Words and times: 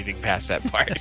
Anything 0.00 0.22
past 0.22 0.48
that 0.48 0.64
part. 0.70 1.00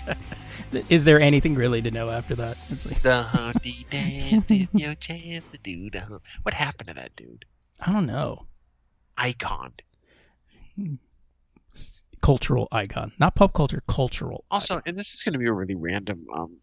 Is 0.89 1.05
there 1.05 1.19
anything 1.19 1.55
really 1.55 1.81
to 1.81 1.89
know 1.89 2.09
after 2.09 2.35
that? 2.35 2.57
It's 2.69 2.85
like, 2.85 3.01
the 3.01 3.23
Humpty 3.23 3.87
Dance 3.89 4.51
is 4.51 4.67
your 4.73 4.93
chance 4.95 5.43
to 5.51 5.57
do 5.57 5.89
the 5.89 6.01
hump. 6.01 6.21
What 6.43 6.53
happened 6.53 6.89
to 6.89 6.95
that 6.95 7.15
dude? 7.15 7.45
I 7.79 7.91
don't 7.91 8.05
know. 8.05 8.45
Icon. 9.17 9.73
Cultural 12.21 12.67
icon, 12.71 13.13
not 13.17 13.33
pop 13.33 13.53
culture, 13.53 13.81
cultural. 13.87 14.43
Also, 14.51 14.81
and 14.85 14.95
this 14.95 15.13
is 15.13 15.23
going 15.23 15.33
to 15.33 15.39
be 15.39 15.47
a 15.47 15.53
really 15.53 15.75
random 15.75 16.27
um 16.35 16.57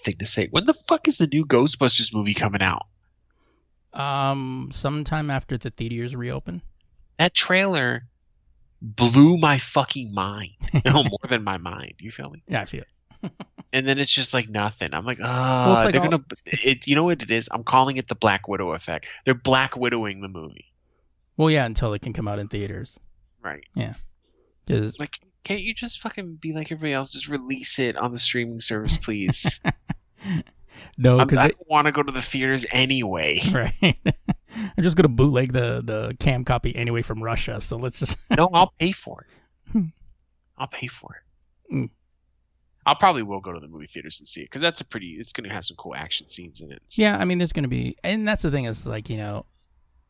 thing 0.00 0.16
to 0.18 0.26
say. 0.26 0.48
When 0.50 0.66
the 0.66 0.74
fuck 0.74 1.08
is 1.08 1.18
the 1.18 1.26
new 1.26 1.46
Ghostbusters 1.46 2.14
movie 2.14 2.34
coming 2.34 2.62
out? 2.62 2.86
Um, 3.92 4.70
sometime 4.72 5.30
after 5.30 5.56
the 5.56 5.70
theaters 5.70 6.14
reopen. 6.14 6.62
That 7.18 7.34
trailer 7.34 8.07
blew 8.82 9.36
my 9.38 9.58
fucking 9.58 10.12
mind. 10.14 10.50
no, 10.84 11.02
more 11.04 11.18
than 11.28 11.42
my 11.44 11.56
mind. 11.58 11.94
You 11.98 12.10
feel 12.10 12.30
me? 12.30 12.42
Yeah, 12.48 12.62
I 12.62 12.64
feel. 12.66 12.84
it. 13.22 13.32
and 13.72 13.86
then 13.86 13.98
it's 13.98 14.12
just 14.12 14.32
like 14.34 14.48
nothing. 14.48 14.94
I'm 14.94 15.04
like, 15.04 15.18
ah, 15.22 15.72
it's 15.74 15.84
like 15.84 15.92
they're 15.92 16.02
all- 16.02 16.08
gonna. 16.10 16.24
It, 16.46 16.86
you 16.86 16.94
know 16.94 17.04
what 17.04 17.20
it 17.22 17.30
is? 17.30 17.48
I'm 17.50 17.64
calling 17.64 17.96
it 17.96 18.06
the 18.08 18.14
Black 18.14 18.46
Widow 18.48 18.72
effect. 18.72 19.06
They're 19.24 19.34
Black 19.34 19.76
Widowing 19.76 20.20
the 20.20 20.28
movie, 20.28 20.66
Well, 21.36 21.50
yeah, 21.50 21.64
until 21.64 21.92
it 21.94 22.02
can 22.02 22.12
come 22.12 22.28
out 22.28 22.38
in 22.38 22.48
theaters. 22.48 22.98
right? 23.42 23.64
'Cause- 24.68 24.96
Like, 25.00 25.16
can't 25.44 25.62
you 25.62 25.72
just 25.74 26.00
fucking 26.00 26.36
be 26.36 26.52
like 26.52 26.70
everybody 26.70 26.92
else? 26.92 27.10
Just 27.10 27.28
release 27.28 27.78
it 27.78 27.96
on 27.96 28.12
the 28.12 28.18
streaming 28.18 28.60
service, 28.60 28.96
please. 28.98 29.60
no, 30.98 31.18
because 31.24 31.38
I 31.38 31.48
don't 31.48 31.68
want 31.68 31.86
to 31.86 31.92
go 31.92 32.02
to 32.02 32.12
the 32.12 32.20
theaters 32.22 32.66
anyway. 32.70 33.40
right. 33.50 33.96
I'm 34.76 34.82
just 34.82 34.96
gonna 34.96 35.08
bootleg 35.08 35.52
the 35.52 35.82
the 35.84 36.16
cam 36.20 36.44
copy 36.44 36.74
anyway 36.74 37.02
from 37.02 37.22
Russia. 37.22 37.60
So 37.60 37.76
let's 37.76 37.98
just. 37.98 38.18
no, 38.36 38.48
I'll 38.52 38.72
pay 38.78 38.92
for 38.92 39.26
Hmm. 39.72 39.78
it. 39.78 39.84
I'll 40.56 40.66
pay 40.66 40.86
for 40.86 41.16
it. 41.16 41.74
Mm. 41.74 41.90
I'll 42.86 42.96
probably 42.96 43.22
will 43.22 43.40
go 43.40 43.52
to 43.52 43.60
the 43.60 43.68
movie 43.68 43.86
theaters 43.86 44.18
and 44.18 44.26
see 44.26 44.40
it 44.40 44.44
because 44.44 44.62
that's 44.62 44.80
a 44.80 44.84
pretty. 44.84 45.12
It's 45.18 45.32
gonna 45.32 45.52
have 45.52 45.64
some 45.64 45.76
cool 45.76 45.94
action 45.94 46.28
scenes 46.28 46.60
in 46.60 46.72
it. 46.72 46.82
Yeah, 46.92 47.16
I 47.18 47.24
mean, 47.24 47.38
there's 47.38 47.52
gonna 47.52 47.68
be, 47.68 47.96
and 48.02 48.26
that's 48.26 48.42
the 48.42 48.50
thing 48.50 48.64
is 48.64 48.86
like 48.86 49.08
you 49.10 49.16
know, 49.18 49.44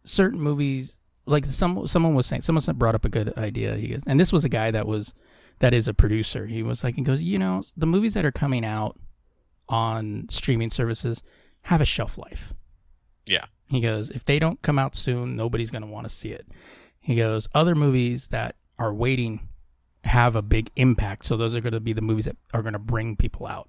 certain 0.04 0.41
movies. 0.41 0.97
Like 1.26 1.44
some 1.44 1.87
someone 1.87 2.14
was 2.14 2.26
saying, 2.26 2.42
someone 2.42 2.62
brought 2.76 2.94
up 2.94 3.04
a 3.04 3.08
good 3.10 3.37
idea. 3.37 3.75
He 3.76 3.88
goes, 3.88 4.04
and 4.06 4.19
this 4.19 4.32
was 4.32 4.44
a 4.44 4.48
guy 4.48 4.70
that 4.70 4.87
was 4.87 5.12
that 5.58 5.75
is 5.75 5.88
a 5.88 5.92
producer. 5.92 6.47
He 6.47 6.62
was 6.62 6.82
like, 6.84 6.94
he 6.94 7.03
goes, 7.03 7.22
you 7.22 7.38
know, 7.38 7.62
the 7.76 7.84
movies 7.87 8.14
that 8.14 8.25
are 8.25 8.32
coming 8.32 8.64
out 8.64 8.97
on 9.69 10.26
streaming 10.31 10.70
services 10.70 11.22
have 11.62 11.81
a 11.81 11.84
shelf 11.84 12.16
life. 12.16 12.54
Yeah. 13.26 13.44
He 13.69 13.81
goes, 13.81 14.11
if 14.11 14.25
they 14.25 14.39
don't 14.39 14.61
come 14.62 14.79
out 14.79 14.95
soon, 14.95 15.37
nobody's 15.37 15.71
gonna 15.71 15.87
want 15.87 16.09
to 16.09 16.15
see 16.15 16.31
it. 16.31 16.47
He 17.01 17.17
goes, 17.17 17.49
other 17.55 17.75
movies 17.75 18.29
that 18.29 18.56
are 18.79 18.93
waiting 18.93 19.49
have 20.05 20.37
a 20.37 20.43
big 20.43 20.71
impact. 20.77 21.27
So 21.27 21.37
those 21.37 21.55
are 21.55 21.61
going 21.61 21.73
to 21.73 21.81
be 21.81 21.93
the 21.93 22.03
movies 22.03 22.25
that 22.25 22.37
are 22.53 22.62
going 22.62 22.73
to 22.73 22.79
bring 22.79 23.17
people 23.17 23.47
out. 23.47 23.69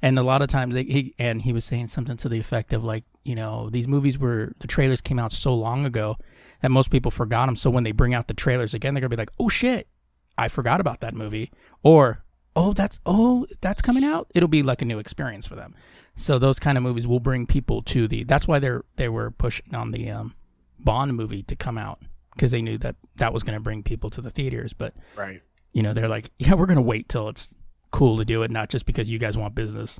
And 0.00 0.18
a 0.18 0.22
lot 0.22 0.42
of 0.42 0.48
times 0.48 0.74
they, 0.74 0.84
he 0.84 1.14
and 1.18 1.42
he 1.42 1.52
was 1.52 1.64
saying 1.64 1.88
something 1.88 2.16
to 2.18 2.28
the 2.28 2.38
effect 2.38 2.72
of 2.72 2.84
like, 2.84 3.04
you 3.24 3.34
know, 3.34 3.68
these 3.68 3.88
movies 3.88 4.16
were 4.16 4.52
the 4.60 4.68
trailers 4.68 5.00
came 5.00 5.18
out 5.18 5.32
so 5.32 5.52
long 5.54 5.84
ago 5.84 6.16
that 6.62 6.70
most 6.70 6.90
people 6.90 7.10
forgot 7.10 7.46
them. 7.46 7.56
So 7.56 7.68
when 7.68 7.82
they 7.82 7.92
bring 7.92 8.14
out 8.14 8.28
the 8.28 8.34
trailers 8.34 8.74
again, 8.74 8.94
they're 8.94 9.00
gonna 9.00 9.08
be 9.08 9.16
like, 9.16 9.32
oh 9.40 9.48
shit, 9.48 9.88
I 10.36 10.48
forgot 10.48 10.80
about 10.80 11.00
that 11.00 11.14
movie, 11.14 11.50
or 11.82 12.22
oh 12.54 12.72
that's 12.72 13.00
oh 13.06 13.46
that's 13.60 13.82
coming 13.82 14.04
out. 14.04 14.30
It'll 14.36 14.48
be 14.48 14.62
like 14.62 14.82
a 14.82 14.84
new 14.84 15.00
experience 15.00 15.46
for 15.46 15.56
them. 15.56 15.74
So 16.18 16.38
those 16.38 16.58
kind 16.58 16.76
of 16.76 16.82
movies 16.84 17.06
will 17.06 17.20
bring 17.20 17.46
people 17.46 17.82
to 17.84 18.08
the. 18.08 18.24
That's 18.24 18.46
why 18.48 18.58
they're 18.58 18.84
they 18.96 19.08
were 19.08 19.30
pushing 19.30 19.74
on 19.74 19.92
the 19.92 20.10
um, 20.10 20.34
Bond 20.78 21.14
movie 21.14 21.42
to 21.44 21.56
come 21.56 21.78
out 21.78 22.00
because 22.34 22.50
they 22.50 22.60
knew 22.62 22.76
that 22.78 22.96
that 23.16 23.32
was 23.32 23.42
going 23.42 23.54
to 23.56 23.60
bring 23.62 23.82
people 23.82 24.10
to 24.10 24.20
the 24.20 24.30
theaters. 24.30 24.72
But 24.72 24.94
Right. 25.16 25.40
you 25.72 25.82
know, 25.82 25.92
they're 25.92 26.08
like, 26.08 26.30
yeah, 26.38 26.54
we're 26.54 26.66
gonna 26.66 26.82
wait 26.82 27.08
till 27.08 27.28
it's 27.28 27.54
cool 27.90 28.18
to 28.18 28.24
do 28.24 28.42
it, 28.42 28.50
not 28.50 28.68
just 28.68 28.84
because 28.84 29.08
you 29.08 29.18
guys 29.18 29.36
want 29.38 29.54
business. 29.54 29.98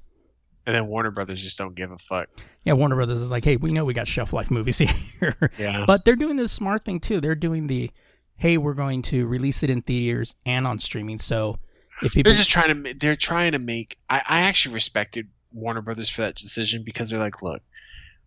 And 0.67 0.75
then 0.77 0.87
Warner 0.89 1.11
Brothers 1.11 1.41
just 1.43 1.57
don't 1.57 1.75
give 1.75 1.91
a 1.93 1.97
fuck. 1.99 2.29
Yeah, 2.63 2.75
Warner 2.75 2.97
Brothers 2.97 3.23
is 3.23 3.31
like, 3.31 3.45
hey, 3.45 3.57
we 3.57 3.73
know 3.73 3.87
we 3.87 3.95
got 3.95 4.07
shelf 4.07 4.33
life 4.35 4.51
movies 4.51 4.77
here, 5.21 5.51
Yeah. 5.59 5.85
but 5.87 6.05
they're 6.05 6.17
doing 6.17 6.37
this 6.37 6.53
smart 6.53 6.85
thing 6.85 7.01
too. 7.01 7.21
They're 7.23 7.35
doing 7.35 7.69
the, 7.69 7.91
hey, 8.37 8.59
we're 8.59 8.75
going 8.75 9.01
to 9.03 9.27
release 9.27 9.63
it 9.63 9.71
in 9.71 9.81
theaters 9.81 10.35
and 10.45 10.67
on 10.67 10.79
streaming. 10.79 11.19
So 11.21 11.59
if 12.03 12.13
people, 12.13 12.31
they're 12.31 12.37
just 12.37 12.51
trying 12.51 12.85
to. 12.85 12.93
They're 12.95 13.17
trying 13.17 13.53
to 13.53 13.59
make. 13.59 13.97
I, 14.11 14.19
I 14.29 14.41
actually 14.43 14.75
respected 14.75 15.29
Warner 15.53 15.81
Brothers 15.83 16.09
for 16.09 16.23
that 16.23 16.35
decision 16.37 16.83
because 16.85 17.11
they're 17.11 17.21
like, 17.21 17.43
look, 17.43 17.63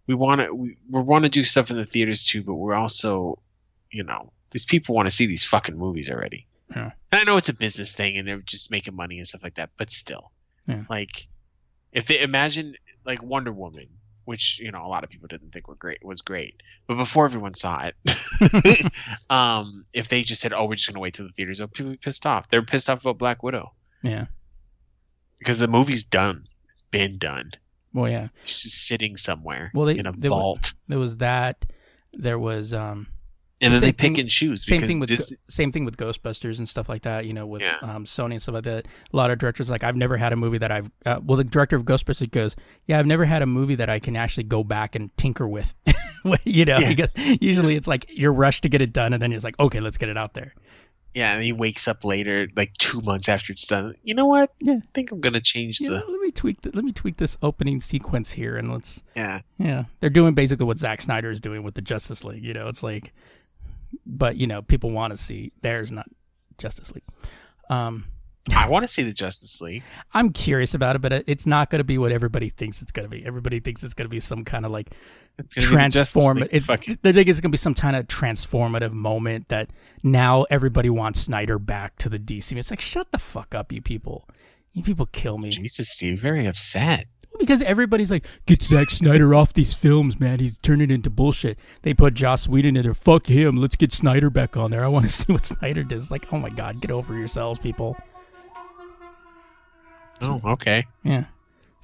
we 0.07 0.15
want 0.15 0.41
to. 0.41 0.53
We, 0.53 0.77
we 0.89 1.01
want 1.01 1.23
to 1.25 1.29
do 1.29 1.43
stuff 1.43 1.71
in 1.71 1.77
the 1.77 1.85
theaters 1.85 2.25
too, 2.25 2.43
but 2.43 2.55
we're 2.55 2.73
also, 2.73 3.39
you 3.91 4.03
know, 4.03 4.31
these 4.51 4.65
people 4.65 4.95
want 4.95 5.07
to 5.07 5.13
see 5.13 5.25
these 5.27 5.45
fucking 5.45 5.77
movies 5.77 6.09
already. 6.09 6.47
Yeah. 6.69 6.91
And 7.11 7.21
I 7.21 7.23
know 7.23 7.37
it's 7.37 7.49
a 7.49 7.53
business 7.53 7.91
thing, 7.93 8.17
and 8.17 8.27
they're 8.27 8.37
just 8.39 8.71
making 8.71 8.95
money 8.95 9.17
and 9.19 9.27
stuff 9.27 9.43
like 9.43 9.55
that, 9.55 9.69
but 9.77 9.89
still, 9.91 10.31
Yeah. 10.67 10.83
like, 10.89 11.27
if 11.91 12.07
they 12.07 12.19
imagine 12.21 12.75
like 13.05 13.21
Wonder 13.21 13.51
Woman. 13.51 13.87
Which 14.23 14.59
you 14.59 14.71
know 14.71 14.85
a 14.85 14.87
lot 14.87 15.03
of 15.03 15.09
people 15.09 15.27
didn't 15.27 15.51
think 15.51 15.67
were 15.67 15.73
great 15.75 16.05
was 16.05 16.21
great, 16.21 16.61
but 16.87 16.95
before 16.95 17.25
everyone 17.25 17.55
saw 17.55 17.87
it, 17.87 17.95
um, 19.31 19.83
if 19.93 20.09
they 20.09 20.21
just 20.21 20.41
said, 20.41 20.53
"Oh, 20.53 20.65
we're 20.65 20.75
just 20.75 20.87
gonna 20.87 20.99
wait 20.99 21.15
till 21.15 21.25
the 21.25 21.33
theaters," 21.33 21.59
open, 21.59 21.73
people 21.73 21.91
be 21.91 21.97
pissed 21.97 22.27
off. 22.27 22.47
They're 22.47 22.61
pissed 22.61 22.87
off 22.87 23.01
about 23.01 23.17
Black 23.17 23.41
Widow 23.41 23.73
yeah, 24.03 24.27
because 25.39 25.57
the 25.57 25.67
movie's 25.67 26.03
done. 26.03 26.47
Been 26.91 27.17
done. 27.17 27.51
well, 27.93 28.09
yeah, 28.09 28.27
It's 28.43 28.61
just 28.61 28.85
sitting 28.87 29.17
somewhere 29.17 29.71
Well, 29.73 29.85
they- 29.87 29.97
in 29.97 30.05
a 30.05 30.11
vault. 30.11 30.73
there 30.87 30.99
was 30.99 31.17
that. 31.17 31.65
There 32.13 32.37
was 32.39 32.73
um, 32.73 33.07
and 33.61 33.73
then 33.73 33.79
they 33.81 33.91
pick 33.93 34.15
thing- 34.15 34.19
and 34.19 34.29
choose. 34.29 34.65
same 34.65 34.81
thing 34.81 34.99
with 34.99 35.09
Disney- 35.09 35.37
same 35.49 35.71
thing 35.71 35.85
with 35.85 35.95
Ghostbusters 35.97 36.57
and 36.57 36.67
stuff 36.67 36.89
like 36.89 37.03
that. 37.03 37.25
You 37.25 37.33
know, 37.33 37.45
with 37.47 37.61
Yeah. 37.61 37.77
um, 37.81 38.03
Sony 38.05 38.31
and 38.33 38.41
stuff 38.41 38.55
like 38.55 38.63
that. 38.65 38.87
A 39.13 39.15
lot 39.15 39.31
of 39.31 39.37
directors 39.39 39.69
like 39.69 39.83
I've 39.83 39.95
never 39.95 40.17
had 40.17 40.33
a 40.33 40.35
movie 40.35 40.57
that 40.57 40.71
I've. 40.71 40.91
Uh, 41.05 41.19
well, 41.23 41.37
the 41.37 41.43
director 41.45 41.75
of 41.77 41.83
Ghostbusters 41.83 42.29
goes, 42.31 42.55
"Yeah, 42.85 42.99
I've 42.99 43.05
never 43.07 43.23
had 43.25 43.41
a 43.41 43.45
movie 43.45 43.75
that 43.75 43.89
I 43.89 43.99
can 43.99 44.15
actually 44.15 44.43
go 44.43 44.63
back 44.63 44.95
and 44.95 45.15
tinker 45.15 45.47
with." 45.47 45.73
you 46.43 46.65
know, 46.65 46.79
Yeah. 46.79 46.89
because 46.89 47.09
usually 47.41 47.75
it's 47.75 47.87
like 47.87 48.05
you're 48.09 48.33
rushed 48.33 48.63
to 48.63 48.69
get 48.69 48.81
it 48.81 48.91
done, 48.93 49.13
and 49.13 49.21
then 49.21 49.31
it's 49.31 49.43
like, 49.43 49.57
okay, 49.59 49.79
let's 49.79 49.97
get 49.97 50.09
it 50.09 50.17
out 50.17 50.33
there. 50.33 50.53
Yeah, 51.13 51.33
and 51.33 51.43
he 51.43 51.51
wakes 51.51 51.87
up 51.87 52.05
later, 52.05 52.47
like 52.55 52.73
two 52.75 53.01
months 53.01 53.27
after 53.27 53.51
it's 53.51 53.67
done. 53.67 53.95
You 54.03 54.13
know 54.13 54.25
what? 54.25 54.53
Yeah. 54.59 54.75
I 54.75 54.87
think 54.93 55.11
I'm 55.11 55.19
gonna 55.19 55.41
change 55.41 55.81
Yeah, 55.81 55.89
the. 55.89 55.95
let 55.95 56.21
me 56.21 56.31
tweak. 56.31 56.61
The, 56.61 56.71
let 56.73 56.85
me 56.85 56.93
tweak 56.93 57.17
this 57.17 57.37
opening 57.41 57.81
sequence 57.81 58.31
here, 58.31 58.55
and 58.57 58.71
let's. 58.71 59.03
Yeah, 59.15 59.41
Yeah, 59.57 59.85
they're 59.99 60.09
doing 60.09 60.33
basically 60.33 60.65
what 60.65 60.77
Zack 60.77 61.01
Snyder 61.01 61.29
is 61.29 61.41
doing 61.41 61.63
with 61.63 61.75
the 61.75 61.81
Justice 61.81 62.23
League. 62.23 62.43
You 62.43 62.53
know, 62.53 62.69
it's 62.69 62.81
like, 62.83 63.13
but 64.05 64.37
you 64.37 64.47
know, 64.47 64.61
people 64.61 64.91
want 64.91 65.11
to 65.11 65.17
see 65.17 65.51
theirs, 65.61 65.91
not 65.91 66.07
Justice 66.57 66.93
League. 66.93 67.03
Um, 67.69 68.05
I 68.55 68.69
want 68.69 68.83
to 68.83 68.87
see 68.87 69.03
the 69.03 69.13
Justice 69.13 69.61
League. 69.61 69.83
I'm 70.13 70.31
curious 70.31 70.73
about 70.73 70.95
it, 70.95 70.99
but 71.01 71.11
it's 71.27 71.45
not 71.45 71.69
going 71.69 71.79
to 71.79 71.83
be 71.85 71.97
what 71.97 72.11
everybody 72.11 72.49
thinks 72.49 72.81
it's 72.81 72.91
going 72.91 73.07
to 73.07 73.09
be. 73.09 73.25
Everybody 73.25 73.59
thinks 73.59 73.83
it's 73.83 73.93
going 73.93 74.05
to 74.05 74.09
be 74.09 74.19
some 74.19 74.43
kind 74.43 74.65
of 74.65 74.71
like 74.71 74.91
It's 75.37 75.53
gonna 75.55 75.67
be 75.67 75.75
the 75.75 75.89
Justice 75.89 76.11
transform. 76.13 76.37
League 76.37 76.49
It's 76.51 76.65
fucking- 76.67 76.99
they 77.01 77.11
think 77.13 77.27
it's 77.27 77.39
going 77.39 77.49
to 77.51 77.53
be 77.53 77.57
some 77.57 77.73
kind 77.73 77.95
of 77.95 78.07
transformative 78.07 78.91
moment 78.91 79.47
that 79.47 79.71
now 80.03 80.43
everybody 80.49 80.89
wants 80.89 81.21
Snyder 81.21 81.57
back 81.57 81.97
to 81.97 82.09
the 82.09 82.19
DC. 82.19 82.55
It's 82.57 82.69
like 82.69 82.81
shut 82.81 83.11
the 83.11 83.17
fuck 83.17 83.55
up, 83.55 83.71
you 83.71 83.81
people. 83.81 84.27
You 84.73 84.83
people 84.83 85.07
kill 85.07 85.37
me 85.37 85.49
Jesus, 85.49 85.89
Steve, 85.89 86.19
very 86.21 86.45
upset. 86.45 87.07
because 87.39 87.61
everybody's 87.63 88.11
like, 88.11 88.25
get 88.45 88.61
Zack 88.61 88.89
Snyder 88.91 89.33
off 89.33 89.51
these 89.53 89.73
films, 89.73 90.19
man. 90.19 90.39
He's 90.39 90.57
turning 90.59 90.91
into 90.91 91.09
bullshit. 91.09 91.57
They 91.81 91.93
put 91.93 92.13
Joss 92.13 92.47
Whedon 92.47 92.77
in 92.77 92.83
there. 92.83 92.93
Fuck 92.93 93.25
him. 93.25 93.57
Let's 93.57 93.75
get 93.75 93.91
Snyder 93.91 94.29
back 94.29 94.55
on 94.55 94.69
there. 94.71 94.85
I 94.85 94.87
want 94.89 95.05
to 95.05 95.11
see 95.15 95.33
what 95.33 95.45
Snyder 95.45 95.83
does. 95.83 96.11
Like, 96.11 96.31
oh 96.31 96.37
my 96.39 96.49
god, 96.49 96.81
get 96.81 96.91
over 96.91 97.17
yourselves, 97.17 97.57
people. 97.59 97.97
Oh, 100.21 100.39
okay. 100.45 100.85
Yeah. 101.03 101.25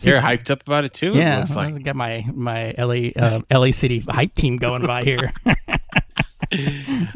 You're 0.02 0.22
hyped 0.22 0.52
up 0.52 0.62
about 0.62 0.86
it 0.86 0.94
too. 0.94 1.14
it 1.14 1.16
Yeah, 1.16 1.40
looks 1.40 1.56
I 1.56 1.72
got 1.72 1.96
my 1.96 2.26
my 2.34 2.74
LA 2.78 3.10
uh, 3.16 3.42
LA 3.52 3.72
City 3.72 4.00
hype 4.00 4.36
team 4.36 4.58
going 4.58 4.86
by 4.86 5.04
here. 5.04 5.34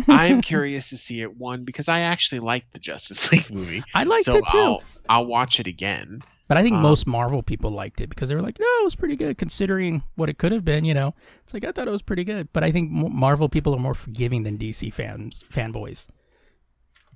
I 0.07 0.25
am 0.25 0.41
curious 0.41 0.89
to 0.89 0.97
see 0.97 1.21
it 1.21 1.37
one 1.37 1.63
because 1.63 1.87
I 1.87 2.01
actually 2.01 2.39
liked 2.39 2.73
the 2.73 2.79
Justice 2.79 3.31
League 3.31 3.49
movie. 3.49 3.83
I 3.93 4.03
liked 4.03 4.25
so 4.25 4.37
it 4.37 4.43
too, 4.51 4.57
I'll 4.57 4.83
I'll 5.07 5.25
watch 5.25 5.59
it 5.59 5.67
again. 5.67 6.21
but 6.47 6.57
I 6.57 6.63
think 6.63 6.75
um, 6.77 6.81
most 6.81 7.05
Marvel 7.05 7.43
people 7.43 7.71
liked 7.71 8.01
it 8.01 8.09
because 8.09 8.29
they 8.29 8.35
were 8.35 8.41
like, 8.41 8.59
"No, 8.59 8.65
it 8.65 8.83
was 8.83 8.95
pretty 8.95 9.15
good 9.15 9.37
considering 9.37 10.03
what 10.15 10.27
it 10.27 10.37
could 10.37 10.51
have 10.51 10.65
been." 10.65 10.83
You 10.83 10.95
know, 10.95 11.13
it's 11.43 11.53
like 11.53 11.63
I 11.63 11.71
thought 11.71 11.87
it 11.87 11.91
was 11.91 12.01
pretty 12.01 12.23
good, 12.23 12.51
but 12.51 12.63
I 12.63 12.71
think 12.71 12.89
Marvel 12.91 13.47
people 13.47 13.75
are 13.75 13.79
more 13.79 13.93
forgiving 13.93 14.43
than 14.43 14.57
DC 14.57 14.91
fans 14.93 15.43
fanboys. 15.53 16.07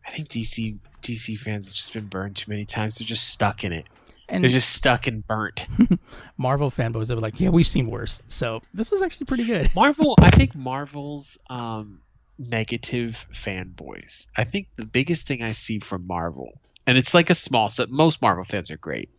I 0.07 0.11
think 0.11 0.29
DC 0.29 0.77
DC 1.01 1.39
fans 1.39 1.65
have 1.65 1.75
just 1.75 1.91
been 1.91 2.05
burned 2.05 2.35
too 2.35 2.51
many 2.51 2.65
times. 2.65 2.95
They're 2.95 3.07
just 3.07 3.27
stuck 3.29 3.63
in 3.63 3.73
it. 3.73 3.85
And 4.27 4.43
They're 4.43 4.49
just 4.49 4.73
stuck 4.73 5.07
and 5.07 5.25
burnt. 5.25 5.67
Marvel 6.37 6.71
fanboys 6.71 7.07
they 7.07 7.15
were 7.15 7.21
like, 7.21 7.39
"Yeah, 7.39 7.49
we've 7.49 7.67
seen 7.67 7.89
worse." 7.91 8.21
So 8.27 8.61
this 8.73 8.89
was 8.89 9.01
actually 9.01 9.27
pretty 9.27 9.45
good. 9.45 9.69
Marvel, 9.75 10.15
I 10.19 10.31
think 10.31 10.55
Marvel's 10.55 11.37
um, 11.49 12.01
negative 12.39 13.27
fanboys. 13.31 14.27
I 14.35 14.43
think 14.43 14.67
the 14.75 14.85
biggest 14.85 15.27
thing 15.27 15.43
I 15.43 15.51
see 15.51 15.79
from 15.79 16.07
Marvel, 16.07 16.59
and 16.87 16.97
it's 16.97 17.13
like 17.13 17.29
a 17.29 17.35
small 17.35 17.69
set. 17.69 17.89
Most 17.91 18.21
Marvel 18.21 18.43
fans 18.43 18.71
are 18.71 18.77
great, 18.77 19.09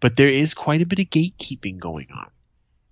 but 0.00 0.16
there 0.16 0.28
is 0.28 0.54
quite 0.54 0.82
a 0.82 0.86
bit 0.86 0.98
of 0.98 1.06
gatekeeping 1.06 1.78
going 1.78 2.08
on 2.12 2.30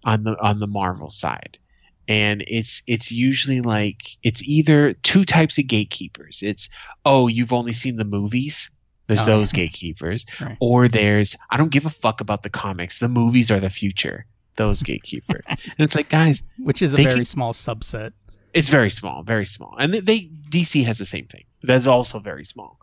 on 0.04 0.22
the 0.25 0.40
on 0.40 0.60
the 0.60 0.66
Marvel 0.69 1.10
side, 1.10 1.58
and 2.06 2.44
it's 2.46 2.82
it's 2.86 3.10
usually 3.10 3.60
like 3.60 4.02
it's 4.22 4.42
either 4.42 4.92
two 4.94 5.25
types 5.25 5.58
of 5.58 5.66
gatekeepers. 5.66 6.42
It's 6.42 6.69
oh, 7.04 7.26
you've 7.26 7.52
only 7.52 7.72
seen 7.72 7.96
the 7.96 8.04
movies. 8.04 8.70
There's 9.06 9.20
Oh, 9.20 9.26
those 9.26 9.52
gatekeepers, 9.52 10.24
Right. 10.40 10.56
or 10.60 10.88
there's 10.88 11.36
I 11.50 11.56
don't 11.58 11.70
give 11.70 11.84
a 11.86 11.90
fuck 11.90 12.20
about 12.20 12.42
the 12.42 12.50
comics. 12.50 12.98
The 13.00 13.08
movies 13.08 13.50
are 13.50 13.60
the 13.60 13.70
future. 13.70 14.26
Those 14.56 14.82
gatekeeper, 14.82 15.40
and 15.48 15.58
it's 15.78 15.94
like 15.96 16.08
guys, 16.08 16.40
Which 16.58 16.80
is 16.80 16.94
a 16.94 16.96
very 16.98 17.18
keep- 17.20 17.26
small 17.26 17.52
subset. 17.52 18.12
it's 18.52 18.68
very 18.68 18.88
small, 18.90 19.22
very 19.24 19.46
small, 19.46 19.74
and 19.78 19.92
they, 19.92 20.00
they 20.00 20.20
DC 20.48 20.84
has 20.84 20.96
the 20.98 21.04
same 21.04 21.26
thing. 21.26 21.44
That's 21.62 21.86
also 21.86 22.18
very 22.20 22.44
small. 22.44 22.78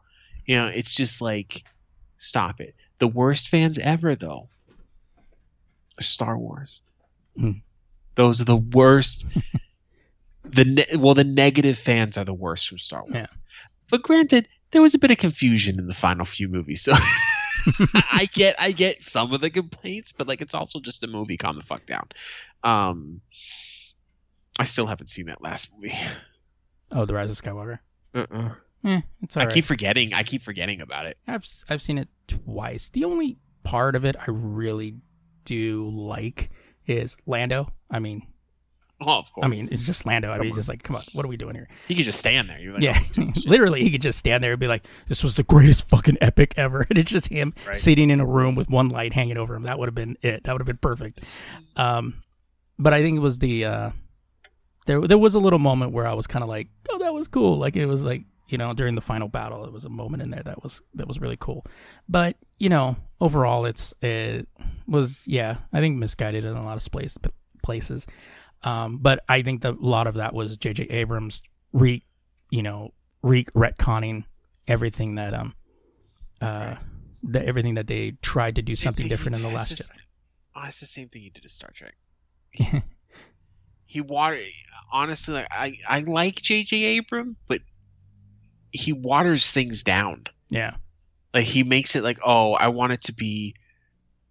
You 0.45 0.55
know, 0.55 0.67
it's 0.67 0.91
just 0.91 1.21
like, 1.21 1.63
stop 2.17 2.59
it. 2.59 2.75
The 2.99 3.07
worst 3.07 3.47
fans 3.49 3.77
ever, 3.79 4.15
though, 4.15 4.49
are 5.97 6.03
Star 6.03 6.37
Wars. 6.37 6.81
Hmm. 7.37 7.51
Those 8.15 8.41
are 8.41 8.45
the 8.45 8.57
worst. 8.57 9.25
the 10.43 10.65
ne- 10.65 10.97
well, 10.97 11.13
the 11.13 11.23
negative 11.23 11.77
fans 11.77 12.17
are 12.17 12.25
the 12.25 12.33
worst 12.33 12.67
from 12.67 12.79
Star 12.79 13.03
Wars. 13.03 13.13
Yeah. 13.15 13.27
But 13.89 14.03
granted, 14.03 14.47
there 14.71 14.81
was 14.81 14.93
a 14.93 14.99
bit 14.99 15.11
of 15.11 15.17
confusion 15.17 15.79
in 15.79 15.87
the 15.87 15.93
final 15.93 16.25
few 16.25 16.47
movies, 16.47 16.81
so 16.83 16.93
I 18.11 18.27
get 18.31 18.55
I 18.59 18.71
get 18.71 19.01
some 19.03 19.33
of 19.33 19.41
the 19.41 19.49
complaints, 19.49 20.11
but 20.11 20.27
like 20.27 20.41
it's 20.41 20.53
also 20.53 20.79
just 20.79 21.03
a 21.03 21.07
movie. 21.07 21.37
Calm 21.37 21.55
the 21.57 21.63
fuck 21.63 21.85
down. 21.85 22.07
Um, 22.63 23.21
I 24.59 24.63
still 24.65 24.87
haven't 24.87 25.07
seen 25.07 25.27
that 25.27 25.41
last 25.41 25.69
movie. 25.75 25.93
Oh, 26.91 27.05
The 27.05 27.13
Rise 27.13 27.29
of 27.31 27.37
Skywalker. 27.41 27.79
Uh-uh. 28.13 28.55
Eh, 28.83 29.01
it's 29.21 29.37
I 29.37 29.41
alright. 29.41 29.53
keep 29.53 29.65
forgetting. 29.65 30.13
I 30.13 30.23
keep 30.23 30.41
forgetting 30.41 30.81
about 30.81 31.05
it. 31.05 31.17
I've 31.27 31.45
I've 31.69 31.81
seen 31.81 31.97
it 31.97 32.09
twice. 32.27 32.89
The 32.89 33.05
only 33.05 33.37
part 33.63 33.95
of 33.95 34.05
it 34.05 34.15
I 34.19 34.25
really 34.27 34.95
do 35.45 35.87
like 35.89 36.49
is 36.87 37.15
Lando. 37.25 37.71
I 37.89 37.99
mean, 37.99 38.27
Oh, 39.01 39.17
of 39.19 39.33
course. 39.33 39.43
I 39.43 39.47
mean, 39.47 39.67
it's 39.71 39.83
just 39.83 40.05
Lando. 40.05 40.29
I 40.29 40.33
Come 40.35 40.41
mean, 40.41 40.51
on. 40.51 40.55
just 40.55 40.69
like, 40.69 40.83
come 40.83 40.95
on, 40.95 41.03
what 41.13 41.25
are 41.25 41.27
we 41.27 41.37
doing 41.37 41.55
here? 41.55 41.67
he 41.87 41.95
could 41.95 42.05
just 42.05 42.19
stand 42.19 42.49
there. 42.49 42.59
Like, 42.73 42.81
yeah, 42.83 42.91
oh, 42.95 42.99
he's 42.99 43.09
doing 43.15 43.33
shit. 43.33 43.45
literally, 43.47 43.81
he 43.83 43.89
could 43.91 44.01
just 44.01 44.19
stand 44.19 44.43
there 44.43 44.51
and 44.51 44.59
be 44.59 44.67
like, 44.67 44.85
"This 45.07 45.23
was 45.23 45.35
the 45.37 45.43
greatest 45.43 45.89
fucking 45.89 46.17
epic 46.21 46.53
ever," 46.57 46.85
and 46.89 46.99
it's 46.99 47.09
just 47.11 47.27
him 47.29 47.53
Right. 47.65 47.75
sitting 47.75 48.09
in 48.11 48.19
a 48.19 48.25
room 48.25 48.53
with 48.55 48.69
one 48.69 48.89
light 48.89 49.13
hanging 49.13 49.37
over 49.37 49.55
him. 49.55 49.63
That 49.63 49.79
would 49.79 49.87
have 49.87 49.95
been 49.95 50.17
it. 50.21 50.43
That 50.43 50.53
would 50.53 50.61
have 50.61 50.67
been 50.67 50.77
perfect. 50.77 51.21
Um, 51.75 52.21
but 52.77 52.93
I 52.93 53.01
think 53.01 53.17
it 53.17 53.21
was 53.21 53.39
the 53.39 53.65
uh, 53.65 53.89
there 54.85 55.01
there 55.07 55.17
was 55.17 55.35
a 55.35 55.39
little 55.39 55.59
moment 55.59 55.91
where 55.93 56.05
I 56.07 56.13
was 56.13 56.27
kind 56.27 56.43
of 56.43 56.49
like, 56.49 56.67
"Oh, 56.89 56.99
that 56.99 57.13
was 57.13 57.27
cool." 57.27 57.57
Like 57.57 57.75
it 57.75 57.85
was 57.87 58.03
like 58.03 58.23
you 58.49 58.57
know 58.57 58.73
during 58.73 58.95
the 58.95 59.01
final 59.01 59.27
battle, 59.29 59.65
it 59.65 59.71
was 59.73 59.85
a 59.85 59.89
moment 59.89 60.21
in 60.23 60.29
there 60.31 60.43
that 60.43 60.61
was 60.63 60.81
that 60.93 61.07
was 61.07 61.19
really 61.19 61.37
cool. 61.39 61.65
But 62.09 62.35
you 62.59 62.69
know, 62.69 62.97
overall, 63.19 63.65
it's 63.65 63.93
it 64.01 64.47
was 64.87 65.23
yeah, 65.27 65.57
I 65.71 65.79
think 65.79 65.97
misguided 65.97 66.43
in 66.43 66.55
a 66.55 66.63
lot 66.63 66.77
of 66.77 66.91
place, 66.91 67.17
places. 67.63 68.07
Um, 68.63 68.97
but 68.97 69.23
I 69.27 69.41
think 69.41 69.61
that 69.61 69.73
a 69.73 69.85
lot 69.85 70.07
of 70.07 70.15
that 70.15 70.33
was 70.33 70.55
J.J. 70.57 70.83
Abrams 70.83 71.41
re, 71.73 72.03
you 72.49 72.61
know, 72.61 72.93
re 73.23 73.45
retconning 73.45 74.25
everything 74.67 75.15
that 75.15 75.33
um, 75.33 75.55
uh, 76.41 76.75
the, 77.23 77.45
everything 77.45 77.75
that 77.75 77.87
they 77.87 78.11
tried 78.21 78.55
to 78.55 78.61
do 78.61 78.75
Same 78.75 78.83
something 78.83 79.03
thing 79.03 79.09
different 79.09 79.35
in 79.37 79.41
the 79.41 79.49
Last 79.49 79.69
just- 79.69 79.89
Jedi. 79.89 79.95
Oh, 80.55 80.63
it's 80.67 80.79
the 80.81 80.85
same 80.85 81.07
thing 81.07 81.21
he 81.21 81.29
did 81.29 81.43
to 81.43 81.49
Star 81.49 81.71
Trek. 81.73 81.95
He, 83.87 83.99
he 83.99 84.01
water. 84.01 84.39
Honestly, 84.91 85.33
like 85.33 85.47
I, 85.51 85.77
I 85.87 85.99
like 85.99 86.41
J.J. 86.41 86.77
Abrams, 86.77 87.35
but 87.47 87.61
he 88.71 88.93
waters 88.93 89.49
things 89.51 89.83
down. 89.83 90.25
Yeah, 90.49 90.75
Like 91.33 91.45
he 91.45 91.63
makes 91.63 91.95
it 91.95 92.03
like, 92.03 92.19
oh, 92.25 92.53
I 92.53 92.67
want 92.69 92.93
it 92.93 93.03
to 93.03 93.13
be 93.13 93.55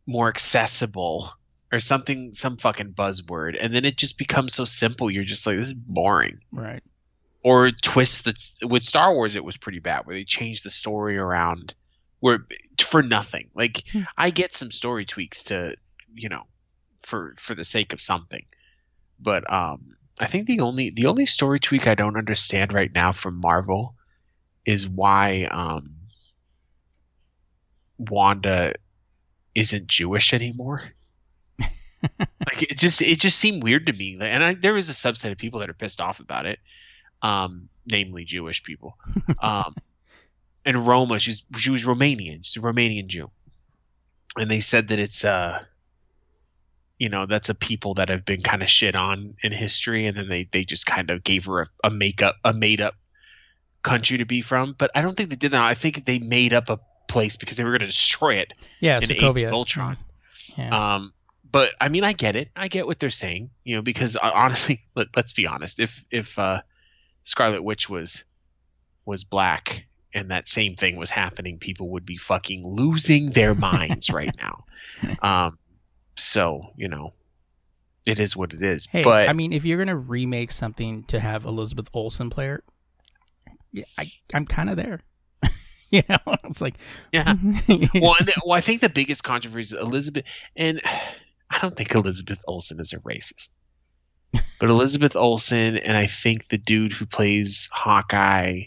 more 0.06 0.28
accessible 0.28 1.30
or 1.72 1.80
something, 1.80 2.32
some 2.32 2.56
fucking 2.56 2.92
buzzword, 2.94 3.56
and 3.60 3.74
then 3.74 3.84
it 3.84 3.96
just 3.96 4.18
becomes 4.18 4.54
so 4.54 4.64
simple. 4.64 5.10
You're 5.10 5.24
just 5.24 5.46
like, 5.46 5.56
this 5.56 5.68
is 5.68 5.74
boring. 5.74 6.40
right. 6.52 6.82
or 7.42 7.70
twist 7.70 8.24
the 8.24 8.66
with 8.66 8.82
Star 8.82 9.14
Wars 9.14 9.36
it 9.36 9.44
was 9.44 9.56
pretty 9.56 9.78
bad 9.78 10.04
where 10.04 10.16
they 10.16 10.24
changed 10.24 10.64
the 10.64 10.70
story 10.70 11.16
around 11.16 11.74
where 12.18 12.46
for 12.80 13.02
nothing. 13.02 13.50
Like 13.54 13.84
Hmm. 13.92 14.02
I 14.18 14.30
get 14.30 14.54
some 14.54 14.70
story 14.70 15.04
tweaks 15.06 15.44
to 15.44 15.76
you 16.14 16.28
know 16.28 16.44
for 17.00 17.34
for 17.38 17.54
the 17.54 17.64
sake 17.64 17.92
of 17.92 18.02
something. 18.02 18.44
But 19.18 19.50
um 19.50 19.96
I 20.18 20.26
think 20.26 20.46
the 20.46 20.60
only 20.60 20.90
the 20.90 21.06
only 21.06 21.24
story 21.24 21.60
tweak 21.60 21.86
I 21.86 21.94
don't 21.94 22.18
understand 22.18 22.72
right 22.74 22.92
now 22.94 23.12
from 23.12 23.40
Marvel 23.40 23.94
is 24.66 24.86
why 24.86 25.44
um 25.50 25.94
Wanda 27.98 28.74
isn't 29.54 29.86
Jewish 29.86 30.32
anymore. 30.32 30.82
like 32.18 32.62
it 32.62 32.78
just 32.78 33.02
it 33.02 33.18
just 33.20 33.38
seemed 33.38 33.62
weird 33.62 33.86
to 33.86 33.92
me. 33.92 34.18
And 34.20 34.42
I, 34.42 34.54
there 34.54 34.76
is 34.76 34.88
a 34.88 34.92
subset 34.92 35.32
of 35.32 35.38
people 35.38 35.60
that 35.60 35.70
are 35.70 35.74
pissed 35.74 36.00
off 36.00 36.20
about 36.20 36.46
it, 36.46 36.58
um, 37.22 37.68
namely 37.86 38.24
Jewish 38.24 38.62
people. 38.62 38.96
Um, 39.42 39.74
and 40.66 40.86
Roma, 40.86 41.18
she's 41.18 41.44
she 41.56 41.70
was 41.70 41.84
Romanian. 41.84 42.40
She's 42.42 42.62
a 42.62 42.66
Romanian 42.66 43.06
Jew, 43.06 43.30
and 44.36 44.50
they 44.50 44.60
said 44.60 44.88
that 44.88 44.98
it's 44.98 45.24
uh, 45.24 45.64
you 47.00 47.08
know, 47.08 47.24
that's 47.24 47.48
a 47.48 47.54
people 47.54 47.94
that 47.94 48.10
have 48.10 48.26
been 48.26 48.42
kind 48.42 48.62
of 48.62 48.68
shit 48.68 48.94
on 48.94 49.34
in 49.42 49.52
history, 49.52 50.06
and 50.06 50.16
then 50.16 50.28
they 50.28 50.44
they 50.44 50.64
just 50.64 50.84
kind 50.84 51.10
of 51.10 51.24
gave 51.24 51.46
her 51.46 51.62
a, 51.62 51.66
a 51.84 51.90
makeup 51.90 52.36
a 52.44 52.52
made 52.52 52.82
up 52.82 52.94
country 53.82 54.18
to 54.18 54.26
be 54.26 54.42
from. 54.42 54.74
But 54.76 54.90
I 54.94 55.00
don't 55.00 55.16
think 55.16 55.30
they 55.30 55.36
did 55.36 55.52
that. 55.52 55.62
I 55.62 55.72
think 55.72 56.04
they 56.04 56.18
made 56.18 56.52
up 56.52 56.68
a 56.68 56.78
place 57.08 57.36
because 57.36 57.56
they 57.56 57.64
were 57.64 57.70
going 57.70 57.80
to 57.80 57.86
destroy 57.86 58.34
it 58.34 58.52
Yeah, 58.80 59.00
in 59.00 59.10
Age 59.10 59.22
of 59.22 59.52
Ultron. 59.52 59.96
Yeah. 60.58 60.94
Um, 60.94 61.14
but 61.50 61.72
I 61.80 61.88
mean, 61.88 62.04
I 62.04 62.12
get 62.12 62.36
it. 62.36 62.50
I 62.54 62.68
get 62.68 62.86
what 62.86 62.98
they're 62.98 63.10
saying. 63.10 63.50
You 63.64 63.76
know, 63.76 63.82
because 63.82 64.16
uh, 64.16 64.30
honestly, 64.32 64.82
let, 64.94 65.08
let's 65.16 65.32
be 65.32 65.46
honest. 65.46 65.80
If 65.80 66.04
if 66.10 66.38
uh, 66.38 66.62
Scarlet 67.24 67.62
Witch 67.62 67.88
was 67.88 68.24
was 69.04 69.24
black 69.24 69.86
and 70.12 70.30
that 70.30 70.48
same 70.48 70.76
thing 70.76 70.96
was 70.96 71.10
happening, 71.10 71.58
people 71.58 71.90
would 71.90 72.04
be 72.04 72.16
fucking 72.16 72.66
losing 72.66 73.30
their 73.30 73.54
minds 73.54 74.10
right 74.12 74.34
now. 74.38 74.64
Um, 75.22 75.58
so 76.16 76.72
you 76.76 76.88
know, 76.88 77.12
it 78.06 78.20
is 78.20 78.36
what 78.36 78.52
it 78.52 78.62
is. 78.62 78.86
Hey, 78.86 79.02
but 79.02 79.28
I 79.28 79.32
mean, 79.32 79.52
if 79.52 79.64
you're 79.64 79.78
gonna 79.78 79.96
remake 79.96 80.50
something 80.50 81.04
to 81.04 81.20
have 81.20 81.44
Elizabeth 81.44 81.88
Olsen 81.94 82.30
play 82.30 82.48
it, 82.50 82.64
yeah, 83.72 83.84
I 83.98 84.12
I'm 84.34 84.46
kind 84.46 84.70
of 84.70 84.76
there. 84.76 85.00
you 85.90 86.02
know, 86.08 86.18
it's 86.44 86.60
like 86.60 86.74
Yeah. 87.12 87.34
well, 87.66 88.14
and 88.18 88.28
the, 88.28 88.34
well, 88.44 88.56
I 88.56 88.60
think 88.60 88.80
the 88.80 88.88
biggest 88.88 89.24
controversy 89.24 89.76
is 89.76 89.82
Elizabeth, 89.82 90.24
and 90.56 90.80
I 91.50 91.58
don't 91.58 91.76
think 91.76 91.94
Elizabeth 91.94 92.42
Olsen 92.46 92.80
is 92.80 92.92
a 92.92 92.98
racist, 92.98 93.48
but 94.32 94.70
Elizabeth 94.70 95.16
Olsen 95.16 95.76
and 95.76 95.96
I 95.96 96.06
think 96.06 96.48
the 96.48 96.58
dude 96.58 96.92
who 96.92 97.06
plays 97.06 97.68
Hawkeye, 97.72 98.62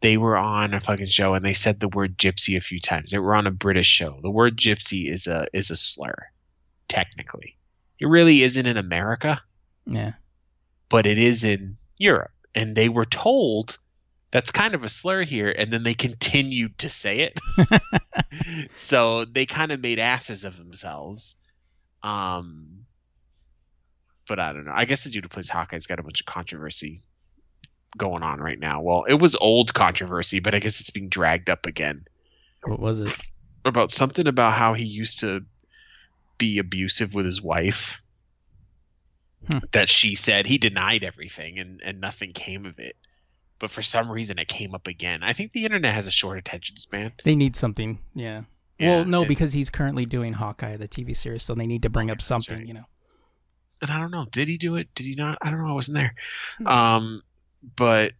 they 0.00 0.18
were 0.18 0.36
on 0.36 0.74
a 0.74 0.80
fucking 0.80 1.06
show 1.06 1.34
and 1.34 1.44
they 1.44 1.54
said 1.54 1.80
the 1.80 1.88
word 1.88 2.18
gypsy 2.18 2.56
a 2.56 2.60
few 2.60 2.80
times. 2.80 3.10
They 3.10 3.18
were 3.18 3.34
on 3.34 3.46
a 3.46 3.50
British 3.50 3.86
show. 3.86 4.18
The 4.22 4.30
word 4.30 4.58
gypsy 4.58 5.08
is 5.08 5.26
a 5.26 5.46
is 5.54 5.70
a 5.70 5.76
slur, 5.76 6.14
technically. 6.88 7.56
It 7.98 8.06
really 8.06 8.42
isn't 8.42 8.66
in 8.66 8.76
America, 8.76 9.40
yeah. 9.86 10.12
but 10.88 11.06
it 11.06 11.18
is 11.18 11.44
in 11.44 11.78
Europe, 11.96 12.32
and 12.54 12.76
they 12.76 12.88
were 12.88 13.06
told. 13.06 13.78
That's 14.32 14.50
kind 14.50 14.74
of 14.74 14.82
a 14.82 14.88
slur 14.88 15.24
here, 15.24 15.50
and 15.50 15.70
then 15.70 15.82
they 15.82 15.92
continued 15.92 16.78
to 16.78 16.88
say 16.88 17.20
it. 17.20 17.38
so 18.74 19.26
they 19.26 19.44
kind 19.44 19.72
of 19.72 19.80
made 19.80 19.98
asses 19.98 20.44
of 20.44 20.56
themselves. 20.56 21.36
Um, 22.02 22.86
but 24.28 24.38
I 24.38 24.52
don't 24.52 24.64
know. 24.64 24.72
I 24.74 24.84
guess 24.84 25.04
the 25.04 25.10
dude 25.10 25.24
who 25.24 25.28
plays 25.28 25.48
Hawkeye's 25.48 25.86
got 25.86 25.98
a 25.98 26.02
bunch 26.02 26.20
of 26.20 26.26
controversy 26.26 27.02
going 27.96 28.22
on 28.22 28.40
right 28.40 28.58
now. 28.58 28.80
Well, 28.80 29.04
it 29.04 29.14
was 29.14 29.34
old 29.36 29.74
controversy, 29.74 30.40
but 30.40 30.54
I 30.54 30.58
guess 30.58 30.80
it's 30.80 30.90
being 30.90 31.08
dragged 31.08 31.50
up 31.50 31.66
again 31.66 32.06
What 32.64 32.80
was 32.80 33.00
it? 33.00 33.16
about 33.64 33.90
something 33.90 34.26
about 34.26 34.54
how 34.54 34.74
he 34.74 34.84
used 34.84 35.20
to 35.20 35.44
be 36.38 36.58
abusive 36.58 37.14
with 37.14 37.26
his 37.26 37.42
wife. 37.42 37.98
Hmm. 39.50 39.58
That 39.72 39.88
she 39.88 40.14
said 40.14 40.46
he 40.46 40.56
denied 40.58 41.02
everything 41.04 41.58
and, 41.58 41.80
and 41.84 42.00
nothing 42.00 42.32
came 42.32 42.64
of 42.64 42.78
it. 42.78 42.96
But 43.58 43.70
for 43.70 43.82
some 43.82 44.10
reason 44.10 44.38
it 44.38 44.48
came 44.48 44.74
up 44.74 44.86
again. 44.86 45.22
I 45.22 45.32
think 45.32 45.52
the 45.52 45.64
internet 45.64 45.94
has 45.94 46.06
a 46.06 46.12
short 46.12 46.38
attention 46.38 46.76
span. 46.76 47.12
They 47.24 47.34
need 47.34 47.56
something. 47.56 47.98
Yeah. 48.14 48.42
Yeah, 48.82 48.96
well, 48.96 49.04
no, 49.04 49.20
and- 49.22 49.28
because 49.28 49.52
he's 49.52 49.70
currently 49.70 50.04
doing 50.06 50.34
Hawkeye, 50.34 50.76
the 50.76 50.88
TV 50.88 51.16
series, 51.16 51.42
so 51.42 51.54
they 51.54 51.66
need 51.66 51.82
to 51.82 51.90
bring 51.90 52.10
up 52.10 52.20
something. 52.20 52.58
right. 52.58 52.66
You 52.66 52.74
know. 52.74 52.84
and 53.80 53.90
I 53.90 53.98
don't 53.98 54.10
know. 54.10 54.26
Did 54.30 54.48
he 54.48 54.58
do 54.58 54.76
it? 54.76 54.88
Did 54.94 55.06
he 55.06 55.14
not? 55.14 55.38
I 55.42 55.50
don't 55.50 55.58
know. 55.62 55.68
I 55.70 55.72
wasn't 55.72 55.96
there. 55.96 56.14
Hmm. 56.58 56.66
Um, 56.66 57.22
but 57.76 58.12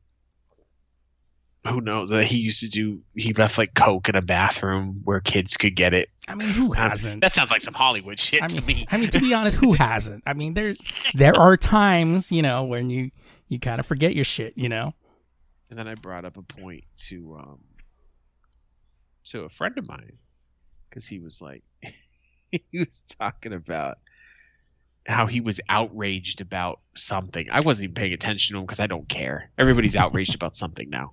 who 1.66 1.80
knows? 1.80 2.10
Uh, 2.10 2.18
He 2.18 2.38
used 2.38 2.60
to 2.60 2.68
do. 2.68 3.00
He 3.14 3.32
left 3.34 3.56
like 3.58 3.74
coke 3.74 4.08
in 4.08 4.16
a 4.16 4.22
bathroom 4.22 5.00
where 5.04 5.20
kids 5.20 5.56
could 5.56 5.76
get 5.76 5.94
it. 5.94 6.08
I 6.26 6.34
mean, 6.34 6.48
who 6.48 6.72
hasn't? 6.72 7.20
That 7.20 7.32
sounds 7.32 7.50
like 7.50 7.60
some 7.62 7.74
Hollywood 7.74 8.18
shit 8.18 8.42
I 8.42 8.48
to 8.48 8.56
mean, 8.56 8.66
me. 8.66 8.86
I 8.90 8.96
mean, 8.96 9.10
to 9.10 9.20
be 9.20 9.32
honest, 9.32 9.56
who 9.56 9.72
hasn't? 9.78 10.24
I 10.26 10.32
mean, 10.32 10.54
there's 10.54 10.80
there 11.14 11.38
are 11.38 11.56
times, 11.56 12.32
you 12.32 12.42
know, 12.42 12.64
when 12.64 12.90
you 12.90 13.10
you 13.48 13.60
kind 13.60 13.78
of 13.78 13.86
forget 13.86 14.14
your 14.16 14.24
shit, 14.24 14.54
you 14.56 14.68
know. 14.68 14.94
And 15.70 15.78
then 15.78 15.86
I 15.88 15.94
brought 15.94 16.24
up 16.24 16.36
a 16.36 16.42
point 16.42 16.84
to 17.08 17.36
um 17.40 17.58
to 19.26 19.42
a 19.42 19.48
friend 19.48 19.78
of 19.78 19.86
mine 19.88 20.18
because 20.92 21.06
he 21.06 21.18
was 21.18 21.40
like 21.40 21.62
he 22.52 22.62
was 22.78 23.02
talking 23.18 23.54
about 23.54 23.98
how 25.06 25.26
he 25.26 25.40
was 25.40 25.60
outraged 25.68 26.40
about 26.40 26.80
something. 26.94 27.48
I 27.50 27.60
wasn't 27.60 27.84
even 27.84 27.94
paying 27.94 28.12
attention 28.12 28.54
to 28.54 28.60
him 28.60 28.66
because 28.66 28.78
I 28.78 28.86
don't 28.86 29.08
care. 29.08 29.50
Everybody's 29.58 29.96
outraged 29.96 30.34
about 30.34 30.56
something 30.56 30.90
now. 30.90 31.10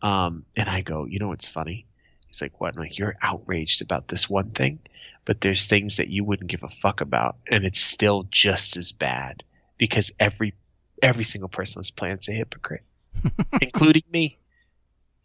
Um, 0.00 0.44
and 0.56 0.68
I 0.68 0.80
go, 0.80 1.04
you 1.04 1.18
know 1.18 1.28
what's 1.28 1.48
funny? 1.48 1.86
He's 2.28 2.40
like, 2.40 2.60
what? 2.60 2.74
I'm 2.74 2.80
like, 2.80 2.98
you're 2.98 3.16
outraged 3.20 3.82
about 3.82 4.08
this 4.08 4.30
one 4.30 4.50
thing, 4.50 4.78
but 5.24 5.40
there's 5.40 5.66
things 5.66 5.96
that 5.96 6.08
you 6.08 6.24
wouldn't 6.24 6.50
give 6.50 6.62
a 6.62 6.68
fuck 6.68 7.00
about, 7.00 7.36
and 7.50 7.64
it's 7.64 7.80
still 7.80 8.26
just 8.30 8.76
as 8.76 8.92
bad 8.92 9.42
because 9.76 10.12
every 10.18 10.54
every 11.02 11.24
single 11.24 11.48
person 11.48 11.78
on 11.78 11.80
this 11.80 11.90
planet's 11.90 12.28
a 12.28 12.32
hypocrite, 12.32 12.84
including 13.60 14.04
me. 14.10 14.38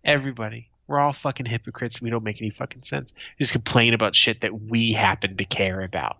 Everybody. 0.03 0.70
We're 0.91 0.99
all 0.99 1.13
fucking 1.13 1.45
hypocrites. 1.45 1.97
And 1.97 2.03
we 2.03 2.11
don't 2.11 2.23
make 2.23 2.41
any 2.41 2.49
fucking 2.49 2.83
sense. 2.83 3.13
Just 3.39 3.53
complain 3.53 3.93
about 3.93 4.13
shit 4.13 4.41
that 4.41 4.59
we 4.61 4.91
happen 4.91 5.37
to 5.37 5.45
care 5.45 5.81
about 5.81 6.17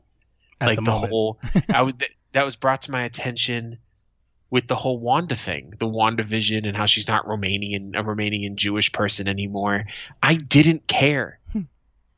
At 0.62 0.68
like 0.68 0.78
the, 0.78 0.86
the, 0.86 0.92
whole 0.92 1.40
I 1.74 1.82
was 1.82 1.94
that 2.32 2.46
was 2.46 2.56
brought 2.56 2.84
to 2.84 2.92
my 2.92 3.04
attention 3.04 3.80
with 4.50 4.68
the 4.68 4.76
whole 4.76 4.98
Wanda 4.98 5.36
thing, 5.36 5.74
the 5.78 5.88
WandaVision 5.88 6.66
and 6.66 6.76
how 6.76 6.86
she's 6.86 7.08
not 7.08 7.26
Romanian 7.26 8.00
a 8.00 8.04
Romanian 8.04 8.56
Jewish 8.56 8.94
person 8.94 9.28
anymore. 9.28 9.86
I 10.24 10.36
didn't 10.36 10.88
care. 10.88 11.40
Hmm. 11.52 11.64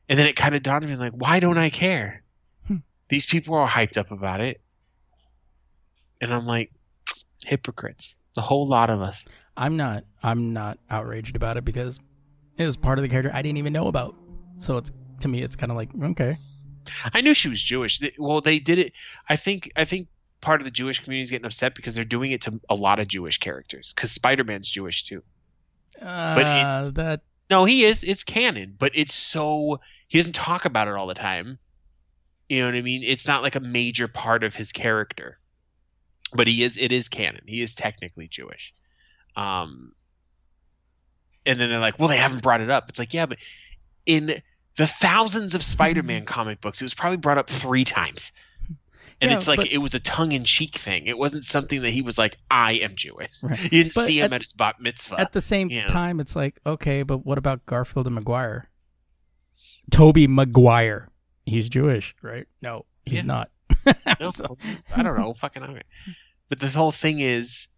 And 0.08 0.16
then 0.16 0.28
it 0.28 0.36
kind 0.36 0.54
of 0.54 0.62
dawned 0.62 0.84
on 0.84 0.90
me 0.90 0.96
like, 0.96 1.12
why 1.12 1.40
don't 1.40 1.58
I 1.58 1.70
care? 1.70 2.22
Hmm. 2.68 2.78
These 3.08 3.26
people 3.26 3.56
are 3.56 3.62
all 3.62 3.68
hyped 3.68 3.98
up 3.98 4.12
about 4.12 4.40
it. 4.40 4.60
And 6.20 6.32
I'm 6.32 6.46
like, 6.46 6.70
hypocrites. 7.44 8.14
The 8.34 8.42
whole 8.42 8.68
lot 8.68 8.90
of 8.90 9.00
us. 9.00 9.24
I'm 9.56 9.76
not. 9.76 10.04
I'm 10.22 10.52
not 10.52 10.78
outraged 10.90 11.36
about 11.36 11.56
it 11.56 11.64
because 11.64 12.00
it 12.56 12.64
was 12.64 12.76
part 12.76 12.98
of 12.98 13.02
the 13.02 13.08
character 13.08 13.30
I 13.34 13.42
didn't 13.42 13.58
even 13.58 13.72
know 13.72 13.88
about. 13.88 14.14
So 14.58 14.76
it's 14.76 14.92
to 15.20 15.28
me, 15.28 15.42
it's 15.42 15.56
kind 15.56 15.70
of 15.72 15.76
like 15.76 15.90
okay. 16.02 16.38
I 17.12 17.20
knew 17.22 17.32
she 17.34 17.48
was 17.48 17.62
Jewish. 17.62 18.00
Well, 18.18 18.40
they 18.40 18.58
did 18.58 18.78
it. 18.78 18.92
I 19.28 19.36
think. 19.36 19.72
I 19.74 19.84
think 19.84 20.08
part 20.40 20.60
of 20.60 20.66
the 20.66 20.70
Jewish 20.70 21.00
community 21.00 21.22
is 21.22 21.30
getting 21.30 21.46
upset 21.46 21.74
because 21.74 21.94
they're 21.94 22.04
doing 22.04 22.32
it 22.32 22.42
to 22.42 22.60
a 22.68 22.74
lot 22.74 23.00
of 23.00 23.08
Jewish 23.08 23.38
characters. 23.38 23.92
Because 23.94 24.10
Spider 24.12 24.44
Man's 24.44 24.68
Jewish 24.68 25.04
too. 25.04 25.22
Uh, 26.00 26.34
it's- 26.38 26.90
that 26.94 27.22
No, 27.50 27.64
he 27.64 27.84
is. 27.84 28.02
It's 28.04 28.24
canon, 28.24 28.74
but 28.78 28.92
it's 28.94 29.14
so 29.14 29.80
he 30.08 30.18
doesn't 30.18 30.34
talk 30.34 30.64
about 30.66 30.88
it 30.88 30.94
all 30.94 31.06
the 31.06 31.14
time. 31.14 31.58
You 32.48 32.60
know 32.60 32.66
what 32.66 32.74
I 32.74 32.82
mean? 32.82 33.02
It's 33.02 33.26
not 33.26 33.42
like 33.42 33.56
a 33.56 33.60
major 33.60 34.06
part 34.06 34.44
of 34.44 34.54
his 34.54 34.72
character. 34.72 35.38
But 36.34 36.46
he 36.46 36.62
is 36.62 36.76
it 36.76 36.92
is 36.92 37.08
canon. 37.08 37.44
He 37.46 37.62
is 37.62 37.74
technically 37.74 38.28
Jewish. 38.28 38.74
Um 39.36 39.92
and 41.46 41.60
then 41.60 41.68
they're 41.68 41.80
like, 41.80 41.98
"Well, 41.98 42.08
they 42.08 42.16
haven't 42.16 42.42
brought 42.42 42.60
it 42.60 42.70
up." 42.70 42.88
It's 42.88 42.98
like, 42.98 43.14
"Yeah, 43.14 43.26
but 43.26 43.38
in 44.06 44.40
the 44.76 44.86
thousands 44.86 45.54
of 45.54 45.62
Spider-Man 45.62 46.22
mm-hmm. 46.22 46.26
comic 46.26 46.60
books, 46.60 46.80
it 46.80 46.84
was 46.84 46.94
probably 46.94 47.16
brought 47.18 47.38
up 47.38 47.48
3 47.48 47.84
times." 47.84 48.32
And 49.20 49.30
Yeah, 49.30 49.36
it's 49.38 49.46
like 49.46 49.58
but- 49.58 49.70
it 49.70 49.78
was 49.78 49.94
a 49.94 50.00
tongue-in-cheek 50.00 50.76
thing. 50.76 51.06
It 51.06 51.16
wasn't 51.16 51.44
something 51.44 51.82
that 51.82 51.90
he 51.90 52.02
was 52.02 52.18
like, 52.18 52.36
"I 52.50 52.72
am 52.74 52.96
Jewish." 52.96 53.30
Right. 53.42 53.62
You 53.62 53.68
didn't 53.70 53.94
But 53.94 54.06
see 54.06 54.18
him 54.20 54.24
at- 54.24 54.32
at, 54.34 54.42
his 54.42 54.52
bat 54.52 54.76
mitzvah. 54.80 55.20
at 55.20 55.32
the 55.32 55.40
same 55.40 55.70
yeah. 55.70 55.86
time, 55.86 56.18
it's 56.20 56.34
like 56.34 56.58
okay, 56.66 57.02
but 57.04 57.24
what 57.24 57.38
about 57.38 57.64
Garfield 57.66 58.06
and 58.06 58.14
Maguire? 58.16 58.68
Tobey 59.90 60.26
Maguire, 60.26 61.10
he's 61.46 61.68
Jewish, 61.68 62.14
right? 62.22 62.46
No, 62.62 62.86
he's 63.04 63.16
Yeah. 63.18 63.22
not. 63.22 63.50
No, 64.20 64.30
So- 64.30 64.56
I 64.94 65.02
don't 65.02 65.18
know. 65.18 65.34
Fucking 65.34 65.62
all 65.62 65.74
right. 65.74 65.86
But 66.48 66.58
the 66.60 66.68
whole 66.68 66.92
thing 66.92 67.20
is, 67.20 67.68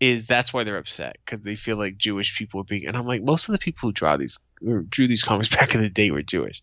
is 0.00 0.26
that's 0.26 0.52
why 0.52 0.62
they're 0.64 0.76
upset 0.78 1.16
because 1.24 1.40
they 1.40 1.56
feel 1.56 1.76
like 1.76 1.96
Jewish 1.98 2.36
people 2.38 2.60
are 2.60 2.64
being. 2.64 2.86
And 2.86 2.96
I'm 2.96 3.06
like, 3.06 3.22
most 3.22 3.48
of 3.48 3.52
the 3.52 3.58
people 3.58 3.88
who 3.88 3.92
draw 3.92 4.16
these 4.16 4.38
or 4.66 4.80
drew 4.82 5.08
these 5.08 5.22
comics 5.24 5.48
back 5.56 5.74
in 5.74 5.80
the 5.82 5.90
day 5.90 6.10
were 6.10 6.22
Jewish. 6.22 6.62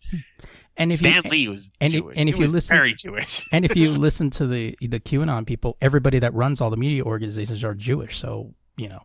and 0.76 0.90
if 0.92 0.98
Stan 0.98 1.22
you, 1.24 1.30
Lee 1.30 1.48
was 1.48 1.70
and 1.80 1.92
if- 1.92 2.00
Jewish. 2.00 2.16
and 2.18 2.28
if 2.28 2.34
He 2.34 2.40
you 2.40 2.44
was 2.44 2.52
listen- 2.54 2.76
very 2.76 2.94
Jewish. 2.94 3.44
and 3.52 3.64
if 3.64 3.76
you 3.76 3.90
listen 4.06 4.30
to 4.30 4.46
the 4.46 4.76
the 4.80 5.00
QAnon 5.00 5.46
people, 5.46 5.76
everybody 5.80 6.18
that 6.20 6.32
runs 6.34 6.60
all 6.60 6.70
the 6.70 6.76
media 6.76 7.02
organizations 7.04 7.62
are 7.62 7.74
Jewish. 7.74 8.16
So 8.18 8.54
you 8.76 8.88
know, 8.88 9.02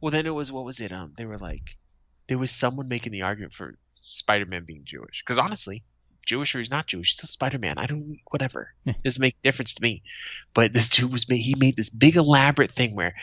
well, 0.00 0.10
then 0.10 0.26
it 0.26 0.34
was 0.34 0.50
what 0.52 0.64
was 0.64 0.80
it? 0.80 0.92
Um, 0.92 1.12
they 1.16 1.26
were 1.26 1.38
like, 1.38 1.76
there 2.28 2.38
was 2.38 2.50
someone 2.50 2.88
making 2.88 3.12
the 3.12 3.22
argument 3.22 3.52
for 3.52 3.78
Spider-Man 4.00 4.64
being 4.66 4.82
Jewish 4.84 5.22
because 5.24 5.38
honestly. 5.38 5.82
Jewish 6.26 6.54
or 6.54 6.58
he's 6.58 6.70
not 6.70 6.86
Jewish, 6.86 7.12
he's 7.12 7.18
still 7.18 7.28
Spider 7.28 7.58
Man. 7.58 7.78
I 7.78 7.86
don't 7.86 8.18
whatever. 8.30 8.74
Yeah. 8.84 8.94
doesn't 9.04 9.20
make 9.20 9.36
a 9.36 9.42
difference 9.42 9.74
to 9.74 9.82
me. 9.82 10.02
But 10.52 10.72
this 10.72 10.88
dude 10.90 11.12
was 11.12 11.28
made 11.28 11.38
he 11.38 11.54
made 11.54 11.76
this 11.76 11.88
big 11.88 12.16
elaborate 12.16 12.72
thing 12.72 12.94
where 12.94 13.14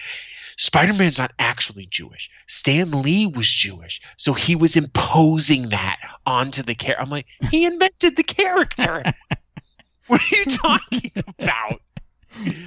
Spider 0.57 0.93
Man's 0.93 1.17
not 1.17 1.33
actually 1.39 1.85
Jewish. 1.85 2.29
Stan 2.47 2.91
Lee 2.91 3.27
was 3.27 3.47
Jewish. 3.47 4.01
So 4.17 4.33
he 4.33 4.55
was 4.55 4.75
imposing 4.75 5.69
that 5.69 5.99
onto 6.25 6.63
the 6.63 6.75
character. 6.75 7.01
I'm 7.01 7.09
like, 7.09 7.27
he 7.51 7.65
invented 7.65 8.15
the 8.15 8.23
character. 8.23 9.03
what 10.07 10.21
are 10.21 10.35
you 10.35 10.45
talking 10.45 11.11
about? 11.15 11.81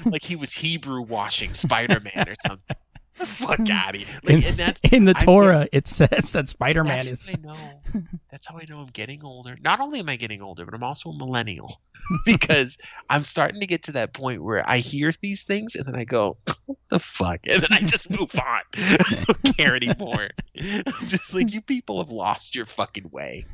Like 0.04 0.22
he 0.22 0.36
was 0.36 0.52
Hebrew 0.52 1.02
washing 1.02 1.54
Spider 1.54 2.00
Man 2.00 2.28
or 2.28 2.34
something. 2.46 2.76
Fuck 3.24 3.70
out 3.70 3.94
of 3.94 4.00
here. 4.02 4.08
Like, 4.22 4.34
in, 4.34 4.44
and 4.44 4.56
that's 4.56 4.80
in 4.92 5.04
the 5.04 5.12
I 5.16 5.20
get- 5.20 5.24
Torah, 5.24 5.68
it 5.72 5.88
says 5.88 6.32
that 6.32 6.48
Spider 6.48 6.84
Man 6.84 7.06
is. 7.06 7.26
how 7.26 7.32
I 7.32 7.36
know. 7.40 8.02
That's 8.30 8.46
how 8.46 8.58
I 8.58 8.66
know 8.68 8.80
I'm 8.80 8.88
getting 8.88 9.24
older. 9.24 9.56
Not 9.58 9.80
only 9.80 10.00
am 10.00 10.10
I 10.10 10.16
getting 10.16 10.42
older, 10.42 10.66
but 10.66 10.74
I'm 10.74 10.82
also 10.82 11.08
a 11.08 11.16
millennial 11.16 11.80
because 12.26 12.76
I'm 13.08 13.22
starting 13.22 13.60
to 13.60 13.66
get 13.66 13.84
to 13.84 13.92
that 13.92 14.12
point 14.12 14.42
where 14.42 14.68
I 14.68 14.76
hear 14.78 15.10
these 15.22 15.44
things 15.44 15.74
and 15.74 15.86
then 15.86 15.94
I 15.94 16.04
go, 16.04 16.36
"What 16.66 16.76
the 16.90 16.98
fuck?" 16.98 17.40
and 17.46 17.62
then 17.62 17.72
I 17.72 17.80
just 17.80 18.10
move 18.10 18.30
on. 18.34 18.60
I 18.74 19.24
don't 19.26 19.56
care 19.56 19.74
anymore. 19.74 20.28
I'm 20.58 21.06
just 21.06 21.34
like 21.34 21.54
you 21.54 21.62
people 21.62 22.02
have 22.02 22.10
lost 22.12 22.54
your 22.54 22.66
fucking 22.66 23.08
way. 23.10 23.46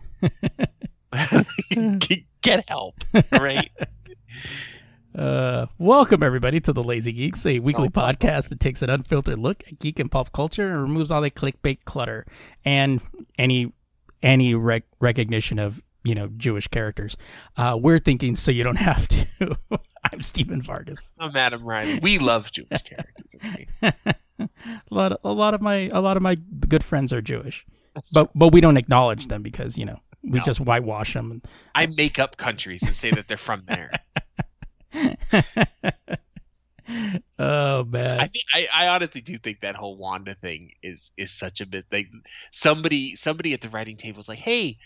Get 2.42 2.68
help, 2.68 2.96
right? 3.30 3.70
Uh, 5.16 5.66
welcome 5.78 6.22
everybody 6.22 6.58
to 6.58 6.72
the 6.72 6.82
Lazy 6.82 7.12
Geeks, 7.12 7.44
a 7.44 7.58
weekly 7.58 7.90
podcast 7.90 8.48
that 8.48 8.60
takes 8.60 8.80
an 8.80 8.88
unfiltered 8.88 9.38
look 9.38 9.62
at 9.68 9.78
geek 9.78 9.98
and 9.98 10.10
pop 10.10 10.32
culture 10.32 10.70
and 10.70 10.80
removes 10.80 11.10
all 11.10 11.20
the 11.20 11.30
clickbait 11.30 11.84
clutter 11.84 12.24
and 12.64 13.00
any 13.38 13.72
any 14.22 14.54
rec- 14.54 14.84
recognition 15.00 15.58
of 15.58 15.82
you 16.02 16.14
know 16.14 16.28
Jewish 16.38 16.66
characters. 16.68 17.18
Uh, 17.58 17.78
we're 17.80 17.98
thinking 17.98 18.36
so 18.36 18.50
you 18.50 18.64
don't 18.64 18.76
have 18.90 19.06
to. 19.08 19.26
I'm 20.12 20.22
Steven 20.22 20.62
Vargas. 20.62 21.10
I'm 21.18 21.36
Adam 21.36 21.62
Ryan. 21.62 22.00
We 22.02 22.18
love 22.18 22.50
Jewish 22.50 22.82
characters. 22.84 23.34
Okay? 23.36 23.66
a 24.40 24.48
lot, 24.90 25.20
a 25.22 25.32
lot 25.32 25.52
of 25.54 25.60
my, 25.60 25.90
a 25.92 26.00
lot 26.00 26.16
of 26.16 26.22
my 26.22 26.36
good 26.68 26.82
friends 26.82 27.12
are 27.12 27.20
Jewish, 27.20 27.66
but 28.14 28.30
but 28.34 28.48
we 28.48 28.62
don't 28.62 28.78
acknowledge 28.78 29.28
them 29.28 29.42
because 29.42 29.76
you 29.76 29.84
know 29.84 29.98
we 30.24 30.38
No. 30.38 30.44
just 30.44 30.60
whitewash 30.60 31.12
them. 31.12 31.42
I 31.74 31.84
make 31.86 32.18
up 32.18 32.38
countries 32.38 32.82
and 32.82 32.94
say 32.94 33.10
that 33.10 33.28
they're 33.28 33.36
from 33.36 33.64
there. 33.68 33.90
oh 37.38 37.84
man, 37.84 38.20
I 38.20 38.26
think 38.26 38.44
I, 38.54 38.68
I 38.72 38.88
honestly 38.88 39.20
do 39.20 39.36
think 39.38 39.60
that 39.60 39.74
whole 39.74 39.96
Wanda 39.96 40.34
thing 40.34 40.72
is 40.82 41.10
is 41.16 41.32
such 41.32 41.60
a 41.60 41.66
bit 41.66 41.86
like 41.90 42.08
somebody 42.50 43.16
somebody 43.16 43.54
at 43.54 43.60
the 43.60 43.68
writing 43.68 43.96
table 43.96 44.18
was 44.18 44.28
like, 44.28 44.38
hey, 44.38 44.78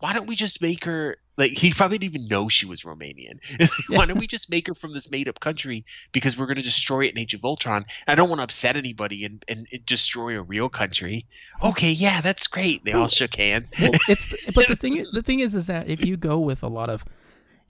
why 0.00 0.12
don't 0.12 0.26
we 0.26 0.36
just 0.36 0.62
make 0.62 0.84
her 0.84 1.16
like 1.36 1.52
he 1.52 1.72
probably 1.72 1.98
didn't 1.98 2.14
even 2.14 2.28
know 2.28 2.48
she 2.48 2.66
was 2.66 2.82
Romanian. 2.82 3.38
why 3.88 4.06
don't 4.06 4.18
we 4.18 4.26
just 4.26 4.50
make 4.50 4.68
her 4.68 4.74
from 4.74 4.92
this 4.92 5.10
made 5.10 5.28
up 5.28 5.40
country 5.40 5.84
because 6.12 6.38
we're 6.38 6.46
gonna 6.46 6.62
destroy 6.62 7.06
it 7.06 7.12
in 7.12 7.18
Age 7.18 7.34
of 7.34 7.44
Ultron. 7.44 7.84
I 8.06 8.14
don't 8.14 8.28
want 8.28 8.40
to 8.40 8.44
upset 8.44 8.76
anybody 8.76 9.24
and, 9.24 9.44
and, 9.48 9.66
and 9.72 9.86
destroy 9.86 10.38
a 10.38 10.42
real 10.42 10.68
country. 10.68 11.26
Okay, 11.62 11.90
yeah, 11.90 12.20
that's 12.20 12.46
great. 12.46 12.84
They 12.84 12.92
all 12.92 13.08
shook 13.08 13.36
hands. 13.36 13.70
well, 13.80 13.90
it's 14.08 14.34
but 14.54 14.68
the 14.68 14.76
thing 14.76 15.04
the 15.12 15.22
thing 15.22 15.40
is 15.40 15.54
is 15.54 15.66
that 15.66 15.88
if 15.88 16.04
you 16.04 16.16
go 16.16 16.38
with 16.38 16.62
a 16.62 16.68
lot 16.68 16.90
of 16.90 17.04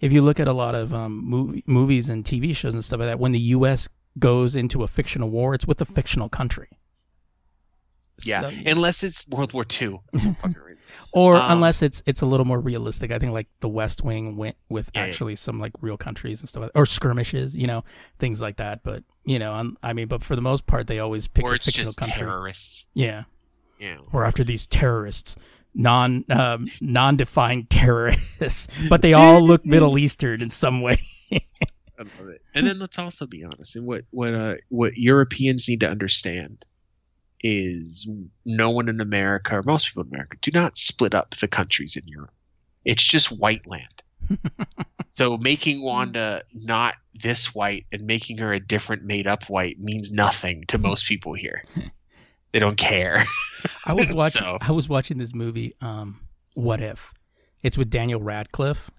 if 0.01 0.13
you 0.13 0.23
look 0.23 0.39
at 0.41 0.49
a 0.49 0.53
lot 0.53 0.75
of 0.75 0.93
um, 0.95 1.25
movie, 1.25 1.63
movies 1.67 2.09
and 2.09 2.25
TV 2.25 2.55
shows 2.55 2.75
and 2.75 2.85
stuff 2.85 3.01
like 3.01 3.09
that, 3.09 3.19
when 3.19 3.33
the 3.33 3.39
U.S. 3.57 3.89
goes 4.19 4.55
into 4.55 4.83
a 4.83 4.89
fictional 4.89 5.29
war, 5.31 5.55
it's 5.55 5.67
with 5.67 5.81
a 5.81 5.85
fictional 5.85 6.29
country. 6.29 6.69
Yeah, 8.25 8.43
So- 8.43 8.53
unless 8.67 9.03
it's 9.05 9.27
World 9.29 9.53
War 9.53 9.65
II. 9.65 10.01
for 10.13 10.19
some 10.19 10.35
fucking 10.37 10.57
reason. 10.61 10.83
or 11.13 11.37
um, 11.37 11.53
unless 11.53 11.83
it's 11.83 12.03
it's 12.05 12.21
a 12.21 12.27
little 12.27 12.47
more 12.47 12.59
realistic. 12.59 13.13
I 13.13 13.19
think 13.21 13.33
like 13.33 13.47
The 13.61 13.69
West 13.69 14.03
Wing 14.03 14.37
went 14.37 14.57
with 14.69 14.91
Yeah, 14.93 15.03
yeah. 15.05 15.09
actually 15.09 15.37
some 15.37 15.61
like 15.61 15.73
real 15.81 15.97
countries 15.97 16.41
and 16.41 16.49
stuff, 16.49 16.63
like 16.65 16.73
or 16.75 16.85
skirmishes, 16.85 17.55
you 17.55 17.67
know, 17.69 17.85
things 18.19 18.41
like 18.41 18.57
that. 18.57 18.83
But 18.83 19.05
you 19.25 19.39
know, 19.39 19.55
um, 19.55 19.79
I 19.85 19.93
mean, 19.93 20.09
but 20.09 20.25
for 20.25 20.35
the 20.35 20.43
most 20.43 20.67
part, 20.67 20.89
they 20.89 20.99
always 20.99 21.29
pick 21.29 21.45
or 21.45 21.53
a 21.53 21.55
it's 21.57 21.67
fictional 21.67 21.89
just 21.91 21.99
country. 21.99 22.19
terrorists. 22.19 22.87
Yeah, 22.95 23.25
know. 23.81 24.03
we're 24.11 24.25
after 24.25 24.43
these 24.43 24.67
terrorists, 24.67 25.37
non 25.79 26.25
um, 26.29 26.71
non-defined 26.83 27.71
terrorists, 27.71 28.69
but 28.91 29.01
they 29.01 29.15
all 29.15 29.41
look 29.41 29.65
Middle 29.65 29.97
Eastern 29.97 30.43
in 30.43 30.51
some 30.51 30.83
way. 30.83 31.01
I 31.33 32.03
love 32.03 32.29
it. 32.29 32.43
And 32.55 32.67
then 32.67 32.79
let's 32.79 32.99
also 32.99 33.27
be 33.27 33.45
honest. 33.45 33.77
And 33.77 33.87
what 33.87 34.05
what 34.11 34.35
uh 34.35 34.55
what 34.69 34.97
Europeans 34.97 35.69
need 35.69 35.81
to 35.81 35.89
understand 35.89 36.65
is 37.41 38.09
no 38.45 38.71
one 38.71 38.89
in 38.89 39.01
America 39.01 39.57
or 39.57 39.63
most 39.63 39.87
people 39.87 40.03
in 40.03 40.09
America 40.09 40.37
do 40.43 40.51
not 40.51 40.77
split 40.77 41.15
up 41.15 41.37
the 41.37 41.49
countries 41.49 41.97
in 41.97 42.07
Europe. 42.07 42.33
It's 42.85 43.05
just 43.05 43.31
white 43.31 43.67
land. 43.67 44.03
so 45.07 45.37
making 45.37 45.83
Wanda 45.83 46.43
not 46.53 46.95
this 47.15 47.55
white 47.55 47.87
and 47.93 48.07
making 48.07 48.39
her 48.39 48.53
a 48.53 48.61
different 48.61 49.05
made 49.05 49.27
up 49.27 49.45
white 49.45 49.79
means 49.79 50.13
nothing 50.13 50.65
to 50.69 50.79
most 50.79 51.07
people 51.07 51.35
here. 51.35 51.65
They 52.53 52.59
don't 52.59 52.77
care. 52.77 53.25
I 53.85 53.93
was 53.95 54.09
watching. 54.11 54.43
So- 54.43 54.59
I 54.61 54.73
was 54.73 54.89
watching 54.89 55.19
this 55.19 55.35
movie. 55.35 55.75
Um, 55.81 56.21
what 56.55 56.81
if? 56.81 57.13
It's 57.63 57.77
with 57.77 57.91
Daniel 57.91 58.21
Radcliffe, 58.21 58.91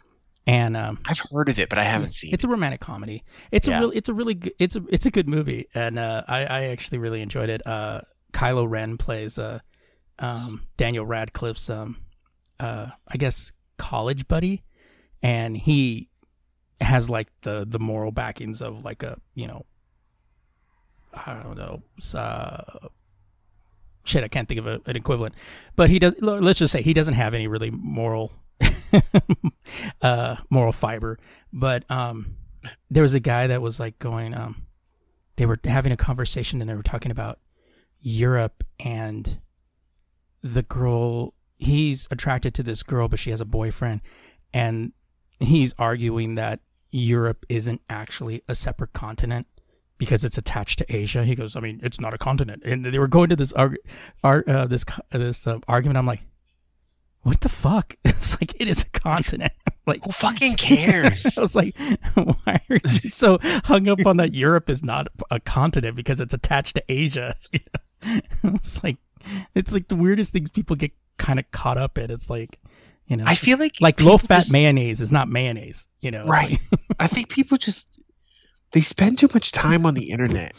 and 0.46 0.76
um, 0.78 1.00
I've 1.06 1.20
heard 1.32 1.50
of 1.50 1.58
it, 1.60 1.70
but 1.70 1.80
I 1.80 1.84
haven't 1.84 2.14
seen 2.14 2.34
It's 2.34 2.44
it. 2.44 2.48
a 2.48 2.50
romantic 2.52 2.82
comedy. 2.82 3.24
It's 3.52 3.68
Yeah. 3.68 3.78
a 3.78 3.80
real. 3.82 3.92
It's 3.96 4.10
a 4.10 4.14
really. 4.14 4.34
Good, 4.36 4.54
it's 4.60 4.76
a. 4.76 4.84
It's 4.90 5.06
a 5.06 5.12
good 5.12 5.30
movie, 5.30 5.68
and 5.74 5.98
uh, 5.98 6.24
I 6.28 6.46
I 6.46 6.64
actually 6.66 6.98
really 6.98 7.22
enjoyed 7.22 7.50
it. 7.50 7.66
Uh, 7.66 8.02
Kylo 8.34 8.70
Ren 8.70 8.98
plays 8.98 9.40
uh, 9.40 9.60
um, 10.20 10.68
Daniel 10.78 11.06
Radcliffe's 11.06 11.70
um, 11.70 11.98
uh, 12.60 12.88
I 13.08 13.18
guess 13.18 13.52
college 13.78 14.28
buddy, 14.28 14.62
and 15.24 15.56
he 15.56 16.10
has 16.82 17.10
like 17.10 17.30
the 17.44 17.66
the 17.68 17.80
moral 17.80 18.12
backings 18.12 18.62
of 18.62 18.84
like 18.84 19.04
a 19.04 19.18
you 19.36 19.48
know. 19.48 19.66
I 21.14 21.42
don't 21.42 21.58
know. 21.58 21.82
Uh, 22.14 22.62
shit, 24.10 24.24
I 24.24 24.28
can't 24.28 24.48
think 24.48 24.60
of 24.60 24.68
a, 24.68 24.82
an 24.86 24.96
equivalent, 24.96 25.36
but 25.76 25.90
he 25.90 26.00
does. 26.00 26.16
Let's 26.20 26.60
just 26.60 26.72
say 26.72 26.82
he 26.82 26.94
doesn't 26.94 27.14
have 27.14 27.34
any 27.34 27.48
really 27.48 27.72
moral, 27.72 28.34
uh, 30.02 30.38
moral 30.50 30.72
fiber. 30.72 31.18
But 31.54 31.90
um, 31.90 32.36
there 32.90 33.04
was 33.04 33.14
a 33.14 33.20
guy 33.20 33.48
that 33.48 33.62
was 33.62 33.80
like 33.80 34.00
going. 34.00 34.34
Um, 34.34 34.66
they 35.38 35.46
were 35.46 35.60
having 35.64 35.92
a 35.92 35.98
conversation 35.98 36.60
and 36.60 36.70
they 36.70 36.76
were 36.76 36.84
talking 36.84 37.12
about 37.12 37.40
Europe 38.02 38.64
and 38.80 39.40
the 40.42 40.64
girl. 40.64 41.34
He's 41.58 42.08
attracted 42.10 42.54
to 42.56 42.64
this 42.64 42.84
girl, 42.84 43.08
but 43.08 43.20
she 43.20 43.32
has 43.32 43.42
a 43.42 43.46
boyfriend, 43.46 44.02
and 44.54 44.94
he's 45.40 45.74
arguing 45.78 46.36
that 46.36 46.62
Europe 46.92 47.46
isn't 47.50 47.82
actually 47.90 48.42
a 48.48 48.56
separate 48.56 48.94
continent 48.94 49.48
because 50.00 50.24
it's 50.26 50.38
attached 50.40 50.80
to 50.80 50.86
Asia. 50.96 51.24
He 51.24 51.36
goes, 51.36 51.56
I 51.56 51.60
mean, 51.60 51.80
it's 51.84 52.00
not 52.02 52.16
a 52.16 52.18
continent, 52.18 52.64
and 52.66 52.84
they 52.84 52.98
were 52.98 53.08
going 53.08 53.30
to 53.30 53.36
this 53.36 53.54
arg- 53.54 53.78
ar- 54.24 54.44
uh, 54.48 54.66
this 54.66 54.84
this 55.12 55.46
uh, 55.46 55.60
argument. 55.68 55.98
I'm 56.00 56.08
like, 56.08 56.22
what 57.22 57.42
the 57.42 57.50
fuck? 57.50 57.96
It's 58.20 58.40
like 58.42 58.60
it 58.60 58.68
is 58.68 58.82
a 58.82 58.90
continent. 59.00 59.54
like 59.88 60.04
Who 60.04 60.12
fucking 60.12 60.56
cares? 60.56 61.36
I 61.38 61.42
was 61.42 61.56
like, 61.56 61.76
why 62.16 62.60
are 62.70 62.80
you 62.84 63.10
so 63.10 63.38
hung 63.42 63.88
up 63.88 64.06
on 64.06 64.18
that 64.18 64.34
Europe 64.34 64.70
is 64.70 64.84
not 64.84 65.08
a 65.32 65.40
continent 65.40 65.96
because 65.96 66.20
it's 66.20 66.34
attached 66.34 66.76
to 66.76 66.84
Asia? 66.90 67.36
it's 68.44 68.84
like 68.84 68.98
it's 69.56 69.72
like 69.72 69.88
the 69.88 69.96
weirdest 69.96 70.32
things 70.34 70.50
people 70.50 70.76
get 70.76 70.92
kind 71.18 71.40
of 71.40 71.50
caught 71.52 71.78
up 71.78 71.98
in. 71.98 72.10
It's 72.12 72.30
like, 72.30 72.60
you 73.08 73.18
know, 73.18 73.24
I 73.28 73.36
feel 73.36 73.58
like 73.58 73.76
like 73.82 74.00
low 74.02 74.18
fat 74.18 74.42
just- 74.42 74.54
mayonnaise 74.54 75.02
is 75.02 75.12
not 75.12 75.28
mayonnaise. 75.30 75.88
You 76.02 76.12
know, 76.12 76.26
Right. 76.26 76.58
I 77.00 77.08
think 77.08 77.30
people 77.30 77.58
just 77.58 78.04
they 78.72 78.82
spend 78.82 79.18
too 79.18 79.30
much 79.34 79.52
time 79.52 79.86
on 79.86 79.94
the 79.94 80.10
internet 80.12 80.54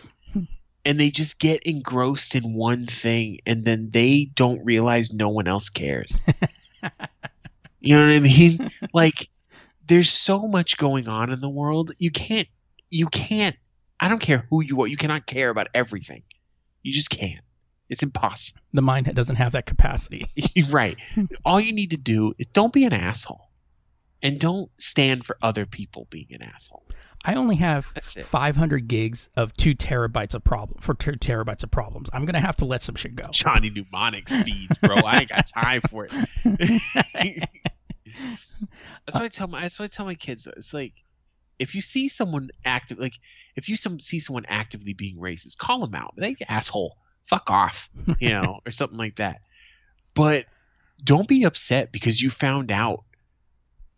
and 0.85 0.99
they 0.99 1.11
just 1.11 1.39
get 1.39 1.63
engrossed 1.65 2.35
in 2.35 2.55
one 2.55 2.87
thing 2.87 3.39
and 3.47 3.65
then 3.65 3.91
they 3.91 4.31
don't 4.35 4.65
realize 4.65 5.13
no 5.13 5.29
one 5.29 5.47
else 5.47 5.69
cares. 5.69 6.19
you 7.81 7.97
know 7.97 8.07
what 8.07 8.15
I 8.15 8.21
mean? 8.21 8.71
Like 8.95 9.29
there's 9.87 10.11
so 10.11 10.47
much 10.47 10.79
going 10.79 11.09
on 11.09 11.33
in 11.33 11.41
the 11.41 11.49
world. 11.49 11.93
You 11.99 12.11
can't 12.11 12.49
you 12.89 13.07
can't 13.09 13.57
I 13.99 14.09
don't 14.09 14.21
care 14.21 14.47
who 14.49 14.63
you 14.63 14.81
are, 14.83 14.87
you 14.87 14.97
cannot 14.97 15.27
care 15.27 15.51
about 15.51 15.69
everything. 15.75 16.23
You 16.83 16.93
just 16.93 17.11
can't. 17.11 17.45
It's 17.91 18.05
impossible. 18.05 18.61
the 18.73 18.83
mind 18.83 19.13
doesn't 19.15 19.37
have 19.37 19.53
that 19.53 19.67
capacity. 19.67 20.27
right. 20.71 20.97
All 21.45 21.61
you 21.61 21.73
need 21.73 21.91
to 21.91 21.97
do 21.97 22.35
is 22.39 22.47
don't 22.47 22.73
be 22.73 22.85
an 22.85 22.93
asshole. 22.93 23.49
And 24.23 24.39
don't 24.39 24.71
stand 24.79 25.25
for 25.25 25.37
other 25.41 25.65
people 25.67 26.07
being 26.11 26.27
an 26.31 26.43
asshole. 26.43 26.85
I 27.25 27.35
only 27.35 27.57
have 27.57 27.87
500 27.87 28.89
gigs 28.89 29.29
of 29.37 29.53
two 29.55 29.75
terabytes 29.75 30.35
of 30.35 30.43
problem 30.43 30.81
for 30.81 30.95
two 30.95 31.13
terabytes 31.13 31.63
of 31.63 31.71
problems. 31.71 32.09
I'm 32.13 32.25
gonna 32.25 32.41
have 32.41 32.57
to 32.57 32.65
let 32.65 32.83
some 32.83 32.95
shit 32.95 33.15
go. 33.15 33.29
Johnny 33.31 33.69
Mnemonic 33.69 34.29
speeds, 34.29 34.79
bro. 34.79 34.97
I 34.97 35.21
ain't 35.21 35.29
got 35.29 35.47
time 35.47 35.83
for 35.83 36.07
it. 36.11 36.13
that's 39.05 39.15
what 39.15 39.23
I 39.23 39.29
tell 39.29 39.49
my. 39.49 39.61
That's 39.61 39.79
what 39.79 39.85
I 39.85 39.89
tell 39.89 40.07
my 40.07 40.15
kids. 40.15 40.47
It's 40.47 40.73
like 40.73 40.95
if 41.59 41.75
you 41.75 41.83
see 41.83 42.09
someone 42.09 42.49
active, 42.65 42.99
like 42.99 43.19
if 43.55 43.69
you 43.69 43.77
some 43.77 44.01
see 44.01 44.19
someone 44.19 44.47
actively 44.49 44.95
being 44.95 45.19
racist, 45.19 45.59
call 45.59 45.81
them 45.81 45.95
out. 45.95 46.15
They 46.17 46.35
asshole, 46.49 46.97
fuck 47.27 47.51
off, 47.51 47.91
you 48.19 48.31
know, 48.31 48.61
or 48.65 48.71
something 48.71 48.99
like 48.99 49.17
that. 49.17 49.43
But 50.15 50.47
don't 51.05 51.29
be 51.29 51.45
upset 51.45 51.93
because 51.93 52.21
you 52.21 52.31
found 52.31 52.73
out 52.73 53.05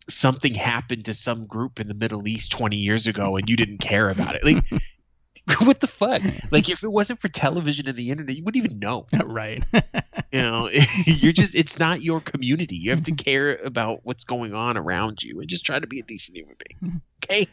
something 0.09 0.53
happened 0.53 1.05
to 1.05 1.13
some 1.13 1.45
group 1.45 1.79
in 1.79 1.87
the 1.87 1.93
Middle 1.93 2.27
East 2.27 2.51
20 2.51 2.75
years 2.77 3.07
ago 3.07 3.37
and 3.37 3.49
you 3.49 3.55
didn't 3.55 3.77
care 3.79 4.09
about 4.09 4.35
it. 4.35 4.43
Like, 4.43 4.63
what 5.59 5.79
the 5.79 5.87
fuck? 5.87 6.21
Like, 6.51 6.69
if 6.69 6.83
it 6.83 6.91
wasn't 6.91 7.19
for 7.19 7.27
television 7.29 7.87
and 7.87 7.97
the 7.97 8.09
internet, 8.11 8.35
you 8.35 8.43
wouldn't 8.43 8.63
even 8.65 8.79
know. 8.79 9.05
right. 9.23 9.63
You 9.73 10.41
know, 10.41 10.69
you're 11.05 11.31
just, 11.33 11.55
it's 11.55 11.79
not 11.79 12.01
your 12.01 12.19
community. 12.21 12.75
You 12.75 12.91
have 12.91 13.03
to 13.03 13.11
care 13.13 13.55
about 13.55 14.01
what's 14.03 14.23
going 14.23 14.53
on 14.53 14.77
around 14.77 15.21
you 15.23 15.39
and 15.39 15.49
just 15.49 15.65
try 15.65 15.79
to 15.79 15.87
be 15.87 15.99
a 15.99 16.03
decent 16.03 16.37
human 16.37 16.55
being. 16.79 17.01
Okay? 17.23 17.47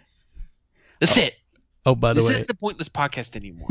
That's 0.98 1.16
it. 1.16 1.34
oh, 1.86 1.94
by 1.94 2.12
the 2.12 2.20
This 2.20 2.28
way, 2.28 2.34
isn't 2.34 2.48
the 2.48 2.54
pointless 2.54 2.88
podcast 2.88 3.36
anymore. 3.36 3.68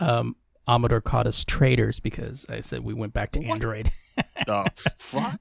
um, 0.00 0.36
Amador 0.66 1.00
caught 1.00 1.26
us 1.26 1.44
traitors 1.44 2.00
because 2.00 2.46
I 2.48 2.60
said 2.60 2.80
we 2.80 2.94
went 2.94 3.12
back 3.12 3.32
to 3.32 3.40
What? 3.40 3.50
Android. 3.50 3.92
the 4.46 4.70
fuck? 4.74 5.40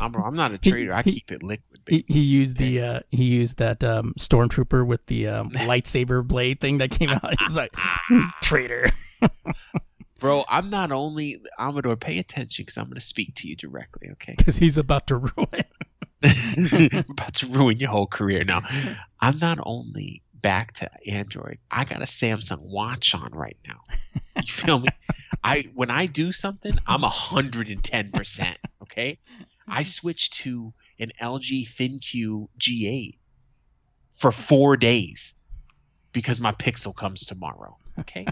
I'm, 0.00 0.14
I'm 0.14 0.36
not 0.36 0.52
a 0.52 0.58
traitor. 0.58 0.92
I 0.92 1.02
keep 1.02 1.30
it 1.30 1.42
liquid. 1.42 1.80
He, 1.88 2.04
he 2.08 2.20
used 2.20 2.58
the 2.58 2.80
uh, 2.80 3.00
he 3.10 3.24
used 3.24 3.58
that 3.58 3.82
um, 3.82 4.14
stormtrooper 4.18 4.86
with 4.86 5.06
the 5.06 5.28
um, 5.28 5.50
lightsaber 5.52 6.26
blade 6.26 6.60
thing 6.60 6.78
that 6.78 6.90
came 6.90 7.10
out. 7.10 7.34
He's 7.40 7.56
like 7.56 7.74
traitor. 8.42 8.90
Bro, 10.18 10.44
I'm 10.48 10.68
not 10.68 10.90
only, 10.90 11.40
Amador, 11.58 11.96
pay 11.96 12.18
attention 12.18 12.64
because 12.64 12.76
I'm 12.76 12.86
going 12.86 12.96
to 12.96 13.00
speak 13.00 13.36
to 13.36 13.48
you 13.48 13.54
directly, 13.54 14.08
okay? 14.12 14.34
because 14.38 14.56
he's 14.56 14.76
about 14.76 15.06
to 15.08 15.16
ruin. 15.16 15.64
I'm 16.22 17.04
about 17.10 17.34
to 17.34 17.46
ruin 17.46 17.76
your 17.76 17.90
whole 17.90 18.08
career. 18.08 18.42
Now, 18.42 18.62
I'm 19.20 19.38
not 19.38 19.58
only 19.62 20.22
back 20.34 20.72
to 20.74 20.90
Android. 21.08 21.58
I 21.70 21.84
got 21.84 22.02
a 22.02 22.06
Samsung 22.06 22.62
watch 22.62 23.14
on 23.14 23.30
right 23.32 23.56
now. 23.66 23.80
You 24.42 24.52
feel 24.52 24.80
me? 24.80 24.88
I 25.44 25.66
when 25.74 25.90
I 25.90 26.06
do 26.06 26.32
something, 26.32 26.76
I'm 26.86 27.02
hundred 27.02 27.68
and 27.68 27.82
ten 27.82 28.10
percent. 28.10 28.58
Okay. 28.82 29.18
I 29.68 29.82
switched 29.82 30.34
to 30.38 30.72
an 30.98 31.12
LG 31.20 31.68
ThinQ 31.68 32.48
G8 32.58 33.18
for 34.12 34.32
four 34.32 34.76
days 34.76 35.34
because 36.12 36.40
my 36.40 36.52
Pixel 36.52 36.94
comes 36.94 37.24
tomorrow. 37.24 37.76
Okay. 38.00 38.26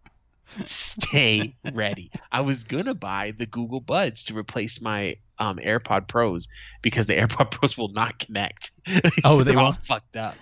Stay 0.64 1.54
ready. 1.72 2.10
I 2.32 2.40
was 2.40 2.64
gonna 2.64 2.94
buy 2.94 3.32
the 3.32 3.46
Google 3.46 3.80
Buds 3.80 4.24
to 4.24 4.36
replace 4.36 4.80
my 4.80 5.16
um, 5.38 5.58
AirPod 5.58 6.08
Pros 6.08 6.48
because 6.82 7.06
the 7.06 7.14
AirPod 7.14 7.50
Pros 7.50 7.76
will 7.76 7.92
not 7.92 8.18
connect. 8.18 8.70
Oh, 9.24 9.44
they 9.44 9.56
won't? 9.56 9.76
fucked 9.76 10.16
up. 10.16 10.36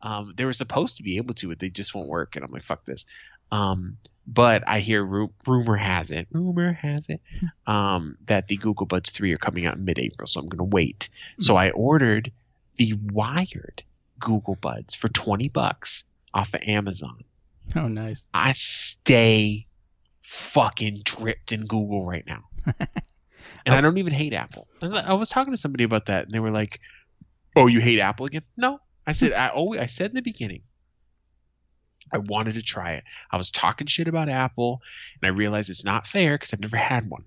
Um, 0.00 0.32
they 0.36 0.44
were 0.44 0.52
supposed 0.52 0.96
to 0.96 1.02
be 1.02 1.16
able 1.18 1.34
to, 1.34 1.48
but 1.48 1.58
they 1.58 1.68
just 1.68 1.94
won't 1.94 2.08
work. 2.08 2.36
And 2.36 2.44
I'm 2.44 2.50
like, 2.50 2.62
fuck 2.62 2.84
this. 2.84 3.04
Um, 3.52 3.96
but 4.26 4.62
I 4.68 4.80
hear 4.80 5.02
ru- 5.04 5.32
rumor 5.46 5.76
has 5.76 6.10
it, 6.10 6.28
rumor 6.30 6.72
has 6.72 7.08
it, 7.08 7.20
um, 7.66 8.16
that 8.26 8.46
the 8.46 8.56
Google 8.56 8.86
Buds 8.86 9.10
3 9.10 9.32
are 9.32 9.38
coming 9.38 9.66
out 9.66 9.76
in 9.76 9.84
mid-April. 9.84 10.26
So 10.28 10.40
I'm 10.40 10.48
gonna 10.48 10.64
wait. 10.64 11.08
So 11.38 11.56
I 11.56 11.70
ordered 11.70 12.30
the 12.76 12.94
wired 13.12 13.82
Google 14.20 14.56
Buds 14.56 14.94
for 14.94 15.08
20 15.08 15.48
bucks 15.48 16.04
off 16.32 16.54
of 16.54 16.60
Amazon. 16.66 17.24
Oh, 17.74 17.88
nice. 17.88 18.26
I 18.32 18.52
stay 18.52 19.66
fucking 20.22 21.02
dripped 21.04 21.52
in 21.52 21.66
Google 21.66 22.04
right 22.04 22.24
now. 22.26 22.44
and 23.66 23.74
I 23.74 23.80
don't 23.80 23.98
even 23.98 24.12
hate 24.12 24.34
Apple. 24.34 24.68
I 24.82 25.14
was 25.14 25.28
talking 25.28 25.52
to 25.52 25.56
somebody 25.56 25.84
about 25.84 26.06
that, 26.06 26.24
and 26.24 26.32
they 26.32 26.40
were 26.40 26.50
like, 26.50 26.80
"Oh, 27.56 27.66
you 27.66 27.80
hate 27.80 28.00
Apple 28.00 28.26
again?" 28.26 28.42
No, 28.56 28.80
I 29.06 29.12
said 29.12 29.32
I 29.32 29.48
always 29.48 29.80
I 29.80 29.86
said 29.86 30.10
in 30.10 30.16
the 30.16 30.22
beginning. 30.22 30.62
I 32.12 32.18
wanted 32.18 32.54
to 32.54 32.62
try 32.62 32.92
it. 32.94 33.04
I 33.30 33.36
was 33.36 33.50
talking 33.50 33.86
shit 33.86 34.08
about 34.08 34.28
Apple, 34.28 34.80
and 35.20 35.30
I 35.30 35.34
realized 35.34 35.70
it's 35.70 35.84
not 35.84 36.06
fair 36.06 36.34
because 36.36 36.52
I've 36.52 36.60
never 36.62 36.76
had 36.76 37.08
one. 37.08 37.24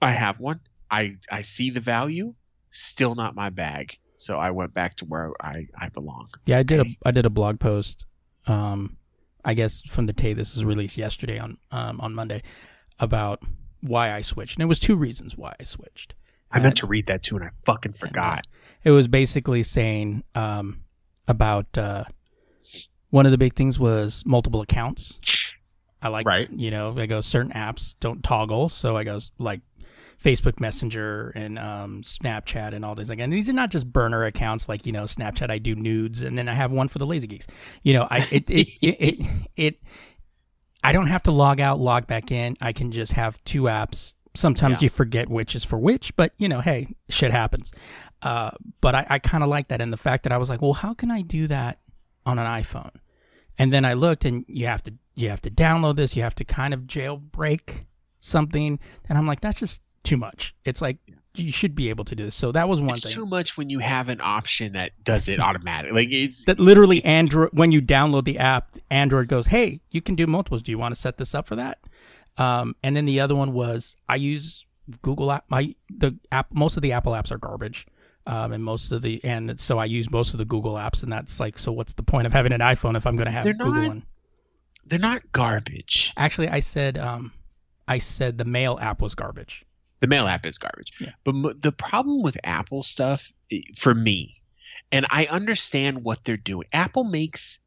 I 0.00 0.12
have 0.12 0.38
one. 0.40 0.60
I 0.90 1.16
I 1.30 1.42
see 1.42 1.70
the 1.70 1.80
value. 1.80 2.34
Still 2.70 3.14
not 3.14 3.34
my 3.34 3.50
bag. 3.50 3.98
So 4.18 4.38
I 4.38 4.50
went 4.50 4.72
back 4.74 4.96
to 4.96 5.04
where 5.04 5.32
I 5.40 5.66
I 5.78 5.88
belong. 5.88 6.28
Yeah, 6.44 6.58
I 6.58 6.62
did 6.62 6.80
Okay. 6.80 6.98
a 7.04 7.08
I 7.08 7.10
did 7.10 7.26
a 7.26 7.30
blog 7.30 7.58
post. 7.60 8.06
Um, 8.46 8.96
I 9.44 9.54
guess 9.54 9.82
from 9.82 10.06
the 10.06 10.12
day 10.12 10.32
this 10.34 10.56
is 10.56 10.64
released 10.64 10.96
yesterday 10.96 11.38
on 11.38 11.58
um 11.70 12.00
on 12.00 12.14
Monday 12.14 12.42
about 12.98 13.42
why 13.80 14.12
I 14.12 14.20
switched, 14.20 14.56
and 14.56 14.62
it 14.62 14.66
was 14.66 14.80
two 14.80 14.96
reasons 14.96 15.36
why 15.36 15.54
I 15.60 15.64
switched. 15.64 16.14
I 16.50 16.60
meant 16.60 16.76
to 16.78 16.86
read 16.86 17.06
that 17.06 17.22
too, 17.22 17.36
and 17.36 17.44
I 17.44 17.50
fucking 17.64 17.94
forgot. 17.94 18.46
It 18.84 18.90
was 18.92 19.08
basically 19.08 19.62
saying 19.62 20.22
um 20.34 20.82
about 21.28 21.76
uh 21.76 22.04
one 23.10 23.26
of 23.26 23.32
the 23.32 23.38
big 23.38 23.54
things 23.54 23.78
was 23.78 24.22
multiple 24.26 24.60
accounts. 24.60 25.18
I 26.02 26.08
like 26.08 26.26
Right. 26.26 26.48
you 26.50 26.70
know 26.70 26.94
I 26.98 27.06
go 27.06 27.20
certain 27.20 27.52
apps 27.52 27.96
don't 28.00 28.22
toggle, 28.22 28.68
so 28.68 28.96
I 28.96 29.04
go 29.04 29.18
like 29.38 29.60
Facebook 30.22 30.60
Messenger 30.60 31.30
and 31.34 31.58
um, 31.58 32.02
Snapchat 32.02 32.74
and 32.74 32.84
all 32.84 32.94
these 32.94 33.10
again. 33.10 33.30
These 33.30 33.48
are 33.48 33.52
not 33.54 33.70
just 33.70 33.90
burner 33.92 34.24
accounts 34.24 34.68
like 34.68 34.86
you 34.86 34.92
know 34.92 35.04
Snapchat. 35.04 35.50
I 35.50 35.58
do 35.58 35.74
nudes, 35.74 36.22
and 36.22 36.36
then 36.38 36.48
I 36.48 36.54
have 36.54 36.70
one 36.70 36.88
for 36.88 36.98
the 36.98 37.06
lazy 37.06 37.26
geeks. 37.26 37.46
You 37.82 37.94
know, 37.94 38.08
I 38.10 38.18
it 38.30 38.48
it, 38.50 38.68
it, 38.82 38.86
it, 39.20 39.26
it 39.56 39.82
I 40.84 40.92
don't 40.92 41.06
have 41.08 41.22
to 41.24 41.30
log 41.32 41.60
out, 41.60 41.80
log 41.80 42.06
back 42.06 42.30
in. 42.30 42.56
I 42.60 42.72
can 42.72 42.92
just 42.92 43.12
have 43.12 43.42
two 43.44 43.62
apps. 43.62 44.14
Sometimes 44.34 44.80
Yeah. 44.82 44.86
you 44.86 44.88
forget 44.90 45.28
which 45.28 45.54
is 45.56 45.64
for 45.64 45.78
which, 45.78 46.14
but 46.16 46.32
you 46.38 46.48
know, 46.48 46.60
hey, 46.60 46.94
shit 47.08 47.32
happens. 47.32 47.72
Uh, 48.22 48.50
but 48.80 48.94
I, 48.94 49.06
I 49.08 49.18
kind 49.18 49.42
of 49.42 49.48
like 49.50 49.68
that, 49.68 49.80
and 49.80 49.92
the 49.92 49.96
fact 49.96 50.22
that 50.24 50.32
I 50.32 50.38
was 50.38 50.48
like, 50.50 50.60
well, 50.62 50.74
how 50.74 50.92
can 50.94 51.10
I 51.10 51.22
do 51.22 51.46
that 51.48 51.78
on 52.26 52.38
an 52.38 52.46
iPhone? 52.46 52.90
And 53.58 53.72
then 53.72 53.86
I 53.86 53.94
looked, 53.94 54.26
and 54.26 54.44
you 54.48 54.66
have 54.66 54.82
to 54.84 54.92
you 55.14 55.30
have 55.30 55.40
to 55.42 55.50
download 55.50 55.96
this. 55.96 56.14
You 56.14 56.22
have 56.22 56.34
to 56.34 56.44
kind 56.44 56.74
of 56.74 56.80
jailbreak 56.80 57.86
something, 58.20 58.78
and 59.08 59.16
I'm 59.16 59.26
like, 59.26 59.40
that's 59.40 59.58
just 59.58 59.80
too 60.02 60.18
much. 60.18 60.54
It's 60.64 60.82
like 60.82 60.98
you 61.38 61.52
should 61.52 61.74
be 61.74 61.90
able 61.90 62.04
to 62.04 62.14
do 62.14 62.24
this. 62.24 62.34
So 62.34 62.52
that 62.52 62.68
was 62.68 62.80
one 62.80 62.96
it's 62.96 63.04
thing. 63.04 63.12
too 63.12 63.26
much 63.26 63.56
when 63.56 63.70
you 63.70 63.78
have 63.78 64.08
an 64.08 64.20
option 64.20 64.72
that 64.72 64.92
does 65.02 65.28
it 65.28 65.40
automatically. 65.40 65.92
Like 65.92 66.12
it's 66.12 66.44
that 66.44 66.58
literally 66.58 67.04
Android 67.04 67.50
when 67.52 67.72
you 67.72 67.80
download 67.80 68.24
the 68.24 68.38
app, 68.38 68.76
Android 68.90 69.28
goes, 69.28 69.46
"Hey, 69.46 69.80
you 69.90 70.00
can 70.02 70.14
do 70.14 70.26
multiples. 70.26 70.62
Do 70.62 70.70
you 70.70 70.78
want 70.78 70.94
to 70.94 71.00
set 71.00 71.18
this 71.18 71.34
up 71.34 71.46
for 71.46 71.56
that?" 71.56 71.78
Um, 72.38 72.76
and 72.82 72.96
then 72.96 73.06
the 73.06 73.20
other 73.20 73.34
one 73.34 73.52
was 73.52 73.96
I 74.08 74.16
use 74.16 74.66
Google 75.02 75.32
app. 75.32 75.44
My 75.48 75.74
the 75.90 76.16
app 76.30 76.52
most 76.52 76.76
of 76.76 76.82
the 76.82 76.92
Apple 76.92 77.12
apps 77.12 77.30
are 77.30 77.38
garbage, 77.38 77.86
um, 78.26 78.52
and 78.52 78.62
most 78.64 78.92
of 78.92 79.02
the 79.02 79.22
and 79.24 79.58
so 79.60 79.78
I 79.78 79.84
use 79.84 80.10
most 80.10 80.34
of 80.34 80.38
the 80.38 80.44
Google 80.44 80.74
apps, 80.74 81.02
and 81.02 81.12
that's 81.12 81.38
like, 81.40 81.58
so 81.58 81.72
what's 81.72 81.92
the 81.94 82.02
point 82.02 82.26
of 82.26 82.32
having 82.32 82.52
an 82.52 82.60
iPhone 82.60 82.96
if 82.96 83.06
I'm 83.06 83.16
going 83.16 83.26
to 83.26 83.32
have 83.32 83.44
They're 83.44 83.54
Google 83.54 83.72
not- 83.82 83.88
one? 83.88 84.06
they're 84.88 84.98
not 85.00 85.22
garbage. 85.32 86.12
Actually, 86.16 86.48
I 86.48 86.60
said 86.60 86.96
um, 86.98 87.32
I 87.88 87.98
said 87.98 88.38
the 88.38 88.44
Mail 88.44 88.78
app 88.80 89.00
was 89.02 89.14
garbage. 89.14 89.64
The 90.00 90.06
mail 90.08 90.28
app 90.28 90.44
is 90.44 90.58
garbage. 90.58 90.92
Yeah. 91.00 91.12
But 91.24 91.34
m- 91.34 91.58
the 91.58 91.72
problem 91.72 92.22
with 92.22 92.36
Apple 92.44 92.82
stuff 92.82 93.32
eh, 93.50 93.60
for 93.78 93.94
me, 93.94 94.42
and 94.92 95.06
I 95.08 95.24
understand 95.26 96.04
what 96.04 96.22
they're 96.22 96.36
doing. 96.36 96.68
Apple 96.72 97.02
makes, 97.04 97.58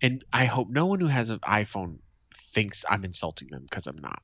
and 0.00 0.24
I 0.32 0.44
hope 0.44 0.68
no 0.70 0.86
one 0.86 1.00
who 1.00 1.08
has 1.08 1.30
an 1.30 1.40
iPhone 1.40 1.98
thinks 2.32 2.84
I'm 2.88 3.04
insulting 3.04 3.48
them 3.48 3.62
because 3.68 3.88
I'm 3.88 3.98
not. 3.98 4.22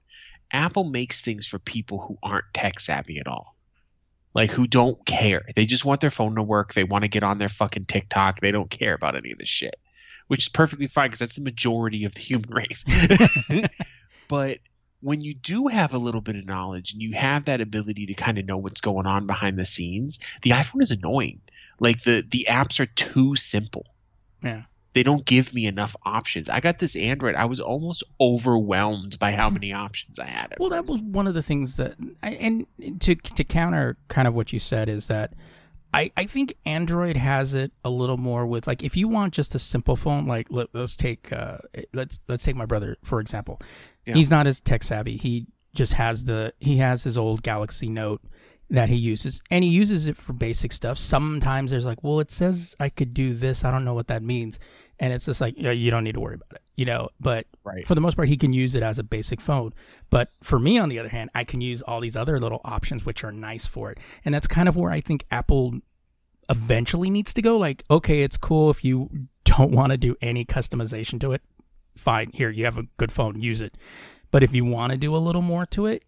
Apple 0.53 0.85
makes 0.85 1.21
things 1.21 1.47
for 1.47 1.59
people 1.59 1.99
who 2.07 2.17
aren't 2.23 2.45
tech 2.55 2.79
savvy 2.79 3.19
at 3.19 3.27
all. 3.27 3.57
Like 4.35 4.51
who 4.51 4.67
don't 4.67 5.05
care. 5.05 5.43
They 5.55 5.67
just 5.67 5.85
want 5.85 6.01
their 6.01 6.11
phone 6.11 6.37
to 6.37 6.43
work. 6.43 6.75
They 6.75 6.85
want 6.85 7.03
to 7.03 7.09
get 7.09 7.23
on 7.23 7.39
their 7.39 7.49
fucking 7.49 7.87
TikTok. 7.87 8.41
They 8.41 8.53
don't 8.53 8.71
care 8.71 8.95
about 8.95 9.17
any 9.17 9.33
of 9.33 9.39
this 9.39 9.49
shit. 9.49 9.79
Which 10.29 10.45
is 10.45 10.49
perfectly 10.49 10.87
fine 10.87 11.09
because 11.09 11.19
that's 11.19 11.35
the 11.35 11.43
majority 11.43 12.05
of 12.05 12.15
the 12.15 12.21
human 12.21 12.51
race. 12.55 12.85
but 14.29 14.59
when 15.01 15.21
you 15.21 15.35
do 15.35 15.67
have 15.67 15.93
a 15.93 15.99
little 15.99 16.21
bit 16.21 16.37
of 16.37 16.47
knowledge 16.47 16.93
and 16.93 17.03
you 17.03 17.13
have 17.13 17.47
that 17.47 17.61
ability 17.61 18.07
to 18.07 18.15
kind 18.15 18.39
of 18.39 18.47
know 18.47 18.57
what's 18.57 18.81
going 18.81 19.07
on 19.07 19.27
behind 19.27 19.59
the 19.59 19.67
scenes, 19.67 20.19
the 20.43 20.51
iPhone 20.51 20.83
is 20.83 20.93
annoying. 20.93 21.41
Like 21.81 22.03
the 22.03 22.25
the 22.27 22.47
apps 22.49 22.81
are 22.81 22.87
too 22.87 23.37
simple. 23.37 23.87
Yeah. 24.43 24.63
They 24.95 25.03
don't 25.03 25.25
give 25.25 25.55
me 25.55 25.67
enough 25.67 25.97
options. 26.05 26.49
I 26.49 26.61
got 26.61 26.79
this 26.79 26.97
Android. 26.97 27.35
I 27.35 27.47
was 27.47 27.61
almost 27.61 28.05
overwhelmed 28.21 29.19
by 29.19 29.33
how 29.33 29.49
many 29.49 29.73
options 29.73 30.19
I 30.19 30.27
had. 30.27 30.55
Well, 30.59 30.71
that 30.71 30.87
was 30.87 31.01
one 31.01 31.27
of 31.27 31.35
the 31.35 31.43
things 31.43 31.77
that, 31.77 31.97
I, 32.23 32.31
and 32.33 32.67
to 33.01 33.15
to 33.15 33.45
counter 33.45 33.97
kind 34.09 34.29
of 34.29 34.35
what 34.35 34.53
you 34.53 34.59
said 34.59 34.89
is 34.89 35.07
that 35.07 35.33
I 35.95 36.11
I 36.17 36.25
think 36.25 36.57
Android 36.65 37.17
has 37.17 37.55
it 37.55 37.73
a 37.85 37.91
little 37.91 38.17
more 38.17 38.47
with 38.47 38.67
like 38.67 38.83
if 38.83 38.97
you 38.97 39.09
want 39.09 39.35
just 39.35 39.55
a 39.55 39.59
simple 39.59 39.97
phone, 39.97 40.27
like 40.27 40.49
let, 40.51 40.69
let's 40.73 40.97
take 40.97 41.33
uh 41.33 41.59
let's 41.93 42.21
let's 42.29 42.45
take 42.45 42.57
my 42.57 42.67
brother 42.67 42.97
for 43.03 43.21
example. 43.21 43.61
Yeah. 44.07 44.15
He's 44.15 44.31
not 44.31 44.47
as 44.47 44.61
tech 44.61 44.83
savvy. 44.83 45.17
He 45.17 45.47
just 45.75 45.95
has 45.95 46.25
the 46.25 46.55
he 46.59 46.79
has 46.79 47.05
his 47.05 47.19
old 47.19 47.43
Galaxy 47.43 47.89
Note 47.89 48.23
that 48.71 48.89
he 48.89 48.97
uses 48.97 49.43
and 49.51 49.63
he 49.63 49.71
uses 49.71 50.07
it 50.07 50.17
for 50.17 50.33
basic 50.33 50.73
stuff. 50.73 50.97
Sometimes 50.97 51.71
there's 51.71 51.85
like, 51.85 52.03
well, 52.03 52.21
it 52.21 52.31
says 52.31 52.75
I 52.81 52.89
could 52.89 53.13
do 53.13 53.35
this. 53.35 53.65
I 53.65 53.71
don't 53.71 53.85
know 53.85 53.95
what 53.95 54.09
that 54.09 54.23
means. 54.23 54.59
And 55.03 55.13
it's 55.13 55.25
just 55.27 55.41
like, 55.41 55.55
yeah, 55.59 55.73
you 55.73 55.91
don't 55.91 56.05
need 56.05 56.15
to 56.15 56.21
worry 56.21 56.37
about 56.37 56.53
it, 56.53 56.63
you 56.77 56.85
know. 56.85 57.09
But 57.19 57.47
Right. 57.65 57.85
for 57.87 57.97
the 57.97 58.01
most 58.01 58.15
part, 58.15 58.29
he 58.29 58.37
can 58.37 58.53
use 58.53 58.75
it 58.77 58.85
as 58.85 59.01
a 59.01 59.03
basic 59.03 59.41
phone. 59.41 59.75
But 60.11 60.31
for 60.45 60.61
me, 60.61 60.79
on 60.79 60.89
the 60.89 60.99
other 61.01 61.09
hand, 61.09 61.31
I 61.35 61.43
can 61.43 61.61
use 61.61 61.83
all 61.83 62.01
these 62.01 62.17
other 62.17 62.39
little 62.39 62.61
options 62.65 63.05
which 63.05 63.25
are 63.25 63.33
nice 63.33 63.67
for 63.67 63.91
it. 63.91 63.99
And 64.25 64.33
that's 64.33 64.47
kind 64.47 64.69
of 64.69 64.77
where 64.77 64.93
I 64.93 65.01
think 65.01 65.25
Apple 65.31 65.81
eventually 66.49 67.11
needs 67.11 67.35
to 67.35 67.43
go. 67.43 67.59
Like, 67.59 67.83
okay, 67.91 68.23
it's 68.23 68.37
cool 68.37 68.71
if 68.71 68.85
you 68.85 69.11
don't 69.45 69.73
want 69.79 69.91
to 69.91 69.99
do 69.99 70.15
any 70.23 70.45
customization 70.45 71.21
to 71.21 71.33
it. 71.33 71.43
Fine, 71.97 72.31
here 72.33 72.51
you 72.51 72.65
have 72.65 72.79
a 72.79 72.85
good 72.97 73.11
phone, 73.13 73.41
use 73.41 73.61
it. 73.61 73.77
But 74.31 74.43
if 74.45 74.55
you 74.55 74.65
want 74.65 74.93
to 74.93 74.97
do 74.99 75.15
a 75.15 75.19
little 75.19 75.43
more 75.43 75.67
to 75.67 75.87
it, 75.87 76.05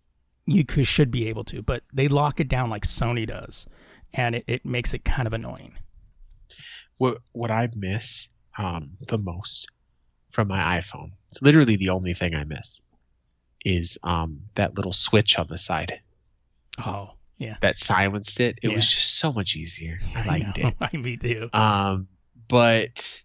you 0.46 0.64
could, 0.64 0.86
should 0.86 1.10
be 1.10 1.28
able 1.28 1.44
to. 1.44 1.62
But 1.62 1.82
they 1.92 2.06
lock 2.08 2.38
it 2.38 2.48
down 2.48 2.70
like 2.70 2.86
Sony 2.86 3.26
does, 3.26 3.66
and 4.12 4.36
it, 4.36 4.44
it 4.46 4.64
makes 4.64 4.94
it 4.94 5.04
kind 5.04 5.26
of 5.26 5.32
annoying. 5.32 5.74
what 6.96 7.18
what 7.32 7.50
I 7.50 7.68
miss 7.74 8.28
um, 8.58 8.90
the 9.06 9.18
most 9.18 9.68
from 10.30 10.48
my 10.48 10.78
iPhone. 10.78 11.12
It's 11.28 11.42
literally 11.42 11.76
the 11.76 11.90
only 11.90 12.14
thing 12.14 12.34
I 12.34 12.44
miss 12.44 12.80
is 13.64 13.98
um, 14.02 14.40
that 14.56 14.74
little 14.76 14.92
switch 14.92 15.38
on 15.38 15.46
the 15.48 15.58
side 15.58 16.00
Oh, 16.78 17.12
yeah. 17.38 17.56
that 17.60 17.78
silenced 17.78 18.40
it. 18.40 18.58
It 18.62 18.68
was 18.74 18.86
just 18.86 19.18
so 19.18 19.32
much 19.32 19.54
easier. 19.56 20.00
I 20.14 20.26
liked 20.26 20.58
know. 20.58 20.68
it. 20.68 20.74
I 20.80 20.96
me 20.96 21.16
too. 21.16 21.48
Um, 21.52 22.08
but 22.48 23.22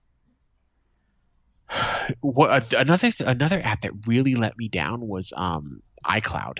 what 2.22 2.74
another 2.74 3.12
another 3.20 3.62
app 3.63 3.82
that 3.82 4.08
really 4.08 4.36
let 4.36 4.58
me 4.58 4.68
down 4.68 5.08
was 5.08 5.34
um 5.36 5.82
iCloud. 6.06 6.60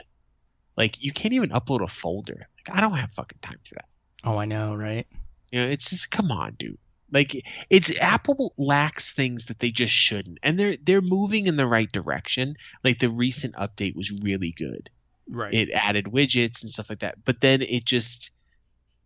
Like 0.78 1.04
you 1.04 1.12
can't 1.12 1.34
even 1.34 1.50
upload 1.50 1.84
a 1.84 1.88
folder. 1.88 2.48
Like 2.68 2.78
I 2.78 2.82
don't 2.82 2.98
have 2.98 3.12
fucking 3.16 3.40
time 3.42 3.60
for 3.68 3.76
that. 3.76 3.86
Oh, 4.24 4.38
I 4.38 4.46
know, 4.46 4.76
right? 4.76 5.08
You 5.52 5.62
know, 5.62 5.70
it's 5.70 5.90
just 5.90 6.12
come 6.12 6.32
on, 6.32 6.56
dude. 6.58 6.78
Like 7.12 7.44
it's 7.70 7.92
Apple 8.00 8.54
lacks 8.58 9.12
things 9.12 9.46
that 9.46 9.60
they 9.60 9.72
just 9.72 9.94
shouldn't, 9.94 10.40
and 10.44 10.60
they're 10.60 10.78
they're 10.82 11.02
moving 11.02 11.48
in 11.48 11.58
the 11.58 11.68
right 11.68 11.92
direction. 11.92 12.56
Like 12.84 13.00
the 13.00 13.10
recent 13.10 13.56
update 13.56 13.96
was 13.96 14.12
really 14.12 14.52
good. 14.52 14.90
Right. 15.30 15.54
It 15.54 15.72
added 15.72 16.06
widgets 16.06 16.62
and 16.62 16.70
stuff 16.70 16.90
like 16.90 17.00
that, 17.00 17.24
but 17.24 17.42
then 17.42 17.62
it 17.62 17.86
just 17.86 18.32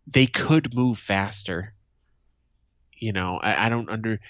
they 0.06 0.26
could 0.26 0.74
move 0.74 0.98
faster. 0.98 1.74
You 2.96 3.12
know, 3.12 3.38
I, 3.42 3.66
I 3.66 3.68
don't 3.68 3.88
under 3.88 4.20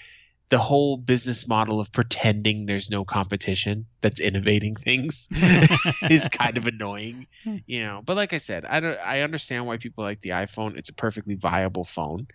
the 0.49 0.57
whole 0.59 0.95
business 0.95 1.47
model 1.47 1.79
of 1.79 1.91
pretending 1.91 2.65
there's 2.65 2.89
no 2.89 3.03
competition 3.03 3.85
that's 4.01 4.19
innovating 4.19 4.75
things 4.75 5.27
is 6.09 6.27
kind 6.31 6.57
of 6.57 6.67
annoying, 6.67 7.27
you 7.65 7.83
know. 7.83 8.01
But 8.05 8.15
like 8.15 8.33
I 8.33 8.37
said, 8.37 8.65
I 8.65 8.79
don't. 8.79 8.99
I 8.99 9.21
understand 9.21 9.65
why 9.65 9.77
people 9.77 10.03
like 10.03 10.21
the 10.21 10.29
iPhone. 10.29 10.77
It's 10.77 10.89
a 10.89 10.93
perfectly 10.93 11.35
viable 11.35 11.85
phone. 11.85 12.27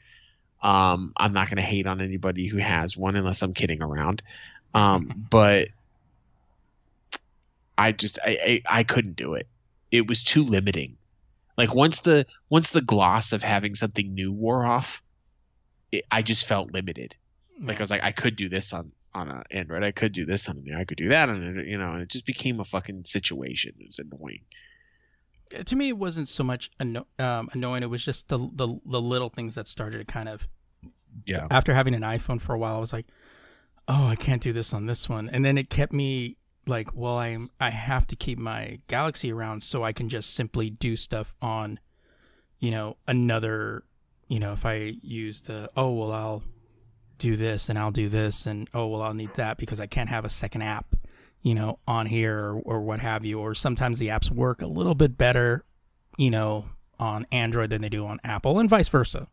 Um, 0.63 1.13
I'm 1.17 1.33
not 1.33 1.49
going 1.49 1.57
to 1.57 1.63
hate 1.63 1.87
on 1.87 2.01
anybody 2.01 2.47
who 2.47 2.59
has 2.59 2.97
one 2.97 3.17
unless 3.17 3.43
I'm 3.43 3.55
kidding 3.55 3.83
around. 3.83 4.23
Um, 4.75 5.27
but 5.31 5.69
I 7.79 7.93
just 7.93 8.19
I, 8.25 8.63
I 8.69 8.79
I 8.81 8.83
couldn't 8.85 9.17
do 9.17 9.35
it. 9.35 9.47
It 9.91 10.07
was 10.07 10.23
too 10.23 10.45
limiting. 10.45 10.99
Like 11.57 11.75
once 11.75 12.01
the 12.01 12.27
once 12.49 12.71
the 12.71 12.83
gloss 12.83 13.33
of 13.33 13.43
having 13.43 13.75
something 13.75 14.15
new 14.15 14.33
wore 14.33 14.65
off, 14.67 15.03
it, 15.93 16.05
I 16.11 16.23
just 16.23 16.47
felt 16.47 16.73
limited. 16.73 17.15
Like 17.61 17.81
I 17.81 17.83
was 17.83 17.91
like, 17.91 18.03
I 18.03 18.13
could 18.13 18.37
do 18.37 18.49
this 18.49 18.73
on 18.73 18.93
on 19.13 19.31
an 19.31 19.43
Android, 19.51 19.83
I 19.83 19.91
could 19.91 20.13
do 20.13 20.25
this 20.25 20.49
on 20.49 20.59
an 20.59 20.75
I 20.75 20.85
could 20.85 20.99
do 20.99 21.09
that 21.09 21.29
on 21.29 21.59
it, 21.59 21.67
you 21.67 21.79
know, 21.79 21.93
and 21.93 22.03
it 22.03 22.09
just 22.09 22.27
became 22.27 22.61
a 22.61 22.65
fucking 22.65 23.05
situation. 23.05 23.75
It 23.79 23.87
was 23.87 23.99
annoying. 23.99 24.43
To 25.51 25.77
me, 25.77 25.89
it 25.89 25.99
wasn't 25.99 26.29
so 26.29 26.45
much 26.45 26.71
anno- 26.79 27.07
um, 27.19 27.49
annoying. 27.53 27.83
It 27.83 27.91
was 27.91 28.05
just 28.05 28.29
the, 28.29 28.39
the 28.39 28.79
the 28.87 29.01
little 29.01 29.29
things 29.29 29.55
that 29.57 29.67
started 29.67 29.99
to 29.99 30.05
kind 30.05 30.29
of. 30.29 30.47
Yeah. 31.27 31.49
After 31.51 31.75
having 31.75 31.95
an 31.95 32.03
iPhone 32.03 32.41
for 32.41 32.55
a 32.55 32.59
while, 32.59 32.77
I 32.77 32.79
was 32.79 32.93
like, 32.93 33.07
"Oh, 33.89 34.07
I 34.07 34.17
can't 34.17 34.41
do 34.43 34.53
this 34.53 34.73
on 34.73 34.87
this 34.87 35.09
one," 35.09 35.29
and 35.29 35.45
then 35.45 35.59
it 35.59 35.69
kept 35.69 35.93
me 35.93 36.37
like, 36.67 36.95
"Well, 36.95 37.17
I 37.17 37.29
am 37.29 37.51
I 37.61 37.71
have 37.71 38.07
to 38.09 38.17
keep 38.17 38.39
my 38.39 38.79
Galaxy 38.87 39.33
around 39.33 39.63
so 39.63 39.83
I 39.83 39.93
can 39.93 40.09
just 40.09 40.33
simply 40.35 40.71
do 40.71 40.95
stuff 40.95 41.35
on, 41.43 41.81
you 42.61 42.71
know, 42.71 42.97
another, 43.09 43.83
you 44.29 44.39
know, 44.39 44.53
if 44.53 44.65
I 44.65 44.95
use 45.03 45.43
the 45.43 45.69
oh 45.77 45.91
well, 45.91 46.13
I'll 46.13 46.43
do 47.19 47.37
this 47.37 47.69
and 47.69 47.79
I'll 47.79 47.91
do 47.91 48.09
this 48.09 48.47
and 48.47 48.69
oh 48.73 48.87
well, 48.87 49.03
I'll 49.03 49.15
need 49.15 49.35
that 49.35 49.59
because 49.59 49.81
I 49.81 49.87
can't 49.87 50.11
have 50.11 50.25
a 50.25 50.31
second 50.31 50.63
app." 50.63 50.95
You 51.43 51.55
know, 51.55 51.79
on 51.87 52.07
here 52.07 52.39
or, 52.39 52.61
or 52.61 52.81
what 52.81 53.01
have 53.01 53.25
you. 53.25 53.39
Or 53.41 53.55
sometimes 53.55 53.99
the 53.99 54.09
apps 54.09 54.31
work 54.31 54.63
a 54.63 54.67
little 54.67 54.95
bit 54.95 55.17
better, 55.17 55.65
you 56.19 56.31
know, 56.31 56.67
on 56.99 57.27
Android 57.33 57.71
than 57.71 57.81
they 57.83 57.89
do 57.89 58.07
on 58.07 58.21
Apple, 58.25 58.59
and 58.59 58.69
vice 58.69 58.89
versa. 58.89 59.29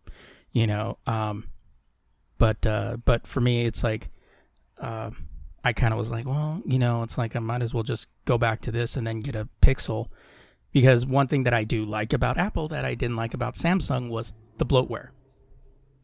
You 0.51 0.67
know, 0.67 0.97
um, 1.05 1.47
but 2.37 2.65
uh, 2.65 2.97
but 3.03 3.27
for 3.27 3.41
me, 3.41 3.65
it's 3.65 3.83
like 3.83 4.09
uh, 4.79 5.11
I 5.63 5.73
kind 5.73 5.93
of 5.93 5.97
was 5.99 6.09
like, 6.11 6.25
well, 6.25 6.61
you 6.65 6.79
know, 6.79 7.03
it's 7.03 7.17
like 7.17 7.35
I 7.35 7.39
might 7.39 7.61
as 7.61 7.73
well 7.73 7.83
just 7.83 8.07
go 8.25 8.37
back 8.37 8.61
to 8.61 8.71
this 8.71 8.95
and 8.95 9.05
then 9.05 9.21
get 9.21 9.35
a 9.35 9.49
Pixel, 9.61 10.07
because 10.71 11.05
one 11.05 11.27
thing 11.27 11.43
that 11.43 11.53
I 11.53 11.63
do 11.65 11.85
like 11.85 12.13
about 12.13 12.37
Apple 12.37 12.67
that 12.69 12.85
I 12.85 12.95
didn't 12.95 13.17
like 13.17 13.33
about 13.33 13.55
Samsung 13.55 14.09
was 14.09 14.33
the 14.57 14.65
bloatware 14.65 15.09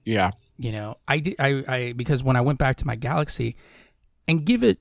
Yeah. 0.06 0.30
you 0.58 0.72
know 0.72 0.98
i 1.08 1.18
did 1.18 1.36
i 1.40 1.64
i 1.68 1.94
because 1.94 2.22
when 2.22 2.36
i 2.36 2.42
went 2.42 2.60
back 2.60 2.76
to 2.78 2.86
my 2.86 2.96
galaxy 2.96 3.56
and 4.28 4.46
give 4.46 4.64
it 4.64 4.78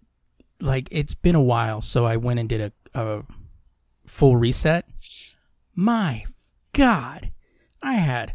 like 0.62 0.88
it's 0.90 1.14
been 1.14 1.34
a 1.34 1.42
while 1.42 1.80
so 1.80 2.04
i 2.04 2.16
went 2.16 2.38
and 2.40 2.48
did 2.48 2.60
a, 2.94 2.98
a 2.98 3.22
full 4.06 4.36
reset. 4.36 4.84
My 5.74 6.24
god. 6.72 7.30
I 7.82 7.94
had 7.94 8.34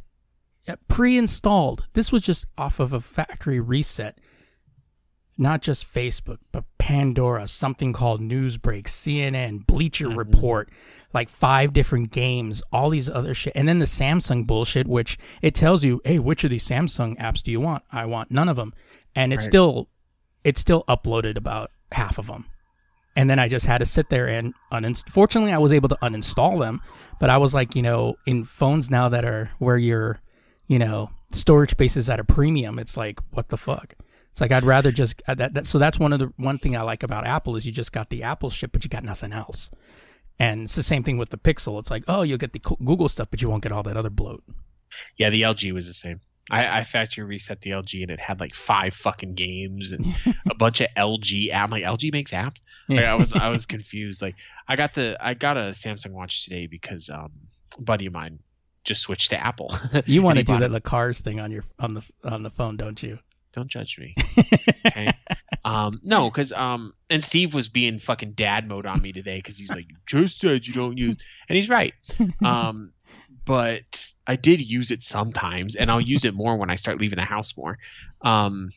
uh, 0.68 0.76
pre-installed. 0.88 1.88
This 1.94 2.12
was 2.12 2.24
just 2.24 2.46
off 2.58 2.80
of 2.80 2.92
a 2.94 3.00
factory 3.00 3.60
reset. 3.60 4.20
Not 5.38 5.62
just 5.62 5.92
facebook 5.94 6.40
but 6.52 6.64
pandora 6.80 7.48
something 7.48 7.94
called 7.94 8.22
newsbreak 8.22 8.86
cnn 8.86 9.68
bleacher 9.68 10.10
report 10.10 10.70
like 11.14 11.30
five 11.30 11.74
different 11.74 12.10
games 12.12 12.64
all 12.72 12.90
these 12.90 13.08
other 13.10 13.36
shit 13.36 13.54
and 13.56 13.68
then 13.68 13.78
the 13.78 13.86
samsung 13.86 14.48
bullshit 14.48 14.88
which 14.88 15.18
it 15.44 15.54
tells 15.54 15.84
you 15.84 16.02
hey 16.06 16.18
which 16.18 16.44
of 16.44 16.50
these 16.50 16.68
samsung 16.68 17.16
apps 17.20 17.44
do 17.44 17.52
you 17.52 17.60
want? 17.60 17.84
I 17.92 18.06
want 18.06 18.32
none 18.32 18.50
of 18.50 18.56
them 18.56 18.74
and 19.16 19.32
it's 19.32 19.42
Right. 19.44 19.52
still 19.52 19.90
it's 20.44 20.60
still 20.62 20.84
uploaded 20.88 21.38
about 21.38 21.70
half 21.92 22.18
of 22.18 22.28
them 22.28 22.46
and 23.18 23.28
then 23.28 23.40
I 23.40 23.48
just 23.48 23.66
had 23.66 23.80
to 23.80 23.86
sit 23.88 24.10
there 24.10 24.28
and 24.28 24.54
uninst. 24.72 25.10
Fortunately, 25.10 25.52
I 25.52 25.58
was 25.58 25.74
able 25.74 25.90
to 25.90 25.98
uninstall 26.04 26.60
them, 26.60 26.82
but 27.20 27.32
I 27.32 27.38
was 27.40 27.52
like, 27.52 27.76
you 27.76 27.82
know, 27.82 28.16
in 28.28 28.46
phones 28.46 28.92
now 28.92 29.10
that 29.10 29.26
are 29.26 29.50
where 29.58 29.76
your, 29.76 30.20
you 30.68 30.78
know, 30.78 31.10
storage 31.32 31.72
space 31.72 31.98
is 31.98 32.12
at 32.12 32.20
a 32.20 32.24
premium. 32.24 32.78
It's 32.78 32.96
like, 32.96 33.20
what 33.32 33.50
the 33.50 33.58
fuck? 33.58 33.96
It's 34.32 34.40
like 34.40 34.52
I'd 34.52 34.64
rather 34.64 34.92
just 34.92 35.24
uh, 35.28 35.34
that. 35.34 35.56
that 35.56 35.66
so 35.66 35.80
that's 35.80 35.98
one 35.98 36.14
of 36.14 36.20
the 36.20 36.32
one 36.38 36.60
thing 36.60 36.78
I 36.78 36.84
like 36.84 37.02
about 37.02 37.26
Apple 37.26 37.56
is 37.56 37.66
you 37.66 37.72
just 37.72 37.92
got 37.92 38.12
the 38.12 38.22
Apple 38.22 38.52
shit, 38.52 38.72
but 38.72 38.84
you 38.84 38.90
got 38.90 39.04
nothing 39.04 39.34
else. 39.34 39.72
And 40.38 40.66
it's 40.66 40.76
the 40.76 40.84
same 40.84 41.02
thing 41.02 41.18
with 41.18 41.32
the 41.32 41.40
Pixel. 41.40 41.80
It's 41.80 41.90
like, 41.90 42.04
oh, 42.08 42.22
you'll 42.22 42.38
get 42.38 42.54
the 42.54 42.60
Google 42.60 43.10
stuff, 43.10 43.30
but 43.32 43.42
you 43.42 43.50
won't 43.50 43.64
get 43.64 43.72
all 43.72 43.82
that 43.82 43.98
other 43.98 44.12
bloat. 44.12 44.44
Yeah, 45.18 45.32
the 45.32 45.42
LG 45.42 45.74
was 45.74 45.88
the 45.88 45.94
same. 45.94 46.22
I, 46.50 46.80
I 46.80 46.84
factory 46.84 47.24
reset 47.24 47.62
the 47.62 47.72
LG 47.72 48.02
and 48.02 48.12
it 48.12 48.20
had 48.20 48.40
like 48.40 48.56
five 48.56 48.94
fucking 48.94 49.36
games 49.36 49.92
and 49.92 50.06
a 50.50 50.56
bunch 50.56 50.82
of 50.82 50.88
LG 50.96 51.52
app. 51.52 51.66
I'm 51.66 51.72
like, 51.72 51.84
LG 51.84 52.12
makes 52.14 52.32
apps. 52.32 52.62
Like, 52.88 53.06
I 53.06 53.16
was 53.16 53.34
I 53.34 53.50
was 53.50 53.66
confused. 53.66 54.22
Like 54.22 54.36
I 54.68 54.76
got 54.76 54.94
the 54.94 55.18
I 55.20 55.34
got 55.34 55.58
a 55.58 55.72
Samsung 55.72 56.12
Watch 56.12 56.46
today 56.46 56.68
because 56.68 57.10
um 57.10 57.32
a 57.78 57.82
buddy 57.82 58.06
of 58.06 58.14
mine 58.14 58.40
just 58.84 59.02
switched 59.02 59.32
to 59.32 59.46
Apple. 59.46 59.78
You 60.06 60.22
want 60.22 60.38
to 60.38 60.44
do 60.44 60.58
that 60.58 60.72
the 60.72 60.80
cars 60.82 61.20
thing 61.20 61.40
on 61.40 61.52
your 61.52 61.66
on 61.80 61.94
the 61.94 62.04
on 62.24 62.44
the 62.44 62.50
phone, 62.50 62.78
don't 62.78 63.02
you? 63.04 63.20
Don't 63.54 63.68
judge 63.70 64.00
me. 64.00 64.16
Okay. 64.88 65.12
um, 65.66 66.00
no, 66.06 66.30
because 66.30 66.54
um, 66.54 66.94
and 67.10 67.22
Steve 67.22 67.54
was 67.54 67.68
being 67.68 68.00
fucking 68.00 68.32
dad 68.32 68.70
mode 68.70 68.86
on 68.86 69.02
me 69.02 69.12
today 69.12 69.38
because 69.38 69.58
he's 69.58 69.70
like, 69.70 69.86
you 69.90 69.98
just 70.06 70.40
said 70.40 70.66
you 70.66 70.74
don't 70.74 70.98
use, 70.98 71.18
and 71.50 71.58
he's 71.58 71.70
right. 71.70 71.94
Um, 72.44 72.94
but 73.48 74.12
I 74.28 74.36
did 74.36 74.62
use 74.62 74.92
it 74.92 75.02
sometimes, 75.02 75.76
and 75.76 75.90
I'll 75.90 76.00
use 76.02 76.26
it 76.26 76.36
more 76.36 76.56
when 76.58 76.70
I 76.70 76.76
start 76.76 77.00
leaving 77.00 77.16
the 77.18 77.26
house 77.26 77.58
more. 77.58 77.80
Um, 78.22 78.70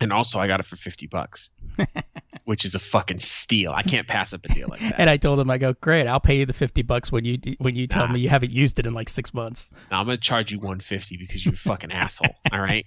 and 0.00 0.12
also 0.12 0.38
I 0.38 0.46
got 0.46 0.60
it 0.60 0.66
for 0.66 0.76
fifty 0.76 1.06
bucks, 1.06 1.48
which 2.44 2.66
is 2.66 2.74
a 2.74 2.78
fucking 2.78 3.20
steal. 3.20 3.72
I 3.72 3.82
can't 3.82 4.06
pass 4.06 4.34
up 4.34 4.44
a 4.44 4.48
deal 4.48 4.68
like 4.68 4.80
that. 4.80 4.96
And 4.98 5.08
I 5.08 5.16
told 5.16 5.40
him, 5.40 5.48
I 5.50 5.56
go, 5.56 5.72
great, 5.72 6.06
I'll 6.06 6.20
pay 6.20 6.38
you 6.40 6.44
the 6.46 6.52
fifty 6.52 6.82
bucks 6.82 7.10
when 7.10 7.24
you 7.24 7.38
when 7.58 7.74
you 7.76 7.86
tell 7.86 8.06
Nah. 8.06 8.12
me 8.14 8.20
you 8.20 8.28
haven't 8.28 8.52
used 8.52 8.78
it 8.78 8.86
in 8.86 8.92
like 8.92 9.08
six 9.08 9.32
months. 9.32 9.70
I'm 9.90 10.04
gonna 10.04 10.18
charge 10.18 10.52
you 10.52 10.58
150 10.58 11.16
because 11.16 11.44
you're 11.46 11.54
a 11.54 11.56
fucking 11.56 11.92
asshole. 11.92 12.34
All 12.52 12.60
right. 12.60 12.84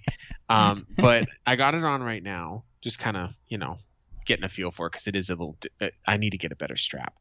Um, 0.48 0.86
but 0.98 1.26
I 1.46 1.56
got 1.56 1.74
it 1.74 1.82
on 1.82 2.00
right 2.02 2.22
now, 2.22 2.62
just 2.82 2.98
kind 3.00 3.16
of 3.16 3.34
you 3.48 3.58
know 3.58 3.78
getting 4.26 4.44
a 4.44 4.48
feel 4.48 4.70
for 4.70 4.86
it 4.86 4.90
because 4.92 5.08
it 5.08 5.16
is 5.16 5.30
a 5.30 5.32
little. 5.32 5.56
uh, 5.80 5.86
I 6.06 6.16
need 6.18 6.30
to 6.30 6.38
get 6.38 6.52
a 6.52 6.56
better 6.56 6.76
strap. 6.76 7.14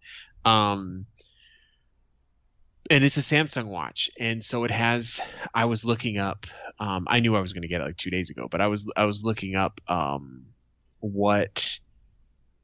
Um, 0.45 1.05
and 2.89 3.03
it's 3.03 3.17
a 3.17 3.21
Samsung 3.21 3.65
watch, 3.65 4.09
and 4.19 4.43
so 4.43 4.63
it 4.63 4.71
has. 4.71 5.21
I 5.53 5.65
was 5.65 5.85
looking 5.85 6.17
up. 6.17 6.47
Um, 6.79 7.07
I 7.09 7.19
knew 7.19 7.35
I 7.35 7.41
was 7.41 7.53
gonna 7.53 7.67
get 7.67 7.81
it 7.81 7.85
like 7.85 7.97
two 7.97 8.09
days 8.09 8.29
ago, 8.29 8.47
but 8.49 8.61
I 8.61 8.67
was 8.67 8.91
I 8.95 9.05
was 9.05 9.23
looking 9.23 9.55
up 9.55 9.79
um, 9.87 10.45
what 10.99 11.79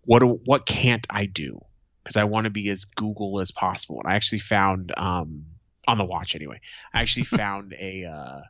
what 0.01 0.23
what 0.23 0.65
can't 0.65 1.05
I 1.09 1.25
do 1.25 1.63
because 2.03 2.17
I 2.17 2.23
want 2.23 2.45
to 2.45 2.49
be 2.49 2.69
as 2.69 2.85
Google 2.85 3.39
as 3.39 3.51
possible. 3.51 3.99
And 4.03 4.11
I 4.11 4.15
actually 4.15 4.39
found 4.39 4.93
um, 4.95 5.45
on 5.88 5.97
the 5.97 6.05
watch 6.05 6.35
anyway. 6.35 6.59
I 6.93 7.01
actually 7.01 7.23
found 7.25 7.73
a 7.73 8.05
uh, 8.05 8.41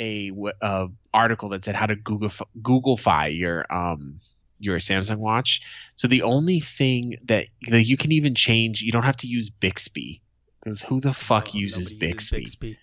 a 0.00 0.32
uh, 0.60 0.86
article 1.14 1.50
that 1.50 1.64
said 1.64 1.76
how 1.76 1.86
to 1.86 1.96
Google 1.96 2.30
Googlefy 2.60 3.38
your 3.38 3.72
um 3.72 4.20
your 4.58 4.78
Samsung 4.78 5.18
watch. 5.18 5.60
So 5.94 6.08
the 6.08 6.22
only 6.22 6.58
thing 6.58 7.18
that 7.26 7.46
that 7.68 7.84
you 7.84 7.96
can 7.96 8.10
even 8.10 8.34
change, 8.34 8.82
you 8.82 8.90
don't 8.90 9.04
have 9.04 9.18
to 9.18 9.28
use 9.28 9.48
Bixby 9.48 10.22
because 10.62 10.82
who 10.82 11.00
the 11.00 11.12
fuck 11.12 11.48
Oh, 11.54 11.58
uses 11.58 11.92
Bixby? 11.92 12.38
Bixby. 12.40 12.78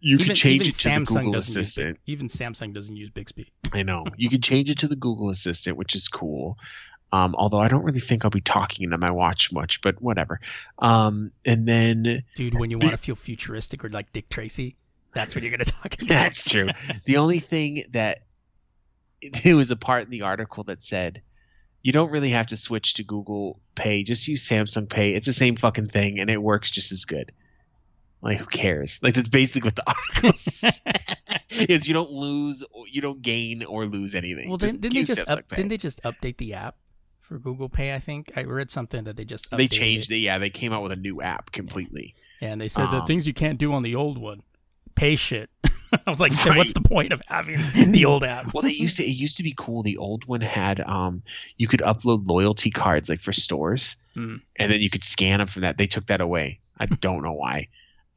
You 0.00 0.14
even, 0.16 0.26
can 0.26 0.34
change 0.34 0.66
it 0.68 0.72
to 0.74 0.88
Samsung 0.88 1.06
the 1.06 1.14
Google 1.22 1.36
Assistant. 1.36 1.98
Even 2.06 2.26
Samsung 2.28 2.72
doesn't 2.74 2.96
use 2.96 3.10
Bixby. 3.10 3.52
I 3.72 3.82
know. 3.82 4.04
You 4.16 4.28
can 4.28 4.40
change 4.40 4.68
it 4.70 4.78
to 4.78 4.88
the 4.88 4.96
Google 4.96 5.30
Assistant, 5.30 5.76
which 5.76 5.94
is 5.94 6.08
cool. 6.08 6.58
Um, 7.12 7.34
although 7.36 7.60
I 7.60 7.68
don't 7.68 7.84
really 7.84 8.00
think 8.00 8.24
I'll 8.24 8.30
be 8.30 8.40
talking 8.40 8.84
into 8.84 8.98
my 8.98 9.10
watch 9.10 9.52
much, 9.52 9.80
but 9.82 10.00
whatever. 10.02 10.40
Um, 10.78 11.30
and 11.44 11.68
then 11.68 12.22
Dude, 12.34 12.54
when 12.54 12.70
you 12.70 12.78
The- 12.78 12.86
want 12.86 12.96
to 12.96 13.02
feel 13.02 13.14
futuristic 13.14 13.84
or 13.84 13.90
like 13.90 14.12
Dick 14.12 14.28
Tracy, 14.28 14.76
that's 15.12 15.34
what 15.34 15.42
you're 15.44 15.50
gonna 15.50 15.64
talk 15.66 15.94
about. 15.98 16.08
That's 16.08 16.48
true. 16.48 16.70
the 17.04 17.18
only 17.18 17.38
thing 17.38 17.84
that 17.90 18.20
there 19.44 19.56
was 19.56 19.70
a 19.70 19.76
part 19.76 20.04
in 20.04 20.10
the 20.10 20.22
article 20.22 20.64
that 20.64 20.82
said 20.82 21.20
you 21.82 21.92
don't 21.92 22.10
really 22.10 22.30
have 22.30 22.46
to 22.48 22.56
switch 22.56 22.94
to 22.94 23.02
Google 23.04 23.60
Pay. 23.74 24.02
Just 24.04 24.28
use 24.28 24.48
Samsung 24.48 24.88
Pay. 24.88 25.14
It's 25.14 25.26
the 25.26 25.32
same 25.32 25.56
fucking 25.56 25.88
thing, 25.88 26.18
and 26.20 26.30
it 26.30 26.40
works 26.42 26.70
just 26.70 26.92
as 26.92 27.04
good. 27.04 27.32
Like 28.20 28.38
who 28.38 28.46
cares? 28.46 29.00
Like 29.02 29.14
that's 29.14 29.28
basically 29.28 29.66
what 29.68 29.76
the 29.76 29.84
article 30.14 30.32
said. 30.38 30.78
is 31.50 31.88
you 31.88 31.94
don't 31.94 32.10
lose, 32.12 32.62
you 32.90 33.00
don't 33.00 33.20
gain 33.20 33.64
or 33.64 33.84
lose 33.86 34.14
anything. 34.14 34.48
Well, 34.48 34.58
didn't, 34.58 34.80
didn't 34.80 34.94
they 34.94 35.04
just 35.04 35.28
up, 35.28 35.48
didn't 35.48 35.68
they 35.70 35.76
just 35.76 36.02
update 36.04 36.36
the 36.36 36.54
app 36.54 36.76
for 37.20 37.38
Google 37.38 37.68
Pay? 37.68 37.94
I 37.94 37.98
think 37.98 38.32
I 38.36 38.44
read 38.44 38.70
something 38.70 39.04
that 39.04 39.16
they 39.16 39.24
just 39.24 39.50
They 39.50 39.66
changed 39.66 40.10
it. 40.12 40.18
Yeah, 40.18 40.38
they 40.38 40.50
came 40.50 40.72
out 40.72 40.82
with 40.84 40.92
a 40.92 40.96
new 40.96 41.20
app 41.20 41.50
completely. 41.50 42.14
and 42.40 42.60
they 42.60 42.68
said 42.68 42.86
the 42.92 42.98
Um, 43.00 43.06
things 43.06 43.26
you 43.26 43.34
can't 43.34 43.58
do 43.58 43.72
on 43.72 43.82
the 43.82 43.96
old 43.96 44.18
one, 44.18 44.42
pay 44.94 45.16
shit. 45.16 45.50
I 46.06 46.10
was 46.10 46.20
like, 46.20 46.32
then 46.42 46.56
what's 46.56 46.72
the 46.72 46.80
point 46.80 47.12
of 47.12 47.20
having 47.26 47.58
the 47.92 48.04
old 48.06 48.24
app? 48.24 48.52
Well, 48.54 48.62
they 48.62 48.70
used 48.72 48.96
to. 48.96 49.04
It 49.04 49.10
used 49.10 49.36
to 49.36 49.42
be 49.42 49.54
cool. 49.56 49.82
The 49.82 49.98
old 49.98 50.24
one 50.26 50.40
had 50.40 50.80
um, 50.80 51.22
you 51.56 51.68
could 51.68 51.80
upload 51.80 52.26
loyalty 52.26 52.70
cards 52.70 53.08
like 53.08 53.20
for 53.20 53.32
stores, 53.32 53.96
Mm. 54.16 54.40
and 54.58 54.70
then 54.72 54.80
you 54.80 54.90
could 54.90 55.04
scan 55.04 55.38
them 55.38 55.48
from 55.48 55.62
that. 55.62 55.78
They 55.78 55.86
took 55.86 56.06
that 56.06 56.20
away. 56.20 56.60
I 56.78 56.86
don't 56.86 57.22
know 57.22 57.32
why, 57.32 57.68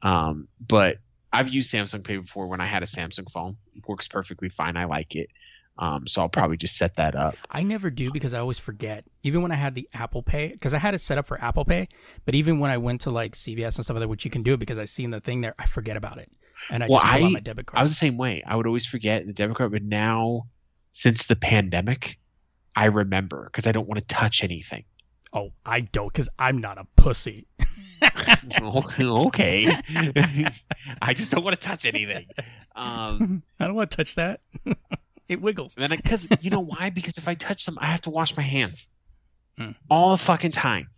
um, 0.02 0.48
but 0.66 0.98
I've 1.32 1.48
used 1.48 1.72
Samsung 1.72 2.04
Pay 2.04 2.18
before 2.18 2.46
when 2.48 2.60
I 2.60 2.66
had 2.66 2.82
a 2.82 2.86
Samsung 2.86 3.30
phone. 3.30 3.56
It 3.74 3.86
works 3.86 4.08
perfectly 4.08 4.48
fine. 4.48 4.76
I 4.76 4.84
like 4.84 5.14
it. 5.16 5.28
Um, 5.78 6.06
so 6.06 6.22
I'll 6.22 6.28
probably 6.30 6.56
just 6.56 6.76
set 6.78 6.96
that 6.96 7.14
up. 7.14 7.34
I 7.50 7.62
never 7.62 7.90
do 7.90 8.10
because 8.10 8.32
I 8.32 8.38
always 8.38 8.58
forget. 8.58 9.04
Even 9.22 9.42
when 9.42 9.52
I 9.52 9.56
had 9.56 9.74
the 9.74 9.86
Apple 9.92 10.22
Pay, 10.22 10.48
because 10.48 10.72
I 10.72 10.78
had 10.78 10.94
it 10.94 11.00
set 11.02 11.18
up 11.18 11.26
for 11.26 11.38
Apple 11.42 11.66
Pay, 11.66 11.88
but 12.24 12.34
even 12.34 12.58
when 12.60 12.70
I 12.70 12.78
went 12.78 13.02
to 13.02 13.10
like 13.10 13.32
CVS 13.34 13.76
and 13.76 13.84
stuff 13.84 13.90
like 13.96 14.00
that, 14.00 14.08
which 14.08 14.24
you 14.24 14.30
can 14.30 14.42
do 14.42 14.56
because 14.56 14.78
I 14.78 14.86
seen 14.86 15.10
the 15.10 15.20
thing 15.20 15.42
there, 15.42 15.54
I 15.58 15.66
forget 15.66 15.96
about 15.98 16.16
it, 16.16 16.30
and 16.70 16.82
I 16.82 16.88
Well, 16.88 17.00
just 17.00 17.12
pull 17.12 17.24
out 17.24 17.28
I- 17.28 17.32
my 17.32 17.40
debit 17.40 17.66
card. 17.66 17.78
I 17.78 17.82
was 17.82 17.90
the 17.90 17.96
same 17.96 18.16
way. 18.18 18.42
I 18.46 18.56
would 18.56 18.66
always 18.66 18.86
forget 18.86 19.26
the 19.26 19.32
debit 19.32 19.56
card, 19.56 19.72
but 19.72 19.82
now 19.82 20.46
since 20.92 21.26
the 21.26 21.36
pandemic, 21.36 22.18
I 22.74 22.86
remember 22.86 23.44
because 23.50 23.66
I 23.66 23.72
don't 23.72 23.88
want 23.88 24.00
to 24.00 24.06
touch 24.06 24.42
anything. 24.44 24.84
Oh, 25.32 25.50
I 25.64 25.80
don't, 25.80 26.12
because 26.12 26.28
I'm 26.38 26.58
not 26.58 26.78
a 26.78 26.86
pussy. 26.96 27.46
okay. 28.60 29.66
I 31.02 31.14
just 31.14 31.32
don't 31.32 31.44
want 31.44 31.58
to 31.60 31.66
touch 31.68 31.86
anything. 31.86 32.26
Um, 32.74 33.42
I 33.60 33.66
don't 33.66 33.74
want 33.74 33.90
to 33.90 33.96
touch 33.96 34.14
that. 34.16 34.40
it 35.28 35.40
wiggles. 35.40 35.74
and 35.78 35.90
because 35.90 36.28
you 36.40 36.50
know 36.50 36.60
why? 36.60 36.90
Because 36.90 37.18
if 37.18 37.28
I 37.28 37.34
touch 37.34 37.64
them, 37.66 37.78
I 37.80 37.86
have 37.86 38.02
to 38.02 38.10
wash 38.10 38.36
my 38.36 38.42
hands 38.42 38.86
Hmm. 39.58 39.70
all 39.88 40.10
the 40.10 40.18
fucking 40.18 40.50
time. 40.52 40.88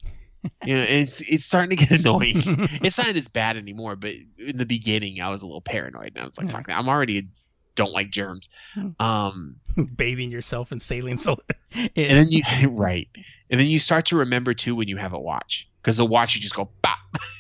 You 0.65 0.75
know, 0.77 0.83
it's 0.83 1.21
it's 1.21 1.45
starting 1.45 1.77
to 1.77 1.85
get 1.85 1.91
annoying. 2.01 2.43
it's 2.83 2.99
not 2.99 3.09
as 3.09 3.29
bad 3.29 3.57
anymore, 3.57 3.97
but 3.97 4.13
in 4.39 4.57
the 4.59 4.67
beginning, 4.67 5.21
I 5.21 5.29
was 5.31 5.43
a 5.43 5.47
little 5.47 5.61
paranoid, 5.61 6.13
and 6.15 6.23
I 6.23 6.27
was 6.27 6.39
like. 6.39 6.51
"Fuck 6.51 6.67
that! 6.67 6.77
I'm 6.79 6.89
already 6.89 7.29
don't 7.75 7.93
like 7.93 8.11
germs." 8.11 8.49
Hmm. 8.75 8.91
Um, 9.01 9.57
Bathing 9.97 10.31
yourself 10.31 10.73
in 10.73 10.81
saline 10.81 11.19
salt. 11.19 11.41
and 11.75 11.91
then 11.95 12.31
you 12.31 12.43
right, 12.71 13.09
and 13.51 13.61
then 13.61 13.67
you 13.69 13.79
start 13.79 14.07
to 14.07 14.17
remember 14.17 14.55
too 14.55 14.75
when 14.75 14.89
you 14.89 14.97
have 14.97 15.13
a 15.13 15.19
watch 15.21 15.69
because 15.83 15.97
the 15.97 16.05
watch 16.07 16.35
you 16.35 16.41
just 16.41 16.55
go 16.55 16.69
bop. 16.83 16.99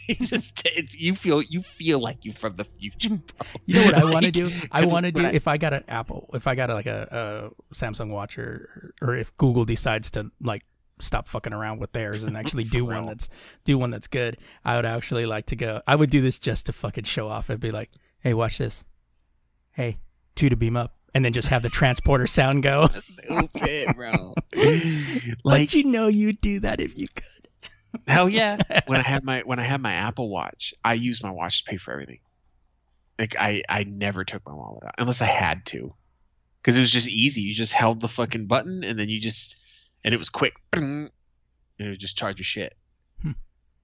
it 0.08 0.20
just 0.20 0.66
it's 0.66 0.96
you 0.98 1.14
feel 1.14 1.42
you 1.42 1.60
feel 1.60 1.98
like 2.00 2.24
you're 2.24 2.34
from 2.34 2.56
the 2.56 2.64
future. 2.64 3.10
Bro. 3.10 3.46
You 3.66 3.74
know 3.74 3.84
what 3.84 3.94
I 3.94 4.04
want 4.10 4.24
to 4.24 4.30
do? 4.32 4.50
I 4.72 4.86
want 4.86 5.04
to 5.06 5.12
do 5.12 5.26
I- 5.26 5.30
if 5.32 5.46
I 5.48 5.56
got 5.58 5.74
an 5.74 5.84
Apple, 5.88 6.30
if 6.32 6.46
I 6.46 6.54
got 6.54 6.70
a, 6.70 6.74
like 6.74 6.86
a, 6.86 7.52
a 7.70 7.74
Samsung 7.74 8.10
watch 8.10 8.38
or 8.38 8.94
or 9.02 9.14
if 9.16 9.36
Google 9.36 9.64
decides 9.64 10.10
to 10.12 10.30
like 10.40 10.64
stop 11.00 11.28
fucking 11.28 11.52
around 11.52 11.78
with 11.80 11.92
theirs 11.92 12.22
and 12.22 12.36
actually 12.36 12.64
do 12.76 12.84
one 12.84 13.06
that's 13.06 13.28
do 13.64 13.78
one 13.78 13.90
that's 13.90 14.06
good, 14.06 14.38
I 14.64 14.76
would 14.76 14.86
actually 14.86 15.26
like 15.26 15.46
to 15.46 15.56
go. 15.56 15.82
I 15.86 15.94
would 15.96 16.10
do 16.10 16.20
this 16.20 16.38
just 16.38 16.66
to 16.66 16.72
fucking 16.72 17.04
show 17.04 17.28
off. 17.28 17.50
I'd 17.50 17.60
be 17.60 17.70
like, 17.70 17.90
"Hey, 18.20 18.34
watch 18.34 18.58
this. 18.58 18.84
Hey, 19.72 19.98
two 20.34 20.48
to 20.48 20.56
beam 20.56 20.76
up." 20.76 20.94
And 21.14 21.24
then 21.24 21.32
just 21.32 21.48
have 21.48 21.62
the 21.62 21.70
transporter 21.70 22.26
sound 22.38 22.62
go. 22.62 22.88
Stupid, 22.88 23.94
bro. 23.96 24.34
Like 24.54 24.82
like 25.44 25.74
you 25.74 25.84
know 25.84 26.08
you'd 26.08 26.40
do 26.40 26.60
that 26.60 26.80
if 26.80 26.96
you 26.98 27.08
could. 27.08 27.24
hell 28.06 28.28
yeah. 28.28 28.58
When 28.86 29.00
I 29.00 29.02
had 29.02 29.24
my 29.24 29.40
when 29.40 29.58
I 29.58 29.62
had 29.62 29.80
my 29.80 29.92
Apple 29.94 30.28
Watch, 30.28 30.74
I 30.84 30.94
used 30.94 31.22
my 31.22 31.30
watch 31.30 31.64
to 31.64 31.70
pay 31.70 31.76
for 31.76 31.92
everything. 31.92 32.20
Like 33.18 33.36
I 33.38 33.62
I 33.68 33.84
never 33.84 34.24
took 34.24 34.44
my 34.46 34.54
wallet 34.54 34.84
out 34.84 34.94
unless 34.98 35.22
I 35.22 35.26
had 35.26 35.64
to, 35.66 35.94
because 36.60 36.76
it 36.76 36.80
was 36.80 36.90
just 36.90 37.08
easy. 37.08 37.42
You 37.42 37.54
just 37.54 37.72
held 37.72 38.00
the 38.00 38.08
fucking 38.08 38.46
button 38.46 38.84
and 38.84 38.98
then 38.98 39.08
you 39.08 39.20
just 39.20 39.56
and 40.04 40.14
it 40.14 40.18
was 40.18 40.28
quick. 40.28 40.54
And 40.72 41.10
it 41.78 41.88
would 41.88 41.98
just 41.98 42.16
charge 42.16 42.38
your 42.38 42.44
shit. 42.44 42.76
Hmm. 43.22 43.32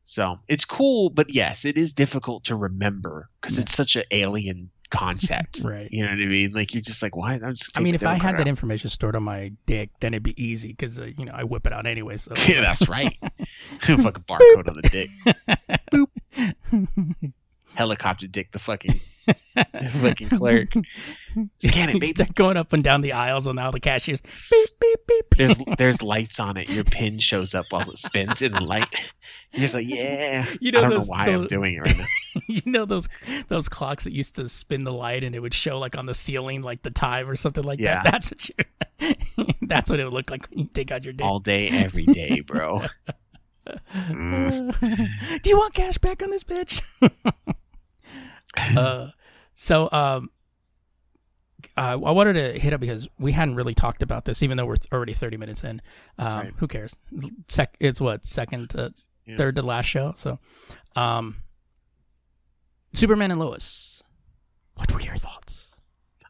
So 0.04 0.38
it's 0.48 0.64
cool, 0.64 1.10
but 1.10 1.32
yes, 1.32 1.64
it 1.64 1.78
is 1.78 1.92
difficult 1.92 2.44
to 2.44 2.56
remember 2.56 3.28
because 3.40 3.58
it's 3.58 3.74
such 3.74 3.96
an 3.96 4.04
alien 4.10 4.70
concept. 4.90 5.60
Right. 5.64 5.88
You 5.90 6.02
know 6.02 6.10
what 6.10 6.18
I 6.20 6.26
mean? 6.26 6.52
Like 6.52 6.74
you're 6.74 6.82
just 6.82 7.02
like, 7.02 7.16
why? 7.16 7.34
I'm 7.34 7.54
just 7.54 7.76
I 7.76 7.80
mean, 7.80 7.94
if 7.94 8.04
I 8.04 8.14
had 8.14 8.22
card 8.22 8.38
that 8.40 8.48
information 8.48 8.90
stored 8.90 9.16
on 9.16 9.22
my 9.22 9.52
dick, 9.66 9.90
then 10.00 10.12
it'd 10.12 10.22
be 10.22 10.40
easy 10.42 10.68
because 10.68 10.98
uh, 10.98 11.04
you 11.16 11.24
know 11.24 11.32
I 11.32 11.44
whip 11.44 11.66
it 11.66 11.72
out 11.72 11.86
anyway. 11.86 12.18
So 12.18 12.32
yeah, 12.46 12.60
that's 12.60 12.88
right. 12.88 13.16
fucking 13.80 14.24
barcode 14.24 14.68
on 14.68 14.76
the 14.76 14.88
dick. 14.90 15.10
Boop. 15.90 17.32
Helicopter 17.74 18.26
dick, 18.26 18.52
the 18.52 18.58
fucking 18.58 19.00
fucking 20.00 20.28
clerk. 20.30 20.74
Scan 21.64 21.90
it, 21.90 22.00
baby. 22.16 22.24
going 22.34 22.56
up 22.56 22.72
and 22.72 22.82
down 22.84 23.00
the 23.00 23.12
aisles 23.12 23.46
and 23.46 23.58
all 23.58 23.72
the 23.72 23.80
cashiers. 23.80 24.20
Beep 24.50 24.68
beep 24.80 24.98
beep. 25.06 25.30
beep. 25.30 25.38
There's 25.38 25.76
there's 25.78 26.02
lights 26.02 26.38
on 26.40 26.56
it. 26.56 26.68
Your 26.68 26.84
pin 26.84 27.18
shows 27.18 27.54
up 27.54 27.66
while 27.70 27.88
it 27.90 27.98
spins 27.98 28.42
in 28.42 28.52
the 28.52 28.60
light. 28.60 28.88
You're 29.52 29.62
just 29.62 29.74
like, 29.74 29.86
yeah. 29.88 30.46
You 30.60 30.72
know 30.72 30.78
I 30.78 30.82
don't 30.82 30.90
those- 30.90 31.06
know 31.08 31.10
why 31.12 31.26
I'm 31.26 31.46
doing 31.46 31.74
it 31.74 31.80
right 31.80 31.96
now. 31.98 32.06
you 32.48 32.62
know 32.66 32.84
those 32.84 33.08
those 33.48 33.68
clocks 33.68 34.04
that 34.04 34.12
used 34.12 34.36
to 34.36 34.48
spin 34.48 34.84
the 34.84 34.92
light 34.92 35.24
and 35.24 35.34
it 35.34 35.40
would 35.40 35.54
show 35.54 35.78
like 35.78 35.96
on 35.96 36.06
the 36.06 36.14
ceiling 36.14 36.62
like 36.62 36.82
the 36.82 36.90
time 36.90 37.28
or 37.28 37.36
something 37.36 37.64
like 37.64 37.78
Yeah. 37.80 38.02
that. 38.02 38.12
That's 38.12 38.30
what 38.30 38.48
you. 38.48 39.54
that's 39.62 39.90
what 39.90 40.00
it 40.00 40.04
would 40.04 40.12
look 40.12 40.30
like 40.30 40.48
when 40.50 40.58
you 40.60 40.64
take 40.66 40.90
out 40.90 41.04
your 41.04 41.12
day. 41.12 41.24
All 41.24 41.38
day, 41.40 41.68
every 41.68 42.06
day, 42.06 42.40
bro. 42.40 42.82
Mm. 43.94 45.42
Do 45.42 45.50
you 45.50 45.56
want 45.56 45.72
cash 45.74 45.96
back 45.98 46.22
on 46.22 46.30
this 46.30 46.44
bitch? 46.44 46.80
uh, 48.76 49.08
so 49.54 49.88
um, 49.92 50.30
uh, 51.76 51.98
I 52.04 52.10
wanted 52.12 52.34
to 52.34 52.58
hit 52.58 52.72
up 52.72 52.80
because 52.80 53.08
we 53.18 53.32
hadn't 53.32 53.56
really 53.56 53.74
talked 53.74 54.02
about 54.02 54.24
this, 54.24 54.42
even 54.42 54.56
though 54.56 54.66
we're 54.66 54.76
already 54.92 55.12
thirty 55.14 55.36
minutes 55.36 55.64
in. 55.64 55.80
Um, 56.18 56.38
Right. 56.38 56.52
Who 56.58 56.66
cares? 56.68 56.94
Sec- 57.48 57.76
it's 57.80 58.00
what 58.00 58.24
second 58.26 58.70
to 58.70 58.92
Yeah. 59.26 59.36
third 59.36 59.56
to 59.56 59.62
last 59.62 59.86
show. 59.86 60.14
So, 60.16 60.38
um, 60.96 61.36
Superman 62.92 63.30
and 63.30 63.40
Lois. 63.40 64.02
What 64.74 64.92
were 64.92 65.00
your 65.00 65.16
thoughts? 65.16 65.74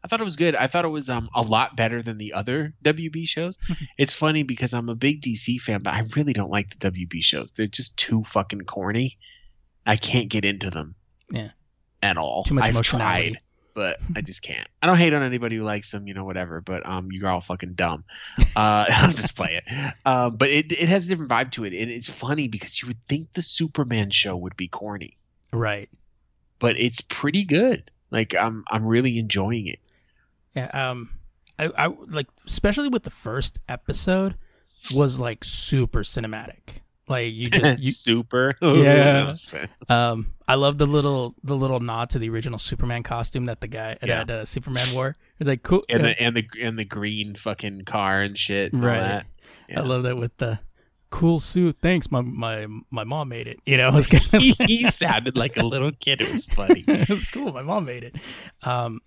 I 0.03 0.07
thought 0.07 0.21
it 0.21 0.25
was 0.25 0.35
good. 0.35 0.55
I 0.55 0.67
thought 0.67 0.85
it 0.85 0.89
was 0.89 1.09
um 1.09 1.27
a 1.33 1.41
lot 1.41 1.75
better 1.75 2.01
than 2.03 2.17
the 2.17 2.33
other 2.33 2.73
WB 2.83 3.27
shows. 3.27 3.57
it's 3.97 4.13
funny 4.13 4.43
because 4.43 4.73
I'm 4.73 4.89
a 4.89 4.95
big 4.95 5.21
DC 5.21 5.59
fan, 5.61 5.81
but 5.81 5.93
I 5.93 6.03
really 6.15 6.33
don't 6.33 6.51
like 6.51 6.77
the 6.77 6.91
WB 6.91 7.23
shows. 7.23 7.51
They're 7.51 7.65
just 7.67 7.97
too 7.97 8.23
fucking 8.23 8.61
corny. 8.61 9.17
I 9.85 9.97
can't 9.97 10.29
get 10.29 10.45
into 10.45 10.69
them. 10.69 10.95
Yeah. 11.31 11.51
At 12.03 12.17
all. 12.17 12.43
Too 12.43 12.53
much 12.53 12.65
I've 12.65 12.81
tried, 12.83 13.39
but 13.75 13.99
I 14.15 14.21
just 14.21 14.41
can't. 14.41 14.67
I 14.81 14.87
don't 14.87 14.97
hate 14.97 15.13
on 15.13 15.21
anybody 15.21 15.57
who 15.57 15.63
likes 15.63 15.91
them, 15.91 16.07
you 16.07 16.15
know, 16.15 16.23
whatever. 16.23 16.61
But 16.61 16.83
um, 16.87 17.09
you're 17.11 17.29
all 17.29 17.41
fucking 17.41 17.73
dumb. 17.73 18.03
Uh, 18.55 18.85
I'll 18.89 19.11
just 19.11 19.35
playing. 19.35 19.61
Uh, 20.03 20.31
but 20.31 20.49
it 20.49 20.71
it 20.71 20.89
has 20.89 21.05
a 21.05 21.09
different 21.09 21.29
vibe 21.29 21.51
to 21.51 21.65
it, 21.65 21.73
and 21.73 21.91
it's 21.91 22.09
funny 22.09 22.47
because 22.47 22.81
you 22.81 22.87
would 22.87 23.05
think 23.07 23.33
the 23.33 23.43
Superman 23.43 24.09
show 24.09 24.35
would 24.35 24.57
be 24.57 24.67
corny, 24.67 25.17
Right. 25.53 25.89
but 26.57 26.79
it's 26.79 27.01
pretty 27.01 27.43
good. 27.43 27.91
Like 28.09 28.33
I'm 28.33 28.63
I'm 28.71 28.85
really 28.85 29.19
enjoying 29.19 29.67
it. 29.67 29.79
Yeah. 30.55 30.67
Um, 30.89 31.09
I, 31.59 31.69
I 31.77 31.87
like 32.07 32.27
especially 32.47 32.87
with 32.89 33.03
the 33.03 33.09
first 33.09 33.59
episode 33.69 34.35
was 34.93 35.19
like 35.19 35.43
super 35.43 36.03
cinematic. 36.03 36.79
Like 37.07 37.33
you 37.33 37.47
just 37.47 37.83
you, 37.83 37.91
Super. 37.91 38.55
Yeah. 38.61 38.95
That 39.23 39.27
was 39.27 39.43
fun. 39.43 39.69
Um, 39.89 40.33
I 40.47 40.55
love 40.55 40.77
the 40.77 40.85
little 40.87 41.35
the 41.43 41.55
little 41.55 41.79
nod 41.79 42.09
to 42.11 42.19
the 42.19 42.29
original 42.29 42.59
Superman 42.59 43.03
costume 43.03 43.45
that 43.45 43.61
the 43.61 43.67
guy 43.67 43.97
Yeah. 44.03 44.23
that 44.23 44.29
uh, 44.31 44.45
Superman 44.45 44.93
wore. 44.93 45.15
It's 45.39 45.47
like 45.47 45.63
cool. 45.63 45.83
and 45.89 46.03
the 46.03 46.21
and 46.21 46.35
the 46.35 46.45
and 46.61 46.79
the 46.79 46.85
green 46.85 47.35
fucking 47.35 47.85
car 47.85 48.21
and 48.21 48.37
shit. 48.37 48.73
And 48.73 48.83
Right. 48.83 49.23
Yeah. 49.69 49.79
I 49.81 49.83
love 49.83 50.03
that 50.03 50.17
with 50.17 50.35
the 50.37 50.59
cool 51.09 51.39
suit. 51.39 51.77
Thanks, 51.81 52.11
my 52.11 52.21
my 52.21 52.67
my 52.91 53.03
mom 53.03 53.29
made 53.29 53.47
it. 53.47 53.59
You 53.65 53.77
know, 53.77 53.95
it 53.97 54.09
kind 54.09 54.33
of, 54.33 54.41
he, 54.41 54.53
he 54.65 54.89
sounded 54.89 55.37
like 55.37 55.57
a 55.57 55.63
little 55.65 55.91
kid. 55.91 56.21
It 56.21 56.31
was 56.31 56.45
funny. 56.45 56.83
it 56.87 57.09
was 57.09 57.23
cool. 57.31 57.51
My 57.53 57.61
mom 57.63 57.85
made 57.85 58.03
it. 58.03 58.15
Um, 58.63 58.99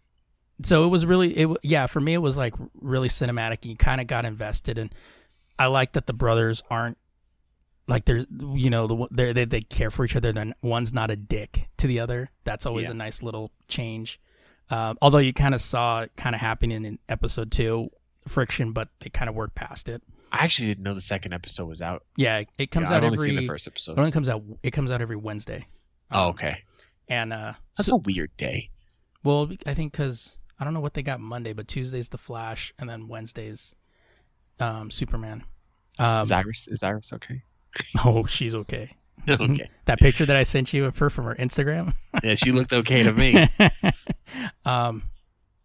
so 0.64 0.84
it 0.84 0.88
was 0.88 1.04
really 1.06 1.36
it. 1.36 1.48
Yeah, 1.62 1.86
for 1.86 2.00
me, 2.00 2.14
it 2.14 2.18
was 2.22 2.36
like 2.36 2.54
really 2.74 3.08
cinematic. 3.08 3.58
And 3.62 3.66
you 3.70 3.76
kind 3.76 4.00
of 4.00 4.06
got 4.06 4.24
invested, 4.24 4.78
and 4.78 4.92
I 5.58 5.66
like 5.66 5.92
that 5.92 6.06
the 6.06 6.12
brothers 6.12 6.62
aren't 6.70 6.98
like 7.88 8.04
there's 8.04 8.26
you 8.54 8.70
know 8.70 8.86
the 8.86 9.08
they 9.10 9.32
they 9.32 9.44
they 9.44 9.60
care 9.62 9.90
for 9.90 10.04
each 10.04 10.14
other. 10.14 10.30
Then 10.32 10.54
one's 10.62 10.92
not 10.92 11.10
a 11.10 11.16
dick 11.16 11.68
to 11.78 11.86
the 11.86 11.98
other. 12.00 12.30
That's 12.44 12.66
always 12.66 12.86
Yeah. 12.86 12.92
a 12.92 12.94
nice 12.94 13.22
little 13.22 13.50
change. 13.66 14.20
Um, 14.70 14.98
although 15.02 15.18
you 15.18 15.32
kind 15.32 15.54
of 15.54 15.60
saw 15.62 16.02
it 16.02 16.12
kind 16.16 16.34
of 16.34 16.40
happening 16.42 16.84
in 16.84 16.98
episode 17.08 17.50
two 17.50 17.90
friction, 18.26 18.72
but 18.72 18.90
they 19.00 19.08
kind 19.08 19.28
of 19.30 19.34
worked 19.34 19.54
past 19.54 19.88
it. 19.88 20.02
I 20.30 20.44
actually 20.44 20.68
didn't 20.68 20.84
know 20.84 20.92
the 20.92 21.00
second 21.00 21.32
episode 21.32 21.64
was 21.66 21.80
out. 21.80 22.04
Yeah, 22.16 22.42
it 22.58 22.70
comes 22.70 22.90
Yeah, 22.90 22.96
out 22.96 23.04
I've 23.04 23.12
only 23.12 23.16
every. 23.16 23.28
seen 23.28 23.36
the 23.36 23.46
first 23.46 23.66
episode. 23.66 23.92
It 23.92 23.98
only 23.98 24.10
comes 24.12 24.28
out. 24.28 24.42
It 24.62 24.72
comes 24.72 24.90
out 24.90 25.00
every 25.00 25.16
Wednesday. 25.16 25.66
Oh, 26.10 26.24
Um, 26.24 26.30
okay. 26.32 26.58
And 27.08 27.32
uh, 27.32 27.54
That's 27.78 27.88
so- 27.88 27.94
a 27.94 27.98
weird 27.98 28.36
day. 28.36 28.68
well, 29.24 29.50
I 29.64 29.72
think 29.72 29.92
because 29.92 30.36
I 30.60 30.64
don't 30.64 30.74
know 30.74 30.80
what 30.80 30.92
they 30.92 31.02
got 31.02 31.20
Monday, 31.20 31.54
but 31.54 31.66
Tuesday's 31.66 32.10
the 32.10 32.18
Flash, 32.18 32.74
and 32.78 32.90
then 32.90 33.08
Wednesday's 33.08 33.74
um, 34.60 34.90
Superman. 34.90 35.44
Um, 35.98 36.22
Is 36.24 36.30
Iris 36.32 36.68
is 36.68 36.82
Iris 36.82 37.12
okay? 37.14 37.42
oh, 38.04 38.26
she's 38.26 38.54
okay. 38.54 38.90
okay. 39.28 39.70
That 39.86 39.98
picture 39.98 40.24
that 40.26 40.36
I 40.36 40.42
sent 40.42 40.72
you 40.72 40.84
of 40.86 40.96
her 40.98 41.10
from 41.10 41.26
her 41.26 41.34
Instagram. 41.34 41.94
Yeah, 42.24 42.34
she 42.34 42.50
looked 42.50 42.72
okay 42.72 43.04
to 43.04 43.12
me. 43.12 43.48
um, 44.64 45.04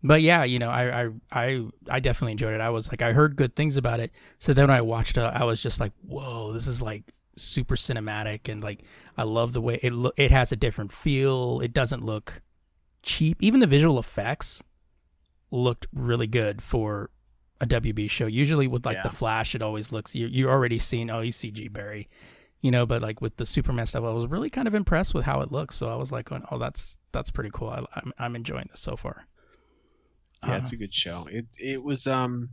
but 0.03 0.21
yeah, 0.21 0.43
you 0.43 0.59
know, 0.59 0.69
I, 0.69 1.03
I 1.05 1.09
I 1.31 1.65
I 1.89 1.99
definitely 1.99 2.33
enjoyed 2.33 2.53
it. 2.53 2.61
I 2.61 2.69
was 2.69 2.89
like, 2.89 3.01
I 3.01 3.13
heard 3.13 3.35
good 3.35 3.55
things 3.55 3.75
about 3.75 3.99
it. 3.99 4.11
So 4.37 4.53
then 4.53 4.67
when 4.67 4.77
I 4.77 4.81
watched 4.81 5.17
it, 5.17 5.21
I 5.21 5.45
was 5.45 5.63
just 5.63 5.79
like, 5.79 5.93
whoa, 6.05 6.53
this 6.53 6.67
is 6.67 6.79
like 6.79 7.03
super 7.37 7.75
cinematic, 7.75 8.49
and 8.51 8.61
like 8.61 8.83
I 9.17 9.23
love 9.23 9.53
the 9.53 9.61
way 9.61 9.79
it 9.81 9.95
look. 9.95 10.13
It 10.15 10.29
has 10.29 10.51
a 10.51 10.55
different 10.55 10.91
feel. 10.91 11.59
It 11.61 11.73
doesn't 11.73 12.05
look 12.05 12.41
cheap. 13.01 13.41
Even 13.41 13.59
the 13.59 13.67
visual 13.67 13.97
effects 13.97 14.61
looked 15.49 15.87
really 15.93 16.27
good 16.27 16.61
for 16.61 17.09
a 17.63 17.67
WB 17.81 18.09
show. 18.09 18.25
Usually 18.27 18.67
with 18.67 18.85
like 18.85 18.97
Yeah. 18.97 19.03
the 19.03 19.09
Flash, 19.09 19.55
it 19.55 19.61
always 19.61 19.91
looks 19.91 20.13
you 20.15 20.27
you're 20.27 20.51
already 20.51 20.79
seeing 20.79 21.09
oh 21.09 21.21
he's 21.21 21.37
CG 21.37 21.71
Barry, 21.71 22.07
you 22.61 22.71
know. 22.71 22.85
But 22.85 23.01
like 23.01 23.21
with 23.21 23.37
the 23.37 23.45
Superman 23.45 23.85
stuff, 23.85 24.03
I 24.03 24.11
was 24.11 24.27
really 24.27 24.49
kind 24.49 24.67
of 24.67 24.75
impressed 24.75 25.13
with 25.13 25.25
how 25.25 25.41
it 25.41 25.51
looks. 25.51 25.75
So 25.75 25.89
I 25.89 25.95
was 25.95 26.11
like, 26.11 26.29
oh 26.31 26.57
that's 26.57 26.97
that's 27.11 27.31
pretty 27.31 27.51
cool. 27.53 27.69
I, 27.69 27.83
I'm 27.95 28.13
I'm 28.17 28.35
enjoying 28.35 28.67
this 28.71 28.79
so 28.81 28.95
far. 28.95 29.27
Yeah, 30.43 30.55
Uh, 30.55 30.57
it's 30.57 30.71
a 30.73 30.77
good 30.77 30.93
show. 30.93 31.27
It 31.31 31.45
it 31.57 31.83
was 31.83 32.05
um 32.07 32.49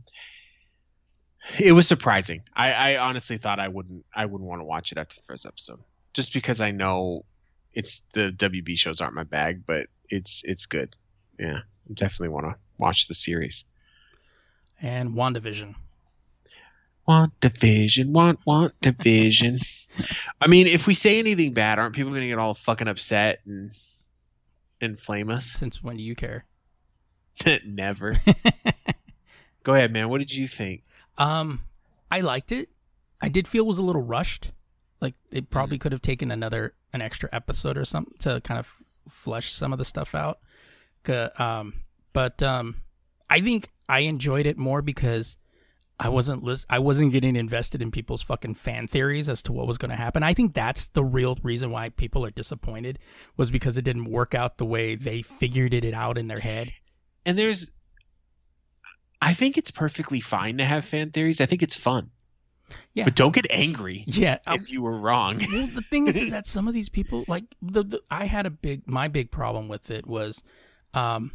it 1.59 1.71
was 1.73 1.87
surprising. 1.87 2.43
I, 2.55 2.71
I 2.73 2.97
honestly 2.97 3.37
thought 3.37 3.59
I 3.59 3.67
wouldn't 3.67 4.05
I 4.15 4.25
wouldn't 4.25 4.47
want 4.49 4.59
to 4.61 4.65
watch 4.65 4.91
it 4.91 4.97
after 4.97 5.15
the 5.15 5.23
first 5.25 5.45
episode. 5.45 5.79
Just 6.13 6.33
because 6.33 6.61
I 6.61 6.71
know 6.71 7.25
it's 7.73 8.01
the 8.13 8.31
WB 8.31 8.77
shows 8.77 9.01
aren't 9.01 9.15
my 9.15 9.23
bag, 9.23 9.63
but 9.65 9.87
it's 10.09 10.43
it's 10.45 10.65
good. 10.67 10.95
Yeah. 11.39 11.59
I 11.89 11.93
definitely 11.93 12.29
want 12.29 12.45
to 12.45 12.55
watch 12.77 13.07
the 13.07 13.15
series. 13.15 13.65
And 14.81 15.11
WandaVision. 15.11 15.75
want 17.07 17.39
division, 17.39 18.13
want 18.13 18.39
want 18.45 18.73
division. 18.81 19.59
I 20.39 20.47
mean, 20.47 20.67
if 20.67 20.87
we 20.87 20.93
say 20.93 21.19
anything 21.19 21.53
bad, 21.53 21.79
aren't 21.79 21.95
people 21.95 22.11
going 22.11 22.21
to 22.21 22.27
get 22.27 22.39
all 22.39 22.53
fucking 22.53 22.87
upset 22.87 23.41
and 23.45 23.71
and 24.79 24.99
flame 24.99 25.29
us? 25.29 25.45
Since 25.59 25.83
when 25.83 25.97
do 25.97 26.03
you 26.03 26.15
care? 26.15 26.45
Never. 27.65 28.17
Go 29.63 29.73
ahead, 29.73 29.91
man. 29.91 30.09
What 30.09 30.19
did 30.19 30.33
you 30.33 30.47
think? 30.47 30.83
Um, 31.17 31.61
I 32.09 32.21
liked 32.21 32.51
it. 32.51 32.69
I 33.21 33.29
did 33.29 33.47
feel 33.47 33.63
it 33.63 33.67
was 33.67 33.77
a 33.77 33.83
little 33.83 34.01
rushed. 34.01 34.51
Like 34.99 35.15
it 35.31 35.49
probably 35.49 35.77
could 35.77 35.91
have 35.91 36.01
taken 36.01 36.31
another 36.31 36.73
an 36.93 37.01
extra 37.01 37.29
episode 37.31 37.77
or 37.77 37.85
something 37.85 38.13
to 38.19 38.41
kind 38.41 38.59
of 38.59 38.67
flesh 39.09 39.51
some 39.51 39.71
of 39.71 39.79
the 39.79 39.85
stuff 39.85 40.13
out. 40.13 40.39
Um, 41.39 41.73
but 42.13 42.41
um, 42.43 42.80
I 43.31 43.39
think 43.39 43.71
I 43.87 43.99
enjoyed 43.99 44.45
it 44.45 44.57
more 44.57 44.81
because 44.81 45.37
I 45.97 46.09
wasn't 46.09 46.43
lis- 46.43 46.65
I 46.69 46.79
wasn't 46.79 47.13
getting 47.13 47.37
invested 47.37 47.81
in 47.81 47.89
people's 47.89 48.21
fucking 48.21 48.55
fan 48.55 48.87
theories 48.87 49.29
as 49.29 49.41
to 49.43 49.53
what 49.53 49.67
was 49.67 49.77
going 49.77 49.91
to 49.91 49.95
happen. 49.95 50.21
I 50.21 50.33
think 50.33 50.53
that's 50.53 50.89
the 50.89 51.03
real 51.03 51.37
reason 51.41 51.71
why 51.71 51.89
people 51.89 52.25
are 52.25 52.31
disappointed 52.31 52.99
was 53.37 53.49
because 53.49 53.77
it 53.77 53.83
didn't 53.83 54.11
work 54.11 54.35
out 54.35 54.57
the 54.57 54.65
way 54.65 54.95
they 54.95 55.21
figured 55.21 55.73
it 55.73 55.93
out 55.93 56.17
in 56.17 56.27
their 56.27 56.39
head. 56.39 56.73
And 57.25 57.37
there's, 57.37 57.71
I 59.21 59.33
think 59.33 59.57
it's 59.57 59.71
perfectly 59.71 60.19
fine 60.19 60.57
to 60.57 60.65
have 60.65 60.83
fan 60.83 61.11
theories. 61.11 61.39
I 61.39 61.45
think 61.45 61.63
it's 61.63 61.77
fun. 61.77 62.09
Yeah. 62.93 63.05
But 63.05 63.15
don't 63.15 63.33
get 63.33 63.45
angry 63.49 64.03
Yeah, 64.07 64.39
if 64.47 64.71
you 64.71 64.81
were 64.81 64.97
wrong. 64.97 65.39
well, 65.53 65.67
the 65.67 65.81
thing 65.81 66.07
is, 66.07 66.17
is 66.17 66.31
that 66.31 66.47
some 66.47 66.67
of 66.67 66.73
these 66.73 66.89
people, 66.89 67.23
like 67.29 67.45
the, 67.61 67.83
the, 67.83 68.01
I 68.09 68.25
had 68.25 68.45
a 68.45 68.49
big, 68.49 68.87
my 68.89 69.07
big 69.07 69.31
problem 69.31 69.69
with 69.69 69.89
it 69.89 70.05
was, 70.05 70.43
um, 70.93 71.31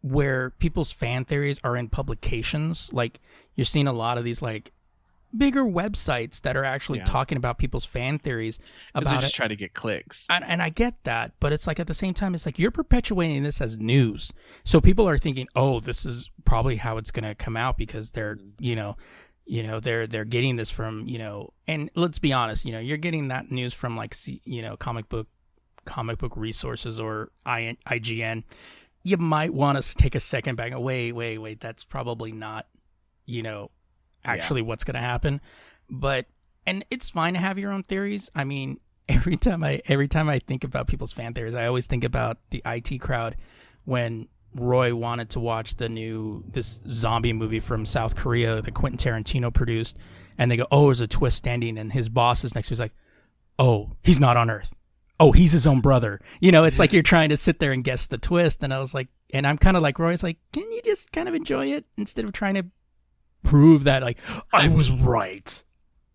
where 0.00 0.50
people's 0.50 0.90
fan 0.92 1.24
theories 1.24 1.58
are 1.64 1.76
in 1.76 1.88
publications. 1.88 2.90
Like 2.92 3.20
you're 3.54 3.64
seeing 3.64 3.88
a 3.88 3.92
lot 3.92 4.18
of 4.18 4.24
these 4.24 4.40
like 4.42 4.72
bigger 5.36 5.64
websites 5.64 6.40
that 6.42 6.56
are 6.56 6.64
actually 6.64 7.00
Yeah. 7.00 7.04
talking 7.04 7.36
about 7.36 7.58
people's 7.58 7.84
fan 7.84 8.18
theories 8.18 8.58
about 8.94 9.20
just 9.20 9.34
it. 9.34 9.36
try 9.36 9.48
to 9.48 9.56
get 9.56 9.74
clicks. 9.74 10.24
And, 10.30 10.44
and 10.44 10.62
I 10.62 10.70
get 10.70 11.04
that, 11.04 11.32
but 11.40 11.52
it's 11.52 11.66
like 11.66 11.78
at 11.78 11.86
the 11.86 11.94
same 11.94 12.14
time, 12.14 12.34
it's 12.34 12.46
like 12.46 12.58
you're 12.58 12.70
perpetuating 12.70 13.42
this 13.42 13.60
as 13.60 13.76
news. 13.76 14.32
So 14.64 14.80
people 14.80 15.06
are 15.08 15.18
thinking, 15.18 15.46
oh, 15.54 15.80
this 15.80 16.06
is 16.06 16.30
probably 16.44 16.76
how 16.76 16.96
it's 16.96 17.10
going 17.10 17.28
to 17.28 17.34
come 17.34 17.56
out 17.56 17.76
because 17.76 18.12
they're, 18.12 18.36
mm-hmm. 18.36 18.48
you 18.58 18.76
know, 18.76 18.96
you 19.44 19.62
know, 19.62 19.80
they're 19.80 20.06
they're 20.06 20.26
getting 20.26 20.56
this 20.56 20.70
from, 20.70 21.08
you 21.08 21.18
know, 21.18 21.52
and 21.66 21.90
let's 21.94 22.18
be 22.18 22.32
honest, 22.32 22.64
you 22.64 22.72
know, 22.72 22.78
you're 22.78 22.98
getting 22.98 23.28
that 23.28 23.50
news 23.50 23.72
from 23.72 23.96
like, 23.96 24.14
you 24.44 24.62
know, 24.62 24.76
comic 24.76 25.08
book, 25.08 25.26
comic 25.86 26.18
book 26.18 26.36
resources 26.36 27.00
or 27.00 27.30
IGN. 27.46 28.44
You 29.02 29.16
might 29.16 29.54
want 29.54 29.82
to 29.82 29.94
take 29.94 30.14
a 30.14 30.20
second 30.20 30.56
back. 30.56 30.72
Wait, 30.76 31.12
wait, 31.12 31.38
wait. 31.38 31.60
That's 31.60 31.84
probably 31.84 32.32
not, 32.32 32.66
you 33.26 33.42
know, 33.42 33.70
actually 34.24 34.62
what's 34.62 34.84
going 34.84 34.96
to 34.96 35.00
happen. 35.00 35.40
But 35.88 36.26
and 36.66 36.84
it's 36.90 37.08
fine 37.08 37.34
to 37.34 37.40
have 37.40 37.58
your 37.58 37.72
own 37.72 37.82
theories. 37.82 38.30
I 38.34 38.44
mean, 38.44 38.80
every 39.08 39.36
time 39.36 39.64
I 39.64 39.80
every 39.86 40.08
time 40.08 40.28
I 40.28 40.38
think 40.38 40.64
about 40.64 40.86
people's 40.86 41.12
fan 41.12 41.34
theories, 41.34 41.54
I 41.54 41.66
always 41.66 41.86
think 41.86 42.04
about 42.04 42.38
the 42.50 42.62
IT 42.66 42.98
crowd 43.00 43.36
when 43.84 44.28
Roy 44.54 44.94
wanted 44.94 45.30
to 45.30 45.40
watch 45.40 45.76
the 45.76 45.88
new 45.88 46.44
this 46.46 46.80
zombie 46.90 47.32
movie 47.32 47.60
from 47.60 47.86
South 47.86 48.16
Korea 48.16 48.60
that 48.60 48.74
Quentin 48.74 48.98
Tarantino 48.98 49.52
produced, 49.52 49.96
and 50.36 50.50
they 50.50 50.56
go, 50.56 50.66
"Oh, 50.70 50.86
there's 50.86 51.00
a 51.00 51.06
twist 51.06 51.46
ending," 51.46 51.78
and 51.78 51.92
his 51.92 52.08
boss 52.08 52.44
is 52.44 52.54
next 52.54 52.68
to. 52.68 52.72
He's 52.72 52.80
like, 52.80 52.94
"Oh, 53.58 53.92
he's 54.02 54.20
not 54.20 54.36
on 54.36 54.50
Earth. 54.50 54.74
Oh, 55.20 55.32
he's 55.32 55.52
his 55.52 55.66
own 55.66 55.80
brother." 55.80 56.20
You 56.40 56.52
know, 56.52 56.64
it's 56.64 56.78
like 56.78 56.92
you're 56.92 57.02
trying 57.02 57.30
to 57.30 57.36
sit 57.36 57.58
there 57.58 57.72
and 57.72 57.84
guess 57.84 58.06
the 58.06 58.18
twist, 58.18 58.62
and 58.62 58.72
I 58.72 58.78
was 58.78 58.94
like, 58.94 59.08
and 59.32 59.46
I'm 59.46 59.58
kind 59.58 59.76
of 59.76 59.82
like 59.82 59.98
Roy's 59.98 60.22
like, 60.22 60.38
"Can 60.52 60.70
you 60.70 60.80
just 60.82 61.12
kind 61.12 61.28
of 61.28 61.34
enjoy 61.34 61.72
it 61.72 61.84
instead 61.96 62.24
of 62.24 62.32
trying 62.32 62.54
to 62.54 62.66
prove 63.42 63.84
that 63.84 64.02
like 64.02 64.18
I 64.52 64.68
was 64.68 64.90
right?" 64.90 65.62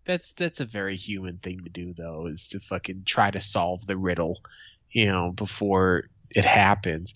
That's 0.06 0.32
that's 0.32 0.60
a 0.60 0.66
very 0.66 0.96
human 0.96 1.38
thing 1.38 1.60
to 1.64 1.70
do, 1.70 1.94
though, 1.94 2.26
is 2.26 2.48
to 2.48 2.60
fucking 2.60 3.04
try 3.06 3.30
to 3.30 3.40
solve 3.40 3.86
the 3.86 3.96
riddle, 3.96 4.42
you 4.90 5.06
know, 5.06 5.32
before 5.32 6.10
it 6.30 6.44
happens. 6.44 7.14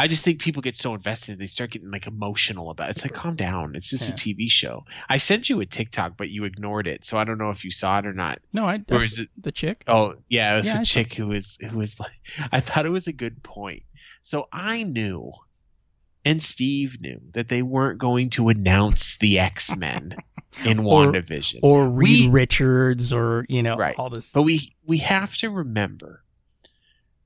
I 0.00 0.06
just 0.06 0.24
think 0.24 0.40
people 0.40 0.62
get 0.62 0.76
so 0.76 0.94
invested, 0.94 1.38
they 1.40 1.48
start 1.48 1.72
getting 1.72 1.90
like 1.90 2.06
emotional 2.06 2.70
about 2.70 2.88
it. 2.88 2.90
It's 2.92 3.04
like, 3.04 3.14
calm 3.14 3.34
down. 3.34 3.74
It's 3.74 3.90
just 3.90 4.08
Yeah. 4.08 4.14
a 4.14 4.16
TV 4.16 4.48
show. 4.48 4.84
I 5.08 5.18
sent 5.18 5.48
you 5.50 5.60
a 5.60 5.66
TikTok, 5.66 6.16
but 6.16 6.30
you 6.30 6.44
ignored 6.44 6.86
it, 6.86 7.04
so 7.04 7.18
I 7.18 7.24
don't 7.24 7.36
know 7.38 7.50
if 7.50 7.64
you 7.64 7.72
saw 7.72 7.98
it 7.98 8.06
or 8.06 8.12
not. 8.12 8.38
No, 8.52 8.64
I. 8.66 8.80
Or 8.90 9.02
is 9.02 9.18
it- 9.18 9.28
the 9.36 9.50
chick? 9.50 9.82
Oh 9.88 10.14
yeah, 10.28 10.54
it 10.54 10.56
was 10.58 10.66
Yeah, 10.66 10.72
I 10.72 10.74
a 10.76 10.84
saw- 10.84 10.84
chick 10.84 11.14
who 11.14 11.26
was 11.26 11.58
who 11.60 11.76
was 11.76 11.98
like 11.98 12.12
I 12.52 12.60
thought 12.60 12.86
it 12.86 12.90
was 12.90 13.08
a 13.08 13.12
good 13.12 13.42
point. 13.42 13.82
So 14.22 14.46
I 14.52 14.84
knew 14.84 15.32
and 16.24 16.42
Steve 16.42 17.00
knew 17.00 17.20
that 17.32 17.48
they 17.48 17.62
weren't 17.62 17.98
going 17.98 18.30
to 18.30 18.50
announce 18.50 19.16
the 19.18 19.38
X 19.40 19.74
Men 19.76 20.14
in 20.64 20.78
Or- 20.80 21.06
WandaVision. 21.12 21.60
or 21.62 21.88
Reed 21.88 22.26
We- 22.26 22.28
Richards 22.28 23.12
or 23.12 23.46
you 23.48 23.62
know 23.64 23.76
Right. 23.76 23.96
all 23.98 24.10
this. 24.10 24.30
But 24.30 24.42
we 24.42 24.72
we 24.86 24.98
have 24.98 25.36
to 25.38 25.50
remember 25.50 26.22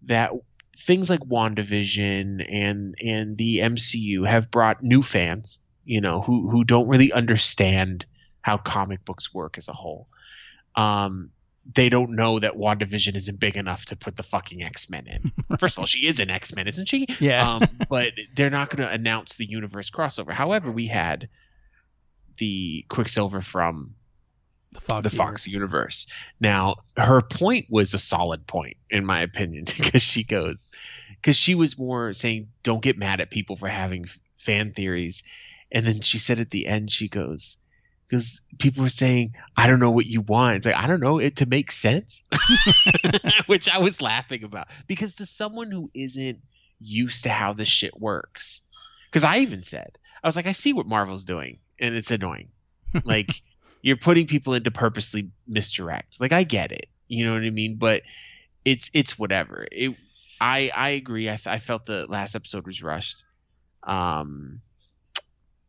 that 0.03 0.31
things 0.77 1.11
like 1.11 1.21
WandaVision 1.21 2.47
and 2.51 2.95
and 3.03 3.37
the 3.37 3.59
MCU 3.59 4.27
have 4.27 4.51
brought 4.51 4.83
new 4.83 5.03
fans, 5.03 5.61
you 5.85 6.01
know, 6.01 6.21
who 6.23 6.49
who 6.51 6.65
don't 6.65 6.89
really 6.89 7.13
understand 7.13 8.07
how 8.41 8.57
comic 8.57 9.05
books 9.05 9.33
work 9.33 9.59
as 9.59 9.69
a 9.69 9.73
whole. 9.73 10.09
Um 10.75 11.31
they 11.75 11.89
don't 11.89 12.17
know 12.17 12.41
that 12.41 12.55
WandaVision 12.57 13.15
isn't 13.15 13.39
big 13.39 13.57
enough 13.57 13.85
to 13.87 13.97
put 13.97 14.17
the 14.17 14.25
fucking 14.25 14.65
X-Men 14.65 15.07
in. 15.07 15.33
First 15.59 15.77
of 15.77 15.81
all, 15.81 15.87
she 15.87 16.09
is 16.09 16.19
an 16.19 16.29
X-Men, 16.29 16.67
isn't 16.67 16.89
she? 16.89 17.07
yeah, 17.21 17.55
Um, 17.55 17.69
but 17.89 18.15
they're 18.35 18.51
not 18.51 18.69
going 18.69 18.83
to 18.89 18.93
announce 18.93 19.37
the 19.37 19.45
universe 19.45 19.89
crossover. 19.89 20.33
However, 20.33 20.73
we 20.73 20.89
had 20.89 21.29
the 22.39 22.85
Quicksilver 22.89 23.43
from 23.43 23.95
the 24.73 24.81
Fox. 24.81 25.11
the 25.11 25.17
Fox 25.17 25.47
universe. 25.47 26.07
Now, 26.41 26.77
her 26.97 27.21
point 27.23 27.67
was 27.71 27.95
a 27.95 27.99
solid 27.99 28.47
point, 28.47 28.77
in 28.91 29.05
my 29.05 29.23
opinion, 29.23 29.65
because 29.77 30.03
she 30.03 30.25
goes, 30.25 30.71
because 31.09 31.37
she 31.37 31.55
was 31.55 31.79
more 31.79 32.13
saying, 32.13 32.49
don't 32.63 32.83
get 32.83 32.99
mad 32.99 33.21
at 33.21 33.31
people 33.31 33.57
for 33.57 33.69
having 33.69 34.05
f- 34.05 34.19
fan 34.39 34.73
theories. 34.73 35.23
And 35.71 35.87
then 35.87 36.01
she 36.01 36.19
said 36.19 36.41
at 36.41 36.51
the 36.51 36.67
end, 36.67 36.91
she 36.91 37.09
goes, 37.09 37.57
because 38.09 38.43
people 38.59 38.83
were 38.83 38.91
saying, 38.91 39.35
I 39.57 39.67
don't 39.67 39.81
know 39.81 39.91
what 39.91 40.05
you 40.05 40.21
want. 40.21 40.57
It's 40.57 40.67
like, 40.67 40.75
I 40.77 40.87
don't 40.87 41.01
know 41.01 41.19
it 41.19 41.37
to 41.37 41.47
make 41.47 41.73
sense, 41.73 42.23
which 43.47 43.71
I 43.71 43.79
was 43.79 44.03
laughing 44.03 44.45
about. 44.45 44.69
Because 44.87 45.17
to 45.17 45.27
someone 45.27 45.71
who 45.71 45.91
isn't 45.95 46.41
used 46.79 47.23
to 47.23 47.31
how 47.31 47.55
this 47.55 47.69
shit 47.69 47.99
works, 47.99 48.61
because 49.11 49.25
I 49.25 49.39
even 49.39 49.63
said, 49.63 49.97
I 50.23 50.29
was 50.29 50.37
like, 50.37 50.47
I 50.47 50.53
see 50.53 50.75
what 50.75 50.87
Marvel's 50.87 51.25
doing, 51.25 51.61
and 51.81 51.95
it's 51.95 52.11
annoying. 52.11 52.49
Like, 53.05 53.31
you're 53.83 53.97
putting 53.97 54.27
people 54.27 54.55
into 54.55 54.71
purposely 54.71 55.29
misdirect. 55.47 56.21
Like 56.21 56.33
I 56.33 56.45
get 56.45 56.73
it, 56.73 56.87
you 57.09 57.25
know 57.25 57.35
what 57.35 57.43
I 57.43 57.51
mean, 57.51 57.77
but 57.77 58.03
it's 58.65 58.91
it's 58.95 59.19
whatever. 59.19 59.67
It 59.71 59.95
I 60.41 60.71
I 60.75 60.89
agree. 60.91 61.29
I, 61.29 61.39
I 61.47 61.59
felt 61.59 61.85
the 61.87 62.07
last 62.09 62.35
episode 62.35 62.67
was 62.67 62.83
rushed, 62.83 63.25
um, 63.83 64.61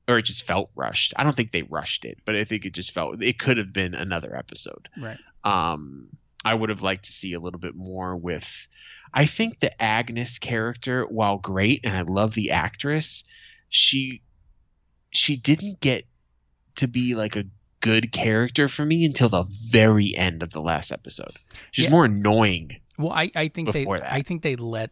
or 0.07 0.19
it 0.19 0.25
just 0.25 0.45
felt 0.45 0.69
rushed. 0.75 1.13
I 1.17 1.23
don't 1.23 1.35
think 1.35 1.51
they 1.51 1.63
rushed 1.63 2.05
it, 2.05 2.19
but 2.23 2.35
I 2.35 2.43
think 2.43 2.65
it 2.65 2.73
just 2.73 2.91
felt 2.91 3.21
it 3.21 3.39
could 3.39 3.57
have 3.57 3.73
been 3.73 3.95
another 3.95 4.35
episode. 4.35 4.87
right. 4.97 5.19
Um, 5.43 6.09
I 6.45 6.53
would 6.53 6.69
have 6.69 6.81
liked 6.81 7.05
to 7.05 7.11
see 7.11 7.33
a 7.33 7.39
little 7.39 7.59
bit 7.59 7.75
more 7.75 8.15
with. 8.15 8.67
I 9.13 9.25
think 9.25 9.59
the 9.59 9.81
Agnes 9.81 10.39
character, 10.39 11.05
while 11.05 11.37
great, 11.37 11.81
and 11.83 11.95
I 11.95 12.01
love 12.01 12.33
the 12.33 12.51
actress, 12.51 13.23
she 13.69 14.21
she 15.11 15.35
didn't 15.35 15.79
get 15.79 16.05
to 16.75 16.87
be 16.87 17.15
like 17.15 17.35
a 17.35 17.45
good 17.83 18.11
character 18.11 18.67
for 18.67 18.85
me 18.85 19.03
until 19.05 19.27
the 19.29 19.43
very 19.69 20.15
end 20.15 20.41
of 20.41 20.49
the 20.51 20.61
last 20.61 20.91
episode. 20.91 21.33
She's 21.71 21.85
Yeah. 21.85 21.91
more 21.91 22.05
annoying. 22.05 22.77
Well, 22.97 23.11
I 23.11 23.29
I 23.35 23.49
think 23.49 23.71
they 23.73 23.83
that. 23.83 24.11
I 24.11 24.21
think 24.21 24.41
they 24.41 24.55
let 24.55 24.89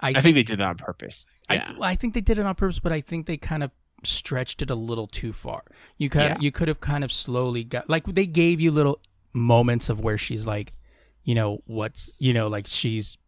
I, 0.00 0.10
I 0.16 0.20
think 0.22 0.36
they 0.36 0.42
did 0.44 0.58
that 0.60 0.68
on 0.68 0.76
purpose. 0.76 1.26
I, 1.48 1.54
Yeah. 1.56 1.72
well, 1.72 1.82
I 1.84 1.94
think 1.96 2.14
they 2.14 2.20
did 2.22 2.38
it 2.38 2.46
on 2.46 2.54
purpose, 2.54 2.78
but 2.78 2.92
I 2.92 3.00
think 3.02 3.26
they 3.26 3.36
kind 3.36 3.62
of 3.62 3.70
stretched 4.04 4.62
it 4.62 4.70
a 4.70 4.74
little 4.74 5.06
too 5.06 5.32
far. 5.32 5.62
You 5.98 6.08
could 6.08 6.22
Yeah. 6.22 6.36
you 6.40 6.50
could 6.52 6.68
have 6.68 6.80
kind 6.80 7.02
of 7.04 7.12
slowly 7.12 7.64
got 7.64 7.90
like 7.90 8.06
they 8.06 8.26
gave 8.26 8.60
you 8.60 8.70
little 8.70 9.00
moments 9.34 9.88
of 9.88 10.00
where 10.00 10.16
she's 10.16 10.46
like, 10.46 10.72
you 11.24 11.34
know, 11.34 11.62
what's 11.66 12.14
you 12.18 12.32
know 12.32 12.46
like 12.48 12.66
she's 12.66 13.18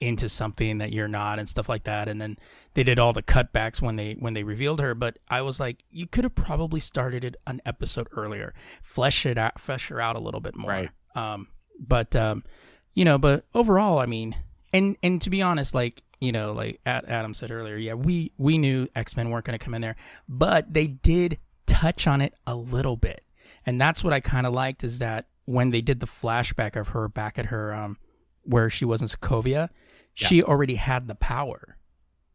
into 0.00 0.28
something 0.28 0.76
that 0.78 0.92
you're 0.92 1.08
not 1.08 1.38
and 1.38 1.48
stuff 1.48 1.68
like 1.68 1.84
that, 1.84 2.08
and 2.08 2.20
then 2.20 2.36
they 2.76 2.84
did 2.84 2.98
all 2.98 3.14
the 3.14 3.22
cutbacks 3.22 3.80
when 3.80 3.96
they 3.96 4.12
when 4.18 4.34
they 4.34 4.44
revealed 4.44 4.80
her. 4.80 4.94
But 4.94 5.18
I 5.30 5.40
was 5.40 5.58
like, 5.58 5.82
you 5.90 6.06
could 6.06 6.24
have 6.24 6.34
probably 6.34 6.78
started 6.78 7.24
it 7.24 7.34
an 7.46 7.62
episode 7.64 8.06
earlier, 8.12 8.52
flesh 8.82 9.24
it 9.24 9.38
out, 9.38 9.58
flesh 9.58 9.88
her 9.88 9.98
out 9.98 10.14
a 10.14 10.20
little 10.20 10.40
bit 10.40 10.54
more. 10.54 10.70
Right. 10.70 10.90
Um, 11.14 11.48
but 11.80 12.14
um, 12.14 12.44
you 12.92 13.06
know, 13.06 13.16
but 13.16 13.46
overall, 13.54 13.98
I 13.98 14.04
mean, 14.04 14.36
and 14.74 14.94
and 15.02 15.22
to 15.22 15.30
be 15.30 15.40
honest, 15.40 15.74
like 15.74 16.02
you 16.20 16.32
know, 16.32 16.52
like 16.52 16.78
Adam 16.84 17.32
said 17.32 17.50
earlier, 17.50 17.76
yeah, 17.76 17.94
we 17.94 18.32
we 18.36 18.58
knew 18.58 18.86
X 18.94 19.16
Men 19.16 19.30
weren't 19.30 19.46
going 19.46 19.58
to 19.58 19.64
come 19.64 19.72
in 19.72 19.80
there, 19.80 19.96
but 20.28 20.74
they 20.74 20.86
did 20.86 21.38
touch 21.66 22.06
on 22.06 22.20
it 22.20 22.34
a 22.46 22.54
little 22.54 22.98
bit, 22.98 23.22
and 23.64 23.80
that's 23.80 24.04
what 24.04 24.12
I 24.12 24.20
kind 24.20 24.46
of 24.46 24.52
liked 24.52 24.84
is 24.84 24.98
that 24.98 25.28
when 25.46 25.70
they 25.70 25.80
did 25.80 26.00
the 26.00 26.06
flashback 26.06 26.76
of 26.76 26.88
her 26.88 27.08
back 27.08 27.38
at 27.38 27.46
her 27.46 27.72
um 27.72 27.96
where 28.42 28.68
she 28.68 28.84
was 28.84 29.00
in 29.00 29.08
Sokovia, 29.08 29.70
she 30.12 30.42
already 30.42 30.74
had 30.74 31.08
the 31.08 31.14
power. 31.14 31.75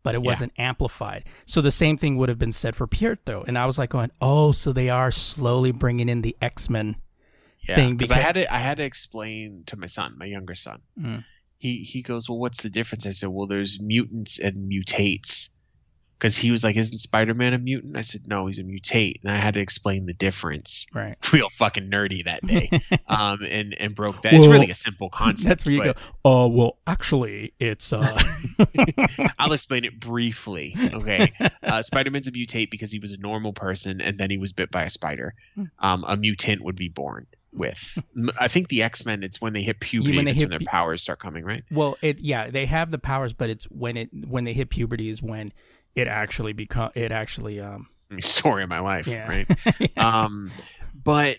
But 0.04 0.16
it 0.16 0.22
Yeah. 0.22 0.28
wasn't 0.28 0.54
amplified. 0.58 1.24
So 1.46 1.62
the 1.62 1.72
same 1.72 1.98
thing 1.98 2.18
would 2.18 2.30
have 2.30 2.40
been 2.40 2.52
said 2.52 2.76
for 2.76 2.88
Pietro. 2.88 3.44
And 3.48 3.58
I 3.58 3.66
was 3.66 3.78
like 3.78 3.90
going, 3.90 4.12
oh, 4.22 4.52
so 4.52 4.72
they 4.74 4.90
are 4.90 5.12
slowly 5.12 5.72
bringing 5.72 6.10
in 6.10 6.22
the 6.22 6.36
X 6.42 6.70
Men. 6.70 6.96
yeah, 7.68 7.76
thing 7.76 7.96
because 7.98 8.12
I 8.12 8.18
had 8.18 8.34
to 8.34 8.52
I 8.54 8.58
had 8.58 8.78
to 8.78 8.84
explain 8.84 9.64
to 9.68 9.78
my 9.78 9.86
son, 9.86 10.16
my 10.18 10.26
younger 10.26 10.56
son. 10.56 10.82
Mm. 11.00 11.24
He 11.60 11.84
he 11.84 12.02
goes, 12.02 12.28
well, 12.28 12.40
what's 12.40 12.64
the 12.64 12.70
difference? 12.72 13.06
I 13.06 13.12
said, 13.12 13.30
well, 13.30 13.46
there's 13.46 13.80
mutants 13.80 14.40
and 14.40 14.68
mutates. 14.72 15.50
Because 16.22 16.38
he 16.38 16.52
was 16.52 16.64
like, 16.64 16.76
isn't 16.76 17.00
Spider 17.00 17.34
Man 17.34 17.56
a 17.56 17.58
mutant? 17.58 17.98
I 17.98 18.02
said, 18.02 18.28
no, 18.28 18.46
he's 18.46 18.60
a 18.60 18.64
mutate, 18.64 19.24
and 19.24 19.32
I 19.32 19.38
had 19.38 19.56
to 19.56 19.60
explain 19.60 20.06
the 20.06 20.14
difference. 20.14 20.86
Right. 20.94 21.16
Real 21.34 21.50
fucking 21.50 21.90
nerdy 21.90 22.26
that 22.26 22.46
day, 22.46 22.70
um, 23.08 23.40
and 23.42 23.74
and 23.74 23.96
broke 23.96 24.22
that. 24.22 24.34
it's 24.34 24.46
really 24.46 24.70
a 24.70 24.76
simple 24.76 25.10
concept. 25.10 25.50
That's 25.50 25.66
where 25.66 25.74
you 25.74 25.84
go, 25.84 25.94
oh, 26.24 26.48
well, 26.48 26.78
actually, 26.86 27.56
it's. 27.60 27.92
uh 27.92 28.22
I'll 29.40 29.54
explain 29.54 29.84
it 29.84 30.00
briefly. 30.00 30.76
Okay, 30.94 31.34
uh, 31.64 31.82
Spider 31.82 32.12
Man's 32.12 32.28
a 32.28 32.32
mutate 32.32 32.70
because 32.70 32.92
he 32.92 33.00
was 33.00 33.14
a 33.14 33.18
normal 33.18 33.54
person, 33.54 34.00
and 34.00 34.20
then 34.20 34.30
he 34.30 34.38
was 34.38 34.54
bit 34.54 34.70
by 34.70 34.84
a 34.84 34.92
spider. 34.92 35.34
Hmm. 35.56 35.64
Um, 35.80 36.06
a 36.08 36.18
mutant 36.18 36.64
would 36.64 36.76
be 36.76 36.90
born 36.90 37.26
with. 37.52 37.98
I 38.40 38.48
think 38.48 38.68
the 38.68 38.84
X 38.84 39.08
Men. 39.08 39.24
It's 39.24 39.42
when 39.42 39.54
they 39.54 39.64
hit 39.64 39.80
puberty. 39.80 40.16
when 40.16 40.26
they 40.26 40.34
hit 40.34 40.44
when 40.44 40.50
their 40.52 40.68
powers 40.68 41.02
start 41.02 41.20
coming, 41.20 41.44
right? 41.44 41.64
Well, 41.72 41.98
it 42.04 42.20
yeah, 42.20 42.52
they 42.52 42.68
have 42.68 42.92
the 42.92 43.00
powers, 43.00 43.34
but 43.34 43.50
it's 43.50 43.66
when 43.66 43.98
it 43.98 44.10
when 44.28 44.44
they 44.44 44.54
hit 44.54 44.70
puberty 44.70 45.10
is 45.10 45.22
when 45.24 45.52
it 45.96 46.08
actually 46.08 46.54
become 46.54 46.92
it 46.96 47.12
actually 47.12 47.60
um 47.60 47.88
story 48.20 48.64
of 48.64 48.70
my 48.70 48.80
life, 48.80 49.08
yeah 49.08 49.28
right? 49.28 49.98
um, 49.98 50.52
but 50.94 51.38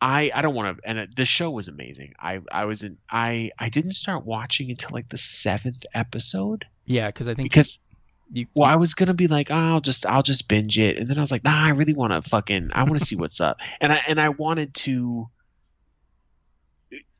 I 0.00 0.30
I 0.34 0.42
don't 0.42 0.54
want 0.54 0.76
to. 0.76 0.88
And 0.88 0.98
uh, 0.98 1.06
the 1.14 1.24
show 1.24 1.50
was 1.50 1.68
amazing. 1.68 2.14
I 2.20 2.40
I 2.52 2.66
was 2.66 2.82
in. 2.82 2.98
I 3.10 3.52
I 3.58 3.68
didn't 3.70 3.94
start 3.94 4.24
watching 4.26 4.70
until 4.70 4.90
like 4.92 5.08
the 5.08 5.18
seventh 5.18 5.84
episode 5.94 6.66
yeah 6.84 7.06
because 7.06 7.28
I 7.28 7.34
think 7.34 7.50
because 7.50 7.78
you, 8.30 8.46
well 8.54 8.68
I 8.68 8.76
was 8.76 8.92
gonna 8.94 9.14
be 9.14 9.28
like 9.28 9.50
oh, 9.50 9.54
I'll 9.54 9.80
just 9.80 10.04
I'll 10.04 10.22
just 10.22 10.46
binge 10.48 10.78
it, 10.78 10.98
and 10.98 11.08
then 11.08 11.16
I 11.16 11.20
was 11.20 11.32
like 11.32 11.44
nah 11.44 11.64
I 11.64 11.70
really 11.70 11.94
want 11.94 12.12
to 12.12 12.28
fucking 12.28 12.70
I 12.72 12.82
want 12.82 12.98
to 12.98 13.04
see 13.04 13.16
what's 13.22 13.40
up, 13.40 13.58
and 13.80 13.92
I 13.92 14.02
and 14.06 14.20
I 14.20 14.28
wanted 14.30 14.74
to. 14.74 15.28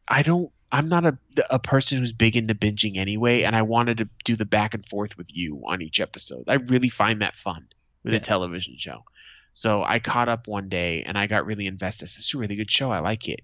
I 0.07 0.23
don't. 0.23 0.51
I'm 0.75 0.89
not 0.89 1.07
a 1.07 1.17
a 1.51 1.59
person 1.59 1.99
who's 1.99 2.13
big 2.13 2.37
into 2.37 2.55
binging 2.55 2.97
anyway, 2.97 3.43
and 3.43 3.55
I 3.55 3.63
wanted 3.63 3.99
to 3.99 4.09
do 4.25 4.35
the 4.37 4.45
back 4.45 4.75
and 4.75 4.85
forth 4.87 5.17
with 5.17 5.29
you 5.35 5.63
on 5.67 5.81
each 5.83 6.01
episode. 6.01 6.45
I 6.49 6.55
really 6.55 6.89
find 6.89 7.23
that 7.23 7.37
fun 7.37 7.69
with 8.03 8.13
Yeah. 8.13 8.19
a 8.19 8.23
television 8.23 8.77
show. 8.79 9.05
So 9.53 9.85
I 9.85 10.01
caught 10.01 10.29
up 10.29 10.49
one 10.49 10.69
day 10.69 11.05
and 11.05 11.17
I 11.17 11.27
got 11.29 11.47
really 11.47 11.67
invested. 11.67 12.05
It's 12.07 12.35
a 12.35 12.39
really 12.39 12.57
good 12.57 12.71
show. 12.73 12.91
I 12.91 12.99
like 12.99 13.29
it. 13.29 13.41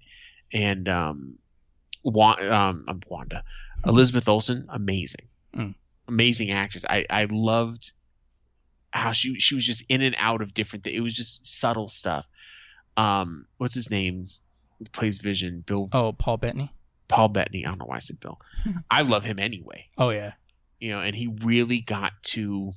And 0.53 0.89
um, 0.89 1.39
Wa- 2.03 2.41
um, 2.41 2.85
I'm 2.89 3.01
Wanda, 3.09 3.45
Elizabeth 3.87 4.29
Olsen, 4.29 4.67
amazing, 4.69 5.29
Mm. 5.55 5.75
amazing 6.09 6.51
actress. 6.51 6.85
I 6.89 7.07
I 7.09 7.27
loved 7.31 7.93
how 8.93 9.13
she 9.13 9.39
she 9.39 9.55
was 9.55 9.65
just 9.65 9.85
in 9.89 10.03
and 10.03 10.17
out 10.19 10.43
of 10.43 10.53
different. 10.53 10.85
Th- 10.85 10.97
it 10.97 11.01
was 11.01 11.15
just 11.15 11.47
subtle 11.47 11.89
stuff. 11.89 12.27
Um, 12.97 13.47
what's 13.59 13.75
his 13.77 13.89
name? 13.91 14.31
Plays 14.93 15.19
Vision, 15.19 15.63
Bill 15.65 15.89
oh 15.93 16.13
Paul 16.13 16.39
Bettany 16.39 16.73
Paul 17.11 17.29
Bettany. 17.29 17.67
I 17.67 17.69
don't 17.69 17.79
know 17.79 17.85
why 17.87 17.97
I 17.97 18.01
said 18.01 18.21
Bill. 18.21 18.41
I 18.91 19.03
love 19.03 19.25
him 19.25 19.39
anyway. 19.39 19.89
oh 19.99 20.11
yeah 20.11 20.33
You 20.79 20.93
know, 20.93 21.01
and 21.01 21.15
he 21.15 21.27
really 21.27 21.81
got 21.83 22.13
to 22.35 22.73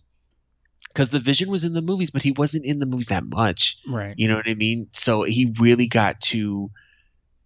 because 0.89 1.09
the 1.09 1.19
Vision 1.19 1.49
was 1.49 1.63
in 1.63 1.73
the 1.73 1.81
movies, 1.81 2.11
but 2.11 2.21
he 2.21 2.31
wasn't 2.31 2.65
in 2.65 2.77
the 2.79 2.85
movies 2.85 3.07
that 3.07 3.23
much. 3.23 3.77
right 3.87 4.13
You 4.17 4.27
know 4.27 4.35
what 4.35 4.49
I 4.49 4.53
mean? 4.53 4.87
So 4.91 5.23
he 5.23 5.53
really 5.59 5.87
got 5.87 6.19
to 6.33 6.69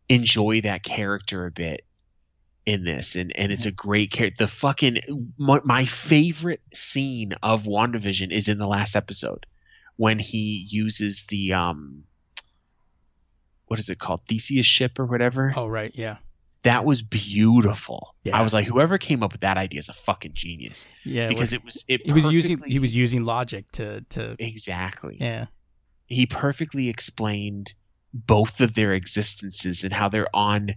enjoy 0.10 0.62
that 0.62 0.84
character 0.84 1.46
a 1.46 1.52
bit 1.52 1.86
in 2.66 2.84
this, 2.84 3.16
and 3.16 3.32
and 3.36 3.52
it's 3.52 3.66
a 3.66 3.72
great 3.72 4.12
character. 4.12 4.44
The 4.46 4.48
fucking 4.52 5.32
my, 5.38 5.62
my 5.64 5.86
favorite 5.86 6.62
scene 6.74 7.34
of 7.44 7.64
WandaVision 7.64 8.32
is 8.32 8.48
in 8.50 8.58
the 8.58 8.68
last 8.68 8.96
episode 8.96 9.46
when 9.96 10.20
he 10.20 10.66
uses 10.70 11.24
the 11.30 11.54
um 11.54 12.04
what 13.68 13.80
is 13.80 13.90
it 13.90 14.00
called 14.00 14.22
Theseus 14.28 14.66
ship 14.66 15.00
or 15.00 15.06
whatever. 15.06 15.54
oh 15.56 15.68
right 15.68 15.92
yeah 15.96 16.18
That 16.68 16.84
was 16.84 17.02
beautiful. 17.02 18.14
Yeah. 18.26 18.38
I 18.38 18.42
was 18.42 18.54
like, 18.54 18.66
whoever 18.66 18.98
came 18.98 19.24
up 19.24 19.32
with 19.32 19.40
that 19.40 19.56
idea 19.56 19.80
is 19.80 19.88
a 19.88 19.94
fucking 19.94 20.34
genius. 20.34 20.86
Yeah 21.06 21.30
because 21.30 21.54
it 21.54 21.64
was 21.64 21.86
it 21.88 22.06
he 22.06 22.12
was 22.12 22.26
using 22.26 22.62
he 22.62 22.80
was 22.80 22.94
using 22.94 23.24
logic 23.24 23.72
to 23.74 24.02
to 24.10 24.36
exactly. 24.38 25.16
Yeah. 25.18 25.46
He 26.08 26.26
perfectly 26.26 26.90
explained 26.90 27.74
both 28.14 28.60
of 28.60 28.74
their 28.74 28.94
existences 28.94 29.86
and 29.86 29.94
how 29.94 30.10
they're 30.10 30.28
on 30.36 30.76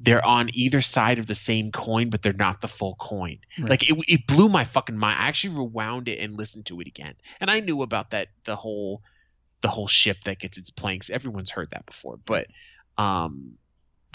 they're 0.00 0.22
on 0.22 0.50
either 0.52 0.82
side 0.82 1.18
of 1.18 1.26
the 1.26 1.34
same 1.34 1.72
coin 1.72 2.10
but 2.10 2.20
they're 2.20 2.34
not 2.34 2.60
the 2.60 2.68
full 2.68 2.96
coin. 2.96 3.38
Right. 3.58 3.70
like 3.70 3.88
it, 3.88 3.96
it 4.06 4.26
blew 4.26 4.50
my 4.50 4.64
fucking 4.64 4.98
mind. 4.98 5.18
I 5.18 5.28
actually 5.28 5.56
rewound 5.56 6.08
it 6.08 6.18
and 6.18 6.36
listened 6.36 6.66
to 6.66 6.80
it 6.80 6.88
again. 6.88 7.14
And 7.40 7.50
i 7.50 7.60
knew 7.60 7.80
about 7.80 8.10
that 8.10 8.28
the 8.44 8.54
whole 8.54 9.00
the 9.62 9.68
whole 9.68 9.88
ship 9.88 10.18
that 10.26 10.40
gets 10.40 10.58
its 10.58 10.70
planks. 10.70 11.08
Everyone's 11.08 11.50
heard 11.50 11.70
that 11.70 11.86
before. 11.86 12.18
But 12.22 12.48
um 12.98 13.56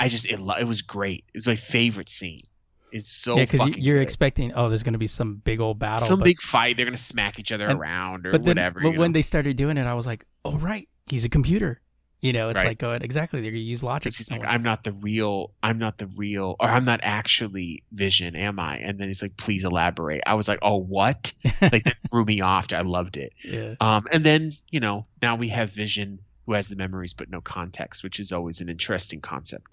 i 0.01 0.07
just 0.07 0.25
it, 0.25 0.39
it 0.59 0.67
was 0.67 0.81
great 0.81 1.23
it 1.33 1.37
was 1.37 1.47
my 1.47 1.55
favorite 1.55 2.09
scene 2.09 2.43
it's 2.91 3.07
so 3.09 3.37
yeah 3.37 3.45
because 3.45 3.77
you're 3.77 3.97
good. 3.97 4.01
expecting 4.03 4.51
oh 4.53 4.67
there's 4.67 4.83
gonna 4.83 4.97
be 4.97 5.07
some 5.07 5.35
big 5.35 5.59
old 5.61 5.79
battle 5.79 6.07
some 6.07 6.19
but, 6.19 6.25
big 6.25 6.41
fight 6.41 6.75
they're 6.75 6.85
gonna 6.85 6.97
smack 6.97 7.39
each 7.39 7.51
other 7.51 7.67
And- 7.67 7.79
around 7.79 8.25
or 8.27 8.31
but 8.33 8.43
then 8.43 8.57
whatever 8.57 8.81
but 8.81 8.97
when 8.97 9.11
know? 9.11 9.13
they 9.13 9.21
started 9.21 9.55
doing 9.55 9.77
it 9.77 9.85
I 9.85 9.93
was 9.93 10.05
like 10.05 10.25
oh 10.43 10.57
right 10.57 10.89
he's 11.07 11.23
a 11.23 11.29
computer 11.29 11.79
you 12.19 12.33
know 12.33 12.49
it's 12.49 12.57
Right. 12.57 12.67
like 12.67 12.77
going 12.77 13.01
exactly 13.01 13.41
they're 13.41 13.51
gonna 13.51 13.61
use 13.61 13.81
logic 13.81 14.13
he's 14.15 14.29
like. 14.29 14.43
I'm 14.45 14.61
not 14.61 14.83
the 14.83 14.91
real, 14.91 15.53
I'm 15.63 15.79
not 15.79 15.97
the 15.97 16.05
real, 16.05 16.55
or 16.59 16.67
I'm 16.67 16.85
not 16.85 16.99
actually 17.01 17.83
Vision, 17.91 18.35
am 18.35 18.59
I? 18.59 18.77
And 18.77 18.99
then 18.99 19.07
he's 19.07 19.23
like, 19.23 19.35
please 19.37 19.63
elaborate. 19.63 20.21
I 20.27 20.35
was 20.35 20.47
like, 20.47 20.59
oh, 20.61 20.77
what? 20.77 21.33
like 21.63 21.83
that 21.85 21.95
threw 22.11 22.23
me 22.23 22.41
off. 22.41 22.71
I 22.73 22.81
loved 22.81 23.17
it. 23.17 23.33
yeah 23.43 23.73
Um, 23.79 24.05
and 24.11 24.23
then 24.23 24.55
you 24.69 24.79
know, 24.79 25.07
now 25.23 25.35
we 25.35 25.47
have 25.47 25.71
Vision 25.71 26.19
who 26.45 26.53
has 26.53 26.67
the 26.67 26.75
memories 26.75 27.13
but 27.13 27.29
no 27.31 27.41
context, 27.41 28.03
which 28.03 28.19
is 28.19 28.31
always 28.31 28.61
an 28.61 28.69
interesting 28.69 29.19
concept. 29.21 29.65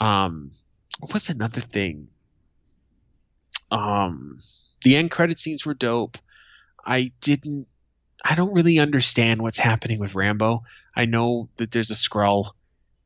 Um, 0.00 0.52
what's 1.00 1.30
another 1.30 1.60
thing? 1.60 2.08
Um, 3.70 4.38
the 4.82 4.96
end 4.96 5.10
credit 5.10 5.38
scenes 5.38 5.64
were 5.66 5.74
dope. 5.74 6.18
I 6.84 7.12
didn't. 7.20 7.66
I 8.24 8.34
don't 8.34 8.54
really 8.54 8.78
understand 8.78 9.42
what's 9.42 9.58
happening 9.58 9.98
with 9.98 10.14
Rambeau. 10.14 10.62
I 10.96 11.04
know 11.04 11.48
that 11.56 11.70
there's 11.70 11.90
a 11.90 11.94
Skrull 11.94 12.50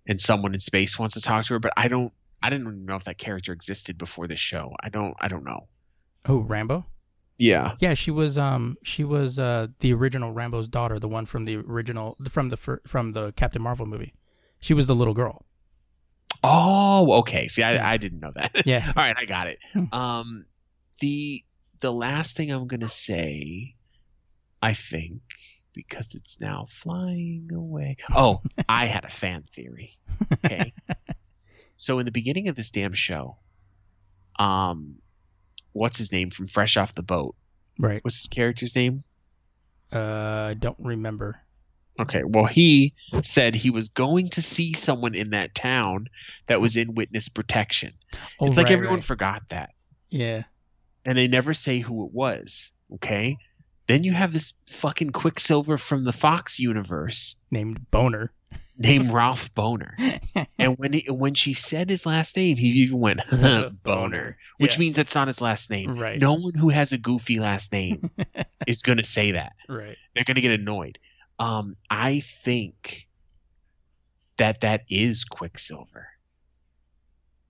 and 0.07 0.21
someone 0.21 0.55
in 0.55 0.61
space 0.61 0.99
wants 0.99 1.15
to 1.15 1.21
talk 1.21 1.45
to 1.47 1.55
her, 1.55 1.59
but 1.59 1.73
I 1.77 1.89
don't. 1.89 2.13
I 2.43 2.51
didn't 2.51 2.67
even 2.67 2.87
know 2.87 2.97
if 2.97 3.05
that 3.05 3.19
character 3.19 3.53
existed 3.53 3.99
before 3.99 4.27
this 4.27 4.39
show. 4.39 4.75
I 4.81 4.89
don't. 4.91 5.15
I 5.21 5.29
don't 5.29 5.45
know. 5.45 5.69
oh 6.27 6.43
Rambeau 6.43 6.85
Yeah. 7.37 7.75
Yeah, 7.81 7.95
she 7.95 8.11
was 8.11 8.37
um 8.39 8.77
she 8.83 9.05
was 9.05 9.39
uh 9.39 9.69
the 9.81 9.93
original 9.93 10.35
Rambeau's 10.35 10.69
daughter, 10.69 10.99
the 10.99 11.09
one 11.09 11.27
from 11.27 11.45
the 11.45 11.57
original 11.57 12.17
from 12.31 12.51
the 12.51 12.57
from 12.57 13.13
the 13.13 13.33
Captain 13.33 13.63
Marvel 13.63 13.87
movie. 13.87 14.15
She 14.61 14.75
was 14.75 14.87
the 14.87 14.95
little 14.95 15.15
girl. 15.15 15.45
Oh, 16.43 17.19
okay. 17.21 17.49
See, 17.49 17.63
I, 17.63 17.75
Yeah. 17.75 17.89
I 17.89 17.97
didn't 17.97 18.21
know 18.21 18.33
that. 18.35 18.67
Yeah. 18.67 18.85
All 18.97 19.03
right, 19.03 19.17
I 19.17 19.25
got 19.25 19.47
it. 19.49 19.59
Hmm. 19.73 19.85
Um, 19.93 20.47
the 21.01 21.45
the 21.81 21.93
last 21.93 22.37
thing 22.37 22.51
I'm 22.51 22.67
gonna 22.67 22.89
say, 22.89 23.75
I 24.61 24.75
think, 24.75 25.21
because 25.73 26.15
it's 26.15 26.41
now 26.41 26.67
flying 26.69 27.51
away. 27.53 27.97
Oh, 28.15 28.43
I 28.69 28.87
had 28.87 29.05
a 29.05 29.09
fan 29.09 29.43
theory. 29.43 29.99
Okay. 30.45 30.73
so 31.77 31.99
in 31.99 32.05
the 32.05 32.13
beginning 32.13 32.49
of 32.49 32.57
this 32.57 32.71
damn 32.71 32.95
show, 32.95 33.37
um, 34.39 34.97
what's 35.73 35.99
his 35.99 36.11
name 36.13 36.31
from 36.31 36.49
Fresh 36.49 36.77
Off 36.77 36.95
the 36.95 37.03
Boat? 37.03 37.37
Right. 37.79 38.03
What's 38.05 38.17
his 38.17 38.29
character's 38.29 38.75
name? 38.75 39.05
Uh 39.93 40.49
I 40.51 40.55
don't 40.55 40.79
remember. 40.81 41.41
Okay, 41.99 42.23
well, 42.25 42.47
he 42.47 42.95
said 43.23 43.55
he 43.55 43.71
was 43.71 43.89
going 43.89 44.29
to 44.31 44.43
see 44.43 44.73
someone 44.73 45.15
in 45.15 45.31
that 45.31 45.55
town 45.55 46.09
that 46.47 46.61
was 46.61 46.77
in 46.77 46.95
witness 46.95 47.29
protection. 47.29 47.93
Oh, 48.41 48.47
it's 48.47 48.57
like 48.57 48.67
right, 48.67 48.73
everyone 48.75 48.97
right. 48.97 49.05
forgot 49.05 49.43
that. 49.49 49.71
Yeah. 50.11 50.45
and 51.05 51.19
they 51.19 51.29
never 51.29 51.53
say 51.55 51.79
who 51.81 52.07
it 52.07 52.13
was. 52.13 52.71
Okay. 52.95 53.37
Then 53.89 54.05
you 54.05 54.13
have 54.13 54.33
this 54.33 54.53
fucking 54.69 55.11
Quicksilver 55.11 55.77
from 55.79 56.05
the 56.05 56.13
Fox 56.13 56.59
universe 56.59 57.37
Named 57.51 57.91
Boner. 57.91 58.33
named 58.77 59.11
Ralph 59.13 59.53
Bohner. 59.55 60.21
And 60.61 60.77
when 60.79 60.93
he, 60.93 61.07
when 61.09 61.35
she 61.35 61.53
said 61.55 61.89
his 61.89 62.05
last 62.07 62.37
name, 62.37 62.57
he 62.57 62.67
even 62.69 62.99
went 62.99 63.21
Boner, 63.83 64.37
which 64.59 64.75
Yeah. 64.75 64.81
means 64.81 64.97
that's 64.97 65.15
not 65.15 65.29
his 65.29 65.41
last 65.41 65.71
name. 65.71 65.99
Right. 65.99 66.19
No 66.21 66.35
one 66.35 66.55
who 66.55 66.69
has 66.69 66.93
a 66.93 66.99
goofy 66.99 67.39
last 67.39 67.73
name 67.73 68.11
is 68.67 68.83
going 68.83 68.99
to 68.99 69.05
say 69.05 69.33
that. 69.33 69.53
Right. 69.69 69.97
They're 70.15 70.25
going 70.25 70.35
to 70.37 70.41
get 70.41 70.53
annoyed. 70.61 70.99
Um, 71.39 71.77
I 71.91 72.21
think 72.21 73.07
that 74.37 74.63
that 74.63 74.83
is 74.89 75.25
Quicksilver. 75.25 76.09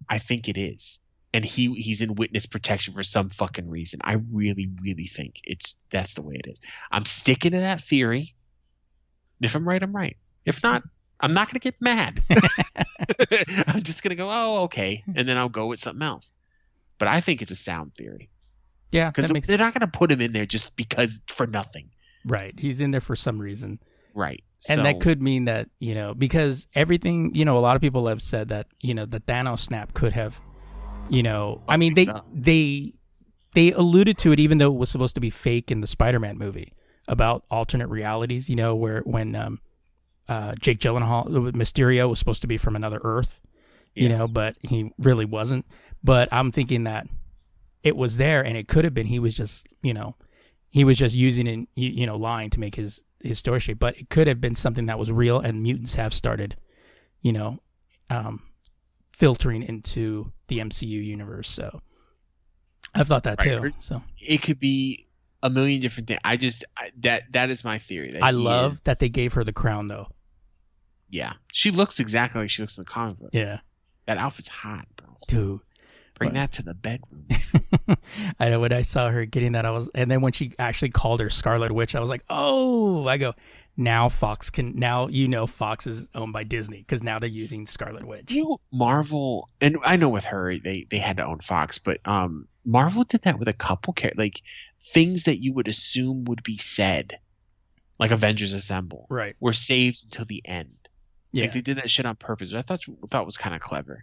I 0.09 0.19
think 0.19 0.49
it 0.49 0.57
is. 0.57 0.99
And 1.35 1.45
he 1.45 1.75
he's 1.75 2.01
in 2.01 2.15
witness 2.15 2.47
protection 2.47 2.95
for 2.95 3.03
some 3.03 3.29
fucking 3.29 3.69
reason. 3.69 4.01
I 4.03 4.15
really, 4.33 4.71
really 4.83 5.07
think 5.07 5.41
it's 5.45 5.83
that's 5.91 6.15
the 6.15 6.23
way 6.23 6.37
it 6.43 6.51
is. 6.51 6.61
I'm 6.91 7.05
sticking 7.05 7.53
to 7.53 7.61
that 7.61 7.83
theory. 7.83 8.35
If 9.41 9.55
I'm 9.55 9.69
right, 9.69 9.83
I'm 9.83 9.95
right. 9.95 10.17
If 10.47 10.63
not, 10.63 10.83
I'm 11.21 11.33
not 11.33 11.49
gonna 11.49 11.61
get 11.61 11.75
mad. 11.81 12.23
I'm 13.67 13.83
just 13.83 14.03
gonna 14.03 14.15
go, 14.15 14.31
oh, 14.31 14.63
okay, 14.65 15.05
and 15.15 15.29
then 15.29 15.37
I'll 15.37 15.51
go 15.51 15.67
with 15.67 15.81
something 15.81 16.03
else. 16.03 16.33
But 16.99 17.09
I 17.09 17.21
think 17.21 17.43
it's 17.43 17.51
a 17.51 17.57
sound 17.57 17.95
theory. 17.95 18.31
Yeah, 18.91 19.11
because 19.11 19.33
makes, 19.33 19.47
they're 19.47 19.59
not 19.59 19.75
going 19.75 19.89
to 19.89 19.99
put 19.99 20.11
him 20.11 20.21
in 20.21 20.33
there 20.33 20.47
just 20.47 20.77
because 20.77 21.21
for 21.29 21.47
nothing. 21.47 21.91
Right. 22.29 22.55
He's 22.59 22.81
in 22.81 22.91
there 22.93 23.01
for 23.01 23.17
some 23.17 23.39
reason. 23.41 23.81
Right. 24.15 24.43
and 24.69 24.79
so, 24.79 24.83
that 24.83 25.01
could 25.01 25.23
mean 25.23 25.45
that 25.45 25.69
you 25.79 25.95
know 25.95 26.13
because 26.15 26.67
everything 26.75 27.33
you 27.35 27.45
know 27.45 27.57
a 27.57 27.61
lot 27.61 27.77
of 27.77 27.83
people 27.83 28.07
have 28.09 28.21
said 28.23 28.49
that 28.49 28.67
you 28.81 28.95
know 28.95 29.07
the 29.07 29.21
Thanos 29.21 29.61
snap 29.61 29.95
could 29.95 30.13
have 30.13 30.41
you 31.09 31.23
know 31.23 31.63
I 31.69 31.77
mean 31.77 31.95
they 31.95 32.07
they 32.35 32.95
they 33.55 33.71
alluded 33.73 34.19
to 34.19 34.33
it 34.33 34.41
even 34.41 34.59
though 34.59 34.73
it 34.73 34.77
was 34.79 34.91
supposed 34.91 35.15
to 35.15 35.21
be 35.21 35.31
fake 35.31 35.71
in 35.71 35.81
the 35.83 35.87
Spider-Man 35.87 36.37
movie 36.37 36.73
about 37.07 37.45
alternate 37.51 37.87
realities 37.89 38.51
you 38.51 38.57
know 38.57 38.75
where 38.75 39.01
when 39.03 39.37
um 39.37 39.61
uh 40.29 40.55
Jake 40.61 40.81
Gyllenhaal 40.81 41.29
Mysterio 41.53 42.09
was 42.09 42.19
supposed 42.19 42.43
to 42.43 42.49
be 42.49 42.57
from 42.59 42.75
another 42.75 43.01
Earth 43.05 43.39
you 43.95 44.09
Yeah. 44.09 44.19
know 44.19 44.27
but 44.29 44.57
he 44.63 44.91
really 44.99 45.25
wasn't 45.27 45.65
but 46.03 46.29
I'm 46.33 46.51
thinking 46.51 46.83
that 46.85 47.07
it 47.85 47.97
was 47.97 48.17
there 48.17 48.45
and 48.45 48.57
it 48.57 48.67
could 48.67 48.83
have 48.85 48.95
been 48.95 49.07
he 49.07 49.21
was 49.21 49.35
just 49.37 49.69
you 49.83 49.95
know 49.95 50.17
he 50.71 50.85
was 50.85 50.99
just 50.99 51.15
using 51.15 51.47
it, 51.47 51.69
you, 51.75 51.89
you 51.91 52.07
know, 52.07 52.17
lying 52.17 52.51
to 52.51 52.61
make 52.61 52.75
his 52.77 53.05
his 53.21 53.39
story. 53.39 53.61
But 53.75 53.97
it 53.99 54.11
could 54.11 54.27
have 54.27 54.41
been 54.41 54.55
something 54.55 54.87
that 54.87 54.99
was 54.99 55.11
real, 55.11 55.39
and 55.41 55.63
mutants 55.63 55.95
have 55.95 56.13
started, 56.15 56.57
you 57.23 57.33
know, 57.33 57.59
um, 58.11 58.43
filtering 59.13 59.63
into 59.63 60.33
the 60.49 60.59
MCU 60.59 61.05
universe. 61.05 61.49
So 61.51 61.83
I've 62.95 63.09
thought 63.09 63.25
that 63.25 63.45
Right. 63.45 63.61
too. 63.63 63.73
So 63.79 64.03
it 64.21 64.43
could 64.43 64.59
be 64.61 65.07
a 65.43 65.51
million 65.51 65.81
different 65.81 66.09
things. 66.09 66.21
I 66.25 66.37
just 66.37 66.65
I, 66.77 66.91
that 67.01 67.25
that 67.33 67.51
is 67.51 67.65
my 67.65 67.79
theory. 67.79 68.13
That 68.13 68.23
I 68.23 68.31
love 68.31 68.75
is- 68.75 68.85
that 68.85 68.99
they 68.99 69.09
gave 69.09 69.33
her 69.35 69.45
the 69.45 69.53
crown, 69.53 69.89
though. 69.89 70.09
Yeah, 71.11 71.33
she 71.53 71.71
looks 71.71 72.01
exactly 72.01 72.43
like 72.43 72.51
she 72.51 72.63
looks 72.63 72.77
in 72.77 72.83
the 72.85 72.91
comic 72.91 73.19
book. 73.19 73.31
Yeah, 73.33 73.61
That 74.07 74.19
outfit's 74.19 74.49
hot, 74.49 74.87
bro. 74.97 75.17
dude. 75.27 75.61
Bring 76.19 76.35
that 76.35 76.53
to 76.53 76.63
the 76.63 76.75
bedroom. 76.75 77.27
I 78.41 78.51
know 78.51 78.61
when 78.61 78.73
I 78.73 78.83
saw 78.83 79.09
her 79.11 79.25
getting 79.25 79.53
that, 79.53 79.65
I 79.65 79.71
was, 79.71 79.89
and 79.95 80.11
then 80.11 80.21
when 80.21 80.33
she 80.33 80.53
actually 80.59 80.91
called 80.91 81.21
her 81.21 81.31
Scarlet 81.31 81.73
Witch, 81.73 81.95
I 81.95 82.01
was 82.01 82.11
like, 82.11 82.25
oh, 82.29 83.07
I 83.07 83.17
go. 83.19 83.35
Now 83.81 84.09
Fox 84.09 84.51
can 84.51 84.75
now 84.75 85.07
you 85.07 85.29
know 85.29 85.47
Fox 85.47 85.87
is 85.87 86.09
owned 86.13 86.33
by 86.33 86.43
Disney 86.43 86.79
because 86.79 87.01
now 87.01 87.21
they're 87.21 87.29
using 87.29 87.65
Scarlet 87.65 88.05
Witch. 88.05 88.33
you 88.33 88.43
know, 88.43 88.61
Marvel, 88.73 89.49
and 89.61 89.77
I 89.85 89.95
know 89.97 90.09
with 90.09 90.25
her 90.25 90.59
they 90.59 90.85
they 90.91 90.99
had 90.99 91.19
to 91.19 91.25
own 91.25 91.39
Fox, 91.39 91.79
but 91.79 92.01
um, 92.05 92.49
Marvel 92.65 93.05
did 93.05 93.23
that 93.23 93.39
with 93.39 93.47
a 93.47 93.53
couple 93.53 93.93
char- 93.95 94.11
like 94.17 94.43
things 94.93 95.25
that 95.25 95.41
you 95.41 95.53
would 95.53 95.69
assume 95.69 96.25
would 96.25 96.43
be 96.43 96.57
said, 96.57 97.21
like 98.01 98.11
Avengers 98.11 98.53
Assemble, 98.53 99.07
Right. 99.09 99.37
were 99.39 99.53
saved 99.53 100.03
until 100.07 100.25
the 100.25 100.43
end. 100.45 100.75
Yeah. 101.31 101.45
Like 101.45 101.53
they 101.53 101.61
did 101.61 101.77
that 101.77 101.89
shit 101.89 102.05
on 102.05 102.17
purpose. 102.17 102.53
I 102.55 102.63
thought 102.63 102.85
thought 103.11 103.27
was 103.27 103.37
kind 103.37 103.55
of 103.55 103.61
clever. 103.61 104.03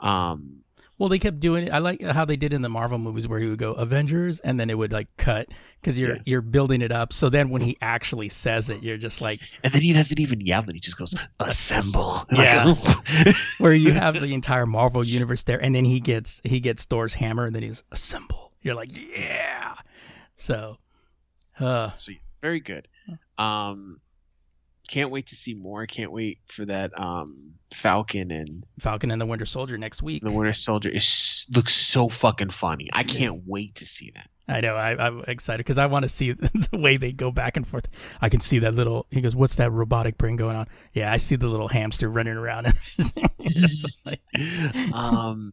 Um, 0.00 0.56
Well, 0.96 1.08
they 1.08 1.18
kept 1.18 1.40
doing 1.40 1.66
it. 1.66 1.70
I 1.72 1.78
like 1.78 2.00
how 2.02 2.24
they 2.24 2.36
did 2.36 2.52
in 2.52 2.62
the 2.62 2.68
Marvel 2.68 2.98
movies 2.98 3.26
where 3.26 3.40
he 3.40 3.48
would 3.48 3.58
go 3.58 3.72
Avengers 3.72 4.38
and 4.40 4.60
then 4.60 4.70
it 4.70 4.78
would 4.78 4.92
like 4.92 5.08
cut 5.16 5.48
because 5.80 5.98
you're 5.98 6.14
Yeah. 6.16 6.22
you're 6.24 6.40
building 6.40 6.82
it 6.82 6.92
up. 6.92 7.12
So 7.12 7.28
then 7.28 7.50
when 7.50 7.62
he 7.62 7.76
actually 7.82 8.28
says 8.28 8.70
it, 8.70 8.82
you're 8.82 8.96
just 8.96 9.20
like 9.20 9.40
and 9.64 9.72
then 9.72 9.82
he 9.82 9.92
doesn't 9.92 10.20
even 10.20 10.40
yell 10.40 10.62
it; 10.68 10.72
he 10.72 10.78
just 10.80 10.96
goes 10.96 11.14
"assemble." 11.40 12.24
Yeah. 12.32 12.74
Like, 13.24 13.34
where 13.58 13.74
you 13.74 13.92
have 13.92 14.14
the 14.20 14.32
entire 14.34 14.66
Marvel 14.66 15.02
universe 15.04 15.42
there, 15.42 15.62
and 15.62 15.74
then 15.74 15.84
he 15.84 15.98
gets 16.00 16.40
he 16.44 16.60
gets 16.60 16.84
Thor's 16.84 17.14
hammer, 17.14 17.44
and 17.46 17.54
then 17.56 17.62
he's 17.64 17.82
assemble. 17.90 18.52
You're 18.62 18.74
like, 18.76 18.90
yeah. 19.16 19.74
So, 20.36 20.78
uh, 21.60 21.92
so 21.96 22.12
it's 22.24 22.38
very 22.40 22.60
good. 22.60 22.88
Um, 23.36 24.00
can't 24.88 25.10
wait 25.10 25.26
to 25.28 25.34
see 25.36 25.54
more. 25.54 25.86
Can't 25.86 26.12
wait 26.12 26.38
for 26.48 26.64
that. 26.66 26.90
Um, 26.98 27.52
Falcon 27.72 28.30
and 28.30 28.64
Falcon 28.78 29.10
and 29.10 29.20
the 29.20 29.26
Winter 29.26 29.46
Soldier 29.46 29.76
next 29.78 30.02
week. 30.02 30.22
the 30.22 30.30
Winter 30.30 30.52
Soldier 30.52 30.90
is 30.90 31.46
looks 31.54 31.74
so 31.74 32.08
fucking 32.08 32.50
funny. 32.50 32.88
I 32.92 33.02
can't 33.02 33.42
wait 33.46 33.76
to 33.76 33.86
see 33.86 34.10
that. 34.14 34.28
I 34.46 34.60
know. 34.60 34.76
I, 34.76 35.06
I'm 35.06 35.22
excited 35.26 35.58
because 35.64 35.78
I 35.78 35.86
want 35.86 36.02
to 36.04 36.08
see 36.08 36.32
the 36.32 36.68
way 36.72 36.98
they 36.98 37.12
go 37.12 37.30
back 37.30 37.56
and 37.56 37.66
forth. 37.66 37.88
I 38.20 38.28
can 38.28 38.40
see 38.40 38.58
that 38.60 38.74
little. 38.74 39.06
He 39.10 39.20
goes, 39.22 39.34
"What's 39.34 39.56
that 39.56 39.72
robotic 39.72 40.18
brain 40.18 40.36
going 40.36 40.54
on?" 40.56 40.66
Yeah, 40.92 41.10
I 41.10 41.16
see 41.16 41.36
the 41.36 41.46
little 41.48 41.68
hamster 41.68 42.08
running 42.10 42.36
around. 42.36 42.66
Like- 44.06 44.20
um, 44.94 45.52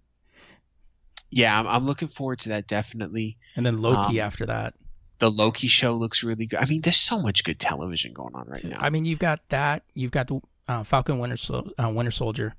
yeah, 1.30 1.58
I'm, 1.58 1.68
I'm 1.68 1.86
looking 1.86 2.08
forward 2.10 2.40
to 2.42 2.50
that 2.50 2.68
definitely. 2.68 3.38
and 3.56 3.66
then 3.66 3.82
Loki 3.82 4.20
Um, 4.20 4.28
after 4.28 4.46
that. 4.48 4.74
The 5.22 5.30
Loki 5.30 5.68
show 5.68 5.94
looks 5.94 6.24
really 6.24 6.48
good. 6.48 6.60
I 6.60 6.66
mean, 6.66 6.82
there's 6.82 6.98
so 6.98 7.22
much 7.22 7.44
good 7.44 7.60
television 7.60 8.12
going 8.12 8.34
on 8.34 8.48
right 8.48 8.64
now. 8.64 8.78
I 8.80 8.90
mean, 8.90 9.06
you've 9.06 9.20
got 9.20 9.40
that. 9.50 9.84
You've 9.94 10.10
got 10.10 10.26
the 10.26 10.42
uh, 10.68 10.84
Falcon 10.84 11.20
Winter 11.20 11.38
Sol- 11.38 11.70
uh, 11.82 11.90
Winter 11.90 12.10
Soldier. 12.10 12.56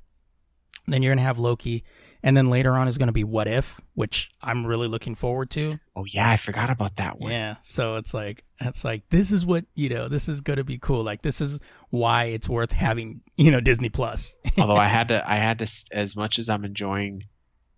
Then 0.87 1.03
you're 1.03 1.13
gonna 1.13 1.27
have 1.27 1.41
Loki, 1.41 1.83
and 2.23 2.37
then 2.37 2.51
later 2.51 2.77
on 2.77 2.87
is 2.87 2.99
gonna 2.99 3.11
be 3.11 3.25
What 3.25 3.49
If, 3.49 3.81
which 3.95 4.31
I'm 4.41 4.65
really 4.65 4.87
looking 4.87 5.17
forward 5.17 5.51
to. 5.51 5.81
oh 5.97 6.05
yeah, 6.05 6.31
I 6.31 6.37
forgot 6.37 6.71
about 6.71 6.97
that 6.97 7.19
one. 7.19 7.33
Yeah. 7.33 7.57
So 7.63 7.97
it's 7.97 8.15
like 8.15 8.45
it's 8.61 8.85
like 8.85 9.09
this 9.11 9.33
is 9.33 9.45
what 9.45 9.65
you 9.75 9.89
know. 9.89 10.07
This 10.07 10.29
is 10.29 10.41
gonna 10.41 10.63
be 10.65 10.79
cool. 10.79 11.03
Like 11.03 11.23
this 11.23 11.41
is 11.41 11.59
why 11.91 12.27
it's 12.27 12.49
worth 12.49 12.71
having 12.71 13.23
you 13.37 13.51
know 13.51 13.61
Disney 13.61 13.89
Plus. 13.89 14.37
Although 14.59 14.77
I 14.77 14.87
had 14.89 15.09
to, 15.09 15.29
I 15.29 15.37
had 15.37 15.59
to, 15.59 15.69
as 15.91 16.15
much 16.17 16.39
as 16.39 16.49
I'm 16.49 16.65
enjoying 16.65 17.25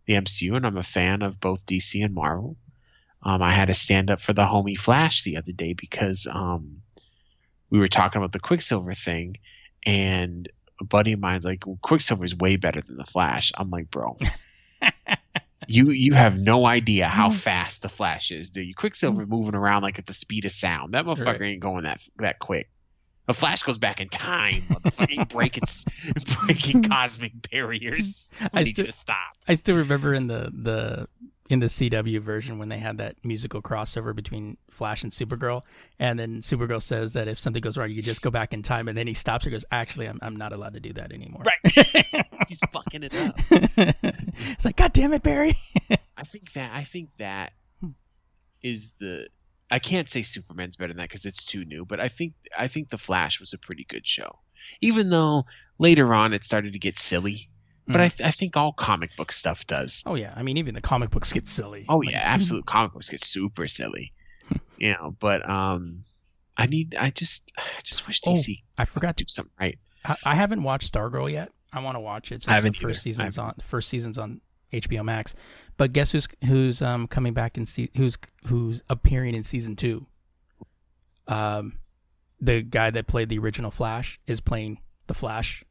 the 0.04 0.14
MCU 0.14 0.56
and 0.56 0.66
I'm 0.66 0.76
a 0.76 0.82
fan 0.82 1.22
of 1.22 1.40
both 1.40 1.64
DC 1.64 2.04
and 2.04 2.14
Marvel, 2.14 2.56
um, 3.24 3.42
I 3.42 3.52
had 3.52 3.66
to 3.68 3.74
stand 3.74 4.10
up 4.10 4.20
for 4.20 4.32
the 4.32 4.42
homie 4.44 4.78
Flash 4.78 5.22
the 5.22 5.36
other 5.38 5.52
day 5.52 5.72
because 5.72 6.26
um, 6.30 6.82
we 7.70 7.78
were 7.78 7.88
talking 7.88 8.20
about 8.20 8.32
the 8.32 8.38
Quicksilver 8.40 8.92
thing, 8.94 9.36
and 9.86 10.48
a 10.80 10.84
buddy 10.84 11.12
of 11.12 11.20
mine's 11.20 11.44
like, 11.44 11.66
well, 11.66 11.78
Quicksilver 11.82 12.24
is 12.24 12.36
way 12.36 12.56
better 12.56 12.80
than 12.80 12.96
the 12.96 13.04
Flash. 13.04 13.52
I'm 13.56 13.70
like, 13.70 13.90
bro. 13.90 14.18
You 15.66 15.92
you 15.92 16.12
have 16.12 16.38
no 16.38 16.66
idea 16.66 17.06
how 17.08 17.30
fast 17.30 17.80
the 17.80 17.88
Flash 17.88 18.30
is, 18.30 18.50
do 18.50 18.60
you? 18.60 18.74
Quicksilver 18.74 19.24
moving 19.24 19.54
around 19.54 19.82
like 19.82 19.98
at 19.98 20.04
the 20.06 20.12
speed 20.12 20.44
of 20.44 20.52
sound. 20.52 20.92
That 20.92 21.06
motherfucker 21.06 21.40
Right. 21.40 21.52
ain't 21.52 21.60
going 21.60 21.84
that 21.84 22.02
that 22.18 22.38
quick. 22.38 22.68
The 23.26 23.32
Flash 23.32 23.62
goes 23.62 23.78
back 23.78 23.98
in 24.02 24.10
time, 24.10 24.60
motherfucking 24.68 25.30
breaking 25.30 25.62
breaking 26.44 26.82
cosmic 26.82 27.32
barriers. 27.50 28.30
I 28.38 28.48
I 28.52 28.62
need 28.64 28.74
still- 28.74 28.84
you 28.84 28.92
to 28.92 28.96
stop. 28.98 29.38
I 29.48 29.54
still 29.54 29.76
remember 29.76 30.12
in 30.12 30.26
the 30.26 30.50
the 30.52 31.08
in 31.50 31.60
the 31.60 31.66
CW 31.66 32.20
version 32.20 32.58
when 32.58 32.70
they 32.70 32.78
had 32.78 32.96
that 32.98 33.16
musical 33.22 33.60
crossover 33.60 34.14
between 34.16 34.56
Flash 34.70 35.02
and 35.02 35.12
Supergirl, 35.12 35.62
and 35.98 36.18
then 36.18 36.40
Supergirl 36.40 36.80
says 36.80 37.12
that 37.12 37.28
if 37.28 37.38
something 37.38 37.60
goes 37.60 37.76
wrong, 37.76 37.90
you 37.90 38.00
just 38.00 38.22
go 38.22 38.30
back 38.30 38.54
in 38.54 38.62
time, 38.62 38.88
and 38.88 38.96
then 38.96 39.06
he 39.06 39.14
stops 39.14 39.44
her, 39.44 39.48
and 39.48 39.54
goes, 39.54 39.64
"Actually, 39.70 40.06
I'm 40.08 40.18
I'm 40.22 40.36
not 40.36 40.52
allowed 40.52 40.74
to 40.74 40.80
do 40.80 40.92
that 40.94 41.12
anymore." 41.12 41.42
Right. 41.44 42.26
He's 42.48 42.60
fucking 42.70 43.02
it 43.02 43.14
up. 43.14 43.34
it's 43.50 44.64
like, 44.64 44.76
God 44.76 44.92
damn 44.92 45.12
it, 45.12 45.22
Barry. 45.22 45.56
I 46.16 46.24
think 46.24 46.52
that 46.54 46.72
I 46.74 46.84
think 46.84 47.10
that 47.18 47.52
Hmm. 47.80 47.90
the 48.62 49.28
I 49.70 49.78
can't 49.78 50.08
say 50.08 50.22
Superman's 50.22 50.76
better 50.76 50.92
than 50.92 50.98
that 50.98 51.08
because 51.08 51.24
it's 51.24 51.44
too 51.44 51.64
new, 51.64 51.84
but 51.84 52.00
I 52.00 52.08
think 52.08 52.34
I 52.56 52.68
think 52.68 52.90
the 52.90 52.98
Flash 52.98 53.40
was 53.40 53.52
a 53.52 53.58
pretty 53.58 53.84
good 53.84 54.06
show, 54.06 54.38
even 54.80 55.10
though 55.10 55.44
later 55.78 56.14
on 56.14 56.32
it 56.32 56.42
started 56.42 56.72
to 56.72 56.78
get 56.78 56.96
silly. 56.96 57.48
But 57.86 58.00
I, 58.00 58.08
th- 58.08 58.26
I 58.26 58.30
think 58.30 58.56
all 58.56 58.72
comic 58.72 59.14
book 59.16 59.30
stuff 59.30 59.66
does. 59.66 60.02
oh 60.06 60.14
yeah, 60.14 60.32
I 60.36 60.42
mean, 60.42 60.56
even 60.56 60.74
the 60.74 60.80
comic 60.80 61.10
books 61.10 61.32
get 61.32 61.46
silly. 61.46 61.84
Oh 61.88 61.98
Like, 61.98 62.12
yeah, 62.12 62.20
absolute 62.20 62.64
comic 62.64 62.92
books 62.94 63.08
get 63.10 63.22
super 63.22 63.68
silly, 63.68 64.12
you 64.78 64.92
know. 64.92 65.14
But 65.20 65.48
um, 65.48 66.04
I 66.56 66.66
need 66.66 66.94
I 66.98 67.10
just 67.10 67.52
I 67.58 67.62
just 67.82 68.06
wish 68.06 68.20
Oh, 68.26 68.32
DC 68.32 68.62
I 68.78 68.86
forgot 68.86 69.18
to 69.18 69.24
do 69.24 69.28
something 69.28 69.52
right. 69.60 69.78
I, 70.04 70.16
I 70.24 70.34
haven't 70.34 70.62
watched 70.62 70.92
Stargirl 70.92 71.30
yet. 71.30 71.50
I 71.74 71.80
want 71.80 71.96
to 71.96 72.00
watch 72.00 72.32
it. 72.32 72.42
Since 72.42 72.48
I 72.48 72.54
haven't 72.54 72.76
the 72.76 72.80
first 72.80 73.06
either. 73.06 73.16
Season's 73.16 73.36
on. 73.38 73.54
The 73.58 73.64
first 73.64 73.88
season's 73.90 74.16
on 74.16 74.40
HBO 74.72 75.04
Max. 75.04 75.34
But 75.76 75.92
guess 75.92 76.12
who's 76.12 76.26
who's 76.46 76.80
um 76.80 77.06
coming 77.06 77.34
back 77.34 77.58
in 77.58 77.66
se- 77.66 77.90
who's 77.96 78.16
who's 78.46 78.82
appearing 78.88 79.34
in 79.34 79.42
season 79.42 79.76
two? 79.76 80.06
Um, 81.28 81.78
the 82.40 82.62
guy 82.62 82.90
that 82.90 83.06
played 83.06 83.28
the 83.28 83.38
original 83.38 83.70
Flash 83.70 84.18
is 84.26 84.40
playing 84.40 84.78
the 85.06 85.14
Flash. 85.14 85.64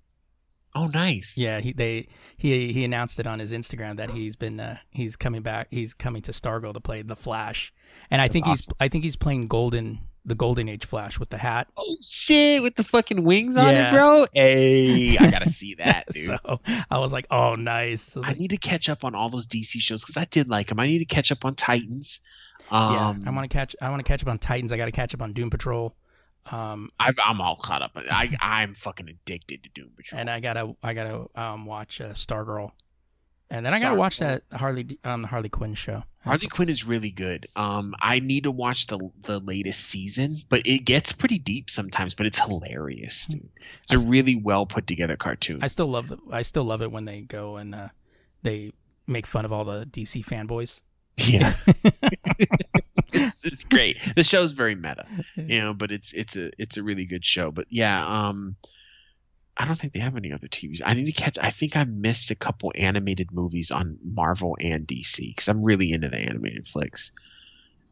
Oh, 0.75 0.87
nice. 0.87 1.37
Yeah, 1.37 1.59
he 1.59 1.71
they 1.73 2.07
he 2.37 2.73
he 2.73 2.83
announced 2.83 3.19
it 3.19 3.27
on 3.27 3.39
his 3.39 3.51
Instagram 3.51 3.97
that 3.97 4.11
he's 4.11 4.35
been 4.35 4.59
uh, 4.59 4.77
he's 4.91 5.15
coming 5.15 5.41
back. 5.41 5.67
He's 5.71 5.93
coming 5.93 6.21
to 6.23 6.31
Stargirl 6.31 6.73
to 6.73 6.79
play 6.79 7.01
the 7.03 7.15
Flash, 7.15 7.71
and 8.09 8.21
I 8.21 8.27
think 8.27 8.45
he's 8.47 8.67
I 8.79 8.87
think 8.87 9.03
he's 9.03 9.15
playing 9.15 9.47
Golden 9.47 9.99
the 10.25 10.35
Golden 10.35 10.69
Age 10.69 10.85
Flash 10.85 11.19
with 11.19 11.29
the 11.29 11.37
hat. 11.37 11.67
Oh 11.77 11.97
shit, 12.01 12.63
with 12.63 12.75
the 12.75 12.83
fucking 12.83 13.23
wings 13.23 13.55
on 13.57 13.67
Yeah. 13.67 13.89
it, 13.89 13.91
bro. 13.91 14.25
Hey, 14.33 15.17
I 15.17 15.29
gotta 15.29 15.49
see 15.61 15.75
that, 15.75 16.05
dude. 16.11 16.25
So 16.25 16.59
I 16.89 16.97
was 16.97 17.11
like, 17.11 17.27
oh, 17.29 17.55
nice. 17.55 18.15
I 18.17 18.21
I 18.21 18.27
like, 18.29 18.39
need 18.39 18.49
to 18.51 18.57
catch 18.57 18.89
up 18.89 19.03
on 19.03 19.15
all 19.15 19.29
those 19.29 19.45
DC 19.47 19.79
shows 19.79 20.01
because 20.01 20.17
I 20.17 20.25
did 20.25 20.49
like 20.49 20.67
them. 20.69 20.79
I 20.79 20.87
need 20.87 20.99
to 20.99 21.05
catch 21.05 21.31
up 21.31 21.45
on 21.45 21.55
Titans. 21.55 22.19
Um, 22.71 22.93
yeah, 22.93 23.29
I 23.29 23.35
want 23.35 23.49
to 23.49 23.53
catch. 23.55 23.75
I 23.81 23.89
want 23.89 23.99
to 23.99 24.07
catch 24.09 24.23
up 24.23 24.29
on 24.29 24.37
Titans. 24.39 24.71
I 24.71 24.77
got 24.77 24.85
to 24.85 24.91
catch 24.91 25.13
up 25.13 25.21
on 25.21 25.33
Doom 25.33 25.49
Patrol. 25.49 25.93
Um, 26.51 26.91
I've, 26.99 27.15
I'm 27.23 27.39
all 27.41 27.55
caught 27.55 27.81
up. 27.81 27.91
I 27.95 28.35
I'm 28.41 28.73
fucking 28.73 29.07
addicted 29.09 29.63
to 29.63 29.69
Doom 29.69 29.91
Patrol. 29.95 30.19
and 30.19 30.29
I 30.29 30.39
gotta 30.39 30.75
I 30.83 30.93
gotta 30.93 31.25
um 31.35 31.65
watch 31.65 32.01
uh, 32.01 32.09
Stargirl, 32.09 32.71
and 33.49 33.65
then 33.65 33.73
I 33.73 33.79
gotta 33.79 33.95
Stargirl. 33.95 33.97
watch 33.97 34.19
that 34.19 34.43
Harley 34.51 34.99
um 35.03 35.21
the 35.21 35.27
Harley 35.29 35.49
Quinn 35.49 35.73
show. 35.73 36.03
Harley 36.23 36.47
Quinn 36.47 36.69
is 36.69 36.85
really 36.85 37.11
good. 37.11 37.47
Um, 37.57 37.95
I 38.01 38.19
need 38.19 38.43
to 38.43 38.51
watch 38.51 38.87
the 38.87 39.09
the 39.23 39.39
latest 39.39 39.81
season, 39.85 40.41
but 40.49 40.61
it 40.65 40.79
gets 40.85 41.11
pretty 41.11 41.37
deep 41.39 41.69
sometimes. 41.69 42.13
But 42.13 42.25
it's 42.25 42.39
hilarious, 42.39 43.27
dude. 43.27 43.49
It's 43.83 43.91
a 43.93 43.99
really 43.99 44.35
well 44.35 44.65
put 44.65 44.85
together 44.87 45.15
cartoon. 45.17 45.59
I 45.61 45.67
still 45.67 45.87
love 45.87 46.07
the 46.09 46.17
I 46.31 46.41
still 46.41 46.63
love 46.65 46.81
it 46.81 46.91
when 46.91 47.05
they 47.05 47.21
go 47.21 47.57
and 47.57 47.73
uh, 47.75 47.87
they 48.41 48.71
make 49.07 49.27
fun 49.27 49.43
of 49.45 49.51
all 49.51 49.65
the 49.65 49.85
DC 49.85 50.23
fanboys. 50.25 50.81
Yeah, 51.17 51.53
it's 53.13 53.45
it's 53.45 53.63
great. 53.65 53.99
The 54.15 54.23
show's 54.23 54.51
very 54.51 54.75
meta, 54.75 55.05
you 55.35 55.61
know, 55.61 55.73
but 55.73 55.91
it's 55.91 56.11
it's 56.13 56.35
a 56.35 56.49
it's 56.57 56.77
a 56.77 56.83
really 56.83 57.05
good 57.05 57.23
show. 57.23 57.51
But 57.51 57.67
yeah, 57.69 58.27
um, 58.27 58.55
I 59.55 59.65
don't 59.65 59.79
think 59.79 59.93
they 59.93 59.99
have 59.99 60.17
any 60.17 60.33
other 60.33 60.47
TVs. 60.47 60.81
I 60.83 60.93
need 60.95 61.05
to 61.05 61.11
catch. 61.11 61.37
I 61.39 61.51
think 61.51 61.77
I 61.77 61.83
missed 61.83 62.31
a 62.31 62.35
couple 62.35 62.71
animated 62.75 63.31
movies 63.31 63.69
on 63.69 63.99
Marvel 64.03 64.57
and 64.59 64.87
DC 64.87 65.17
because 65.29 65.47
I'm 65.47 65.63
really 65.63 65.91
into 65.91 66.09
the 66.09 66.17
animated 66.17 66.67
flicks, 66.67 67.11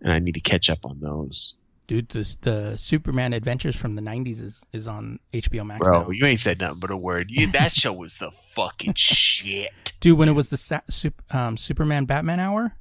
and 0.02 0.12
I 0.12 0.20
need 0.20 0.34
to 0.34 0.42
catch 0.42 0.70
up 0.70 0.86
on 0.86 1.00
those. 1.00 1.54
Dude, 1.86 2.10
this 2.10 2.36
the 2.38 2.78
Superman 2.78 3.34
Adventures 3.34 3.76
from 3.76 3.96
the 3.96 4.02
'90s 4.02 4.42
is 4.42 4.66
is 4.74 4.88
on 4.88 5.20
HBO 5.34 5.66
Max 5.66 5.82
Bro, 5.88 6.04
now. 6.04 6.10
you 6.10 6.26
ain't 6.26 6.40
said 6.40 6.60
nothing 6.60 6.80
but 6.80 6.90
a 6.90 6.98
word. 6.98 7.30
You, 7.30 7.48
that 7.52 7.72
show 7.72 7.94
was 7.94 8.18
the 8.18 8.32
fucking 8.32 8.94
shit. 8.98 9.94
Dude, 10.00 10.18
when 10.18 10.30
it 10.30 10.34
was 10.34 10.50
the 10.50 10.58
sa- 10.58 10.82
Sup- 10.90 11.22
um, 11.36 11.58
Superman 11.58 12.06
Batman 12.06 12.40
hour, 12.40 12.76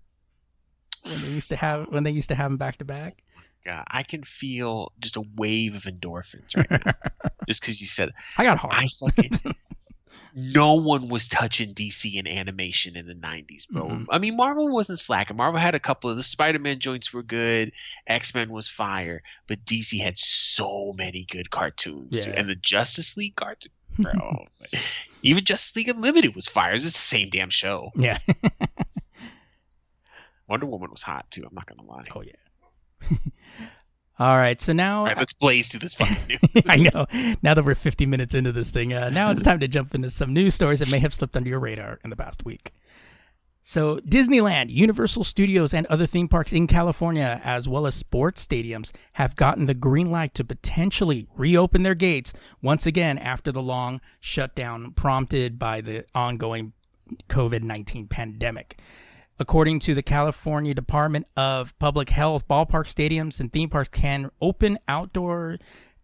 when 1.04 1.20
they 1.22 1.28
used 1.28 1.50
to 1.50 1.56
have 1.56 1.86
when 1.88 2.02
they 2.04 2.10
used 2.10 2.28
to 2.28 2.34
have 2.34 2.50
them 2.50 2.56
back 2.58 2.78
to 2.78 2.84
back. 2.84 3.22
God, 3.64 3.84
I 3.88 4.02
can 4.04 4.22
feel 4.24 4.92
just 5.00 5.16
a 5.16 5.22
wave 5.36 5.74
of 5.76 5.82
endorphins 5.82 6.56
right 6.56 6.70
now, 6.70 6.92
just 7.48 7.60
because 7.60 7.80
you 7.80 7.86
said 7.86 8.10
I 8.38 8.44
got 8.44 8.58
hard. 8.58 8.74
I 8.74 8.86
fucking. 8.86 9.32
no 10.34 10.76
one 10.76 11.08
was 11.08 11.28
touching 11.28 11.74
DC 11.74 12.14
in 12.14 12.26
animation 12.28 12.96
in 12.96 13.04
the 13.06 13.14
90s, 13.14 13.68
bro. 13.68 13.88
Mhm. 13.88 14.06
I 14.10 14.18
mean, 14.18 14.36
Marvel 14.36 14.68
wasn't 14.68 15.00
slacking. 15.00 15.36
Marvel 15.36 15.60
had 15.60 15.74
a 15.74 15.80
couple 15.80 16.08
of 16.08 16.16
the 16.16 16.22
Spider 16.22 16.58
Man 16.60 16.78
joints 16.78 17.12
were 17.12 17.22
good, 17.24 17.72
X 18.06 18.34
Men 18.34 18.50
was 18.50 18.68
fire, 18.70 19.22
but 19.46 19.64
DC 19.64 20.00
had 20.00 20.16
so 20.18 20.94
many 20.96 21.24
good 21.28 21.50
cartoons. 21.50 22.12
Yeah. 22.12 22.32
And 22.34 22.48
the 22.48 22.54
Justice 22.54 23.16
League 23.16 23.34
cartoon, 23.36 23.72
bro. 23.98 24.46
Even 25.22 25.44
Justice 25.44 25.76
League 25.76 25.88
Unlimited 25.88 26.34
was 26.34 26.48
fire. 26.48 26.72
It's 26.74 26.84
the 26.84 26.90
same 26.90 27.28
damn 27.28 27.50
show. 27.50 27.90
yeah. 27.96 28.18
Wonder 30.50 30.66
Woman 30.66 30.90
was 30.90 31.02
hot 31.02 31.30
too, 31.30 31.44
I'm 31.48 31.54
not 31.54 31.66
going 31.66 31.78
to 31.78 31.86
lie. 31.86 32.04
oh 32.14 32.22
yeah. 32.22 33.16
All 34.18 34.36
right, 34.36 34.60
so 34.60 34.74
now 34.74 34.98
All 34.98 35.04
right, 35.06 35.16
let's 35.16 35.32
blaze 35.32 35.68
through 35.68 35.80
this 35.80 35.94
fucking 35.94 36.18
news. 36.28 36.64
I 36.66 36.76
know. 36.76 37.06
Now 37.40 37.54
that 37.54 37.64
we're 37.64 37.74
50 37.74 38.04
minutes 38.04 38.34
into 38.34 38.52
this 38.52 38.70
thing, 38.70 38.92
uh, 38.92 39.08
now 39.08 39.30
it's 39.30 39.42
time 39.44 39.60
to 39.60 39.68
jump 39.68 39.94
into 39.94 40.10
some 40.10 40.34
news 40.34 40.54
stories 40.54 40.80
that 40.80 40.90
may 40.90 40.98
have 40.98 41.14
slipped 41.14 41.36
under 41.36 41.48
your 41.48 41.60
radar 41.60 42.00
in 42.04 42.10
the 42.10 42.16
past 42.16 42.44
week. 42.44 42.72
So, 43.62 43.98
Disneyland, 44.00 44.70
Universal 44.70 45.24
Studios, 45.24 45.72
and 45.72 45.86
other 45.86 46.06
theme 46.06 46.28
parks 46.28 46.52
in 46.52 46.66
California, 46.66 47.40
as 47.44 47.68
well 47.68 47.86
as 47.86 47.94
sports 47.94 48.44
stadiums, 48.46 48.90
have 49.14 49.36
gotten 49.36 49.66
the 49.66 49.74
green 49.74 50.10
light 50.10 50.34
to 50.34 50.44
potentially 50.44 51.26
reopen 51.36 51.82
their 51.82 51.94
gates 51.94 52.32
once 52.60 52.86
again 52.86 53.16
after 53.18 53.52
the 53.52 53.62
long 53.62 54.00
shutdown 54.18 54.92
prompted 54.92 55.58
by 55.58 55.80
the 55.80 56.04
ongoing 56.14 56.72
COVID 57.28 57.62
19 57.62 58.08
pandemic. 58.08 58.78
According 59.40 59.78
to 59.80 59.94
the 59.94 60.02
California 60.02 60.74
Department 60.74 61.26
of 61.34 61.76
Public 61.78 62.10
Health, 62.10 62.46
ballpark 62.46 62.84
stadiums 62.84 63.40
and 63.40 63.50
theme 63.50 63.70
parks 63.70 63.88
can 63.88 64.30
open 64.42 64.78
outdoor 64.86 65.56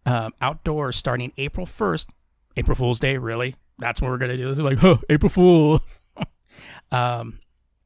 um, 0.07 0.33
outdoors 0.41 0.95
starting 0.95 1.31
April 1.37 1.67
1st. 1.67 2.07
April 2.55 2.75
Fool's 2.75 2.99
Day, 2.99 3.19
really? 3.19 3.55
That's 3.77 4.01
what 4.01 4.09
we're 4.09 4.17
going 4.17 4.31
to 4.31 4.37
do. 4.37 4.47
This 4.47 4.57
is 4.57 4.63
like, 4.63 4.79
huh, 4.79 4.97
April 5.07 5.29
Fool. 5.29 5.81
um, 6.91 7.37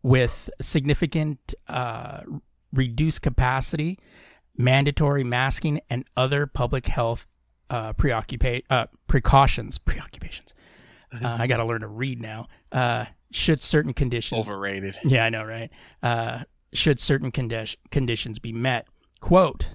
with 0.01 0.49
significant 0.61 1.53
uh, 1.67 2.21
reduced 2.71 3.21
capacity, 3.21 3.99
mandatory 4.55 5.25
masking, 5.25 5.81
and 5.89 6.05
other 6.15 6.47
public 6.47 6.85
health 6.85 7.27
uh, 7.69 7.91
preoccupa- 7.91 8.63
uh, 8.69 8.85
precautions. 9.07 9.77
Preoccupations. 9.79 10.53
Uh, 11.13 11.35
I 11.39 11.47
got 11.47 11.57
to 11.57 11.65
learn 11.65 11.81
to 11.81 11.87
read 11.87 12.21
now. 12.21 12.47
Should 13.31 13.61
certain 13.61 13.93
conditions 13.93 14.47
Overrated. 14.47 14.99
yeah, 15.03 15.25
I 15.25 15.29
know, 15.29 15.43
right? 15.43 15.69
Uh, 16.03 16.43
should 16.73 16.99
certain 16.99 17.31
condi- 17.31 17.75
conditions 17.89 18.39
be 18.39 18.53
met. 18.53 18.87
Quote 19.19 19.71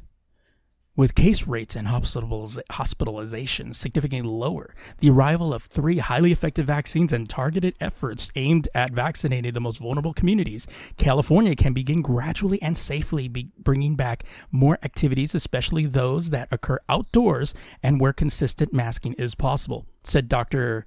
With 0.97 1.15
case 1.15 1.47
rates 1.47 1.77
and 1.77 1.89
hospitaliz- 1.89 2.61
hospitalizations 2.71 3.77
significantly 3.77 4.31
lower, 4.31 4.75
the 4.99 5.11
arrival 5.11 5.53
of 5.53 5.65
three 5.65 5.99
highly 5.99 6.33
effective 6.33 6.67
vaccines 6.67 7.13
and 7.13 7.29
targeted 7.29 7.75
efforts 7.81 8.31
aimed 8.35 8.69
at 8.75 8.93
vaccinating 8.93 9.53
the 9.53 9.61
most 9.61 9.79
vulnerable 9.79 10.15
communities, 10.15 10.67
California 10.97 11.55
can 11.55 11.75
begin 11.75 12.03
gradually 12.03 12.61
and 12.63 12.77
safely 12.79 13.29
be 13.29 13.51
bringing 13.59 13.95
back 13.95 14.25
more 14.51 14.79
activities, 14.83 15.35
especially 15.35 15.87
those 15.87 16.31
that 16.31 16.49
occur 16.51 16.79
outdoors 16.89 17.55
and 17.83 18.01
where 18.01 18.13
consistent 18.13 18.73
masking 18.73 19.13
is 19.15 19.35
possible, 19.35 19.87
said 20.03 20.29
Dr. 20.29 20.87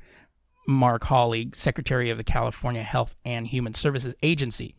Mark 0.70 1.06
Ghaly, 1.06 1.54
Secretary 1.56 2.10
of 2.10 2.18
the 2.18 2.24
California 2.24 2.84
Health 2.84 3.16
and 3.26 3.48
Human 3.48 3.74
Services 3.74 4.16
Agency. 4.22 4.76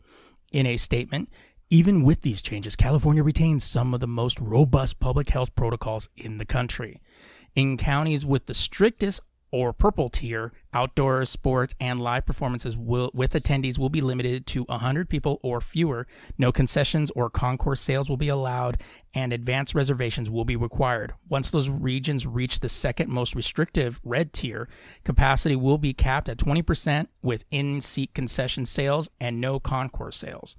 In 0.51 0.65
a 0.65 0.77
statement, 0.77 1.29
even 1.69 2.03
with 2.03 2.21
these 2.21 2.41
changes, 2.41 2.75
California 2.75 3.21
retains 3.23 3.63
some 3.63 3.93
of 3.93 3.99
the 3.99 4.07
most 4.07 4.39
robust 4.39 4.99
public 4.99 5.29
health 5.29 5.53
protocols 5.53 6.09
in 6.15 6.37
the 6.37 6.45
country. 6.45 7.01
In 7.55 7.77
counties 7.77 8.25
with 8.25 8.45
the 8.45 8.53
strictest 8.53 9.21
or 9.51 9.73
purple 9.73 10.09
tier, 10.09 10.53
outdoor 10.73 11.25
sports 11.25 11.75
and 11.79 11.99
live 11.99 12.25
performances 12.25 12.77
will, 12.77 13.11
with 13.13 13.33
attendees 13.33 13.77
will 13.77 13.89
be 13.89 14.01
limited 14.01 14.47
to 14.47 14.63
100 14.63 15.09
people 15.09 15.39
or 15.43 15.59
fewer. 15.59 16.07
No 16.37 16.51
concessions 16.51 17.11
or 17.15 17.29
concourse 17.29 17.81
sales 17.81 18.09
will 18.09 18.17
be 18.17 18.29
allowed, 18.29 18.81
and 19.13 19.33
advance 19.33 19.75
reservations 19.75 20.29
will 20.29 20.45
be 20.45 20.55
required. 20.55 21.13
Once 21.27 21.51
those 21.51 21.69
regions 21.69 22.25
reach 22.25 22.61
the 22.61 22.69
second 22.69 23.09
most 23.09 23.35
restrictive 23.35 23.99
red 24.03 24.31
tier, 24.31 24.69
capacity 25.03 25.55
will 25.55 25.77
be 25.77 25.93
capped 25.93 26.29
at 26.29 26.37
20% 26.37 27.07
with 27.21 27.43
in 27.51 27.81
seat 27.81 28.13
concession 28.13 28.65
sales 28.65 29.09
and 29.19 29.41
no 29.41 29.59
concourse 29.59 30.17
sales. 30.17 30.55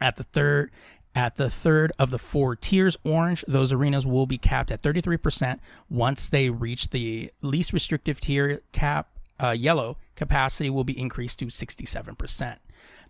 At 0.00 0.16
the 0.16 0.24
third 0.24 0.72
at 1.16 1.36
the 1.36 1.48
third 1.48 1.92
of 1.98 2.10
the 2.10 2.18
four 2.18 2.54
tiers 2.54 2.98
orange, 3.02 3.42
those 3.48 3.72
arenas 3.72 4.06
will 4.06 4.26
be 4.26 4.36
capped 4.36 4.70
at 4.70 4.82
33%. 4.82 5.58
Once 5.88 6.28
they 6.28 6.50
reach 6.50 6.90
the 6.90 7.32
least 7.40 7.72
restrictive 7.72 8.20
tier 8.20 8.60
cap 8.72 9.08
uh, 9.42 9.50
yellow, 9.50 9.96
capacity 10.14 10.68
will 10.68 10.84
be 10.84 10.98
increased 10.98 11.38
to 11.38 11.46
67%. 11.46 12.58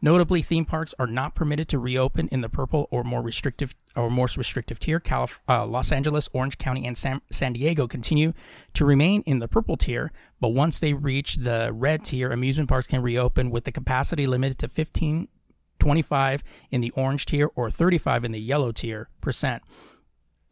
Notably, 0.00 0.42
theme 0.42 0.66
parks 0.66 0.94
are 0.98 1.06
not 1.06 1.34
permitted 1.34 1.68
to 1.68 1.78
reopen 1.78 2.28
in 2.28 2.42
the 2.42 2.48
purple 2.48 2.86
or 2.90 3.02
more 3.02 3.22
restrictive 3.22 3.74
or 3.96 4.10
more 4.10 4.28
restrictive 4.36 4.78
tier. 4.78 5.00
Calif- 5.00 5.40
uh, 5.48 5.66
Los 5.66 5.90
Angeles, 5.90 6.28
Orange 6.32 6.58
County, 6.58 6.86
and 6.86 6.96
San-, 6.96 7.22
San 7.30 7.54
Diego 7.54 7.88
continue 7.88 8.34
to 8.74 8.84
remain 8.84 9.22
in 9.22 9.40
the 9.40 9.48
purple 9.48 9.76
tier, 9.76 10.12
but 10.38 10.50
once 10.50 10.78
they 10.78 10.92
reach 10.92 11.36
the 11.36 11.72
red 11.72 12.04
tier, 12.04 12.30
amusement 12.30 12.68
parks 12.68 12.86
can 12.86 13.02
reopen 13.02 13.50
with 13.50 13.64
the 13.64 13.72
capacity 13.72 14.26
limited 14.26 14.58
to 14.58 14.68
15 14.68 15.28
25 15.78 16.42
in 16.70 16.80
the 16.80 16.90
orange 16.92 17.26
tier 17.26 17.50
or 17.54 17.70
35 17.70 18.24
in 18.24 18.32
the 18.32 18.40
yellow 18.40 18.72
tier 18.72 19.08
percent. 19.20 19.62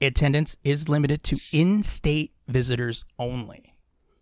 Attendance 0.01 0.57
is 0.65 0.89
limited 0.89 1.23
to 1.25 1.39
in-state 1.53 2.33
visitors 2.49 3.05
only. 3.19 3.75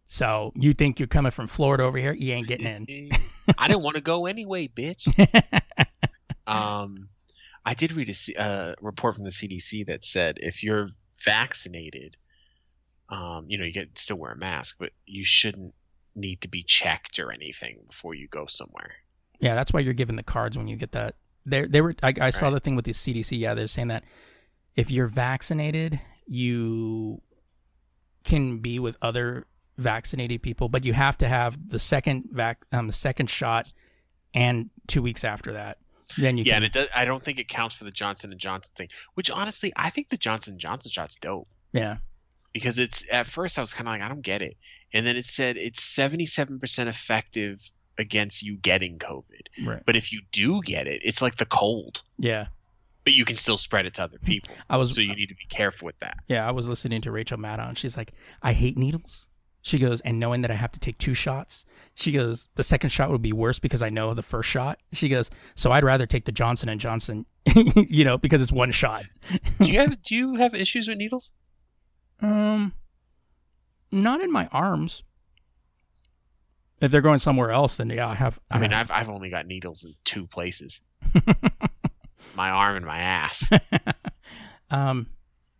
So 0.06 0.52
you 0.54 0.74
think 0.74 1.00
you're 1.00 1.08
coming 1.08 1.32
from 1.32 1.46
Florida 1.46 1.84
over 1.84 1.96
here? 1.96 2.12
You 2.12 2.34
ain't 2.34 2.46
getting 2.46 2.66
in. 2.66 3.10
I 3.58 3.68
didn't 3.68 3.82
want 3.82 3.96
to 3.96 4.02
go 4.02 4.26
anyway, 4.26 4.68
bitch. 4.68 5.08
um, 6.46 7.08
I 7.64 7.74
did 7.74 7.92
read 7.92 8.10
a 8.10 8.14
C- 8.14 8.36
uh, 8.36 8.74
report 8.80 9.14
from 9.14 9.24
the 9.24 9.30
CDC 9.30 9.86
that 9.86 10.04
said 10.04 10.38
if 10.40 10.62
you're 10.62 10.90
vaccinated, 11.24 12.16
um, 13.08 13.46
you 13.48 13.58
know, 13.58 13.64
you 13.64 13.72
get 13.72 13.98
still 13.98 14.18
wear 14.18 14.32
a 14.32 14.36
mask, 14.36 14.76
but 14.78 14.92
you 15.06 15.24
shouldn't 15.24 15.74
need 16.14 16.42
to 16.42 16.48
be 16.48 16.62
checked 16.62 17.18
or 17.18 17.32
anything 17.32 17.78
before 17.88 18.14
you 18.14 18.28
go 18.28 18.46
somewhere. 18.46 18.92
Yeah, 19.42 19.54
that's 19.54 19.72
why 19.72 19.80
you're 19.80 19.92
given 19.92 20.16
the 20.16 20.22
cards 20.22 20.56
when 20.56 20.68
you 20.68 20.76
get 20.76 20.92
that. 20.92 21.16
They 21.44 21.66
they 21.66 21.80
were. 21.82 21.94
I, 22.02 22.14
I 22.20 22.30
saw 22.30 22.46
Right. 22.46 22.54
the 22.54 22.60
thing 22.60 22.76
with 22.76 22.84
the 22.86 22.92
CDC. 22.92 23.38
Yeah, 23.38 23.52
they're 23.54 23.66
saying 23.66 23.88
that 23.88 24.04
if 24.76 24.90
you're 24.90 25.08
vaccinated, 25.08 26.00
you 26.26 27.20
can 28.24 28.58
be 28.58 28.78
with 28.78 28.96
other 29.02 29.46
vaccinated 29.76 30.42
people, 30.42 30.68
but 30.68 30.84
you 30.84 30.92
have 30.92 31.18
to 31.18 31.28
have 31.28 31.68
the 31.70 31.78
second 31.78 32.28
vac, 32.30 32.64
um, 32.72 32.86
the 32.86 32.92
second 32.92 33.28
shot, 33.28 33.66
and 34.32 34.70
two 34.86 35.02
weeks 35.02 35.24
after 35.24 35.52
that. 35.52 35.78
Then 36.18 36.36
you 36.36 36.44
yeah, 36.44 36.54
can. 36.54 36.62
and 36.62 36.64
it 36.66 36.72
does, 36.72 36.88
I 36.94 37.04
don't 37.04 37.24
think 37.24 37.38
it 37.40 37.48
counts 37.48 37.74
for 37.74 37.84
the 37.84 37.90
Johnson 37.90 38.30
and 38.30 38.40
Johnson 38.40 38.70
thing. 38.76 38.88
Which 39.14 39.30
honestly, 39.30 39.72
I 39.76 39.90
think 39.90 40.10
the 40.10 40.16
Johnson 40.18 40.52
and 40.52 40.60
Johnson 40.60 40.90
shot's 40.92 41.16
dope 41.16 41.46
yeah, 41.72 41.96
because 42.52 42.78
it's 42.78 43.04
at 43.10 43.26
first 43.26 43.58
I 43.58 43.62
was 43.62 43.72
kind 43.74 43.88
of 43.88 43.92
like 43.94 44.02
I 44.02 44.08
don't 44.08 44.20
get 44.22 44.42
it, 44.42 44.56
and 44.92 45.04
then 45.06 45.16
it 45.16 45.24
said 45.24 45.56
it's 45.56 45.82
seventy 45.82 46.26
seven 46.26 46.60
percent 46.60 46.88
effective 46.88 47.68
against 47.98 48.42
you 48.42 48.56
getting 48.56 48.98
COVID. 48.98 49.66
right. 49.66 49.82
But 49.84 49.96
if 49.96 50.12
you 50.12 50.20
do 50.32 50.60
get 50.62 50.86
it, 50.86 51.02
it's 51.04 51.20
like 51.22 51.36
the 51.36 51.46
cold, 51.46 52.02
Yeah, 52.18 52.46
but 53.04 53.12
you 53.14 53.24
can 53.24 53.36
still 53.36 53.58
spread 53.58 53.86
it 53.86 53.94
to 53.94 54.04
other 54.04 54.18
people. 54.18 54.54
I 54.70 54.76
was. 54.76 54.94
So 54.94 55.00
you 55.00 55.14
need 55.14 55.28
to 55.28 55.34
be 55.34 55.46
careful 55.48 55.86
with 55.86 55.98
that. 56.00 56.16
Yeah, 56.28 56.46
I 56.46 56.50
was 56.52 56.68
listening 56.68 57.00
to 57.02 57.10
Rachel 57.12 57.38
Maddow, 57.38 57.68
and 57.68 57.78
she's 57.78 57.96
like, 57.96 58.12
"I 58.42 58.52
hate 58.52 58.76
needles." 58.78 59.26
She 59.64 59.78
goes, 59.78 60.00
and 60.00 60.18
knowing 60.18 60.40
that 60.42 60.50
I 60.50 60.54
have 60.54 60.72
to 60.72 60.80
take 60.80 60.98
two 60.98 61.14
shots, 61.14 61.64
she 61.94 62.10
goes, 62.10 62.48
the 62.56 62.64
second 62.64 62.90
shot 62.90 63.10
would 63.10 63.22
be 63.22 63.32
worse 63.32 63.60
because 63.60 63.80
I 63.80 63.90
know 63.90 64.12
the 64.12 64.20
first 64.22 64.48
shot. 64.48 64.80
She 64.90 65.08
goes, 65.08 65.30
so 65.54 65.70
I'd 65.70 65.84
rather 65.84 66.04
take 66.04 66.24
the 66.24 66.32
Johnson 66.32 66.68
and 66.68 66.80
Johnson, 66.80 67.26
you 67.76 68.04
know, 68.04 68.18
because 68.18 68.42
it's 68.42 68.50
one 68.50 68.72
shot. 68.72 69.04
do 69.60 69.70
you 69.70 69.78
have 69.78 70.02
do 70.02 70.16
you 70.16 70.34
have 70.34 70.54
issues 70.56 70.88
with 70.88 70.98
needles? 70.98 71.32
Um, 72.20 72.72
not 73.90 74.20
in 74.20 74.30
my 74.30 74.46
arms. 74.52 75.02
If 76.82 76.90
they're 76.90 77.00
going 77.00 77.20
somewhere 77.20 77.50
else, 77.52 77.76
then 77.76 77.88
yeah, 77.88 78.08
I 78.08 78.14
have. 78.14 78.38
I 78.50 78.58
mean, 78.58 78.72
have- 78.72 78.90
I've 78.90 79.06
I've 79.06 79.10
only 79.10 79.30
got 79.30 79.46
needles 79.46 79.84
in 79.84 79.94
two 80.04 80.26
places. 80.26 80.80
It's 82.24 82.36
my 82.36 82.50
arm 82.50 82.76
and 82.76 82.86
my 82.86 82.98
ass. 82.98 83.50
um, 84.70 85.08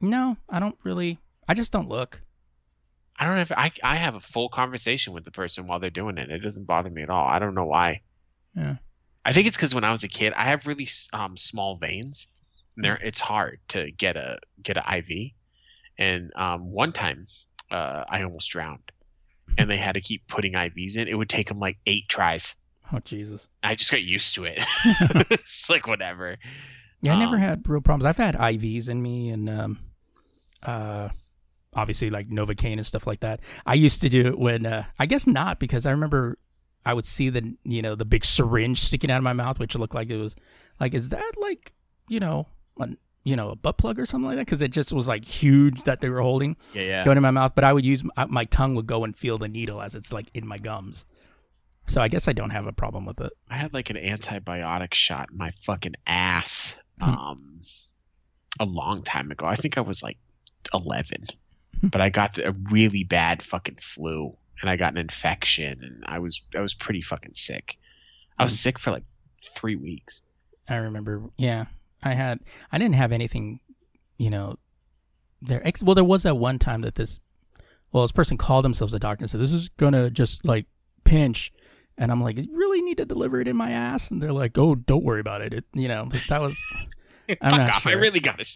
no, 0.00 0.36
I 0.48 0.60
don't 0.60 0.76
really. 0.84 1.18
I 1.48 1.54
just 1.54 1.72
don't 1.72 1.88
look. 1.88 2.22
I 3.18 3.26
don't 3.26 3.38
have. 3.38 3.50
I 3.50 3.72
I 3.82 3.96
have 3.96 4.14
a 4.14 4.20
full 4.20 4.48
conversation 4.48 5.12
with 5.12 5.24
the 5.24 5.32
person 5.32 5.66
while 5.66 5.80
they're 5.80 5.90
doing 5.90 6.18
it. 6.18 6.30
It 6.30 6.38
doesn't 6.38 6.68
bother 6.68 6.88
me 6.88 7.02
at 7.02 7.10
all. 7.10 7.26
I 7.26 7.40
don't 7.40 7.56
know 7.56 7.64
why. 7.64 8.02
Yeah. 8.54 8.76
I 9.24 9.32
think 9.32 9.48
it's 9.48 9.56
because 9.56 9.74
when 9.74 9.82
I 9.82 9.90
was 9.90 10.04
a 10.04 10.08
kid, 10.08 10.34
I 10.34 10.44
have 10.44 10.68
really 10.68 10.86
um, 11.12 11.36
small 11.36 11.78
veins. 11.78 12.28
And 12.76 12.84
there, 12.84 12.94
it's 13.02 13.18
hard 13.18 13.58
to 13.70 13.90
get 13.90 14.16
a 14.16 14.38
get 14.62 14.76
an 14.76 14.84
IV. 14.98 15.32
And 15.98 16.30
um, 16.36 16.70
one 16.70 16.92
time, 16.92 17.26
uh, 17.72 18.04
I 18.08 18.22
almost 18.22 18.48
drowned, 18.52 18.91
and 19.58 19.70
they 19.70 19.76
had 19.76 19.94
to 19.94 20.00
keep 20.00 20.26
putting 20.28 20.52
IVs 20.52 20.96
in. 20.96 21.08
It 21.08 21.14
would 21.14 21.28
take 21.28 21.48
them 21.48 21.58
like 21.60 21.78
eight 21.86 22.08
tries. 22.08 22.54
Oh 22.92 22.98
Jesus. 23.04 23.46
I 23.62 23.74
just 23.74 23.90
got 23.90 24.02
used 24.02 24.34
to 24.34 24.44
it. 24.44 24.62
it's 25.30 25.68
like 25.70 25.86
whatever. 25.86 26.36
Yeah, 27.00 27.14
I 27.14 27.18
never 27.18 27.36
Um, 27.36 27.40
had 27.40 27.68
real 27.68 27.80
problems. 27.80 28.04
I've 28.04 28.16
had 28.16 28.36
IVs 28.36 28.88
in 28.88 29.02
me 29.02 29.30
and 29.30 29.48
um, 29.50 29.78
uh, 30.62 31.08
obviously 31.74 32.10
like 32.10 32.28
Novocaine 32.28 32.74
and 32.76 32.86
stuff 32.86 33.06
like 33.06 33.20
that. 33.20 33.40
I 33.66 33.74
used 33.74 34.00
to 34.02 34.08
do 34.08 34.26
it 34.28 34.38
when 34.38 34.66
uh, 34.66 34.84
I 34.98 35.06
guess 35.06 35.26
not 35.26 35.58
because 35.58 35.86
I 35.86 35.90
remember 35.90 36.38
I 36.84 36.94
would 36.94 37.06
see 37.06 37.28
the 37.30 37.54
you 37.64 37.82
know 37.82 37.94
the 37.94 38.04
big 38.04 38.24
syringe 38.24 38.80
sticking 38.80 39.10
out 39.10 39.18
of 39.18 39.22
my 39.24 39.32
mouth, 39.32 39.58
which 39.58 39.74
looked 39.74 39.94
like 39.94 40.10
it 40.10 40.16
was 40.16 40.34
like 40.80 40.94
is 40.94 41.08
that 41.10 41.32
like 41.40 41.72
you 42.08 42.20
know 42.20 42.46
a, 42.80 42.88
you 43.24 43.36
know 43.36 43.50
a 43.50 43.56
butt 43.56 43.78
plug 43.78 43.98
or 43.98 44.06
something 44.06 44.26
like 44.26 44.36
that 44.36 44.46
because 44.46 44.62
it 44.62 44.72
just 44.72 44.92
was 44.92 45.06
like 45.08 45.24
huge 45.24 45.84
that 45.84 46.00
they 46.00 46.08
were 46.08 46.20
holding 46.22 46.56
Yeah, 46.74 46.82
yeah. 46.82 47.04
going 47.04 47.16
in 47.16 47.22
my 47.22 47.30
mouth. 47.30 47.52
But 47.54 47.64
I 47.64 47.72
would 47.72 47.84
use 47.84 48.02
my, 48.16 48.24
my 48.26 48.44
tongue 48.46 48.74
would 48.74 48.86
go 48.86 49.04
and 49.04 49.16
feel 49.16 49.38
the 49.38 49.48
needle 49.48 49.80
as 49.80 49.94
it's 49.94 50.12
like 50.12 50.26
in 50.34 50.46
my 50.46 50.58
gums. 50.58 51.04
So 51.88 52.00
I 52.00 52.08
guess 52.08 52.28
I 52.28 52.32
don't 52.32 52.50
have 52.50 52.66
a 52.66 52.72
problem 52.72 53.04
with 53.06 53.20
it. 53.20 53.32
I 53.50 53.56
had 53.56 53.72
like 53.74 53.90
an 53.90 53.96
antibiotic 53.96 54.94
shot 54.94 55.28
in 55.32 55.38
my 55.38 55.50
fucking 55.64 55.94
ass 56.06 56.78
Hmm. 57.00 57.10
um 57.10 57.60
a 58.60 58.64
long 58.66 59.02
time 59.02 59.30
ago. 59.30 59.46
I 59.46 59.56
think 59.56 59.78
I 59.78 59.80
was 59.80 60.02
like 60.02 60.18
11. 60.74 61.26
But 61.82 62.00
I 62.00 62.10
got 62.10 62.38
a 62.38 62.54
really 62.70 63.02
bad 63.02 63.42
fucking 63.42 63.78
flu 63.80 64.36
and 64.60 64.70
I 64.70 64.76
got 64.76 64.92
an 64.92 64.98
infection 64.98 65.80
and 65.82 66.04
I 66.06 66.18
was 66.20 66.42
I 66.56 66.60
was 66.60 66.74
pretty 66.74 67.02
fucking 67.02 67.34
sick. 67.34 67.78
I 68.38 68.44
was 68.44 68.58
sick 68.60 68.78
for 68.78 68.90
like 68.92 69.04
3 69.56 69.76
weeks. 69.76 70.22
I 70.68 70.76
remember. 70.76 71.24
Yeah, 71.36 71.64
I 72.02 72.14
had. 72.14 72.40
I 72.70 72.78
didn't 72.78 72.94
have 72.94 73.12
anything. 73.12 73.60
You 74.18 74.30
know, 74.30 74.58
there. 75.40 75.66
Ex- 75.66 75.82
well, 75.82 75.94
there 75.94 76.04
was 76.04 76.22
that 76.24 76.36
one 76.36 76.58
time 76.58 76.82
that 76.82 76.94
this. 76.94 77.20
Well, 77.92 78.04
this 78.04 78.12
person 78.12 78.38
called 78.38 78.64
themselves 78.64 78.94
a 78.94 78.98
doctor 78.98 79.24
and 79.24 79.30
said, 79.30 79.40
"This 79.40 79.52
is 79.52 79.68
gonna 79.70 80.10
just 80.10 80.46
like 80.46 80.66
pinch," 81.04 81.52
and 81.98 82.10
I'm 82.10 82.22
like, 82.22 82.38
"You 82.38 82.48
really 82.56 82.80
need 82.80 82.96
to 82.96 83.04
deliver 83.04 83.40
it 83.40 83.48
in 83.48 83.56
my 83.56 83.70
ass?" 83.70 84.10
And 84.10 84.22
they're 84.22 84.32
like, 84.32 84.56
"Oh, 84.56 84.74
don't 84.74 85.04
worry 85.04 85.20
about 85.20 85.42
it." 85.42 85.52
it 85.52 85.64
you 85.74 85.88
know, 85.88 86.08
that 86.28 86.40
was. 86.40 86.58
I'm 87.40 87.50
Fuck 87.50 87.60
not 87.60 87.70
off. 87.70 87.86
I 87.86 87.92
really 87.92 88.20
got 88.20 88.36
this. 88.38 88.54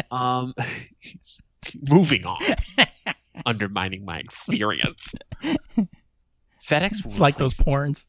um 0.10 0.54
moving 1.88 2.24
on. 2.26 2.40
Undermining 3.46 4.04
my 4.04 4.18
experience. 4.18 5.14
FedEx 6.62 7.04
it's 7.04 7.20
like 7.20 7.38
those 7.38 7.56
porns. 7.56 8.06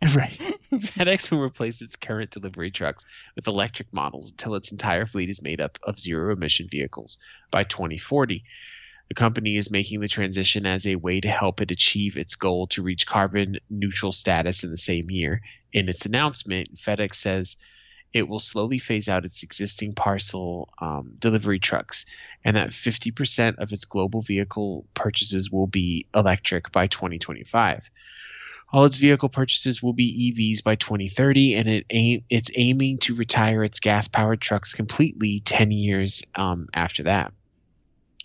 Right. 0.14 0.38
FedEx 0.72 1.30
will 1.30 1.42
replace 1.42 1.80
its 1.80 1.96
current 1.96 2.30
delivery 2.30 2.70
trucks 2.70 3.04
with 3.34 3.48
electric 3.48 3.92
models 3.92 4.30
until 4.30 4.54
its 4.54 4.70
entire 4.70 5.06
fleet 5.06 5.28
is 5.28 5.42
made 5.42 5.60
up 5.60 5.78
of 5.82 5.98
zero 5.98 6.32
emission 6.32 6.68
vehicles 6.70 7.18
by 7.50 7.64
2040. 7.64 8.44
The 9.08 9.14
company 9.14 9.56
is 9.56 9.70
making 9.70 10.00
the 10.00 10.08
transition 10.08 10.66
as 10.66 10.86
a 10.86 10.96
way 10.96 11.20
to 11.20 11.28
help 11.28 11.60
it 11.60 11.72
achieve 11.72 12.16
its 12.16 12.36
goal 12.36 12.68
to 12.68 12.82
reach 12.82 13.06
carbon 13.06 13.58
neutral 13.70 14.12
status 14.12 14.62
in 14.62 14.70
the 14.70 14.76
same 14.76 15.10
year. 15.10 15.40
In 15.72 15.88
its 15.88 16.06
announcement, 16.06 16.76
FedEx 16.76 17.14
says 17.14 17.56
it 18.12 18.28
will 18.28 18.38
slowly 18.38 18.78
phase 18.78 19.08
out 19.08 19.24
its 19.24 19.42
existing 19.42 19.94
parcel 19.94 20.68
um, 20.80 21.14
delivery 21.18 21.58
trucks 21.58 22.06
and 22.44 22.56
that 22.56 22.70
50% 22.70 23.58
of 23.58 23.72
its 23.72 23.84
global 23.84 24.22
vehicle 24.22 24.86
purchases 24.94 25.50
will 25.50 25.66
be 25.66 26.06
electric 26.14 26.70
by 26.70 26.86
2025. 26.86 27.90
All 28.70 28.84
its 28.84 28.98
vehicle 28.98 29.30
purchases 29.30 29.82
will 29.82 29.94
be 29.94 30.32
EVs 30.32 30.62
by 30.62 30.74
2030, 30.74 31.54
and 31.56 31.68
it 31.68 31.86
aim, 31.90 32.22
it's 32.28 32.50
aiming 32.54 32.98
to 32.98 33.14
retire 33.14 33.64
its 33.64 33.80
gas 33.80 34.08
powered 34.08 34.40
trucks 34.40 34.74
completely 34.74 35.40
10 35.40 35.70
years 35.70 36.22
um, 36.34 36.68
after 36.74 37.04
that. 37.04 37.32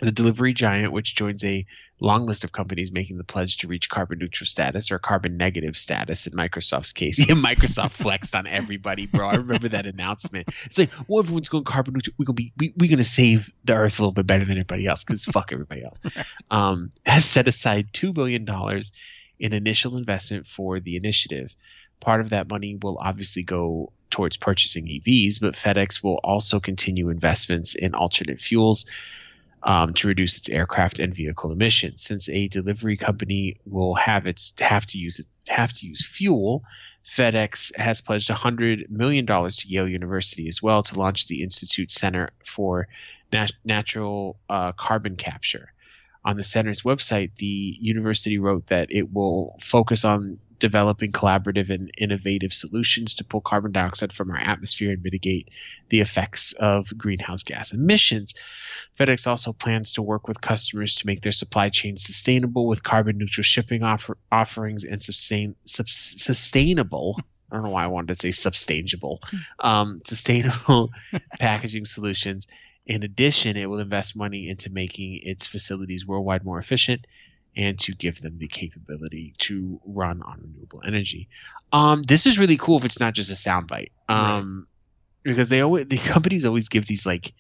The 0.02 0.12
delivery 0.12 0.54
giant, 0.54 0.92
which 0.92 1.16
joins 1.16 1.46
a 1.46 1.66
long 2.04 2.26
list 2.26 2.44
of 2.44 2.52
companies 2.52 2.92
making 2.92 3.18
the 3.18 3.24
pledge 3.24 3.60
to 3.60 3.68
reach 3.68 3.90
carbon 3.90 4.20
neutral 4.20 4.46
status 4.46 4.92
or 4.92 5.00
carbon 5.00 5.38
negative 5.38 5.78
status 5.78 6.28
in 6.28 6.34
Microsoft's 6.34 6.92
case. 6.92 7.18
Yeah, 7.20 7.26
Microsoft 7.36 7.92
flexed 7.92 8.36
on 8.36 8.46
everybody, 8.46 9.06
bro. 9.06 9.30
I 9.30 9.36
remember 9.36 9.70
that 9.70 9.86
announcement. 9.86 10.50
It's 10.66 10.78
like, 10.78 10.90
well, 11.08 11.24
everyone's 11.24 11.48
going 11.48 11.64
carbon 11.64 11.94
neutral. 11.94 12.16
We're 12.18 12.26
gonna 12.26 12.36
be, 12.36 12.52
we, 12.58 12.74
we're 12.76 12.90
gonna 12.90 13.06
save 13.06 13.50
the 13.64 13.76
earth 13.76 14.00
a 14.00 14.02
little 14.02 14.12
bit 14.12 14.28
better 14.28 14.44
than 14.44 14.54
everybody 14.54 14.86
else 14.88 15.06
because 15.06 15.24
fuck 15.24 15.54
everybody 15.54 15.84
else. 15.86 16.00
Um, 16.52 16.92
has 17.06 17.26
set 17.26 17.48
aside 17.48 17.88
two 17.94 18.14
billion 18.14 18.46
dollars 18.46 18.92
in 19.40 19.54
initial 19.54 19.98
investment 19.98 20.48
for 20.48 20.80
the 20.80 20.96
initiative. 20.96 21.56
Part 22.00 22.22
of 22.22 22.30
that 22.30 22.50
money 22.50 22.78
will 22.82 22.98
obviously 23.00 23.44
go 23.44 23.92
towards 24.10 24.38
purchasing 24.38 24.86
EVs, 24.86 25.40
but 25.42 25.56
FedEx 25.56 26.04
will 26.04 26.20
also 26.24 26.60
continue 26.60 27.10
investments 27.10 27.76
in 27.76 27.96
alternate 27.96 28.40
fuels 28.40 28.86
um, 29.64 29.94
to 29.94 30.08
reduce 30.08 30.38
its 30.38 30.50
aircraft 30.50 31.00
and 31.00 31.16
vehicle 31.16 31.52
emissions. 31.52 32.04
Since 32.04 32.30
a 32.30 32.48
delivery 32.48 32.98
company 32.98 33.58
will 33.66 33.96
have 33.96 34.28
its 34.28 34.54
have 34.60 34.86
to 34.88 34.98
use 34.98 35.22
have 35.48 35.74
to 35.74 35.88
use 35.88 36.06
fuel, 36.06 36.64
FedEx 37.06 37.76
has 37.78 38.02
pledged 38.02 38.30
$100 38.30 38.90
million 38.90 39.26
to 39.26 39.68
Yale 39.68 39.88
University 39.88 40.48
as 40.48 40.62
well 40.62 40.84
to 40.84 41.00
launch 41.00 41.28
the 41.28 41.44
Institute 41.44 41.92
Center 41.92 42.30
for 42.46 42.88
Nat- 43.32 43.52
Natural 43.66 44.38
uh, 44.50 44.72
Carbon 44.74 45.16
Capture. 45.16 45.74
On 46.26 46.38
the 46.38 46.44
center's 46.44 46.84
website, 46.84 47.36
the 47.36 47.46
university 47.80 48.38
wrote 48.38 48.68
that 48.68 48.92
it 48.92 49.12
will 49.12 49.58
focus 49.62 50.06
on 50.06 50.40
developing 50.64 51.12
collaborative 51.12 51.70
and 51.70 51.92
innovative 51.98 52.54
solutions 52.54 53.16
to 53.16 53.26
pull 53.26 53.42
carbon 53.42 53.74
dioxide 53.74 54.14
from 54.14 54.32
our 54.32 54.38
atmosphere 54.38 54.94
and 54.94 55.04
mitigate 55.04 55.50
the 55.90 56.00
effects 56.00 56.54
of 56.54 56.98
greenhouse 56.98 57.44
gas 57.44 57.74
emissions. 57.74 58.34
FedEx 58.98 59.28
also 59.28 59.52
plans 59.52 59.92
to 59.92 60.02
work 60.02 60.30
with 60.30 60.40
customers 60.40 60.96
to 60.96 61.06
make 61.06 61.20
their 61.20 61.34
supply 61.34 61.68
chain 61.68 61.98
sustainable 61.98 62.66
with 62.66 62.82
carbon 62.82 63.18
neutral 63.18 63.44
shipping 63.44 63.84
offer- 63.84 64.18
offerings 64.32 64.86
and 64.86 65.02
sustain 65.02 65.54
sub- 65.66 65.90
sustainable. 65.90 67.20
I 67.52 67.56
don't 67.56 67.66
know 67.66 67.72
why 67.72 67.84
I 67.84 67.88
wanted 67.88 68.16
to 68.16 68.16
say 68.16 68.32
sustainable. 68.32 69.20
Um, 69.60 70.02
sustainable 70.06 70.92
packaging 71.40 71.84
solutions. 71.84 72.48
In 72.86 73.04
addition, 73.04 73.56
it 73.56 73.70
will 73.70 73.80
invest 73.80 74.16
money 74.16 74.50
into 74.50 74.70
making 74.70 75.20
its 75.24 75.48
facilities 75.48 76.06
worldwide 76.06 76.44
more 76.44 76.60
efficient 76.60 77.06
and 77.56 77.80
to 77.80 77.94
give 77.94 78.20
them 78.22 78.38
the 78.40 78.48
capability 78.48 79.34
to 79.38 79.80
run 79.86 80.22
on 80.22 80.40
renewable 80.42 80.82
energy. 80.86 81.30
Um, 81.72 82.02
this 82.02 82.26
is 82.26 82.40
really 82.40 82.58
cool 82.58 82.78
if 82.78 82.86
it's 82.86 83.00
not 83.00 83.14
just 83.14 83.30
a 83.30 83.34
soundbite. 83.34 83.92
Um, 84.10 84.68
because 85.22 85.50
they 85.50 85.62
always 85.62 85.88
the 85.90 85.98
companies 85.98 86.46
always 86.46 86.70
give 86.70 86.86
these 86.86 87.06
like 87.06 87.34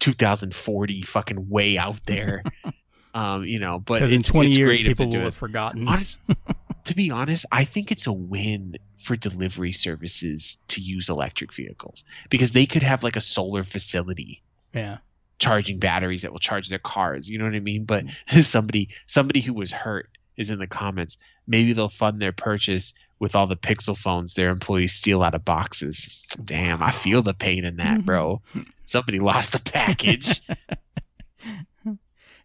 2040 0.00 1.02
fucking 1.02 1.48
way 1.48 1.78
out 1.78 2.00
there. 2.06 2.44
um, 3.14 3.44
you 3.44 3.58
know, 3.58 3.78
but 3.78 4.02
in 4.02 4.22
20 4.22 4.50
it's 4.50 4.58
years, 4.58 4.78
people 4.82 5.10
will 5.10 5.20
have 5.20 5.34
forgotten. 5.34 5.88
Honest, 5.88 6.20
to 6.84 6.94
be 6.94 7.10
honest, 7.10 7.44
I 7.50 7.64
think 7.64 7.90
it's 7.90 8.06
a 8.06 8.12
win 8.12 8.76
for 8.98 9.16
delivery 9.16 9.72
services 9.72 10.58
to 10.68 10.80
use 10.80 11.08
electric 11.08 11.52
vehicles 11.52 12.04
because 12.28 12.52
they 12.52 12.66
could 12.66 12.82
have 12.82 13.02
like 13.02 13.16
a 13.16 13.20
solar 13.20 13.64
facility 13.64 14.42
yeah. 14.74 14.98
charging 15.38 15.78
batteries 15.78 16.22
that 16.22 16.32
will 16.32 16.38
charge 16.38 16.68
their 16.68 16.78
cars. 16.78 17.28
You 17.28 17.38
know 17.38 17.44
what 17.44 17.54
I 17.54 17.60
mean? 17.60 17.84
But 17.84 18.04
somebody 18.42 18.90
somebody 19.06 19.40
who 19.40 19.54
was 19.54 19.72
hurt 19.72 20.10
is 20.36 20.50
in 20.50 20.58
the 20.58 20.66
comments. 20.66 21.18
Maybe 21.46 21.72
they'll 21.72 21.88
fund 21.88 22.20
their 22.20 22.32
purchase 22.32 22.94
with 23.18 23.34
all 23.34 23.46
the 23.46 23.56
Pixel 23.56 23.96
phones 23.96 24.34
their 24.34 24.50
employees 24.50 24.94
steal 24.94 25.22
out 25.22 25.34
of 25.34 25.44
boxes. 25.44 26.22
Damn, 26.42 26.82
I 26.82 26.90
feel 26.90 27.22
the 27.22 27.34
pain 27.34 27.64
in 27.64 27.76
that, 27.76 28.04
bro. 28.04 28.40
Somebody 28.86 29.18
lost 29.18 29.54
a 29.54 29.60
package. 29.60 30.40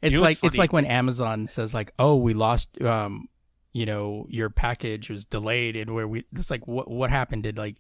It's 0.01 0.13
know 0.13 0.21
like 0.21 0.43
it's 0.43 0.57
like 0.57 0.71
when 0.71 0.86
Amazon 0.86 1.47
says 1.47 1.73
like, 1.73 1.91
"Oh, 1.97 2.15
we 2.17 2.36
lost 2.36 2.80
um, 2.80 3.28
you 3.76 3.86
know, 3.86 4.26
your 4.30 4.49
package 4.49 5.09
was 5.09 5.26
delayed 5.26 5.76
and 5.76 5.93
where 5.93 6.07
we 6.07 6.23
it's 6.34 6.49
like 6.49 6.65
what 6.65 6.89
what 6.89 7.09
happened 7.09 7.43
did 7.43 7.57
like 7.57 7.76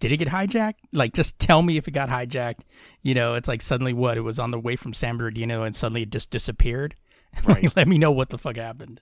did 0.00 0.10
it 0.12 0.16
get 0.16 0.28
hijacked? 0.28 0.80
Like 0.92 1.12
just 1.14 1.38
tell 1.38 1.62
me 1.62 1.76
if 1.76 1.86
it 1.86 1.92
got 1.92 2.08
hijacked. 2.08 2.62
You 3.02 3.14
know, 3.14 3.34
it's 3.34 3.46
like 3.48 3.62
suddenly 3.62 3.92
what? 3.92 4.16
It 4.16 4.22
was 4.22 4.38
on 4.38 4.50
the 4.50 4.58
way 4.58 4.74
from 4.74 4.94
San 4.94 5.16
Bernardino 5.18 5.62
and 5.62 5.76
suddenly 5.76 6.02
it 6.02 6.10
just 6.10 6.30
disappeared. 6.30 6.96
Right. 7.44 7.62
like, 7.62 7.76
let 7.76 7.86
me 7.86 7.96
know 7.96 8.10
what 8.10 8.30
the 8.30 8.38
fuck 8.38 8.56
happened. 8.56 9.00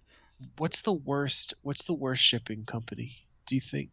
what's 0.59 0.83
the 0.83 0.93
worst 0.93 1.55
what's 1.63 1.85
the 1.87 1.95
worst 1.95 2.23
shipping 2.23 2.67
company, 2.67 3.13
do 3.47 3.55
you 3.55 3.61
think? 3.63 3.91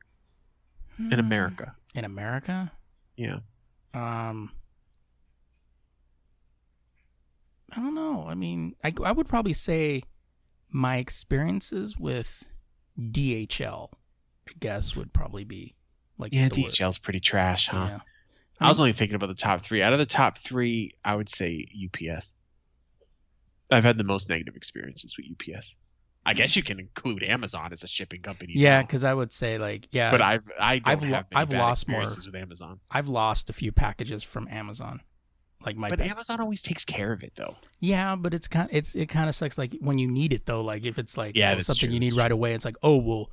In 0.99 1.19
America. 1.19 1.73
In 1.93 2.03
America? 2.03 2.73
Yeah. 3.15 3.37
Um 3.93 4.51
I 7.71 7.77
don't 7.77 7.95
know. 7.95 8.25
I 8.27 8.35
mean, 8.35 8.75
I 8.83 8.93
I 9.05 9.13
would 9.13 9.29
probably 9.29 9.53
say 9.53 10.03
my 10.69 10.97
experiences 10.97 11.97
with 11.97 12.43
DHL 12.99 13.89
I 14.49 14.51
guess 14.59 14.95
would 14.97 15.13
probably 15.13 15.45
be 15.45 15.75
like 16.17 16.33
Yeah. 16.33 16.49
DHL's 16.49 16.97
pretty 16.97 17.19
trash, 17.19 17.67
huh? 17.67 17.87
Yeah. 17.89 17.99
I 18.59 18.67
was 18.69 18.79
only 18.79 18.93
thinking 18.93 19.15
about 19.15 19.27
the 19.27 19.35
top 19.35 19.65
three. 19.65 19.81
Out 19.81 19.93
of 19.93 19.99
the 19.99 20.05
top 20.05 20.37
three, 20.37 20.95
I 21.03 21.15
would 21.15 21.29
say 21.29 21.65
UPS. 21.85 22.31
I've 23.71 23.83
had 23.83 23.97
the 23.97 24.03
most 24.03 24.29
negative 24.29 24.55
experiences 24.55 25.17
with 25.17 25.25
UPS. 25.29 25.75
I 26.25 26.33
guess 26.33 26.53
mm. 26.53 26.57
you 26.57 26.63
can 26.63 26.79
include 26.79 27.23
Amazon 27.23 27.71
as 27.71 27.83
a 27.83 27.87
shipping 27.87 28.21
company. 28.21 28.53
Yeah, 28.55 28.81
because 28.81 29.03
I 29.03 29.13
would 29.13 29.31
say 29.31 29.57
like 29.57 29.87
yeah, 29.91 30.09
but 30.09 30.21
I've 30.21 30.49
I 30.59 30.79
don't 30.79 31.03
I've 31.03 31.03
have 31.03 31.25
I've 31.35 31.53
lost 31.53 31.87
more- 31.87 32.01
with 32.01 32.35
Amazon. 32.35 32.79
I've 32.89 33.07
lost 33.07 33.49
a 33.49 33.53
few 33.53 33.71
packages 33.71 34.23
from 34.23 34.47
Amazon. 34.47 35.01
Like 35.65 35.77
my 35.77 35.89
But 35.89 36.01
Amazon 36.01 36.39
always 36.41 36.61
takes 36.61 36.85
care 36.85 37.11
of 37.11 37.23
it 37.23 37.33
though. 37.35 37.55
yeah, 37.79 38.15
but 38.15 38.33
it's 38.33 38.47
kind 38.47 38.69
it's 38.71 38.95
it 38.95 39.07
kind 39.07 39.29
of 39.29 39.35
sucks 39.35 39.57
like 39.57 39.75
when 39.79 39.97
you 39.97 40.07
need 40.07 40.33
it 40.33 40.45
though. 40.45 40.61
Like 40.61 40.85
if 40.85 40.97
it's 40.97 41.17
like 41.17 41.35
Yeah, 41.35 41.55
oh, 41.57 41.61
something 41.61 41.89
true, 41.89 41.93
you 41.93 41.99
need 41.99 42.13
right 42.13 42.31
away, 42.31 42.53
it's 42.53 42.65
like 42.65 42.77
oh 42.83 42.97
well, 42.97 43.31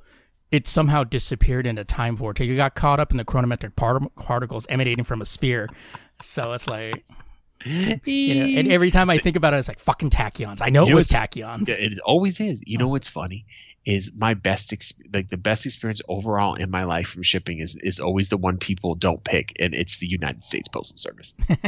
it 0.53 0.67
somehow 0.67 1.03
disappeared 1.03 1.65
in 1.65 1.77
a 1.79 1.83
time 1.83 2.15
vortex. 2.15 2.47
You 2.47 2.55
got 2.55 2.75
caught 2.75 2.99
up 2.99 3.11
in 3.11 3.17
the 3.17 3.25
chronometric 3.25 3.75
part- 3.75 4.15
particles 4.15 4.67
emanating 4.69 5.03
from 5.03 5.21
a 5.21 5.25
sphere. 5.25 5.67
So 6.21 6.53
it's 6.53 6.67
like 6.67 7.03
you 7.65 8.35
know, 8.35 8.59
and 8.59 8.71
every 8.71 8.91
time 8.91 9.09
I 9.09 9.17
think 9.17 9.35
about 9.35 9.53
it, 9.53 9.57
it's 9.57 9.67
like 9.67 9.79
fucking 9.79 10.11
tachyons. 10.11 10.59
I 10.61 10.69
know 10.69 10.81
You 10.81 10.87
it 10.87 10.89
know 10.91 10.95
was 10.97 11.09
tachyons. 11.09 11.67
Yeah, 11.67 11.75
it 11.75 11.99
always 11.99 12.39
is. 12.39 12.61
You 12.65 12.77
know 12.77 12.85
oh. 12.85 12.89
what's 12.89 13.09
funny 13.09 13.45
is 13.85 14.11
my 14.15 14.33
best 14.33 14.71
exp- 14.71 15.13
like 15.13 15.29
the 15.29 15.37
best 15.37 15.65
experience 15.65 16.01
overall 16.07 16.53
in 16.53 16.69
my 16.69 16.83
life 16.83 17.07
from 17.07 17.23
shipping 17.23 17.59
is 17.59 17.75
is 17.77 17.99
always 17.99 18.29
the 18.29 18.37
one 18.37 18.57
people 18.57 18.93
don't 18.93 19.23
pick, 19.23 19.53
and 19.59 19.73
it's 19.73 19.97
the 19.97 20.07
United 20.07 20.43
States 20.43 20.67
Postal 20.69 20.97
Service. 20.97 21.33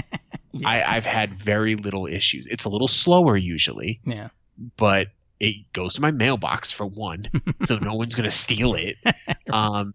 Yeah. 0.57 0.69
I, 0.69 0.95
I've 0.95 1.05
had 1.05 1.33
very 1.33 1.75
little 1.75 2.07
issues. 2.07 2.47
It's 2.47 2.63
a 2.63 2.69
little 2.69 2.87
slower 2.87 3.35
usually, 3.35 3.99
yeah. 4.05 4.29
but 4.77 5.07
it 5.39 5.71
goes 5.73 5.95
to 5.95 6.01
my 6.01 6.11
mailbox 6.11 6.71
for 6.71 6.85
one, 6.85 7.27
so 7.65 7.77
no 7.77 7.93
one's 7.95 8.15
gonna 8.15 8.31
steal 8.31 8.73
it. 8.75 8.97
Um, 9.51 9.93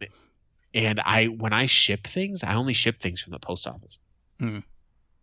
and 0.73 1.01
I 1.01 1.27
when 1.27 1.53
I 1.53 1.67
ship 1.67 2.07
things, 2.07 2.45
I 2.45 2.55
only 2.55 2.73
ship 2.73 3.01
things 3.01 3.21
from 3.21 3.33
the 3.33 3.41
post 3.41 3.67
office 3.67 3.99
Hmm. 4.39 4.61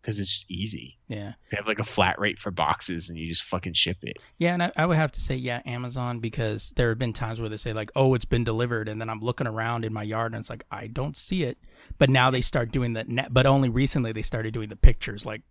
because 0.01 0.19
it's 0.19 0.45
easy. 0.49 0.97
Yeah. 1.07 1.33
They 1.49 1.57
have 1.57 1.65
like 1.65 1.79
a 1.79 1.83
flat 1.85 2.19
rate 2.19 2.37
for 2.39 2.51
boxes, 2.51 3.09
and 3.09 3.17
you 3.17 3.27
just 3.29 3.43
fucking 3.43 3.73
ship 3.73 3.97
it. 4.01 4.17
Yeah, 4.37 4.53
and 4.53 4.63
I, 4.63 4.71
I 4.75 4.85
would 4.85 4.97
have 4.97 5.13
to 5.13 5.21
say, 5.21 5.35
yeah, 5.35 5.61
Amazon, 5.65 6.19
because 6.19 6.71
there 6.75 6.89
have 6.89 6.99
been 6.99 7.13
times 7.13 7.39
where 7.39 7.47
they 7.49 7.57
say, 7.57 7.71
like, 7.73 7.89
oh, 7.95 8.13
it's 8.13 8.25
been 8.25 8.43
delivered. 8.43 8.89
And 8.89 8.99
then 8.99 9.09
I'm 9.09 9.21
looking 9.21 9.47
around 9.47 9.85
in 9.85 9.93
my 9.93 10.03
yard 10.03 10.33
and 10.33 10.41
it's 10.41 10.49
like, 10.49 10.65
I 10.69 10.87
don't 10.87 11.15
see 11.15 11.43
it. 11.43 11.57
But 11.97 12.09
now 12.09 12.29
they 12.29 12.41
start 12.41 12.71
doing 12.71 12.93
the 12.93 13.05
net, 13.05 13.33
but 13.33 13.45
only 13.45 13.69
recently 13.69 14.11
they 14.11 14.21
started 14.21 14.53
doing 14.53 14.67
the 14.69 14.75
pictures. 14.75 15.25
Like, 15.25 15.41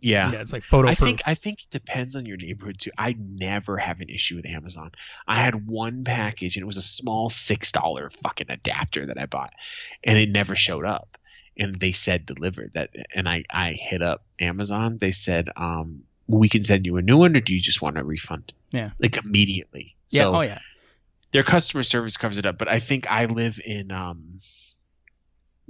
Yeah. 0.00 0.32
yeah, 0.32 0.40
it's 0.40 0.52
like 0.52 0.64
photo 0.64 0.88
I 0.88 0.94
think 0.94 1.22
I 1.26 1.34
think 1.34 1.62
it 1.62 1.70
depends 1.70 2.16
on 2.16 2.26
your 2.26 2.36
neighborhood 2.36 2.78
too. 2.78 2.90
I 2.96 3.16
never 3.18 3.76
have 3.76 4.00
an 4.00 4.08
issue 4.08 4.36
with 4.36 4.46
Amazon. 4.46 4.92
I 5.28 5.40
had 5.40 5.66
one 5.66 6.04
package 6.04 6.56
and 6.56 6.62
it 6.62 6.66
was 6.66 6.78
a 6.78 6.82
small 6.82 7.28
six 7.28 7.70
dollar 7.72 8.10
fucking 8.10 8.46
adapter 8.50 9.06
that 9.06 9.18
I 9.18 9.26
bought, 9.26 9.52
and 10.02 10.18
it 10.18 10.30
never 10.30 10.56
showed 10.56 10.86
up. 10.86 11.18
And 11.56 11.74
they 11.74 11.92
said 11.92 12.24
delivered 12.24 12.72
that, 12.74 12.90
and 13.14 13.28
I 13.28 13.44
I 13.50 13.72
hit 13.72 14.02
up 14.02 14.24
Amazon. 14.38 14.98
They 14.98 15.10
said 15.10 15.50
um 15.56 16.04
we 16.26 16.48
can 16.48 16.64
send 16.64 16.86
you 16.86 16.96
a 16.96 17.02
new 17.02 17.18
one, 17.18 17.36
or 17.36 17.40
do 17.40 17.52
you 17.52 17.60
just 17.60 17.82
want 17.82 17.98
a 17.98 18.04
refund? 18.04 18.52
Yeah. 18.70 18.90
like 18.98 19.16
immediately. 19.16 19.96
yeah. 20.10 20.22
So 20.22 20.36
oh, 20.36 20.40
yeah. 20.42 20.60
their 21.32 21.42
customer 21.42 21.82
service 21.82 22.16
covers 22.16 22.38
it 22.38 22.46
up. 22.46 22.56
But 22.56 22.68
I 22.68 22.78
think 22.78 23.10
I 23.10 23.26
live 23.26 23.60
in 23.64 23.90
um 23.90 24.40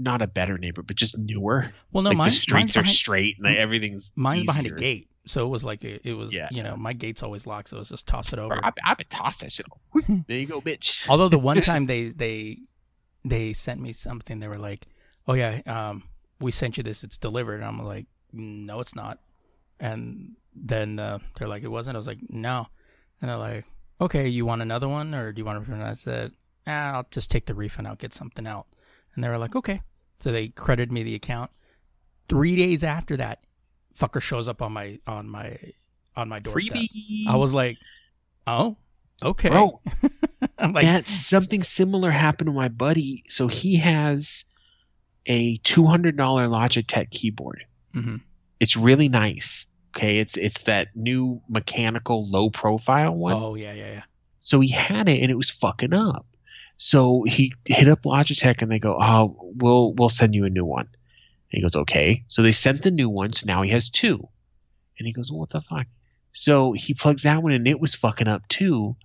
not 0.01 0.22
a 0.22 0.26
better 0.26 0.59
neighborhood, 0.59 0.86
but 0.86 0.96
just 0.96 1.16
newer. 1.18 1.72
Well, 1.92 2.03
no, 2.03 2.11
like 2.11 2.16
mine, 2.16 2.24
the 2.26 2.30
streets 2.32 2.76
are 2.76 2.80
behind, 2.82 2.96
straight 2.96 3.36
and 3.38 3.57
everything's 3.57 4.12
mine's 4.16 4.46
behind 4.46 4.66
a 4.66 4.70
gate. 4.70 5.09
So 5.26 5.44
it 5.44 5.48
was 5.51 5.62
like, 5.62 5.84
it, 5.84 6.01
it 6.05 6.14
was, 6.14 6.32
Yeah. 6.32 6.48
you 6.51 6.62
know, 6.62 6.76
my 6.76 6.92
gate's 6.94 7.22
always 7.22 7.46
locked. 7.46 7.68
So 7.68 7.78
it's 7.78 7.90
just 7.90 8.07
toss 8.07 8.32
it 8.32 8.38
over. 8.38 8.55
I, 8.64 8.72
I 8.84 8.94
been 8.94 9.07
tossed 9.11 9.42
that 9.42 9.53
shit. 9.53 9.66
There 10.26 10.38
you 10.38 10.46
go, 10.46 10.61
bitch. 10.61 11.07
Although 11.09 11.28
the 11.28 11.38
one 11.38 11.61
time 11.70 11.86
they 11.86 12.09
they 12.09 12.59
they 13.24 13.53
sent 13.53 13.80
me 13.80 13.92
something, 13.92 14.40
they 14.40 14.48
were 14.48 14.59
like, 14.59 14.86
"Oh 15.28 15.34
yeah, 15.34 15.61
um, 15.66 16.05
we 16.40 16.51
sent 16.51 16.78
you 16.78 16.82
this. 16.82 17.05
It's 17.05 17.18
delivered." 17.18 17.57
And 17.57 17.64
I'm 17.66 17.84
like, 17.84 18.07
"No, 18.32 18.80
it's 18.80 18.94
not." 18.96 19.18
And 19.78 20.36
then 20.55 20.98
uh, 20.98 21.18
they're 21.38 21.48
like, 21.48 21.62
"It 21.62 21.68
wasn't." 21.70 21.96
I 21.96 21.98
was 21.98 22.07
like, 22.07 22.18
"No," 22.30 22.68
and 23.20 23.30
they're 23.30 23.36
like, 23.36 23.66
"Okay, 24.01 24.26
you 24.26 24.46
want 24.46 24.62
another 24.62 24.88
one, 24.88 25.14
or 25.14 25.32
do 25.32 25.40
you 25.40 25.44
want 25.44 25.59
a 25.59 25.61
refund?" 25.61 25.82
I 25.82 25.92
said, 25.92 26.32
ah, 26.66 26.92
"I'll 26.94 27.07
just 27.11 27.30
take 27.30 27.44
the 27.46 27.55
refund. 27.55 27.86
I'll 27.86 27.94
get 27.96 28.14
something 28.14 28.46
out." 28.46 28.66
And 29.14 29.22
they 29.22 29.28
were 29.28 29.38
like, 29.38 29.55
"Okay." 29.55 29.82
So 30.21 30.31
they 30.33 30.49
credited 30.49 30.93
me 30.93 31.03
the 31.03 31.14
account. 31.14 31.51
Three 32.29 32.55
days 32.57 32.85
after 32.85 33.16
that, 33.16 33.43
fucker 33.99 34.21
shows 34.21 34.49
up 34.49 34.62
on 34.62 34.73
my 34.73 34.99
on 35.07 35.29
my 35.29 35.57
on 36.16 36.29
my 36.29 36.39
doorstep. 36.39 36.77
Freebie. 36.77 37.27
I 37.27 37.37
was 37.37 37.53
like, 37.53 37.79
"Oh, 38.47 38.77
okay." 39.23 39.49
Bro, 39.49 39.81
like, 40.61 40.85
that 40.85 41.09
something 41.09 41.62
similar 41.62 42.11
happened 42.11 42.49
to 42.49 42.53
my 42.53 42.68
buddy. 42.68 43.25
So 43.29 43.49
he 43.49 43.77
has 43.77 44.45
a 45.27 45.57
two 45.59 45.87
hundred 45.87 46.16
dollar 46.16 46.47
Logitech 46.47 47.11
keyboard. 47.11 47.64
mhm. 47.95 48.21
It's 48.61 48.77
really 48.77 49.09
nice. 49.09 49.66
Okay, 49.97 50.18
it's 50.18 50.37
it's 50.37 50.62
that 50.62 50.89
new 50.95 51.41
mechanical 51.49 52.31
low 52.31 52.51
profile 52.51 53.14
one. 53.16 53.35
"Oh 53.35 53.55
yeah, 53.55 53.73
yeah, 53.73 53.93
yeah." 53.93 54.03
So 54.41 54.61
he 54.61 54.68
had 54.68 55.09
it 55.09 55.21
and 55.21 55.31
it 55.31 55.37
was 55.37 55.51
fucking 55.51 55.93
up. 55.95 56.27
So 56.83 57.24
he 57.24 57.53
hit 57.66 57.89
up 57.89 58.05
Logitech 58.05 58.62
and 58.62 58.72
they 58.72 58.78
go, 58.78 58.97
"Oh, 58.99 59.37
we'll 59.55 59.93
we'll 59.93 60.09
send 60.09 60.35
you 60.35 60.47
a 60.47 60.51
new 60.51 60.64
one." 60.64 60.87
And 60.87 61.59
he 61.59 61.61
goes, 61.61 61.76
"Okay." 61.76 62.24
So 62.26 62.41
they 62.41 62.53
sent 62.53 62.81
the 62.81 62.91
new 62.91 63.11
one. 63.11 63.35
So 63.35 63.45
now 63.47 63.61
he 63.61 63.70
has 63.72 63.91
two. 63.91 64.26
And 64.99 65.07
he 65.07 65.12
goes, 65.12 65.31
well, 65.31 65.41
"What 65.41 65.51
the 65.51 65.61
fuck?" 65.61 65.87
So 66.33 66.72
he 66.72 66.95
plugs 66.95 67.24
that 67.24 67.43
one 67.43 67.53
and 67.53 67.68
it 67.68 67.78
was 67.78 67.95
fucking 67.95 68.28
up 68.28 68.49
too. 68.49 68.97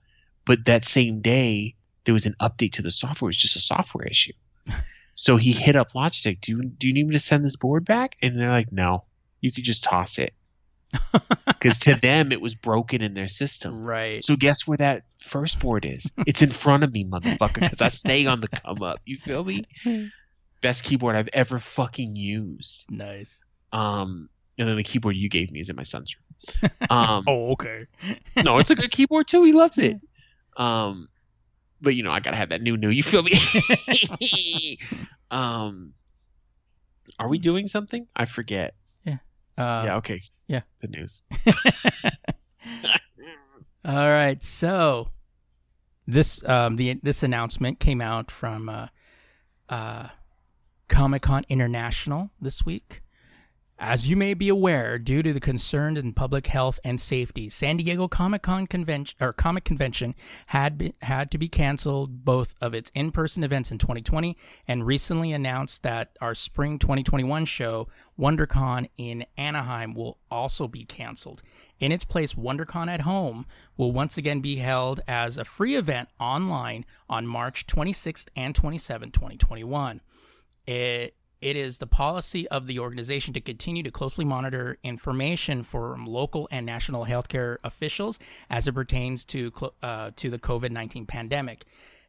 But 0.45 0.63
that 0.65 0.85
same 0.85 1.19
day 1.19 1.75
there 2.05 2.13
was 2.13 2.25
an 2.25 2.35
update 2.39 2.71
to 2.73 2.81
the 2.81 2.91
software. 2.91 3.27
It's 3.29 3.37
just 3.37 3.57
a 3.57 3.59
software 3.59 4.07
issue. 4.07 4.33
So 5.17 5.37
he 5.37 5.53
hit 5.53 5.77
up 5.77 5.91
Logitech. 5.91 6.41
Do 6.41 6.51
you 6.51 6.63
do 6.63 6.87
you 6.87 6.93
need 6.93 7.07
me 7.07 7.15
to 7.15 7.19
send 7.19 7.45
this 7.45 7.55
board 7.55 7.85
back? 7.85 8.17
And 8.21 8.37
they're 8.37 8.49
like, 8.49 8.73
"No, 8.73 9.05
you 9.39 9.49
could 9.51 9.63
just 9.63 9.81
toss 9.81 10.17
it." 10.17 10.33
Because 11.45 11.79
to 11.79 11.95
them 11.95 12.31
it 12.31 12.41
was 12.41 12.55
broken 12.55 13.01
in 13.01 13.13
their 13.13 13.27
system. 13.27 13.83
Right. 13.83 14.23
So 14.25 14.35
guess 14.35 14.67
where 14.67 14.77
that 14.77 15.03
first 15.19 15.59
board 15.59 15.85
is? 15.85 16.11
It's 16.25 16.41
in 16.41 16.51
front 16.51 16.83
of 16.83 16.91
me, 16.91 17.05
motherfucker, 17.05 17.59
because 17.61 17.81
I 17.81 17.87
stay 17.89 18.25
on 18.25 18.41
the 18.41 18.47
come 18.47 18.83
up. 18.83 18.99
You 19.05 19.17
feel 19.17 19.43
me? 19.43 19.65
Best 20.61 20.83
keyboard 20.83 21.15
I've 21.15 21.29
ever 21.33 21.59
fucking 21.59 22.15
used. 22.15 22.85
Nice. 22.89 23.39
Um, 23.71 24.29
and 24.57 24.67
then 24.69 24.77
the 24.77 24.83
keyboard 24.83 25.15
you 25.15 25.29
gave 25.29 25.51
me 25.51 25.59
is 25.59 25.69
in 25.69 25.75
my 25.75 25.83
son's 25.83 26.15
room. 26.15 26.71
Um, 26.89 27.23
Oh, 27.27 27.51
okay. 27.51 27.87
no, 28.43 28.59
it's 28.59 28.69
a 28.69 28.75
good 28.75 28.91
keyboard 28.91 29.27
too. 29.27 29.43
He 29.43 29.53
loves 29.53 29.77
it. 29.77 29.99
Um, 30.57 31.09
but 31.81 31.95
you 31.95 32.03
know, 32.03 32.11
I 32.11 32.21
gotta 32.21 32.37
have 32.37 32.47
that 32.49 32.61
new 32.61 32.77
new. 32.77 32.89
You 32.89 33.03
feel 33.03 33.21
me? 33.21 34.79
um, 35.31 35.91
are 37.19 37.27
we 37.27 37.39
doing 37.39 37.67
something? 37.67 38.07
I 38.15 38.23
forget. 38.23 38.73
Uh, 39.57 39.83
yeah. 39.85 39.95
Okay. 39.97 40.21
Yeah. 40.47 40.61
The 40.81 40.87
news. 40.87 41.23
All 43.85 44.09
right. 44.09 44.43
So 44.43 45.09
this 46.07 46.43
um 46.47 46.75
the 46.75 46.99
this 47.03 47.23
announcement 47.23 47.79
came 47.79 48.01
out 48.01 48.31
from 48.31 48.69
uh, 48.69 48.87
uh, 49.69 50.09
Comic 50.87 51.23
Con 51.23 51.45
International 51.49 52.29
this 52.39 52.65
week. 52.65 53.01
As 53.77 54.09
you 54.09 54.15
may 54.15 54.33
be 54.33 54.47
aware, 54.47 54.97
due 54.97 55.21
to 55.21 55.33
the 55.33 55.41
concern 55.41 55.97
in 55.97 56.13
public 56.13 56.47
health 56.47 56.79
and 56.85 56.97
safety, 56.97 57.49
San 57.49 57.75
Diego 57.75 58.07
Comic 58.07 58.41
Con 58.41 58.67
convention 58.67 59.17
or 59.19 59.33
Comic 59.33 59.65
Convention 59.65 60.15
had 60.47 60.93
had 61.01 61.29
to 61.31 61.37
be 61.37 61.49
canceled 61.49 62.23
both 62.23 62.55
of 62.61 62.73
its 62.73 62.89
in-person 62.95 63.43
events 63.43 63.71
in 63.71 63.77
2020 63.77 64.37
and 64.65 64.87
recently 64.87 65.33
announced 65.33 65.83
that 65.83 66.17
our 66.21 66.33
spring 66.33 66.79
2021 66.79 67.43
show 67.43 67.89
WonderCon 68.17 68.87
in 68.95 69.25
Anaheim 69.35 69.93
will 69.93 70.19
also 70.31 70.69
be 70.69 70.85
canceled. 70.85 71.41
In 71.77 71.91
its 71.91 72.05
place, 72.05 72.33
WonderCon 72.33 72.87
at 72.87 73.01
Home 73.01 73.45
will 73.75 73.91
once 73.91 74.17
again 74.17 74.39
be 74.39 74.55
held 74.55 75.01
as 75.05 75.37
a 75.37 75.43
free 75.43 75.75
event 75.75 76.07
online 76.17 76.85
on 77.09 77.27
March 77.27 77.67
26th 77.67 78.27
and 78.37 78.55
27th, 78.55 79.11
2021. 79.11 79.99
It 80.65 81.13
it 81.45 81.55
is 81.55 81.77
the 81.77 81.85
policy 81.85 82.47
of 82.47 82.65
the 82.65 82.79
organization 82.79 83.31
to 83.31 83.39
continue 83.39 83.83
to 83.83 83.91
closely 83.91 84.25
monitor 84.25 84.79
information 84.81 85.61
from 85.61 86.07
local 86.07 86.47
and 86.49 86.65
national 86.65 87.05
healthcare 87.05 87.57
officials 87.63 88.17
as 88.49 88.67
it 88.67 88.73
pertains 88.73 89.23
to 89.25 89.51
uh, 89.83 90.09
to 90.15 90.31
the 90.31 90.39
COVID 90.39 90.71
nineteen 90.71 91.05
pandemic. 91.05 91.65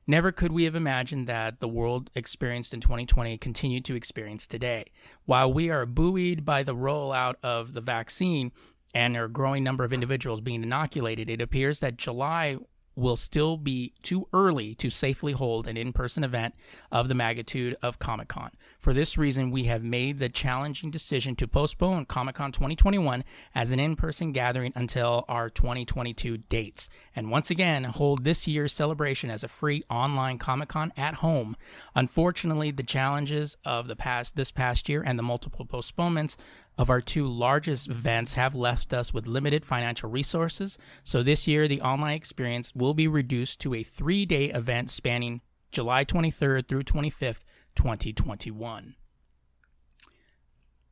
Never 0.06 0.32
could 0.32 0.52
we 0.52 0.64
have 0.64 0.74
imagined 0.74 1.26
that 1.26 1.60
the 1.60 1.68
world 1.68 2.10
experienced 2.14 2.72
in 2.72 2.80
2020 2.80 3.36
continued 3.36 3.84
to 3.84 3.94
experience 3.94 4.46
today. 4.46 4.86
While 5.26 5.52
we 5.52 5.68
are 5.68 5.84
buoyed 5.84 6.46
by 6.46 6.62
the 6.62 6.74
rollout 6.74 7.34
of 7.42 7.74
the 7.74 7.82
vaccine 7.82 8.52
and 8.94 9.18
a 9.18 9.28
growing 9.28 9.62
number 9.62 9.84
of 9.84 9.92
individuals 9.92 10.40
being 10.40 10.62
inoculated, 10.62 11.28
it 11.28 11.42
appears 11.42 11.80
that 11.80 11.98
July 11.98 12.56
will 12.96 13.16
still 13.16 13.58
be 13.58 13.92
too 14.02 14.26
early 14.32 14.74
to 14.74 14.88
safely 14.88 15.32
hold 15.32 15.66
an 15.66 15.76
in 15.76 15.92
person 15.92 16.24
event 16.24 16.54
of 16.90 17.08
the 17.08 17.14
magnitude 17.14 17.76
of 17.82 17.98
Comic 17.98 18.28
Con. 18.28 18.50
For 18.78 18.94
this 18.94 19.18
reason, 19.18 19.50
we 19.50 19.64
have 19.64 19.84
made 19.84 20.18
the 20.18 20.30
challenging 20.30 20.90
decision 20.90 21.36
to 21.36 21.46
postpone 21.46 22.06
Comic 22.06 22.36
Con 22.36 22.52
2021 22.52 23.22
as 23.54 23.70
an 23.70 23.78
in 23.78 23.96
person 23.96 24.32
gathering 24.32 24.72
until 24.74 25.24
our 25.28 25.50
2022 25.50 26.38
dates. 26.38 26.88
And 27.14 27.30
once 27.30 27.50
again, 27.50 27.84
hold 27.84 28.24
this 28.24 28.48
year's 28.48 28.72
celebration 28.72 29.30
as 29.30 29.44
a 29.44 29.48
free 29.48 29.84
online 29.90 30.38
Comic 30.38 30.70
Con 30.70 30.92
at 30.96 31.14
home. 31.16 31.56
Unfortunately, 31.94 32.70
the 32.70 32.82
challenges 32.82 33.56
of 33.64 33.88
the 33.88 33.96
past 33.96 34.36
this 34.36 34.50
past 34.50 34.88
year 34.88 35.02
and 35.04 35.18
the 35.18 35.22
multiple 35.22 35.66
postponements 35.66 36.38
of 36.78 36.90
our 36.90 37.00
two 37.00 37.26
largest 37.26 37.88
events 37.88 38.34
have 38.34 38.54
left 38.54 38.92
us 38.92 39.12
with 39.12 39.26
limited 39.26 39.64
financial 39.64 40.10
resources. 40.10 40.78
So 41.04 41.22
this 41.22 41.46
year, 41.46 41.68
the 41.68 41.80
online 41.80 42.16
experience 42.16 42.74
will 42.74 42.94
be 42.94 43.08
reduced 43.08 43.60
to 43.60 43.74
a 43.74 43.82
three 43.82 44.26
day 44.26 44.46
event 44.46 44.90
spanning 44.90 45.40
July 45.72 46.04
23rd 46.04 46.68
through 46.68 46.82
25th, 46.82 47.42
2021. 47.74 48.94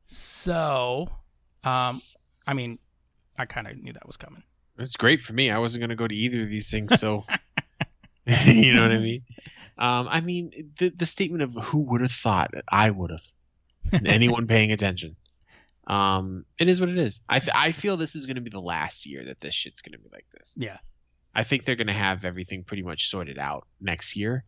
So, 0.07 1.09
um, 1.63 2.01
I 2.45 2.53
mean, 2.53 2.79
I 3.37 3.45
kind 3.45 3.67
of 3.67 3.77
knew 3.77 3.93
that 3.93 4.05
was 4.05 4.17
coming. 4.17 4.43
It's 4.77 4.97
great 4.97 5.21
for 5.21 5.33
me. 5.33 5.49
I 5.49 5.57
wasn't 5.57 5.81
going 5.81 5.89
to 5.89 5.95
go 5.95 6.07
to 6.07 6.15
either 6.15 6.43
of 6.43 6.49
these 6.49 6.69
things, 6.69 6.99
so 6.99 7.25
you 8.45 8.73
know 8.73 8.81
what 8.81 8.91
I 8.91 8.97
mean. 8.97 9.23
Um, 9.77 10.07
I 10.09 10.21
mean, 10.21 10.71
the 10.77 10.89
the 10.89 11.05
statement 11.05 11.43
of 11.43 11.53
who 11.53 11.79
would 11.79 12.01
have 12.01 12.11
thought 12.11 12.51
I 12.67 12.89
would 12.89 13.11
have, 13.11 14.01
anyone 14.05 14.47
paying 14.47 14.71
attention. 14.71 15.15
Um, 15.87 16.45
it 16.57 16.67
is 16.67 16.79
what 16.79 16.89
it 16.89 16.97
is. 16.97 17.21
I, 17.29 17.37
f- 17.37 17.49
I 17.53 17.71
feel 17.71 17.95
this 17.97 18.15
is 18.15 18.25
going 18.25 18.35
to 18.35 18.41
be 18.41 18.49
the 18.49 18.59
last 18.61 19.05
year 19.05 19.25
that 19.25 19.39
this 19.39 19.53
shit's 19.53 19.81
going 19.81 19.93
to 19.93 19.99
be 19.99 20.09
like 20.11 20.25
this. 20.37 20.51
Yeah. 20.55 20.77
I 21.33 21.43
think 21.43 21.65
they're 21.65 21.75
going 21.75 21.87
to 21.87 21.93
have 21.93 22.25
everything 22.25 22.63
pretty 22.63 22.83
much 22.83 23.07
sorted 23.09 23.37
out 23.37 23.67
next 23.79 24.15
year. 24.15 24.45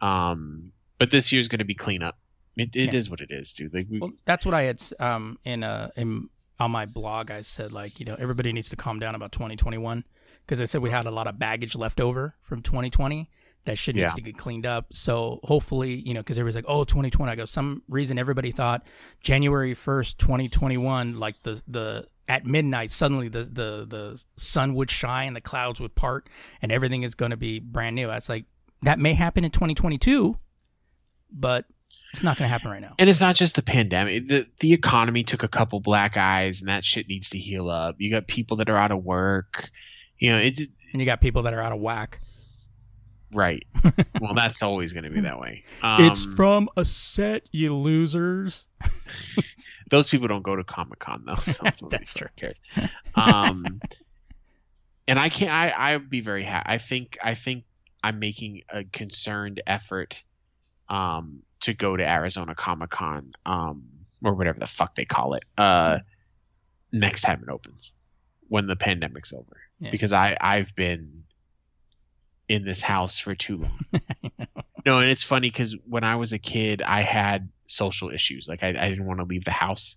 Um, 0.00 0.72
but 0.98 1.10
this 1.10 1.32
year's 1.32 1.48
going 1.48 1.58
to 1.60 1.64
be 1.64 1.74
cleanup. 1.74 2.18
It, 2.56 2.74
it 2.74 2.92
Yeah. 2.92 2.98
is 2.98 3.10
what 3.10 3.20
it 3.20 3.30
is, 3.30 3.52
dude. 3.52 3.74
Like 3.74 3.86
we, 3.90 3.98
Well, 4.00 4.12
that's 4.24 4.46
what 4.46 4.54
I 4.54 4.62
had 4.62 4.80
um 4.98 5.38
in 5.44 5.62
uh 5.62 5.90
in 5.96 6.30
on 6.58 6.70
my 6.70 6.86
blog. 6.86 7.30
I 7.30 7.42
said 7.42 7.70
like 7.70 8.00
you 8.00 8.06
know 8.06 8.16
everybody 8.18 8.50
needs 8.52 8.70
to 8.70 8.76
calm 8.76 8.98
down 8.98 9.14
about 9.14 9.30
2021 9.32 10.04
because 10.46 10.58
I 10.60 10.64
said 10.64 10.80
we 10.80 10.90
had 10.90 11.04
a 11.04 11.10
lot 11.10 11.26
of 11.26 11.38
baggage 11.38 11.74
left 11.74 12.00
over 12.00 12.34
from 12.40 12.62
2020 12.62 13.28
that 13.66 13.76
shit 13.78 13.94
needs 13.94 14.12
Yeah. 14.12 14.14
to 14.14 14.20
get 14.22 14.36
cleaned 14.38 14.66
up. 14.66 14.86
So 14.92 15.40
hopefully 15.44 15.94
you 15.94 16.14
know 16.14 16.20
because 16.20 16.38
everybody's 16.38 16.56
like 16.56 16.64
oh 16.68 16.84
2020. 16.84 17.30
I 17.30 17.34
go 17.36 17.44
some 17.44 17.82
reason 17.88 18.18
everybody 18.18 18.50
thought 18.52 18.86
January 19.20 19.74
1st 19.74 20.16
2021 20.16 21.18
like 21.18 21.42
the 21.42 21.62
the 21.68 22.06
at 22.28 22.44
midnight 22.44 22.90
suddenly 22.90 23.28
the 23.28 23.44
the 23.44 23.86
the 23.88 24.24
sun 24.36 24.74
would 24.74 24.90
shine 24.90 25.34
the 25.34 25.40
clouds 25.40 25.80
would 25.80 25.94
part 25.94 26.28
and 26.60 26.72
everything 26.72 27.02
is 27.04 27.14
going 27.14 27.30
to 27.30 27.36
be 27.36 27.58
brand 27.60 27.94
new. 27.94 28.06
That's 28.08 28.28
like 28.28 28.46
that 28.82 28.98
may 28.98 29.14
happen 29.14 29.44
in 29.44 29.50
2022, 29.50 30.36
but 31.30 31.64
it's 32.12 32.22
not 32.22 32.36
going 32.36 32.46
to 32.46 32.52
happen 32.52 32.70
right 32.70 32.80
now. 32.80 32.94
and 32.98 33.08
it's 33.08 33.20
not 33.20 33.36
just 33.36 33.54
the 33.56 33.62
pandemic. 33.62 34.26
The 34.28 34.46
the 34.60 34.72
economy 34.72 35.22
took 35.22 35.42
a 35.42 35.48
couple 35.48 35.80
black 35.80 36.16
eyes, 36.16 36.60
and 36.60 36.68
that 36.68 36.84
shit 36.84 37.08
needs 37.08 37.30
to 37.30 37.38
heal 37.38 37.70
up. 37.70 37.96
You 37.98 38.10
got 38.10 38.26
people 38.26 38.58
that 38.58 38.68
are 38.68 38.76
out 38.76 38.90
of 38.90 39.02
work. 39.04 39.70
You 40.18 40.30
know, 40.30 40.38
it 40.38 40.58
And 40.92 41.00
you 41.00 41.06
got 41.06 41.20
people 41.20 41.42
that 41.42 41.54
are 41.54 41.60
out 41.60 41.72
of 41.72 41.78
whack. 41.80 42.20
Right. 43.32 43.64
well, 44.20 44.34
that's 44.34 44.62
always 44.62 44.92
going 44.92 45.04
to 45.04 45.10
be 45.10 45.20
that 45.22 45.38
way. 45.38 45.64
Um, 45.82 46.04
it's 46.04 46.24
from 46.36 46.68
a 46.76 46.84
set, 46.84 47.48
you 47.52 47.74
losers. 47.74 48.66
those 49.90 50.08
people 50.08 50.28
don't 50.28 50.42
go 50.42 50.56
to 50.56 50.64
Comic 50.64 50.98
Con 50.98 51.24
though. 51.26 51.36
So 51.36 51.64
That's 51.90 52.14
true. 52.14 52.28
Cares. 52.36 52.58
Um, 53.14 53.80
and 55.08 55.18
I 55.18 55.28
can't. 55.28 55.50
I 55.52 55.68
I 55.70 55.96
would 55.96 56.10
be 56.10 56.20
very 56.20 56.44
happy. 56.44 56.66
I 56.68 56.78
think 56.78 57.18
I 57.22 57.34
think 57.34 57.64
I'm 58.02 58.18
making 58.18 58.62
a 58.68 58.84
concerned 58.84 59.62
effort, 59.66 60.22
um, 60.88 61.42
to 61.60 61.74
go 61.74 61.96
to 61.96 62.04
Arizona 62.08 62.54
Comic 62.54 62.90
Con, 62.90 63.32
um, 63.44 63.84
or 64.22 64.34
whatever 64.34 64.58
the 64.60 64.66
fuck 64.66 64.94
they 64.94 65.04
call 65.04 65.34
it, 65.34 65.44
uh, 65.58 65.98
next 66.92 67.22
time 67.22 67.42
it 67.46 67.50
opens, 67.52 67.92
when 68.48 68.66
the 68.66 68.76
pandemic's 68.76 69.32
over, 69.32 69.56
Yeah. 69.80 69.90
because 69.90 70.12
I 70.12 70.36
I've 70.40 70.74
been 70.74 71.24
in 72.48 72.64
this 72.64 72.80
house 72.80 73.18
for 73.18 73.34
too 73.34 73.56
long. 73.56 73.78
No, 74.86 75.00
and 75.00 75.10
it's 75.10 75.24
funny 75.24 75.50
because 75.50 75.74
when 75.84 76.04
I 76.04 76.14
was 76.14 76.32
a 76.32 76.38
kid, 76.38 76.80
I 76.80 77.02
had 77.02 77.48
social 77.66 78.10
issues. 78.10 78.46
Like 78.48 78.62
I, 78.62 78.68
I 78.68 78.88
didn't 78.88 79.04
want 79.04 79.18
to 79.18 79.26
leave 79.26 79.44
the 79.44 79.50
house, 79.50 79.96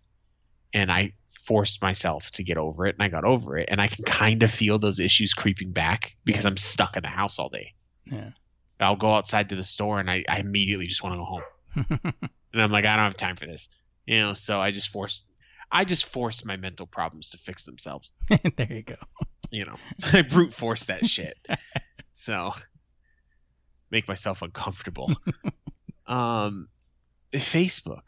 and 0.73 0.91
I 0.91 1.13
forced 1.45 1.79
myself 1.83 2.31
to 2.31 2.43
get 2.43 2.57
over 2.57 2.87
it, 2.87 2.95
and 2.95 3.03
I 3.03 3.07
got 3.07 3.23
over 3.23 3.59
it. 3.59 3.69
And 3.71 3.79
I 3.79 3.87
can 3.87 4.03
kind 4.03 4.41
of 4.41 4.51
feel 4.51 4.79
those 4.79 4.99
issues 4.99 5.35
creeping 5.35 5.73
back 5.73 6.17
because 6.25 6.43
I'm 6.45 6.57
stuck 6.57 6.97
in 6.97 7.03
the 7.03 7.09
house 7.09 7.37
all 7.37 7.49
day. 7.49 7.75
Yeah. 8.05 8.31
I'll 8.79 8.95
go 8.95 9.13
outside 9.13 9.49
to 9.49 9.55
the 9.55 9.63
store, 9.63 9.99
and 9.99 10.09
I, 10.09 10.25
I 10.27 10.39
immediately 10.39 10.87
just 10.87 11.03
want 11.03 11.13
to 11.13 11.17
go 11.17 11.25
home. 11.25 12.13
And 12.51 12.63
I'm 12.63 12.71
like, 12.71 12.85
I 12.85 12.95
don't 12.95 13.05
have 13.05 13.15
time 13.15 13.35
for 13.35 13.45
this, 13.45 13.69
you 14.07 14.17
know. 14.17 14.33
So 14.33 14.59
I 14.59 14.71
just 14.71 14.89
forced, 14.89 15.23
I 15.71 15.85
just 15.85 16.05
forced 16.05 16.47
my 16.47 16.57
mental 16.57 16.87
problems 16.87 17.29
to 17.29 17.37
fix 17.37 17.63
themselves. 17.63 18.11
there 18.27 18.73
you 18.73 18.81
go. 18.81 18.95
You 19.51 19.65
know, 19.65 19.75
I 20.11 20.23
brute 20.23 20.51
force 20.51 20.85
that 20.85 21.05
shit. 21.05 21.37
So 22.19 22.53
make 23.89 24.07
myself 24.07 24.41
uncomfortable. 24.41 25.09
um, 26.07 26.67
Facebook 27.33 28.03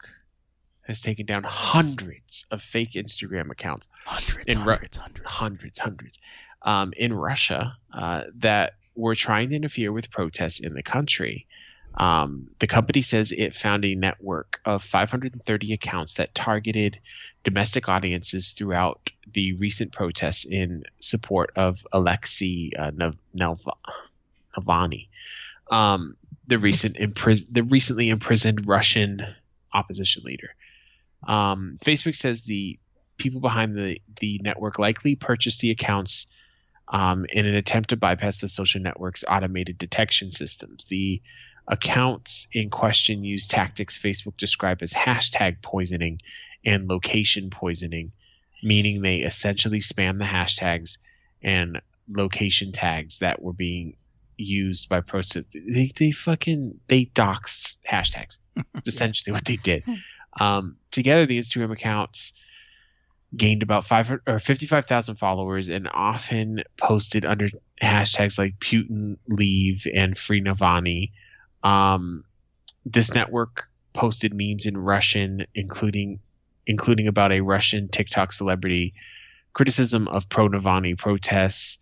has 0.86 1.00
taken 1.00 1.24
down 1.26 1.44
hundreds 1.44 2.44
of 2.50 2.60
fake 2.60 2.92
Instagram 2.92 3.50
accounts, 3.50 3.88
Hundreds, 4.04 4.44
In 4.46 4.58
Ru- 4.64 4.74
hundreds, 4.74 4.96
hundreds. 4.98 5.26
hundreds, 5.30 5.78
hundreds, 5.78 6.18
um, 6.62 6.92
in 6.96 7.12
Russia 7.12 7.74
uh, 7.92 8.24
that 8.36 8.74
were 8.94 9.14
trying 9.14 9.48
to 9.50 9.56
interfere 9.56 9.92
with 9.92 10.10
protests 10.10 10.60
in 10.60 10.74
the 10.74 10.82
country. 10.82 11.46
Um, 11.94 12.48
the 12.58 12.66
company 12.66 13.02
says 13.02 13.32
it 13.32 13.54
found 13.54 13.84
a 13.84 13.94
network 13.94 14.60
of 14.64 14.82
530 14.82 15.72
accounts 15.72 16.14
that 16.14 16.34
targeted 16.34 16.98
domestic 17.44 17.88
audiences 17.88 18.52
throughout 18.52 19.10
the 19.32 19.52
recent 19.54 19.92
protests 19.92 20.44
in 20.44 20.84
support 21.00 21.52
of 21.56 21.86
Alexei 21.92 22.70
uh, 22.78 22.92
Navalny, 23.36 25.08
um, 25.70 26.16
the 26.46 26.58
recent 26.58 26.96
the 26.96 27.66
recently 27.68 28.08
imprisoned 28.08 28.66
Russian 28.66 29.22
opposition 29.72 30.22
leader. 30.24 30.54
Um, 31.26 31.76
Facebook 31.84 32.16
says 32.16 32.42
the 32.42 32.78
people 33.18 33.40
behind 33.40 33.76
the 33.76 34.00
the 34.18 34.40
network 34.42 34.78
likely 34.78 35.14
purchased 35.14 35.60
the 35.60 35.70
accounts 35.70 36.26
um, 36.88 37.26
in 37.28 37.46
an 37.46 37.54
attempt 37.54 37.90
to 37.90 37.96
bypass 37.96 38.38
the 38.38 38.48
social 38.48 38.80
network's 38.80 39.24
automated 39.28 39.78
detection 39.78 40.30
systems. 40.30 40.84
The 40.86 41.22
accounts 41.68 42.46
in 42.52 42.70
question 42.70 43.24
use 43.24 43.46
tactics 43.46 43.98
Facebook 43.98 44.36
described 44.36 44.82
as 44.82 44.92
hashtag 44.92 45.62
poisoning 45.62 46.20
and 46.64 46.88
location 46.88 47.50
poisoning, 47.50 48.12
meaning 48.62 49.02
they 49.02 49.18
essentially 49.18 49.80
spam 49.80 50.18
the 50.18 50.24
hashtags 50.24 50.98
and 51.42 51.80
location 52.08 52.72
tags 52.72 53.18
that 53.18 53.42
were 53.42 53.52
being 53.52 53.96
used 54.36 54.88
by 54.88 55.00
protest. 55.00 55.46
They, 55.52 55.90
they 55.96 56.10
fucking 56.12 56.80
they 56.88 57.06
doxed 57.06 57.76
hashtags. 57.88 58.38
It's 58.74 58.88
essentially 58.88 59.32
what 59.32 59.44
they 59.46 59.56
did. 59.56 59.84
Um, 60.38 60.76
together, 60.90 61.24
the 61.24 61.38
Instagram 61.38 61.72
accounts 61.72 62.32
gained 63.34 63.62
about 63.62 63.86
five 63.86 64.12
or 64.26 64.38
fifty-five 64.38 64.86
thousand 64.86 65.16
followers, 65.16 65.68
and 65.68 65.88
often 65.92 66.62
posted 66.76 67.24
under 67.24 67.48
hashtags 67.80 68.38
like 68.38 68.58
Putin 68.58 69.16
leave 69.28 69.86
and 69.92 70.18
Free 70.18 70.42
Navalny. 70.42 71.12
Um, 71.62 72.24
this 72.84 73.14
network 73.14 73.68
posted 73.92 74.32
memes 74.34 74.66
in 74.66 74.76
Russian, 74.76 75.46
including 75.54 76.20
including 76.66 77.08
about 77.08 77.32
a 77.32 77.40
Russian 77.40 77.88
TikTok 77.88 78.32
celebrity, 78.32 78.94
criticism 79.52 80.08
of 80.08 80.28
pro 80.28 80.48
Navalny 80.48 80.96
protests, 80.96 81.78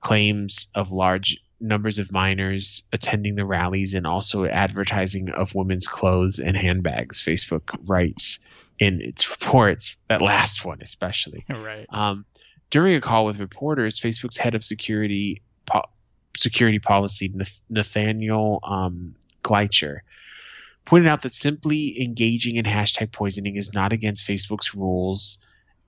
claims 0.00 0.70
of 0.74 0.90
large 0.90 1.38
numbers 1.60 1.98
of 1.98 2.12
minors 2.12 2.82
attending 2.92 3.36
the 3.36 3.44
rallies, 3.44 3.94
and 3.94 4.06
also 4.06 4.44
advertising 4.44 5.30
of 5.30 5.54
women's 5.54 5.86
clothes 5.86 6.38
and 6.38 6.56
handbags. 6.56 7.22
Facebook 7.22 7.76
writes 7.86 8.40
in 8.78 9.00
its 9.00 9.30
reports, 9.30 9.96
that 10.08 10.20
last 10.20 10.64
one 10.64 10.78
especially. 10.82 11.44
right. 11.48 11.86
Um, 11.90 12.24
during 12.70 12.96
a 12.96 13.00
call 13.00 13.24
with 13.24 13.38
reporters, 13.38 14.00
Facebook's 14.00 14.36
head 14.36 14.54
of 14.54 14.64
security 14.64 15.42
po- 15.66 15.84
security 16.36 16.78
policy, 16.78 17.32
Nathaniel 17.68 18.60
um, 18.62 19.14
Gleicher, 19.42 20.00
pointed 20.84 21.08
out 21.08 21.22
that 21.22 21.34
simply 21.34 22.02
engaging 22.02 22.56
in 22.56 22.64
hashtag 22.64 23.12
poisoning 23.12 23.56
is 23.56 23.72
not 23.72 23.92
against 23.92 24.26
Facebook's 24.26 24.74
rules, 24.74 25.38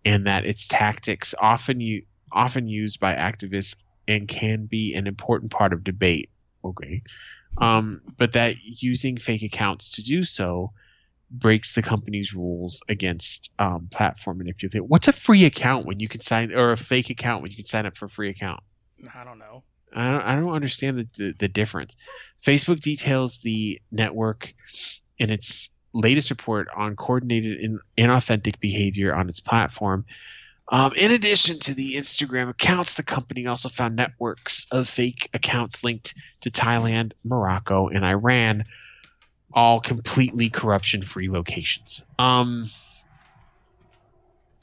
and 0.04 0.26
that 0.26 0.44
its 0.44 0.66
tactics 0.66 1.34
often 1.40 1.80
u- 1.80 2.02
often 2.32 2.68
used 2.68 3.00
by 3.00 3.14
activists 3.14 3.76
and 4.08 4.28
can 4.28 4.66
be 4.66 4.94
an 4.94 5.06
important 5.06 5.50
part 5.50 5.72
of 5.72 5.84
debate. 5.84 6.30
Okay, 6.64 7.02
um, 7.58 8.00
but 8.16 8.32
that 8.32 8.56
using 8.62 9.18
fake 9.18 9.42
accounts 9.42 9.90
to 9.92 10.02
do 10.02 10.24
so 10.24 10.72
breaks 11.30 11.72
the 11.72 11.82
company's 11.82 12.34
rules 12.34 12.82
against 12.88 13.50
um, 13.58 13.88
platform 13.90 14.38
manipulation. 14.38 14.82
What's 14.82 15.08
a 15.08 15.12
free 15.12 15.44
account 15.44 15.86
when 15.86 16.00
you 16.00 16.08
can 16.08 16.20
sign 16.20 16.52
or 16.52 16.72
a 16.72 16.76
fake 16.76 17.10
account 17.10 17.42
when 17.42 17.50
you 17.50 17.56
can 17.56 17.64
sign 17.64 17.86
up 17.86 17.96
for 17.96 18.06
a 18.06 18.10
free 18.10 18.30
account? 18.30 18.60
I 19.14 19.24
don't 19.24 19.38
know. 19.38 19.64
I 19.96 20.10
don't, 20.10 20.22
I 20.22 20.36
don't 20.36 20.52
understand 20.52 20.98
the, 20.98 21.08
the, 21.16 21.34
the 21.38 21.48
difference. 21.48 21.96
Facebook 22.44 22.80
details 22.80 23.38
the 23.38 23.80
network 23.90 24.54
in 25.18 25.30
its 25.30 25.70
latest 25.92 26.30
report 26.30 26.68
on 26.76 26.94
coordinated 26.94 27.58
in, 27.58 27.80
inauthentic 27.96 28.60
behavior 28.60 29.14
on 29.14 29.28
its 29.28 29.40
platform. 29.40 30.04
Um, 30.68 30.92
in 30.94 31.12
addition 31.12 31.58
to 31.60 31.74
the 31.74 31.94
Instagram 31.94 32.50
accounts, 32.50 32.94
the 32.94 33.02
company 33.02 33.46
also 33.46 33.68
found 33.68 33.96
networks 33.96 34.66
of 34.70 34.88
fake 34.88 35.30
accounts 35.32 35.84
linked 35.84 36.14
to 36.40 36.50
Thailand, 36.50 37.12
Morocco, 37.24 37.88
and 37.88 38.04
Iran, 38.04 38.64
all 39.52 39.80
completely 39.80 40.50
corruption-free 40.50 41.30
locations. 41.30 42.04
Um, 42.18 42.68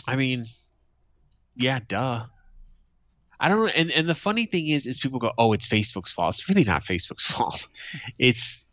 I 0.05 0.17
mean, 0.17 0.47
yeah, 1.55 1.79
duh. 1.87 2.25
I 3.43 3.49
don't 3.49 3.59
know. 3.59 3.67
And, 3.67 3.91
and 3.91 4.07
the 4.09 4.15
funny 4.15 4.45
thing 4.45 4.69
is, 4.69 4.87
is 4.87 4.99
people 4.99 5.19
go, 5.19 5.31
"Oh, 5.37 5.53
it's 5.53 5.67
Facebook's 5.67 6.11
fault." 6.11 6.35
It's 6.35 6.47
really 6.49 6.63
not 6.63 6.83
Facebook's 6.83 7.23
fault. 7.33 7.67
It's 8.17 8.63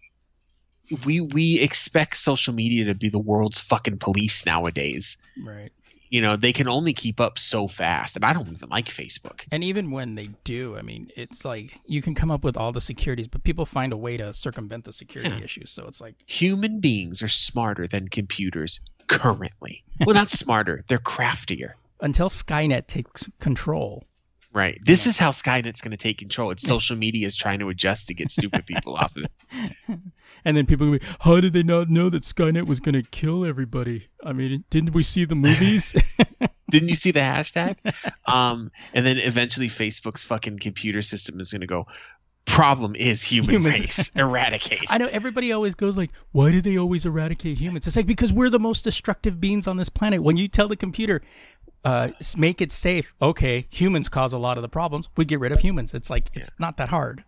we 1.04 1.20
we 1.20 1.60
expect 1.60 2.16
social 2.16 2.54
media 2.54 2.84
to 2.86 2.94
be 2.94 3.08
the 3.08 3.18
world's 3.18 3.60
fucking 3.60 3.98
police 3.98 4.46
nowadays. 4.46 5.18
Right. 5.42 5.70
You 6.08 6.20
know, 6.20 6.34
they 6.36 6.52
can 6.52 6.66
only 6.66 6.92
keep 6.92 7.20
up 7.20 7.38
so 7.38 7.68
fast, 7.68 8.16
and 8.16 8.24
I 8.24 8.32
don't 8.32 8.48
even 8.48 8.68
like 8.68 8.86
Facebook. 8.86 9.42
And 9.52 9.62
even 9.62 9.92
when 9.92 10.16
they 10.16 10.30
do, 10.42 10.76
I 10.76 10.82
mean, 10.82 11.08
it's 11.16 11.44
like 11.44 11.78
you 11.86 12.02
can 12.02 12.16
come 12.16 12.32
up 12.32 12.42
with 12.42 12.56
all 12.56 12.72
the 12.72 12.80
securities, 12.80 13.28
but 13.28 13.44
people 13.44 13.64
find 13.64 13.92
a 13.92 13.96
way 13.96 14.16
to 14.16 14.34
circumvent 14.34 14.84
the 14.86 14.92
security 14.92 15.30
Yeah. 15.36 15.44
issues. 15.44 15.70
So 15.70 15.86
it's 15.86 16.00
like, 16.00 16.16
Human 16.26 16.80
beings 16.80 17.22
are 17.22 17.28
smarter 17.28 17.86
than 17.86 18.08
computers 18.08 18.80
currently. 19.06 19.84
Well, 20.04 20.14
not 20.14 20.30
smarter; 20.42 20.84
they're 20.88 20.98
craftier. 20.98 21.76
until 22.00 22.28
Skynet 22.28 22.88
takes 22.88 23.28
control, 23.38 24.04
Right. 24.52 24.80
This 24.84 25.06
is 25.06 25.16
how 25.16 25.30
Skynet's 25.30 25.80
going 25.80 25.92
to 25.92 25.96
take 25.96 26.18
control. 26.18 26.50
It's 26.50 26.66
social 26.66 26.96
media 26.96 27.26
is 27.26 27.36
trying 27.36 27.60
to 27.60 27.68
adjust 27.68 28.08
to 28.08 28.14
get 28.14 28.32
stupid 28.32 28.66
people 28.66 28.96
off 28.96 29.16
of 29.16 29.24
it. 29.24 29.32
and 30.44 30.56
then 30.56 30.66
people 30.66 30.88
will 30.88 30.98
be, 30.98 31.06
how 31.20 31.40
did 31.40 31.52
they 31.52 31.62
not 31.62 31.88
know 31.88 32.08
that 32.10 32.24
Skynet 32.24 32.66
was 32.66 32.80
going 32.80 32.94
to 32.94 33.02
kill 33.02 33.44
everybody? 33.44 34.08
I 34.24 34.32
mean, 34.32 34.64
didn't 34.68 34.92
we 34.92 35.04
see 35.04 35.24
the 35.24 35.36
movies? 35.36 35.94
Didn't 36.70 36.88
you 36.88 36.94
see 36.94 37.10
the 37.10 37.18
hashtag? 37.18 37.76
Um, 38.26 38.70
and 38.94 39.04
then 39.04 39.18
eventually 39.18 39.66
Facebook's 39.66 40.22
fucking 40.22 40.60
computer 40.60 41.02
system 41.02 41.40
is 41.40 41.50
going 41.50 41.62
to 41.62 41.66
go. 41.66 41.86
Problem 42.46 42.96
is 42.96 43.22
human 43.22 43.50
Humans. 43.50 43.80
race. 43.80 44.10
Eradicate. 44.16 44.84
I 44.88 44.98
know 44.98 45.08
everybody 45.08 45.52
always 45.52 45.74
goes 45.74 45.96
like, 45.96 46.10
why 46.32 46.50
do 46.50 46.60
they 46.60 46.76
always 46.78 47.04
eradicate 47.04 47.58
humans? 47.58 47.86
It's 47.86 47.96
like 47.96 48.06
because 48.06 48.32
we're 48.32 48.50
the 48.50 48.58
most 48.58 48.82
destructive 48.82 49.40
beings 49.40 49.66
on 49.66 49.76
this 49.76 49.88
planet. 49.88 50.22
When 50.22 50.36
you 50.36 50.48
tell 50.48 50.68
the 50.68 50.76
computer, 50.76 51.22
uh, 51.84 52.10
make 52.36 52.60
it 52.60 52.72
safe, 52.72 53.14
okay, 53.22 53.66
humans 53.70 54.08
cause 54.08 54.32
a 54.32 54.38
lot 54.38 54.58
of 54.58 54.62
the 54.62 54.68
problems. 54.68 55.08
We 55.16 55.24
get 55.24 55.40
rid 55.40 55.52
of 55.52 55.60
humans. 55.60 55.94
It's 55.94 56.10
like 56.10 56.30
it's 56.34 56.50
not 56.58 56.76
that 56.76 56.88
hard. 56.90 57.24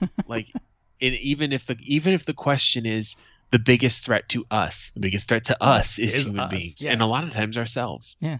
like 0.26 0.52
and 1.00 1.14
even 1.14 1.52
if 1.52 1.66
the 1.66 1.76
even 1.82 2.12
if 2.14 2.24
the 2.24 2.32
question 2.34 2.86
is 2.86 3.16
the 3.50 3.58
biggest 3.58 4.04
threat 4.04 4.28
to 4.30 4.46
us 4.50 4.90
the 4.94 5.00
biggest 5.00 5.28
threat 5.28 5.44
to 5.46 5.62
us 5.62 5.98
is, 5.98 6.14
Is 6.14 6.20
human 6.26 6.40
us, 6.40 6.50
beings 6.50 6.82
yeah. 6.82 6.92
and 6.92 7.02
a 7.02 7.06
lot 7.06 7.24
of 7.24 7.32
times 7.32 7.58
ourselves 7.58 8.16
Yeah. 8.20 8.38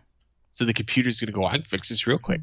so 0.52 0.64
the 0.64 0.72
computer's 0.72 1.20
going 1.20 1.26
to 1.26 1.32
go 1.32 1.44
i 1.44 1.52
can 1.58 1.64
fix 1.64 1.88
this 1.90 2.06
real 2.06 2.18
quick 2.18 2.40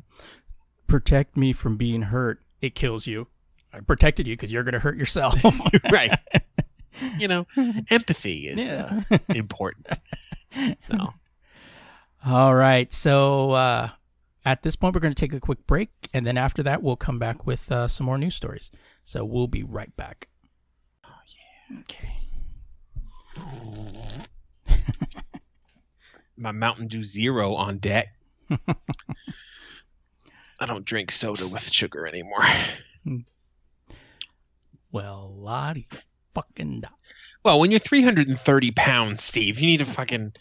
Protect 0.85 1.35
me 1.35 1.51
from 1.51 1.75
being 1.77 2.03
hurt. 2.03 2.41
It 2.61 2.73
kills 2.73 3.07
you. 3.07 3.27
I 3.73 3.79
protected 3.81 4.25
you 4.27 4.33
because 4.37 4.51
you're 4.51 4.63
going 4.63 4.73
to 4.73 4.79
hurt 4.79 4.97
yourself. 4.97 5.35
right 5.91 6.11
you 7.17 7.27
know 7.27 7.45
empathy 7.89 8.47
is 8.49 8.69
Yeah. 8.69 9.01
uh, 9.11 9.17
important 9.29 9.87
so 10.77 11.13
All 12.27 12.53
right. 12.55 12.91
So 12.91 13.51
uh, 13.51 13.89
at 14.45 14.63
this 14.63 14.75
point, 14.75 14.93
we're 14.93 14.99
going 15.01 15.13
to 15.13 15.19
take 15.19 15.33
a 15.33 15.39
quick 15.39 15.65
break, 15.65 15.89
and 16.13 16.25
then 16.25 16.37
after 16.37 16.61
that, 16.63 16.83
we'll 16.83 16.95
come 16.97 17.19
back 17.19 17.45
with 17.45 17.71
uh, 17.71 17.87
some 17.87 18.05
more 18.05 18.17
news 18.17 18.35
stories. 18.35 18.69
So 19.03 19.23
we'll 19.23 19.47
be 19.47 19.63
right 19.63 19.95
back. 19.95 20.27
Oh 21.05 21.09
yeah. 21.71 21.79
Okay. 21.79 22.13
my 26.37 26.51
mountain 26.51 26.87
dew 26.87 27.03
zero 27.03 27.53
on 27.55 27.77
deck 27.77 28.07
i 30.59 30.65
don't 30.65 30.85
drink 30.85 31.11
soda 31.11 31.47
with 31.47 31.71
sugar 31.71 32.07
anymore 32.07 32.43
Well, 34.91 35.33
Lottie, 35.35 35.87
fucking. 36.33 36.81
da- 36.81 36.89
well 37.43 37.59
when 37.59 37.69
you're 37.71 37.79
330 37.79 38.71
pounds 38.71 39.23
steve 39.23 39.59
you 39.59 39.67
need 39.67 39.77
to 39.77 39.85
fucking 39.85 40.33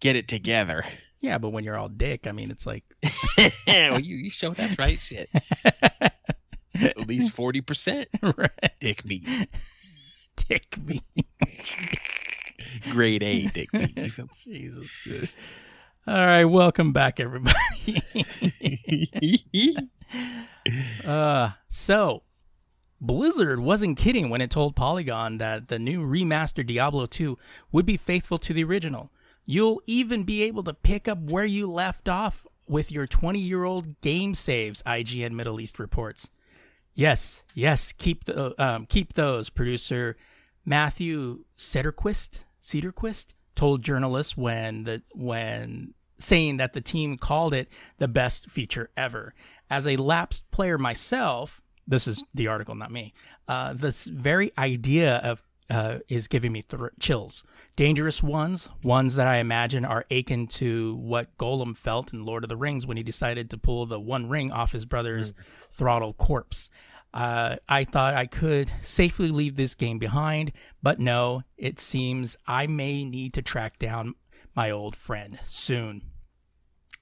get 0.00 0.16
it 0.16 0.28
together 0.28 0.84
Yeah, 1.20 1.38
but 1.38 1.50
when 1.50 1.64
you're 1.64 1.76
all 1.76 1.88
dick, 1.88 2.26
I 2.26 2.32
mean, 2.32 2.50
it's 2.50 2.66
like. 2.66 2.84
well, 3.66 4.00
you, 4.00 4.16
you 4.16 4.30
show 4.30 4.52
that's 4.52 4.78
right 4.78 4.98
shit 4.98 5.28
at 6.74 6.98
least 7.08 7.34
40% 7.36 8.06
right. 8.36 8.72
dick 8.80 9.04
meat 9.04 9.26
Dick 10.48 10.76
me. 10.84 11.00
grade 12.90 13.22
A 13.22 13.46
dick 13.46 13.72
meat. 13.72 13.98
Jesus. 14.44 15.34
All 16.06 16.14
right, 16.14 16.44
welcome 16.44 16.92
back, 16.92 17.18
everybody. 17.18 18.02
Uh, 21.04 21.50
so 21.68 22.22
Blizzard 23.00 23.60
wasn't 23.60 23.96
kidding 23.98 24.28
when 24.30 24.40
it 24.40 24.50
told 24.50 24.76
Polygon 24.76 25.38
that 25.38 25.68
the 25.68 25.78
new 25.78 26.02
remastered 26.02 26.66
Diablo 26.66 27.06
2 27.06 27.38
would 27.72 27.86
be 27.86 27.96
faithful 27.96 28.38
to 28.38 28.52
the 28.52 28.64
original. 28.64 29.10
You'll 29.46 29.80
even 29.86 30.24
be 30.24 30.42
able 30.42 30.64
to 30.64 30.74
pick 30.74 31.06
up 31.06 31.18
where 31.18 31.44
you 31.44 31.70
left 31.70 32.08
off 32.08 32.44
with 32.68 32.90
your 32.90 33.06
20 33.06 33.38
year 33.38 33.64
old 33.64 34.00
game 34.00 34.34
saves, 34.34 34.82
IGN 34.82 35.32
Middle 35.32 35.60
East 35.60 35.78
reports. 35.78 36.28
Yes, 36.94 37.42
yes, 37.54 37.92
keep 37.92 38.24
the 38.24 38.60
um, 38.62 38.86
keep 38.86 39.14
those. 39.14 39.50
Producer 39.50 40.16
Matthew 40.64 41.44
Cederquist, 41.56 42.40
Cedarquist 42.60 43.34
told 43.54 43.82
journalists 43.82 44.36
when 44.36 44.84
the 44.84 45.02
when 45.12 45.94
saying 46.18 46.56
that 46.56 46.72
the 46.72 46.80
team 46.80 47.18
called 47.18 47.54
it 47.54 47.68
the 47.98 48.08
best 48.08 48.50
feature 48.50 48.90
ever. 48.96 49.34
As 49.68 49.86
a 49.86 49.96
lapsed 49.96 50.50
player 50.50 50.78
myself, 50.78 51.60
this 51.86 52.08
is 52.08 52.24
the 52.34 52.48
article, 52.48 52.74
not 52.74 52.90
me. 52.90 53.12
Uh, 53.46 53.72
this 53.74 54.04
very 54.06 54.52
idea 54.58 55.16
of 55.18 55.42
uh, 55.68 55.98
is 56.08 56.28
giving 56.28 56.52
me 56.52 56.62
thr 56.62 56.88
chills. 57.00 57.44
Dangerous 57.74 58.22
ones, 58.22 58.68
ones 58.82 59.16
that 59.16 59.26
I 59.26 59.36
imagine 59.36 59.84
are 59.84 60.06
akin 60.10 60.46
to 60.48 60.96
what 60.96 61.36
Gollum 61.36 61.76
felt 61.76 62.12
in 62.12 62.24
Lord 62.24 62.44
of 62.44 62.48
the 62.48 62.56
Rings 62.56 62.86
when 62.86 62.96
he 62.96 63.02
decided 63.02 63.50
to 63.50 63.58
pull 63.58 63.86
the 63.86 64.00
one 64.00 64.28
ring 64.28 64.50
off 64.50 64.72
his 64.72 64.84
brother's 64.84 65.34
throttled 65.70 66.16
corpse. 66.16 66.70
Uh, 67.12 67.56
I 67.68 67.84
thought 67.84 68.14
I 68.14 68.26
could 68.26 68.70
safely 68.82 69.28
leave 69.28 69.56
this 69.56 69.74
game 69.74 69.98
behind, 69.98 70.52
but 70.82 71.00
no, 71.00 71.42
it 71.56 71.80
seems 71.80 72.36
I 72.46 72.66
may 72.66 73.04
need 73.04 73.32
to 73.34 73.42
track 73.42 73.78
down 73.78 74.14
my 74.54 74.70
old 74.70 74.96
friend 74.96 75.38
soon. 75.48 76.02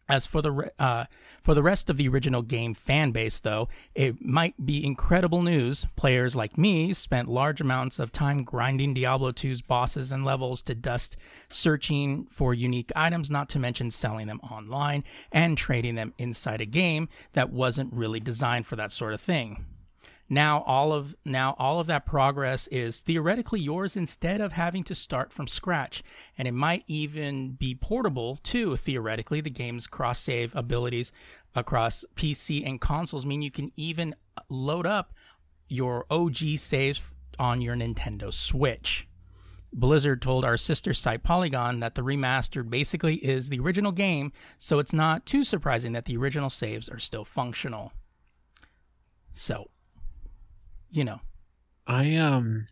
As 0.09 0.27
for 0.27 0.43
the 0.43 0.53
re- 0.53 0.71
uh, 0.79 1.07
for 1.45 1.53
the 1.53 1.63
rest 1.63 1.91
of 1.91 1.99
the 1.99 2.09
original 2.09 2.41
game 2.41 2.73
fan 2.73 3.11
base, 3.11 3.39
though, 3.39 3.69
it 3.95 4.25
might 4.25 4.65
be 4.65 4.85
incredible 4.85 5.43
news. 5.43 5.87
Players 5.95 6.35
like 6.35 6.57
me 6.57 6.95
spent 6.95 7.29
large 7.29 7.61
amounts 7.61 7.99
of 7.99 8.11
time 8.11 8.45
grinding 8.45 8.95
Diablo 8.95 9.31
2's 9.31 9.61
bosses 9.61 10.11
and 10.11 10.25
levels 10.25 10.63
to 10.63 10.75
dust, 10.75 11.19
searching 11.51 12.27
for 12.31 12.55
unique 12.55 12.91
items, 12.97 13.31
not 13.31 13.51
to 13.51 13.59
mention 13.59 13.91
selling 13.91 14.27
them 14.27 14.41
online 14.41 15.05
and 15.31 15.59
trading 15.59 15.97
them 15.97 16.15
inside 16.17 16.63
a 16.63 16.67
game 16.67 17.11
that 17.35 17.51
wasn't 17.51 17.93
really 17.93 18.21
designed 18.21 18.67
for 18.67 18.77
that 18.77 18.91
sort 18.91 19.13
of 19.13 19.21
thing. 19.21 19.67
Now 20.29 20.63
all 20.63 20.93
of 20.93 21.15
now 21.25 21.55
all 21.59 21.81
of 21.81 21.87
that 21.89 22.07
progress 22.07 22.67
is 22.69 23.01
theoretically 23.01 23.61
yours 23.61 23.97
instead 23.97 24.41
of 24.41 24.53
having 24.53 24.83
to 24.85 24.95
start 24.95 25.33
from 25.33 25.47
scratch, 25.47 26.03
and 26.39 26.49
it 26.49 26.55
might 26.55 26.85
even 26.87 27.53
be 27.53 27.75
portable 27.75 28.37
too. 28.37 28.77
Theoretically, 28.77 29.41
the 29.41 29.51
game's 29.51 29.87
cross 29.87 30.19
save 30.19 30.55
abilities 30.57 31.13
across 31.55 32.05
PC 32.17 32.67
and 32.67 32.81
consoles 32.81 33.27
mean 33.27 33.43
you 33.43 33.51
can 33.51 33.71
even 33.77 34.15
load 34.49 34.87
up 34.87 35.13
your 35.69 36.07
OG 36.11 36.37
saves 36.57 37.01
on 37.39 37.61
your 37.61 37.75
Nintendo 37.75 38.33
Switch. 38.33 39.07
Blizzard 39.73 40.23
told 40.23 40.45
our 40.45 40.57
sister 40.57 40.95
site 40.95 41.25
Polygon 41.25 41.81
that 41.81 41.97
the 41.97 42.03
remastered 42.03 42.71
basically 42.71 43.17
is 43.17 43.49
the 43.49 43.59
original 43.59 43.91
game, 43.91 44.33
so 44.59 44.79
it's 44.79 44.93
not 44.93 45.27
too 45.27 45.43
surprising 45.43 45.93
that 45.93 46.05
the 46.05 46.17
original 46.17 46.49
saves 46.49 46.89
are 46.89 47.01
still 47.01 47.25
functional. 47.25 47.93
So, 49.33 49.71
you 50.95 51.05
know, 51.05 51.21
I 51.87 52.17
um 52.17 52.67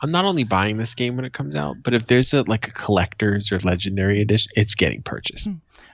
I'm 0.00 0.10
not 0.10 0.26
only 0.26 0.44
buying 0.44 0.76
this 0.76 0.94
game 0.94 1.16
when 1.16 1.24
it 1.24 1.32
comes 1.32 1.56
out, 1.56 1.76
but 1.82 1.94
if 1.94 2.06
there's 2.06 2.34
a 2.34 2.42
like 2.42 2.68
a 2.68 2.72
collector's 2.72 3.50
or 3.50 3.58
legendary 3.60 4.20
edition, 4.20 4.52
it's 4.54 4.74
getting 4.74 5.02
purchased. 5.02 5.48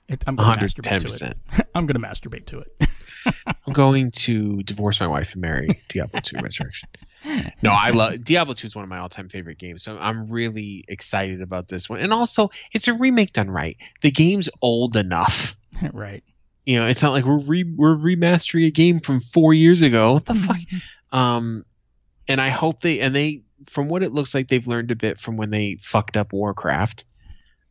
it, 0.09 0.23
I'm 0.27 0.37
going 0.37 0.59
to 0.59 0.65
masturbate 0.67 1.01
to 1.01 1.07
110%. 1.07 1.31
it. 1.31 1.67
I'm 1.75 1.87
going 1.87 2.01
to 2.01 2.07
masturbate 2.07 2.47
to 2.47 2.59
it. 2.61 2.89
I'm 3.67 3.73
going 3.73 4.11
to 4.11 4.63
divorce 4.63 5.01
my 5.01 5.07
wife 5.07 5.33
and 5.33 5.43
marry 5.43 5.69
Diablo 5.89 6.21
2 6.21 6.39
Resurrection. 6.41 6.89
No, 7.63 7.71
I 7.71 7.91
love 7.91 8.25
Diablo 8.25 8.55
2 8.55 8.67
is 8.67 8.75
one 8.75 8.83
of 8.83 8.89
my 8.89 8.99
all-time 8.99 9.29
favorite 9.29 9.59
games. 9.59 9.83
So 9.83 9.97
I'm 9.99 10.27
really 10.27 10.85
excited 10.89 11.41
about 11.41 11.69
this 11.69 11.89
one. 11.89 12.01
And 12.01 12.13
also, 12.13 12.51
it's 12.73 12.89
a 12.89 12.95
remake 12.95 13.33
done 13.33 13.51
right. 13.51 13.77
The 14.01 14.11
game's 14.11 14.49
old 14.61 14.97
enough. 14.97 15.57
right. 15.93 16.25
You 16.65 16.79
know, 16.79 16.87
it's 16.87 17.03
not 17.03 17.13
like 17.13 17.25
we're 17.25 17.39
re- 17.41 17.75
we're 17.77 17.97
remastering 17.97 18.67
a 18.67 18.71
game 18.71 19.01
from 19.01 19.21
four 19.21 19.53
years 19.53 19.83
ago. 19.83 20.13
What 20.15 20.27
the 20.27 20.35
fuck? 20.35 20.59
Um, 21.11 21.65
and 22.29 22.41
I 22.41 22.51
hope 22.51 22.81
they 22.81 23.01
and 23.01 23.15
they 23.15 23.43
from 23.67 23.89
what 23.89 24.03
it 24.03 24.13
looks 24.13 24.35
like 24.35 24.49
they've 24.49 24.67
learned 24.67 24.91
a 24.91 24.97
bit 24.97 25.19
from 25.21 25.37
when 25.37 25.51
they 25.51 25.79
fucked 25.81 26.17
up 26.17 26.33
Warcraft. 26.33 27.05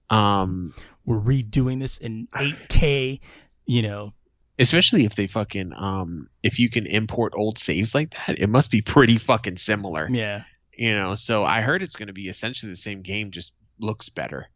Um, 0.10 0.74
We're 1.06 1.20
redoing 1.20 1.80
this 1.80 1.98
in 1.98 2.28
8K. 2.36 3.20
You 3.66 3.82
know, 3.82 4.14
especially 4.60 5.06
if 5.06 5.16
they 5.16 5.28
fucking 5.28 5.72
um 5.74 6.28
if 6.44 6.60
you 6.60 6.70
can 6.70 6.86
import 6.86 7.34
old 7.36 7.58
saves 7.58 7.96
like 7.96 8.12
that, 8.12 8.40
it 8.40 8.48
must 8.48 8.72
be 8.72 8.82
pretty 8.82 9.18
fucking 9.18 9.58
similar. 9.58 10.08
yeah. 10.12 10.44
you 10.76 10.94
know 10.94 11.16
so 11.16 11.44
i 11.46 11.62
heard 11.62 11.82
it's 11.82 11.96
going 11.96 12.08
to 12.08 12.14
be 12.14 12.28
essentially 12.28 12.70
the 12.72 12.76
same 12.76 13.02
game 13.02 13.32
just 13.32 13.54
looks 13.80 14.10
better 14.10 14.48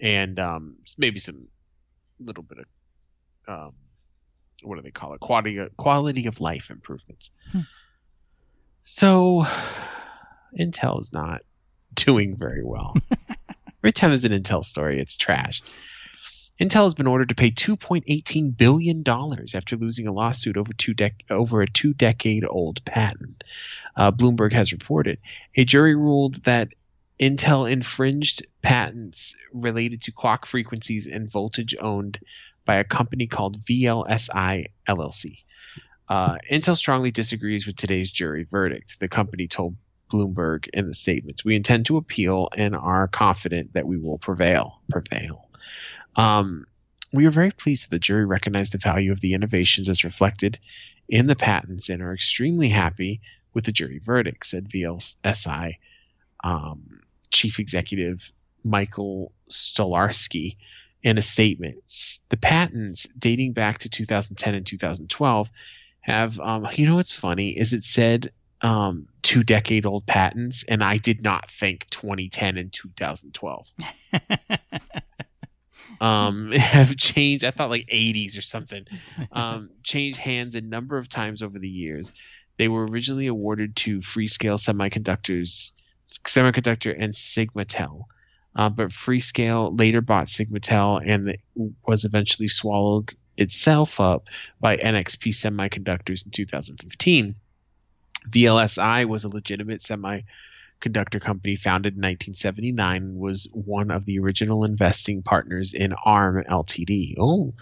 and 0.00 0.38
um 0.38 0.76
maybe 0.96 1.18
some 1.18 1.48
little 2.18 2.42
bit 2.42 2.58
of 2.58 2.64
um 3.48 3.72
what 4.62 4.76
do 4.76 4.82
they 4.82 4.90
call 4.90 5.14
it? 5.14 5.20
Quality 5.20 5.58
quality 5.76 6.26
of 6.26 6.40
life 6.40 6.70
improvements. 6.70 7.30
Hmm. 7.52 7.60
so 8.82 9.46
intel 10.58 11.00
is 11.00 11.12
not 11.12 11.42
doing 11.94 12.36
very 12.36 12.62
well. 12.62 12.96
Every 13.82 13.92
time 13.92 14.10
there's 14.10 14.24
an 14.24 14.32
intel 14.32 14.64
story 14.64 15.00
it's 15.00 15.16
trash. 15.16 15.62
Intel 16.60 16.84
has 16.84 16.94
been 16.94 17.06
ordered 17.06 17.30
to 17.30 17.34
pay 17.34 17.50
2.18 17.50 18.54
billion 18.54 19.02
dollars 19.02 19.54
after 19.54 19.76
losing 19.76 20.06
a 20.06 20.12
lawsuit 20.12 20.58
over 20.58 20.74
two 20.74 20.94
dec- 20.94 21.30
over 21.30 21.62
a 21.62 21.66
two 21.66 21.94
decade 21.94 22.44
old 22.46 22.84
patent. 22.84 23.42
Uh, 23.96 24.12
Bloomberg 24.12 24.52
has 24.52 24.72
reported. 24.72 25.18
A 25.56 25.64
jury 25.64 25.94
ruled 25.94 26.34
that 26.44 26.68
Intel 27.18 27.70
infringed 27.70 28.46
patents 28.62 29.34
related 29.52 30.02
to 30.02 30.12
clock 30.12 30.46
frequencies 30.46 31.06
and 31.06 31.30
voltage 31.30 31.74
owned 31.78 32.18
by 32.70 32.76
a 32.76 32.84
company 32.84 33.26
called 33.26 33.60
VLSI 33.62 34.66
LLC. 34.86 35.38
Uh, 36.08 36.36
Intel 36.48 36.76
strongly 36.76 37.10
disagrees 37.10 37.66
with 37.66 37.74
today's 37.74 38.08
jury 38.08 38.46
verdict. 38.48 39.00
The 39.00 39.08
company 39.08 39.48
told 39.48 39.74
Bloomberg 40.08 40.68
in 40.72 40.86
the 40.86 40.94
statement, 40.94 41.44
"We 41.44 41.56
intend 41.56 41.86
to 41.86 41.96
appeal 41.96 42.48
and 42.56 42.76
are 42.76 43.08
confident 43.08 43.72
that 43.72 43.88
we 43.88 43.98
will 43.98 44.18
prevail." 44.18 44.82
Prevail. 44.88 45.48
Um, 46.14 46.64
we 47.12 47.26
are 47.26 47.32
very 47.32 47.50
pleased 47.50 47.86
that 47.86 47.90
the 47.90 47.98
jury 47.98 48.24
recognized 48.24 48.70
the 48.70 48.78
value 48.78 49.10
of 49.10 49.20
the 49.20 49.34
innovations 49.34 49.88
as 49.88 50.04
reflected 50.04 50.60
in 51.08 51.26
the 51.26 51.34
patents 51.34 51.88
and 51.88 52.00
are 52.00 52.14
extremely 52.14 52.68
happy 52.68 53.20
with 53.52 53.64
the 53.64 53.72
jury 53.72 53.98
verdict, 53.98 54.46
said 54.46 54.68
VLSI 54.68 55.74
um, 56.44 57.00
chief 57.30 57.58
executive 57.58 58.32
Michael 58.62 59.32
Stolarski 59.50 60.56
in 61.02 61.18
a 61.18 61.22
statement. 61.22 61.82
The 62.28 62.36
patents 62.36 63.08
dating 63.18 63.52
back 63.52 63.78
to 63.78 63.88
2010 63.88 64.54
and 64.54 64.66
2012 64.66 65.50
have, 66.00 66.40
um, 66.40 66.66
you 66.72 66.86
know 66.86 66.96
what's 66.96 67.14
funny 67.14 67.50
is 67.50 67.72
it 67.72 67.84
said 67.84 68.32
um, 68.62 69.08
two 69.22 69.42
decade 69.42 69.86
old 69.86 70.06
patents, 70.06 70.64
and 70.64 70.84
I 70.84 70.98
did 70.98 71.22
not 71.22 71.50
think 71.50 71.88
2010 71.90 72.58
and 72.58 72.72
2012 72.72 73.68
um, 76.00 76.52
have 76.56 76.96
changed. 76.96 77.44
I 77.44 77.50
thought 77.50 77.70
like 77.70 77.86
80s 77.86 78.36
or 78.36 78.42
something. 78.42 78.86
Um, 79.32 79.70
changed 79.82 80.18
hands 80.18 80.54
a 80.54 80.60
number 80.60 80.98
of 80.98 81.08
times 81.08 81.42
over 81.42 81.58
the 81.58 81.68
years. 81.68 82.12
They 82.58 82.68
were 82.68 82.86
originally 82.86 83.26
awarded 83.26 83.76
to 83.76 84.00
Freescale 84.00 84.58
Semiconductors, 84.58 85.72
Semiconductor, 86.08 86.94
and 86.98 87.14
Sigmatel. 87.14 88.04
Uh, 88.54 88.68
but 88.68 88.88
Freescale 88.88 89.78
later 89.78 90.00
bought 90.00 90.26
Sigmatel 90.26 91.02
and 91.06 91.36
was 91.86 92.04
eventually 92.04 92.48
swallowed 92.48 93.14
itself 93.36 94.00
up 94.00 94.28
by 94.60 94.76
NXP 94.76 95.32
Semiconductors 95.32 96.24
in 96.24 96.32
2015. 96.32 97.34
VLSI 98.28 99.06
was 99.06 99.24
a 99.24 99.28
legitimate 99.28 99.80
semiconductor 99.80 101.20
company 101.20 101.56
founded 101.56 101.94
in 101.94 102.00
1979 102.00 102.96
and 102.96 103.18
was 103.18 103.48
one 103.52 103.90
of 103.90 104.04
the 104.04 104.18
original 104.18 104.64
investing 104.64 105.22
partners 105.22 105.72
in 105.72 105.94
ARM 106.04 106.44
Ltd. 106.44 107.14
Oh, 107.18 107.54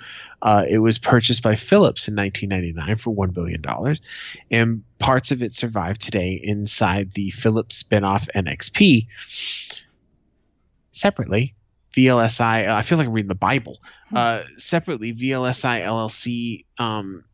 uh, 0.43 0.65
it 0.69 0.79
was 0.79 0.99
purchased 0.99 1.43
by 1.43 1.55
Philips 1.55 2.09
in 2.09 2.17
1999 2.17 2.97
for 2.97 3.15
$1 3.15 3.33
billion, 3.33 3.63
and 4.51 4.83
parts 4.99 5.31
of 5.31 5.43
it 5.43 5.53
survive 5.53 5.99
today 5.99 6.41
inside 6.43 7.13
the 7.13 7.31
Philips 7.31 7.83
spinoff 7.83 8.29
NXP. 8.35 9.07
Separately, 10.93 11.55
VLSI, 11.97 12.69
uh, 12.69 12.75
I 12.75 12.83
feel 12.83 12.99
like 12.99 13.07
I'm 13.07 13.13
reading 13.13 13.29
the 13.29 13.35
Bible. 13.35 13.79
Uh, 14.15 14.43
separately, 14.57 15.15
VLSI 15.15 15.85
LLC 15.85 16.65
um, 16.79 17.25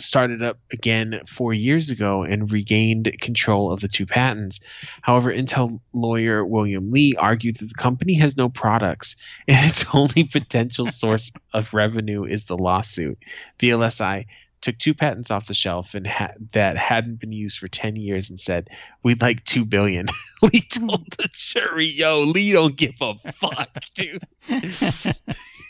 started 0.00 0.42
up 0.42 0.58
again 0.72 1.22
four 1.26 1.52
years 1.52 1.90
ago 1.90 2.22
and 2.22 2.50
regained 2.50 3.14
control 3.20 3.72
of 3.72 3.80
the 3.80 3.88
two 3.88 4.06
patents. 4.06 4.60
However, 5.02 5.32
Intel 5.32 5.80
lawyer 5.92 6.44
William 6.44 6.90
Lee 6.90 7.14
argued 7.16 7.56
that 7.56 7.66
the 7.66 7.74
company 7.74 8.14
has 8.14 8.36
no 8.36 8.48
products 8.48 9.16
and 9.46 9.66
its 9.70 9.84
only 9.94 10.24
potential 10.24 10.86
source 10.86 11.32
of 11.52 11.74
revenue 11.74 12.24
is 12.24 12.44
the 12.44 12.56
lawsuit. 12.56 13.18
VLSI 13.58 14.26
took 14.60 14.78
two 14.78 14.94
patents 14.94 15.30
off 15.30 15.46
the 15.46 15.54
shelf 15.54 15.94
and 15.94 16.06
ha- 16.06 16.34
that 16.52 16.76
hadn't 16.76 17.20
been 17.20 17.32
used 17.32 17.58
for 17.58 17.68
10 17.68 17.96
years 17.96 18.30
and 18.30 18.38
said, 18.38 18.68
We'd 19.02 19.22
like 19.22 19.44
two 19.44 19.64
billion. 19.64 20.08
Lee 20.42 20.60
told 20.60 21.10
the 21.18 21.28
jury, 21.32 21.86
Yo, 21.86 22.20
Lee 22.20 22.52
don't 22.52 22.76
give 22.76 22.94
a 23.00 23.14
fuck, 23.32 23.70
dude. 23.94 24.22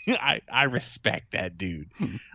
I, 0.08 0.40
I 0.52 0.64
respect 0.64 1.32
that 1.32 1.56
dude. 1.56 1.90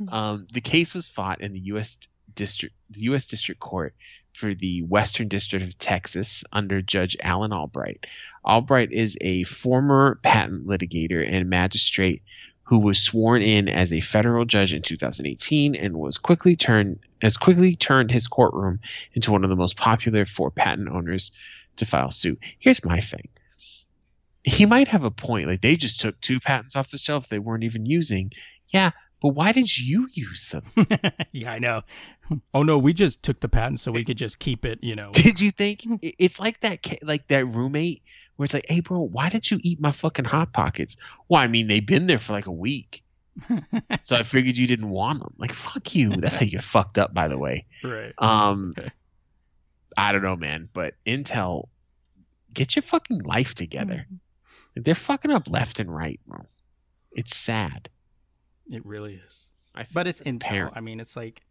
Um, 0.08 0.48
the 0.52 0.62
case 0.62 0.94
was 0.94 1.08
fought 1.08 1.42
in 1.42 1.54
the 1.54 1.60
U.S. 1.60 1.98
district, 2.34 2.76
the 2.90 3.02
U.S. 3.02 3.28
District 3.28 3.60
Court 3.60 3.94
for 4.34 4.54
the 4.54 4.82
Western 4.84 5.28
District 5.28 5.66
of 5.66 5.78
Texas 5.78 6.44
under 6.52 6.82
Judge 6.82 7.18
Alan 7.22 7.52
Albright. 7.52 8.06
Albright 8.46 8.92
is 8.92 9.18
a 9.22 9.44
former 9.44 10.20
patent 10.22 10.68
litigator 10.68 11.28
and 11.28 11.50
magistrate 11.50 12.22
who 12.66 12.80
was 12.80 13.00
sworn 13.00 13.42
in 13.42 13.70
as 13.70 13.94
a 13.94 14.02
federal 14.02 14.46
judge 14.46 14.74
in 14.74 14.82
2018 14.82 15.76
and 15.76 15.96
was 15.96 16.18
quickly 16.18 16.56
turned 16.56 17.00
as 17.22 17.38
quickly 17.38 17.76
turned 17.76 18.12
his 18.12 18.28
courtroom 18.28 18.80
into 19.14 19.32
one 19.32 19.44
of 19.44 19.50
the 19.50 19.56
most 19.56 19.78
popular 19.78 20.26
for 20.26 20.52
patent 20.52 20.90
owners 20.90 21.32
to 21.78 21.86
file 21.86 22.12
suit. 22.12 22.40
Here's 22.60 22.84
my 22.84 23.00
thing 23.00 23.30
he 24.46 24.66
might 24.66 24.88
have 24.88 25.04
a 25.04 25.12
point. 25.12 25.48
Like 25.48 25.62
they 25.62 25.76
just 25.76 26.00
took 26.00 26.20
two 26.22 26.40
patents 26.40 26.76
off 26.76 26.92
the 26.92 26.98
shelf 26.98 27.28
they 27.28 27.40
weren't 27.40 27.64
even 27.64 27.86
using. 27.86 28.32
Yeah, 28.70 28.92
but 29.22 29.30
why 29.30 29.52
did 29.52 29.76
you 29.76 30.08
use 30.14 30.50
them? 30.50 30.88
yeah, 31.32 31.52
I 31.52 31.60
know. 31.60 31.82
Oh 32.54 32.64
no, 32.64 32.78
we 32.78 32.94
just 32.94 33.24
took 33.24 33.40
the 33.40 33.50
patent 33.50 33.80
so 33.80 33.92
we 33.92 34.04
could 34.04 34.18
just 34.18 34.40
keep 34.40 34.66
it. 34.66 34.80
You 34.84 34.96
know. 34.96 35.12
Did 35.12 35.42
you 35.42 35.52
think 35.52 35.82
it's 36.02 36.40
like 36.40 36.60
that? 36.62 36.86
Like 37.02 37.28
that 37.28 37.46
roommate 37.46 38.04
where 38.36 38.46
it's 38.46 38.54
like, 38.54 38.66
"Hey, 38.68 38.80
bro, 38.82 39.00
why 39.00 39.30
did 39.30 39.50
you 39.50 39.60
eat 39.64 39.80
my 39.80 39.92
fucking 39.92 40.26
hot 40.26 40.54
pockets?" 40.54 40.98
Well, 41.30 41.42
I 41.42 41.48
mean, 41.48 41.68
they've 41.68 41.86
been 41.86 42.08
there 42.08 42.20
for 42.20 42.34
like 42.34 42.48
a 42.48 42.52
week, 42.52 43.04
so 44.04 44.16
I 44.18 44.24
figured 44.24 44.58
you 44.58 44.68
didn't 44.68 44.90
want 44.90 45.20
them. 45.20 45.34
Like, 45.38 45.54
fuck 45.54 45.94
you. 45.96 46.16
That's 46.16 46.36
how 46.38 46.46
you 46.46 46.52
get 46.52 46.64
fucked 46.76 46.98
up, 46.98 47.14
by 47.14 47.28
the 47.28 47.38
way. 47.38 47.66
right. 47.84 48.14
Um, 48.18 48.74
Okay. 48.78 48.90
I 49.98 50.12
don't 50.12 50.24
know, 50.24 50.36
man, 50.36 50.68
but 50.74 50.96
Intel, 51.06 51.70
get 52.54 52.76
your 52.76 52.84
fucking 52.84 53.22
life 53.24 53.56
together. 53.56 54.06
Like, 54.76 54.84
they're 54.84 54.94
fucking 54.96 55.32
up 55.32 55.50
left 55.50 55.80
and 55.80 55.94
right, 55.94 56.20
bro. 56.28 56.46
It's 57.14 57.34
sad. 57.36 57.88
It 58.70 58.86
really 58.86 59.22
is. 59.26 59.46
I 59.74 59.84
feel 59.84 59.92
But 59.94 60.08
it's 60.08 60.22
Intel. 60.22 60.40
parent. 60.42 60.74
I 60.76 60.82
mean, 60.82 61.00
it's 61.00 61.16
like, 61.16 61.44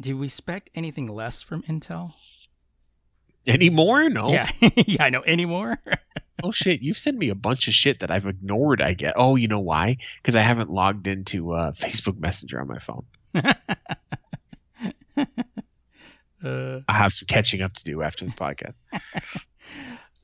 do 0.00 0.16
we 0.16 0.26
expect 0.26 0.70
anything 0.76 1.08
less 1.08 1.42
from 1.42 1.62
Intel? 1.64 2.12
Anymore. 3.46 4.08
No. 4.08 4.30
Yeah, 4.30 4.50
yeah, 4.86 5.04
I 5.04 5.10
know. 5.10 5.22
Anymore? 5.22 5.78
Oh 6.42 6.50
shit, 6.50 6.82
you've 6.82 6.98
sent 6.98 7.16
me 7.16 7.30
a 7.30 7.34
bunch 7.34 7.68
of 7.68 7.74
shit 7.74 8.00
that 8.00 8.10
I've 8.10 8.26
ignored. 8.26 8.82
I 8.82 8.92
get. 8.92 9.14
Oh, 9.16 9.36
you 9.36 9.48
know 9.48 9.60
why? 9.60 9.96
Because 10.16 10.36
I 10.36 10.42
haven't 10.42 10.68
logged 10.68 11.06
into 11.06 11.52
uh, 11.54 11.72
Facebook 11.78 12.18
Messenger 12.18 12.60
on 12.60 12.68
my 12.68 12.78
phone. 12.80 13.06
uh, 16.44 16.80
I 16.86 16.92
have 16.92 17.14
some 17.14 17.26
catching 17.28 17.62
up 17.62 17.72
to 17.74 17.84
do 17.84 18.02
after 18.02 18.26
the 18.26 18.32
podcast. 18.32 18.74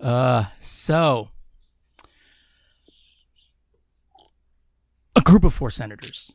uh, 0.01 0.45
so 0.47 1.29
a 5.17 5.21
group 5.23 5.45
of 5.45 5.55
four 5.55 5.71
senators 5.71 6.33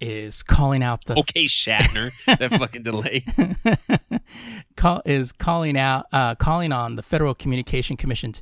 is 0.00 0.42
calling 0.42 0.82
out 0.82 1.04
the 1.06 1.18
Okay, 1.18 1.46
Shatner, 1.46 2.12
that 2.26 2.50
fucking 2.58 2.82
delay. 2.82 3.24
call, 4.76 5.02
is 5.04 5.32
calling 5.32 5.78
out 5.78 6.06
uh, 6.12 6.34
calling 6.34 6.72
on 6.72 6.96
the 6.96 7.02
Federal 7.02 7.34
Communication 7.34 7.96
Commission 7.96 8.34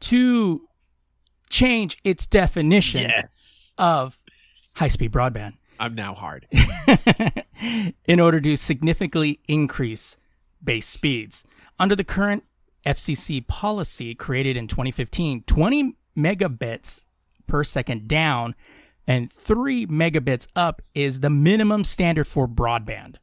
to 0.00 0.68
change 1.50 1.98
its 2.04 2.26
definition 2.26 3.02
Yes, 3.02 3.74
of 3.78 4.18
high-speed 4.74 5.12
broadband 5.12 5.54
I'm 5.78 5.94
now 5.94 6.14
hard. 6.14 6.46
in 8.06 8.20
order 8.20 8.40
to 8.40 8.56
significantly 8.56 9.40
increase 9.48 10.16
base 10.62 10.86
speeds. 10.86 11.44
Under 11.78 11.96
the 11.96 12.04
current 12.04 12.44
FCC 12.86 13.44
policy 13.46 14.14
created 14.14 14.56
in 14.56 14.68
2015, 14.68 15.42
20 15.42 15.96
megabits 16.16 17.04
per 17.48 17.64
second 17.64 18.06
down 18.06 18.54
and 19.06 19.30
3 19.30 19.86
megabits 19.86 20.46
up 20.54 20.82
is 20.94 21.20
the 21.20 21.30
minimum 21.30 21.84
standard 21.84 22.26
for 22.26 22.46
broadband. 22.48 23.16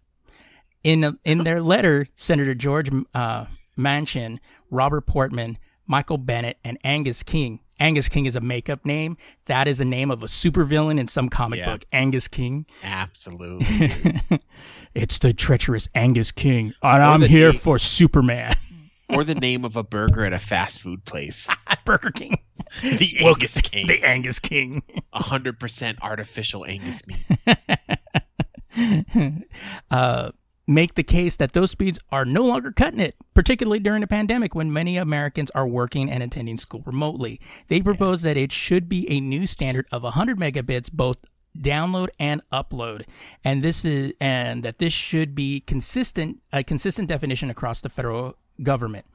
In 0.84 1.18
in 1.26 1.44
their 1.44 1.62
letter, 1.62 2.08
Senator 2.16 2.56
George 2.56 2.90
uh, 3.14 3.46
Manchin, 3.78 4.40
Robert 4.72 5.02
Portman, 5.02 5.58
Michael 5.86 6.18
Bennet, 6.18 6.58
and 6.64 6.78
Angus 6.84 7.22
King. 7.24 7.60
Angus 7.82 8.08
King 8.10 8.26
is 8.26 8.36
a 8.36 8.42
makeup 8.42 8.86
name. 8.86 9.18
That 9.46 9.68
is 9.68 9.78
the 9.78 9.86
name 9.86 10.12
of 10.12 10.22
a 10.24 10.28
supervillain 10.28 11.00
in 11.00 11.08
some 11.08 11.30
comic 11.30 11.60
Yeah. 11.60 11.72
book. 11.72 11.86
Angus 11.94 12.28
King. 12.28 12.66
Absolutely. 12.84 14.22
it's 14.94 15.20
the 15.20 15.34
treacherous 15.34 15.88
Angus 15.96 16.32
King, 16.32 16.74
and 16.82 17.04
I'm 17.04 17.22
here 17.22 17.52
for 17.54 17.78
Superman. 17.78 18.56
Or 19.10 19.24
the 19.24 19.36
name 19.36 19.66
of 19.66 19.76
a 19.76 19.84
burger 19.84 20.24
at 20.24 20.34
a 20.34 20.40
fast 20.40 20.80
food 20.82 21.04
place. 21.06 21.48
Burger 21.86 22.12
King. 22.12 22.40
The 22.82 23.18
Well, 23.22 23.34
Angus 23.34 23.62
King. 23.62 23.88
The 23.88 24.04
Angus 24.04 24.40
King. 24.40 24.84
100% 25.14 25.98
artificial 26.02 26.66
Angus 26.66 27.04
meat. 27.08 27.26
uh, 29.92 30.32
make 30.68 30.96
the 30.96 31.04
case 31.04 31.36
that 31.38 31.54
those 31.54 31.72
speeds 31.72 32.00
are 32.12 32.26
no 32.26 32.44
longer 32.44 32.72
cutting 32.72 33.00
it, 33.00 33.16
particularly 33.34 33.80
during 33.80 34.04
a 34.04 34.08
pandemic 34.08 34.54
when 34.54 34.72
many 34.72 34.98
Americans 34.98 35.50
are 35.52 35.68
working 35.68 36.12
and 36.12 36.22
attending 36.22 36.58
school 36.58 36.84
remotely. 36.86 37.42
They 37.68 37.82
propose 37.82 38.22
that 38.22 38.38
it 38.38 38.52
should 38.52 38.88
be 38.88 39.10
a 39.10 39.20
new 39.20 39.48
standard 39.48 39.88
of 39.92 40.04
100 40.04 40.38
megabits 40.38 40.92
both 40.92 41.18
download 41.58 42.10
and 42.20 42.44
upload 42.54 43.06
and 43.44 43.64
this 43.64 43.84
is 43.84 44.14
and 44.22 44.62
that 44.64 44.78
this 44.78 44.94
should 44.94 45.34
be 45.34 45.60
consistent 45.62 46.38
a 46.54 46.64
consistent 46.64 47.08
definition 47.08 47.50
across 47.50 47.82
the 47.82 47.90
federal 47.90 48.38
government 48.64 49.06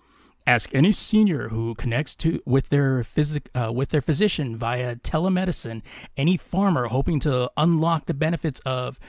Ask 0.47 0.75
any 0.75 0.93
senior 0.93 1.49
who 1.49 1.75
connects 1.75 2.15
to 2.17 2.43
with 2.45 2.69
their 2.69 3.03
physic 3.03 3.49
uh, 3.55 3.73
with 3.73 3.89
their 3.89 4.03
physician 4.03 4.57
via 4.57 4.97
telemedicine. 4.97 5.81
Any 6.19 6.37
farmer 6.37 6.89
hoping 6.89 7.19
to 7.21 7.51
unlock 7.57 8.05
the 8.05 8.13
benefits 8.13 8.61
of 8.67 9.01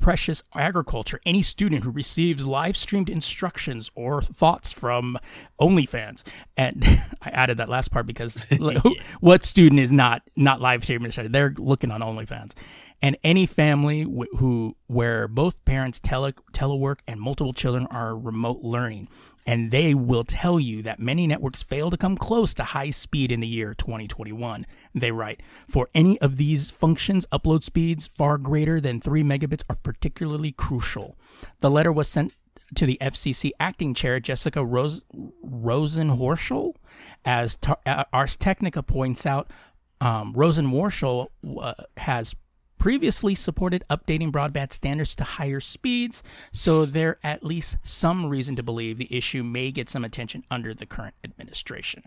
precious 0.00 0.42
agriculture. 0.54 1.18
Any 1.24 1.40
student 1.40 1.84
who 1.84 1.90
receives 1.90 2.44
live 2.46 2.76
streamed 2.76 3.08
instructions 3.08 3.90
or 3.94 4.20
thoughts 4.20 4.70
from 4.70 5.16
OnlyFans. 5.58 6.24
And 6.58 6.84
I 7.22 7.30
added 7.30 7.56
that 7.56 7.70
last 7.70 7.90
part 7.90 8.06
because 8.06 8.36
who- 8.50 8.96
what 9.20 9.46
student 9.46 9.80
is 9.80 9.92
not 9.92 10.22
not 10.36 10.60
live 10.60 10.82
streaming? 10.84 11.10
They're 11.10 11.54
looking 11.56 11.90
on 11.90 12.02
OnlyFans. 12.02 12.52
And 13.00 13.16
any 13.24 13.46
family 13.46 14.02
wh- 14.02 14.36
who 14.38 14.76
where 14.88 15.26
both 15.26 15.64
parents 15.64 16.00
tele 16.00 16.34
telework 16.52 16.98
and 17.08 17.18
multiple 17.18 17.54
children 17.54 17.86
are 17.86 18.14
remote 18.14 18.60
learning 18.62 19.08
and 19.46 19.70
they 19.70 19.94
will 19.94 20.24
tell 20.24 20.60
you 20.60 20.82
that 20.82 21.00
many 21.00 21.26
networks 21.26 21.62
fail 21.62 21.90
to 21.90 21.96
come 21.96 22.16
close 22.16 22.54
to 22.54 22.64
high 22.64 22.90
speed 22.90 23.32
in 23.32 23.40
the 23.40 23.46
year 23.46 23.74
2021. 23.74 24.66
They 24.94 25.10
write, 25.10 25.42
for 25.68 25.88
any 25.94 26.18
of 26.20 26.36
these 26.36 26.70
functions, 26.70 27.26
upload 27.32 27.62
speeds 27.64 28.06
far 28.06 28.38
greater 28.38 28.80
than 28.80 29.00
3 29.00 29.22
megabits 29.22 29.64
are 29.68 29.76
particularly 29.76 30.52
crucial. 30.52 31.16
The 31.60 31.70
letter 31.70 31.92
was 31.92 32.08
sent 32.08 32.34
to 32.74 32.86
the 32.86 32.98
FCC 33.00 33.50
acting 33.58 33.94
chair, 33.94 34.20
Jessica 34.20 34.64
Rose, 34.64 35.02
Rosenhorschel. 35.44 36.74
As 37.24 37.58
uh, 37.86 38.04
Ars 38.12 38.36
Technica 38.36 38.82
points 38.82 39.26
out, 39.26 39.50
um, 40.00 40.34
Rosenworcel 40.34 41.28
uh, 41.60 41.74
has 41.96 42.34
previously 42.82 43.32
supported 43.32 43.84
updating 43.88 44.32
broadband 44.32 44.72
standards 44.72 45.14
to 45.14 45.22
higher 45.22 45.60
speeds, 45.60 46.20
so 46.50 46.84
there 46.84 47.16
at 47.22 47.44
least 47.44 47.76
some 47.84 48.26
reason 48.26 48.56
to 48.56 48.62
believe 48.62 48.98
the 48.98 49.16
issue 49.16 49.44
may 49.44 49.70
get 49.70 49.88
some 49.88 50.04
attention 50.04 50.42
under 50.50 50.74
the 50.74 50.84
current 50.84 51.14
administration. 51.22 52.02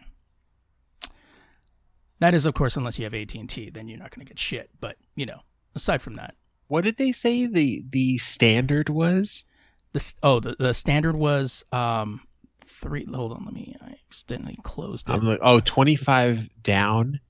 That 2.19 2.33
is, 2.33 2.45
of 2.45 2.53
course, 2.55 2.75
unless 2.75 2.99
you 2.99 3.05
have 3.05 3.13
AT 3.13 3.33
and 3.35 3.49
T, 3.49 3.69
then 3.69 3.87
you're 3.87 3.97
not 3.97 4.11
going 4.13 4.25
to 4.25 4.29
get 4.29 4.37
shit. 4.37 4.69
But 4.81 4.97
you 5.15 5.25
know, 5.25 5.39
aside 5.75 6.01
from 6.01 6.15
that, 6.15 6.35
What 6.67 6.83
did 6.83 6.97
they 6.97 7.13
say 7.13 7.45
the 7.45 7.81
the 7.89 8.17
standard 8.17 8.89
was? 8.89 9.45
the 9.93 10.13
oh 10.23 10.41
the, 10.41 10.57
the 10.59 10.73
standard 10.73 11.15
was 11.15 11.63
um 11.71 12.19
three. 12.65 13.05
Hold 13.05 13.31
on, 13.31 13.45
let 13.45 13.53
me. 13.53 13.77
I 13.81 13.95
accidentally 14.07 14.57
closed 14.63 15.09
it. 15.09 15.13
I'm 15.13 15.25
like, 15.25 15.39
oh, 15.41 15.61
25 15.61 16.49
down, 16.63 17.21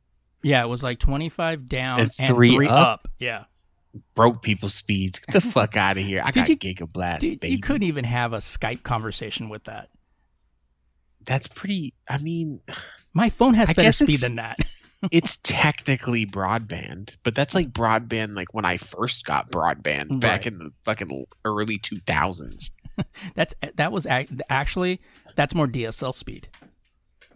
yeah, 0.45 0.63
it 0.63 0.67
was 0.67 0.83
like 0.83 0.99
25 0.99 1.67
down 1.67 1.99
and, 2.01 2.11
And 2.19 2.35
three 2.35 2.55
three, 2.55 2.67
up? 2.67 2.87
up. 3.05 3.07
Yeah. 3.19 3.45
broke 4.13 4.41
people's 4.41 4.73
speeds. 4.75 5.19
Get 5.19 5.41
the 5.43 5.51
fuck 5.51 5.75
out 5.75 5.97
of 5.97 6.03
here. 6.03 6.21
I 6.23 6.31
Did 6.31 6.41
got 6.41 6.49
you- 6.49 6.57
Giga 6.57 6.91
Blast, 6.91 7.21
Dude, 7.21 7.39
baby. 7.39 7.53
you 7.55 7.59
couldn't 7.59 7.83
even 7.83 8.05
have 8.05 8.33
a 8.33 8.37
Skype 8.37 8.83
conversation 8.83 9.49
with 9.49 9.63
that. 9.65 9.89
That's 11.25 11.47
pretty. 11.47 11.93
I 12.09 12.17
mean, 12.19 12.61
My 13.13 13.29
phone 13.29 13.53
has 13.55 13.69
I 13.69 13.73
better 13.73 13.91
speed 13.91 14.19
than 14.19 14.35
that. 14.35 14.59
it's 15.11 15.37
technically 15.43 16.25
broadband, 16.25 17.15
but 17.23 17.33
that's 17.33 17.55
like 17.55 17.71
broadband 17.71 18.35
like 18.35 18.53
when 18.53 18.65
I 18.65 18.77
first 18.77 19.25
got 19.25 19.49
broadband 19.51 20.19
back 20.19 20.45
in 20.45 20.57
the 20.57 20.71
fucking 20.83 21.25
early 21.45 21.79
2000s. 21.79 22.69
That's 23.35 23.53
that 23.75 23.91
was 23.91 24.07
actually 24.49 25.01
that's 25.35 25.53
more 25.53 25.67
DSL 25.67 26.15
speed. 26.15 26.47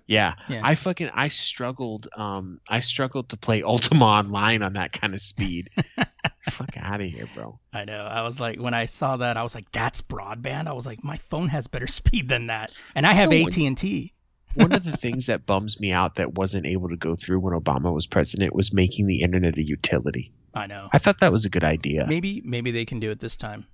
Yeah. 0.10 0.34
Yeah. 0.48 0.61
I 0.64 0.73
fucking 0.73 1.11
I 1.14 1.27
struggled 1.27 2.07
um 2.15 2.60
I 2.68 2.80
struggled 2.80 3.30
to 3.30 3.38
play 3.38 3.61
Ultima 3.73 4.06
online 4.06 4.64
on 4.64 4.73
that 4.73 4.91
kind 4.91 5.14
of 5.14 5.22
speed. 5.22 5.69
Fuck 6.49 6.76
out 6.77 6.99
of 6.99 7.07
here, 7.07 7.30
bro. 7.34 7.60
I 7.72 7.86
know. 7.86 8.03
I 8.03 8.23
was 8.23 8.40
like 8.40 8.60
when 8.60 8.73
I 8.73 8.86
saw 8.86 9.18
that, 9.18 9.38
I 9.38 9.44
was 9.44 9.53
like, 9.53 9.72
"That's 9.72 10.02
broadband." 10.02 10.68
I 10.68 10.73
was 10.73 10.88
like, 10.88 11.03
"My 11.03 11.18
phone 11.18 11.49
has 11.49 11.68
better 11.68 11.88
speed 12.02 12.27
than 12.27 12.48
that," 12.48 12.76
and 12.95 13.06
I 13.06 13.14
have 13.14 13.30
So 13.30 13.48
AT 13.48 13.57
and 13.57 13.77
T. 13.77 14.14
One 14.56 14.72
of 14.72 14.84
the 14.84 14.98
things 14.98 15.27
that 15.27 15.45
bums 15.45 15.80
me 15.80 15.91
out 15.91 16.15
that 16.15 16.34
wasn't 16.34 16.65
able 16.65 16.90
to 16.90 16.98
go 16.98 17.15
through 17.15 17.40
when 17.40 17.53
Obama 17.53 17.94
was 17.94 18.07
president 18.07 18.56
was 18.56 18.73
making 18.73 19.06
the 19.06 19.22
internet 19.22 19.57
a 19.57 19.64
utility. 19.64 20.34
I 20.56 20.65
know. 20.65 20.90
I 20.91 20.98
thought 20.98 21.19
that 21.19 21.31
was 21.31 21.45
a 21.45 21.49
good 21.49 21.64
idea. 21.64 22.07
Maybe 22.07 22.41
maybe 22.44 22.72
they 22.72 22.84
can 22.84 22.99
do 22.99 23.11
it 23.11 23.19
this 23.19 23.38
time, 23.38 23.68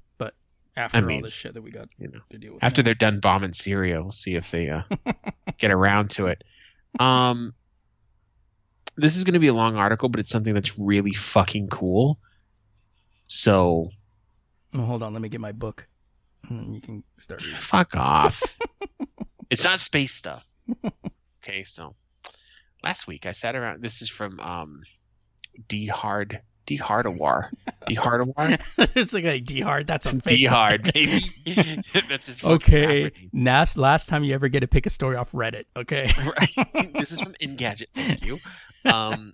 after 0.78 1.02
mean, 1.02 1.18
all 1.18 1.24
this 1.24 1.34
shit 1.34 1.54
that 1.54 1.62
we 1.62 1.72
got 1.72 1.88
you 1.98 2.08
know, 2.10 2.20
to 2.30 2.38
deal 2.38 2.54
with. 2.54 2.64
after 2.64 2.82
now. 2.82 2.86
they're 2.86 2.94
done 2.96 3.20
bombing 3.20 3.54
Syria, 3.54 4.02
we'll 4.02 4.12
see 4.12 4.36
if 4.36 4.52
they 4.52 4.70
uh, 4.70 4.82
get 5.58 5.72
around 5.72 6.12
to 6.12 6.28
it. 6.28 6.44
Um, 7.00 7.54
this 8.98 9.16
is 9.18 9.24
going 9.24 9.34
to 9.34 9.40
be 9.40 9.48
a 9.48 9.54
long 9.54 9.76
article, 9.76 10.10
but 10.10 10.20
it's 10.20 10.30
something 10.30 10.54
that's 10.54 10.78
really 10.80 11.14
fucking 11.14 11.68
cool. 11.70 12.18
So 13.28 13.90
Oh, 14.74 14.82
hold 14.84 15.04
on, 15.04 15.14
let 15.14 15.22
me 15.22 15.30
get 15.30 15.40
my 15.42 15.52
book. 15.54 15.88
Mm, 16.50 16.76
You 16.76 16.82
can 16.82 17.04
start. 17.18 17.42
reading. 17.42 17.56
fuck 17.58 17.96
off. 17.96 18.42
it's 19.50 19.64
not 19.64 19.80
space 19.80 20.14
stuff. 20.14 20.46
Okay, 21.44 21.64
so 21.64 21.96
last 22.84 23.08
week 23.08 23.26
I 23.26 23.32
sat 23.32 23.56
around. 23.56 23.82
This 23.82 24.02
is 24.02 24.10
from 24.10 24.40
um, 24.40 24.82
D 25.68 25.88
Hard 25.88 26.42
D 26.66 26.78
Hardawar. 26.80 27.50
D 27.88 27.96
Hardawar. 27.96 28.60
it's 28.96 29.14
like 29.14 29.24
a 29.26 29.40
D 29.40 29.62
hard. 29.62 29.88
That's 29.88 30.06
a 30.06 30.14
D 30.16 30.46
Hard, 30.46 30.92
baby. 30.94 31.22
that's 32.10 32.28
his. 32.28 32.40
fucking 32.40 32.56
Okay, 32.56 33.04
rapper 33.06 33.18
name. 33.34 33.46
last 33.46 33.78
last 33.78 34.10
time 34.10 34.24
you 34.24 34.34
ever 34.34 34.48
get 34.48 34.62
to 34.62 34.68
pick 34.68 34.86
a 34.86 34.90
story 34.90 35.16
off 35.16 35.32
Reddit. 35.32 35.66
Okay. 35.76 36.12
right? 36.26 36.94
this 36.94 37.12
is 37.12 37.22
from 37.22 37.34
Engadget. 37.42 37.88
Thank 37.94 38.24
you. 38.26 38.40
Um, 38.86 39.34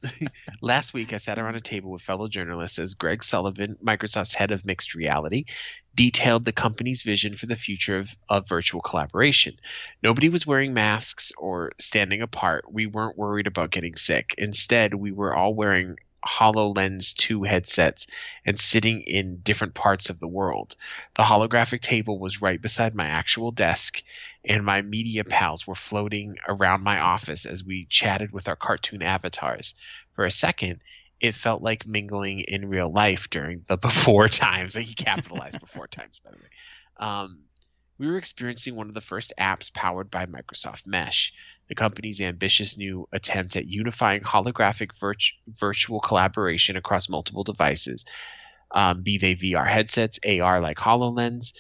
last 0.62 0.94
week, 0.94 1.12
I 1.12 1.18
sat 1.18 1.38
around 1.38 1.56
a 1.56 1.62
table 1.62 1.92
with 1.92 2.02
fellow 2.02 2.30
journalists 2.30 2.80
as 2.80 2.94
Greg 2.94 3.22
Sullivan, 3.22 3.78
Microsoft's 3.86 4.34
head 4.34 4.52
of 4.52 4.66
mixed 4.66 4.96
reality, 4.96 5.44
detailed 5.94 6.46
the 6.46 6.54
company's 6.54 7.04
vision 7.04 7.36
for 7.36 7.48
the 7.48 7.58
future 7.58 7.98
of, 7.98 8.16
of 8.30 8.48
virtual 8.48 8.80
collaboration. 8.80 9.58
Nobody 10.02 10.30
was 10.30 10.48
wearing 10.48 10.74
masks 10.74 11.34
or 11.38 11.74
standing 11.80 12.22
apart. 12.22 12.72
We 12.72 12.86
weren't 12.86 13.18
worried 13.18 13.46
about 13.48 13.72
getting 13.72 13.96
sick. 13.96 14.34
Instead, 14.38 14.94
we 14.94 15.12
were 15.12 15.36
all 15.36 15.54
wearing 15.54 15.98
HoloLens 16.26 17.16
2 17.16 17.44
headsets 17.44 18.08
and 18.46 18.60
sitting 18.60 19.02
in 19.02 19.38
different 19.38 19.74
parts 19.74 20.10
of 20.10 20.20
the 20.20 20.28
world. 20.28 20.76
The 21.16 21.24
holographic 21.24 21.82
table 21.82 22.20
was 22.20 22.42
right 22.42 22.62
beside 22.62 22.96
my 22.96 23.08
actual 23.08 23.52
desk, 23.52 24.04
and 24.46 24.66
my 24.66 24.82
media 24.82 25.24
pals 25.24 25.66
were 25.66 25.76
floating 25.76 26.38
around 26.48 26.84
my 26.84 27.00
office 27.00 27.46
as 27.46 27.64
we 27.64 27.86
chatted 27.86 28.32
with 28.32 28.48
our 28.48 28.56
cartoon 28.56 29.02
avatars. 29.02 29.74
For 30.14 30.26
a 30.26 30.32
second, 30.32 30.82
it 31.20 31.36
felt 31.36 31.62
like 31.62 31.88
mingling 31.88 32.40
in 32.42 32.70
real 32.70 32.92
life 32.92 33.30
during 33.30 33.64
the 33.68 33.78
before 33.82 34.28
times. 34.28 34.76
Like 34.76 34.86
he 34.86 34.96
capitalized 34.96 35.60
before 35.60 35.88
times, 35.88 36.20
by 36.24 36.32
the 36.32 36.38
way. 36.38 37.08
Um, 37.08 37.40
we 37.98 38.08
were 38.08 38.18
experiencing 38.18 38.76
one 38.76 38.88
of 38.88 38.96
the 38.96 39.02
first 39.02 39.32
apps 39.40 39.72
powered 39.72 40.10
by 40.10 40.26
Microsoft 40.26 40.88
Mesh, 40.88 41.34
the 41.70 41.76
company's 41.76 42.22
ambitious 42.22 42.78
new 42.78 43.08
attempt 43.12 43.56
at 43.56 43.68
unifying 43.68 44.22
holographic 44.22 44.90
virt- 45.02 45.34
virtual 45.48 46.00
collaboration 46.00 46.76
across 46.76 47.10
multiple 47.10 47.44
devices, 47.44 48.06
um, 48.72 49.04
be 49.04 49.18
they 49.18 49.36
VR 49.36 49.68
headsets, 49.68 50.20
AR 50.28 50.60
like 50.60 50.78
HoloLens, 50.78 51.54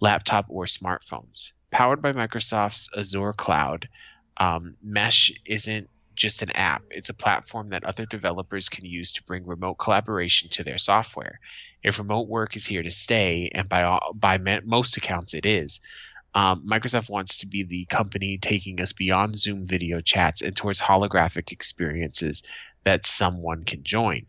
laptop, 0.00 0.46
or 0.48 0.66
smartphones. 0.66 1.52
Powered 1.70 2.02
by 2.02 2.12
Microsoft's 2.12 2.90
Azure 2.96 3.32
cloud, 3.32 3.88
um, 4.36 4.76
Mesh 4.82 5.32
isn't 5.46 5.88
just 6.14 6.42
an 6.42 6.50
app, 6.50 6.82
it's 6.90 7.08
a 7.08 7.14
platform 7.14 7.70
that 7.70 7.84
other 7.84 8.06
developers 8.06 8.68
can 8.68 8.84
use 8.84 9.12
to 9.12 9.22
bring 9.24 9.46
remote 9.46 9.74
collaboration 9.74 10.48
to 10.50 10.62
their 10.62 10.78
software. 10.78 11.40
If 11.82 11.98
remote 11.98 12.28
work 12.28 12.56
is 12.56 12.64
here 12.64 12.82
to 12.82 12.90
stay, 12.90 13.50
and 13.54 13.68
by, 13.68 13.82
all, 13.82 14.12
by 14.14 14.38
most 14.64 14.96
accounts 14.96 15.34
it 15.34 15.44
is, 15.44 15.80
um, 16.34 16.66
Microsoft 16.66 17.10
wants 17.10 17.38
to 17.38 17.46
be 17.46 17.62
the 17.62 17.84
company 17.86 18.38
taking 18.38 18.80
us 18.80 18.92
beyond 18.92 19.38
Zoom 19.38 19.64
video 19.64 20.00
chats 20.00 20.42
and 20.42 20.56
towards 20.56 20.80
holographic 20.80 21.52
experiences 21.52 22.42
that 22.84 23.06
someone 23.06 23.64
can 23.64 23.82
join. 23.84 24.26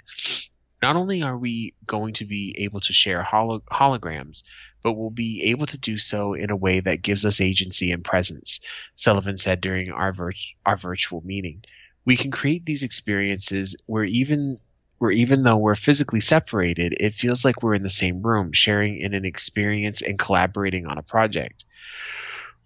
Not 0.81 0.95
only 0.95 1.23
are 1.23 1.37
we 1.37 1.73
going 1.87 2.13
to 2.15 2.25
be 2.25 2.55
able 2.59 2.79
to 2.81 2.93
share 2.93 3.23
holo- 3.23 3.63
holograms, 3.71 4.43
but 4.83 4.93
we'll 4.93 5.09
be 5.09 5.45
able 5.45 5.65
to 5.65 5.79
do 5.79 5.97
so 5.97 6.35
in 6.35 6.51
a 6.51 6.55
way 6.55 6.79
that 6.79 7.01
gives 7.01 7.25
us 7.25 7.41
agency 7.41 7.91
and 7.91 8.03
presence, 8.03 8.59
Sullivan 8.95 9.37
said 9.37 9.61
during 9.61 9.91
our, 9.91 10.13
vir- 10.13 10.33
our 10.65 10.77
virtual 10.77 11.21
meeting. 11.25 11.63
We 12.05 12.15
can 12.15 12.29
create 12.29 12.65
these 12.65 12.83
experiences 12.83 13.75
where 13.87 14.03
even 14.03 14.59
where 14.97 15.11
even 15.11 15.43
though 15.43 15.57
we're 15.57 15.75
physically 15.75 16.21
separated, 16.21 16.95
it 16.99 17.13
feels 17.13 17.43
like 17.43 17.61
we're 17.61 17.73
in 17.73 17.83
the 17.83 17.89
same 17.89 18.21
room, 18.21 18.53
sharing 18.53 18.97
in 18.97 19.13
an 19.13 19.25
experience 19.25 20.01
and 20.01 20.17
collaborating 20.17 20.85
on 20.85 20.97
a 20.97 21.03
project. 21.03 21.65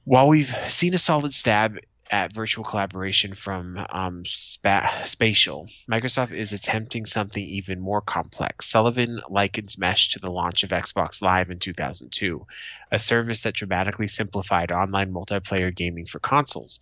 While 0.04 0.28
we've 0.28 0.54
seen 0.72 0.94
a 0.94 0.98
solid 0.98 1.34
stab 1.34 1.78
at 2.12 2.34
virtual 2.34 2.64
collaboration 2.64 3.36
from 3.36 3.86
um, 3.90 4.24
spa- 4.26 5.04
Spatial, 5.06 5.70
Microsoft 5.90 6.32
is 6.32 6.54
attempting 6.54 7.06
something 7.06 7.44
even 7.44 7.80
more 7.80 8.02
complex. 8.02 8.66
Sullivan 8.66 9.22
likens 9.30 9.78
Mesh 9.78 10.10
to 10.10 10.20
the 10.20 10.32
launch 10.32 10.64
of 10.64 10.72
Xbox 10.72 11.22
Live 11.22 11.52
in 11.52 11.60
2002, 11.60 12.46
a 12.92 13.00
service 13.00 13.44
that 13.44 13.54
dramatically 13.54 14.08
simplified 14.08 14.72
online 14.72 15.14
multiplayer 15.14 15.76
gaming 15.76 16.08
for 16.08 16.20
consoles. 16.20 16.80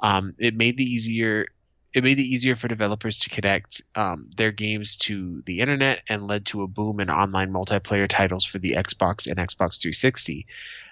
Um, 0.00 0.34
it 0.38 0.54
made 0.54 0.76
the 0.76 0.84
easier 0.84 1.46
it 1.94 2.04
made 2.04 2.18
it 2.18 2.24
easier 2.24 2.54
for 2.54 2.68
developers 2.68 3.18
to 3.20 3.30
connect 3.30 3.80
um, 3.94 4.28
their 4.36 4.52
games 4.52 4.96
to 4.96 5.40
the 5.46 5.60
internet 5.60 6.02
and 6.08 6.28
led 6.28 6.46
to 6.46 6.62
a 6.62 6.68
boom 6.68 7.00
in 7.00 7.10
online 7.10 7.50
multiplayer 7.50 8.06
titles 8.06 8.44
for 8.44 8.58
the 8.58 8.72
Xbox 8.72 9.26
and 9.26 9.36
Xbox 9.36 9.80
360 9.80 10.46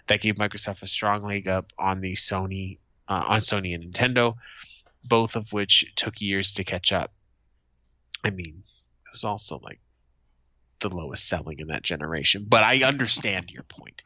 that 0.06 0.20
gave 0.20 0.36
Microsoft 0.36 0.82
a 0.82 0.86
strong 0.86 1.24
leg 1.24 1.48
up 1.48 1.72
on 1.78 2.00
the 2.00 2.14
Sony 2.14 2.78
uh, 3.08 3.24
on 3.28 3.40
Sony 3.40 3.74
and 3.74 3.92
Nintendo, 3.92 4.34
both 5.04 5.36
of 5.36 5.52
which 5.52 5.92
took 5.96 6.20
years 6.20 6.54
to 6.54 6.64
catch 6.64 6.92
up. 6.92 7.12
I 8.24 8.30
mean, 8.30 8.64
it 9.04 9.12
was 9.12 9.24
also 9.24 9.60
like 9.62 9.80
the 10.80 10.88
lowest 10.88 11.28
selling 11.28 11.58
in 11.58 11.68
that 11.68 11.82
generation, 11.82 12.46
but 12.48 12.62
I 12.62 12.84
understand 12.84 13.50
your 13.50 13.62
point. 13.62 14.02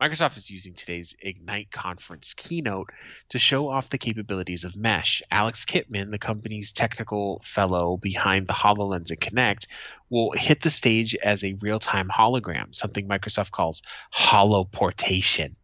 Microsoft 0.00 0.36
is 0.36 0.48
using 0.48 0.74
today's 0.74 1.16
Ignite 1.20 1.72
conference 1.72 2.32
keynote 2.34 2.90
to 3.30 3.38
show 3.38 3.68
off 3.68 3.90
the 3.90 3.98
capabilities 3.98 4.62
of 4.62 4.76
Mesh. 4.76 5.22
Alex 5.28 5.64
Kipman, 5.64 6.12
the 6.12 6.18
company's 6.18 6.70
technical 6.70 7.40
fellow 7.42 7.96
behind 7.96 8.46
the 8.46 8.52
HoloLens 8.52 9.10
and 9.10 9.20
Kinect, 9.20 9.66
will 10.08 10.30
hit 10.30 10.60
the 10.60 10.70
stage 10.70 11.16
as 11.16 11.42
a 11.42 11.56
real 11.60 11.80
time 11.80 12.08
hologram, 12.08 12.74
something 12.74 13.08
Microsoft 13.08 13.50
calls 13.50 13.82
holoportation. 14.14 15.56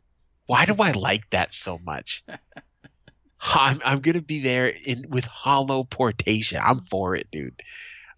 Why 0.47 0.66
do 0.66 0.74
I 0.81 0.90
like 0.90 1.31
that 1.31 1.52
so 1.52 1.78
much? 1.78 2.24
I'm, 3.40 3.81
I'm 3.85 4.01
going 4.01 4.16
to 4.16 4.23
be 4.23 4.40
there 4.40 4.69
in 4.69 5.11
with 5.11 5.27
holoportation. 5.27 6.61
I'm 6.65 6.81
for 6.81 7.15
it, 7.15 7.31
dude. 7.31 7.62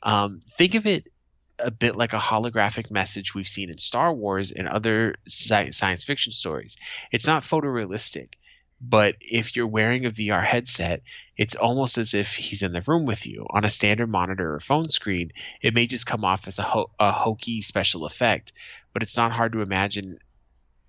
Um, 0.02 0.40
think 0.56 0.76
of 0.76 0.86
it 0.86 1.08
a 1.58 1.70
bit 1.70 1.96
like 1.96 2.12
a 2.12 2.18
holographic 2.18 2.90
message 2.90 3.34
we've 3.34 3.48
seen 3.48 3.70
in 3.70 3.78
Star 3.78 4.12
Wars 4.12 4.52
and 4.52 4.68
other 4.68 5.16
sci- 5.26 5.70
science 5.70 6.04
fiction 6.04 6.32
stories. 6.32 6.76
It's 7.12 7.26
not 7.26 7.42
photorealistic, 7.42 8.34
but 8.80 9.16
if 9.20 9.56
you're 9.56 9.66
wearing 9.66 10.04
a 10.04 10.10
VR 10.10 10.44
headset, 10.44 11.02
it's 11.36 11.54
almost 11.54 11.98
as 11.98 12.14
if 12.14 12.34
he's 12.34 12.62
in 12.62 12.72
the 12.72 12.82
room 12.86 13.06
with 13.06 13.26
you. 13.26 13.46
On 13.50 13.64
a 13.64 13.70
standard 13.70 14.08
monitor 14.08 14.54
or 14.54 14.60
phone 14.60 14.88
screen, 14.88 15.32
it 15.62 15.74
may 15.74 15.86
just 15.86 16.06
come 16.06 16.24
off 16.24 16.46
as 16.46 16.58
a, 16.58 16.62
ho- 16.62 16.90
a 16.98 17.10
hokey 17.10 17.62
special 17.62 18.04
effect, 18.04 18.52
but 18.92 19.02
it's 19.02 19.16
not 19.16 19.32
hard 19.32 19.52
to 19.52 19.62
imagine 19.62 20.18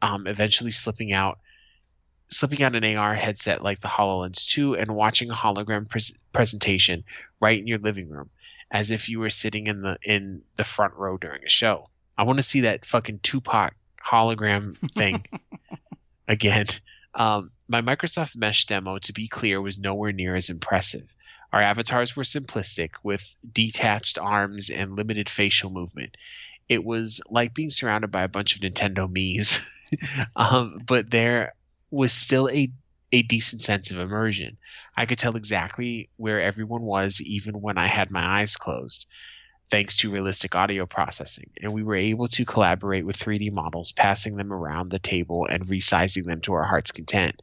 um, 0.01 0.27
eventually 0.27 0.71
slipping 0.71 1.13
out 1.13 1.39
slipping 2.29 2.61
out 2.61 2.75
an 2.75 2.97
AR 2.97 3.15
headset 3.15 3.63
like 3.63 3.79
the 3.79 3.87
HoloLens 3.87 4.49
2 4.49 4.75
and 4.75 4.93
watching 4.93 5.29
a 5.29 5.33
hologram 5.33 5.87
pres- 5.87 6.17
presentation 6.33 7.05
right 7.39 7.57
in 7.57 7.67
your 7.67 7.77
living 7.77 8.09
room 8.09 8.29
as 8.71 8.91
if 8.91 9.09
you 9.09 9.19
were 9.19 9.29
sitting 9.29 9.67
in 9.67 9.81
the 9.81 9.97
in 10.03 10.41
the 10.55 10.63
front 10.63 10.93
row 10.95 11.17
during 11.17 11.43
a 11.45 11.49
show. 11.49 11.89
I 12.17 12.23
want 12.23 12.39
to 12.39 12.43
see 12.43 12.61
that 12.61 12.85
fucking 12.85 13.19
Tupac 13.19 13.75
hologram 14.03 14.75
thing 14.93 15.25
again. 16.27 16.67
Um, 17.13 17.51
my 17.67 17.81
Microsoft 17.81 18.35
Mesh 18.35 18.65
demo, 18.65 18.97
to 18.99 19.13
be 19.13 19.27
clear, 19.27 19.61
was 19.61 19.77
nowhere 19.77 20.11
near 20.11 20.35
as 20.35 20.49
impressive. 20.49 21.13
Our 21.51 21.61
avatars 21.61 22.15
were 22.15 22.23
simplistic 22.23 22.91
with 23.03 23.35
detached 23.51 24.17
arms 24.17 24.69
and 24.69 24.95
limited 24.95 25.29
facial 25.29 25.69
movement. 25.69 26.15
It 26.67 26.83
was 26.83 27.21
like 27.29 27.53
being 27.53 27.69
surrounded 27.69 28.11
by 28.11 28.23
a 28.23 28.27
bunch 28.27 28.55
of 28.55 28.61
Nintendo 28.61 29.09
Mii's, 29.09 29.65
um, 30.35 30.81
but 30.85 31.09
there 31.09 31.53
was 31.89 32.11
still 32.11 32.49
a 32.49 32.69
a 33.11 33.21
decent 33.21 33.61
sense 33.61 33.91
of 33.91 33.99
immersion. 33.99 34.57
I 34.95 35.05
could 35.05 35.17
tell 35.17 35.35
exactly 35.35 36.09
where 36.17 36.41
everyone 36.41 36.81
was 36.81 37.21
even 37.21 37.61
when 37.61 37.77
I 37.77 37.87
had 37.87 38.11
my 38.11 38.41
eyes 38.41 38.55
closed, 38.55 39.07
thanks 39.69 39.97
to 39.97 40.11
realistic 40.11 40.55
audio 40.55 40.85
processing. 40.85 41.49
And 41.61 41.71
we 41.71 41.83
were 41.83 41.95
able 41.95 42.27
to 42.29 42.45
collaborate 42.45 43.05
with 43.05 43.17
3D 43.17 43.51
models, 43.51 43.91
passing 43.91 44.35
them 44.35 44.51
around 44.51 44.89
the 44.89 44.99
table 44.99 45.45
and 45.45 45.67
resizing 45.67 46.25
them 46.25 46.41
to 46.41 46.53
our 46.53 46.63
heart's 46.63 46.91
content. 46.91 47.41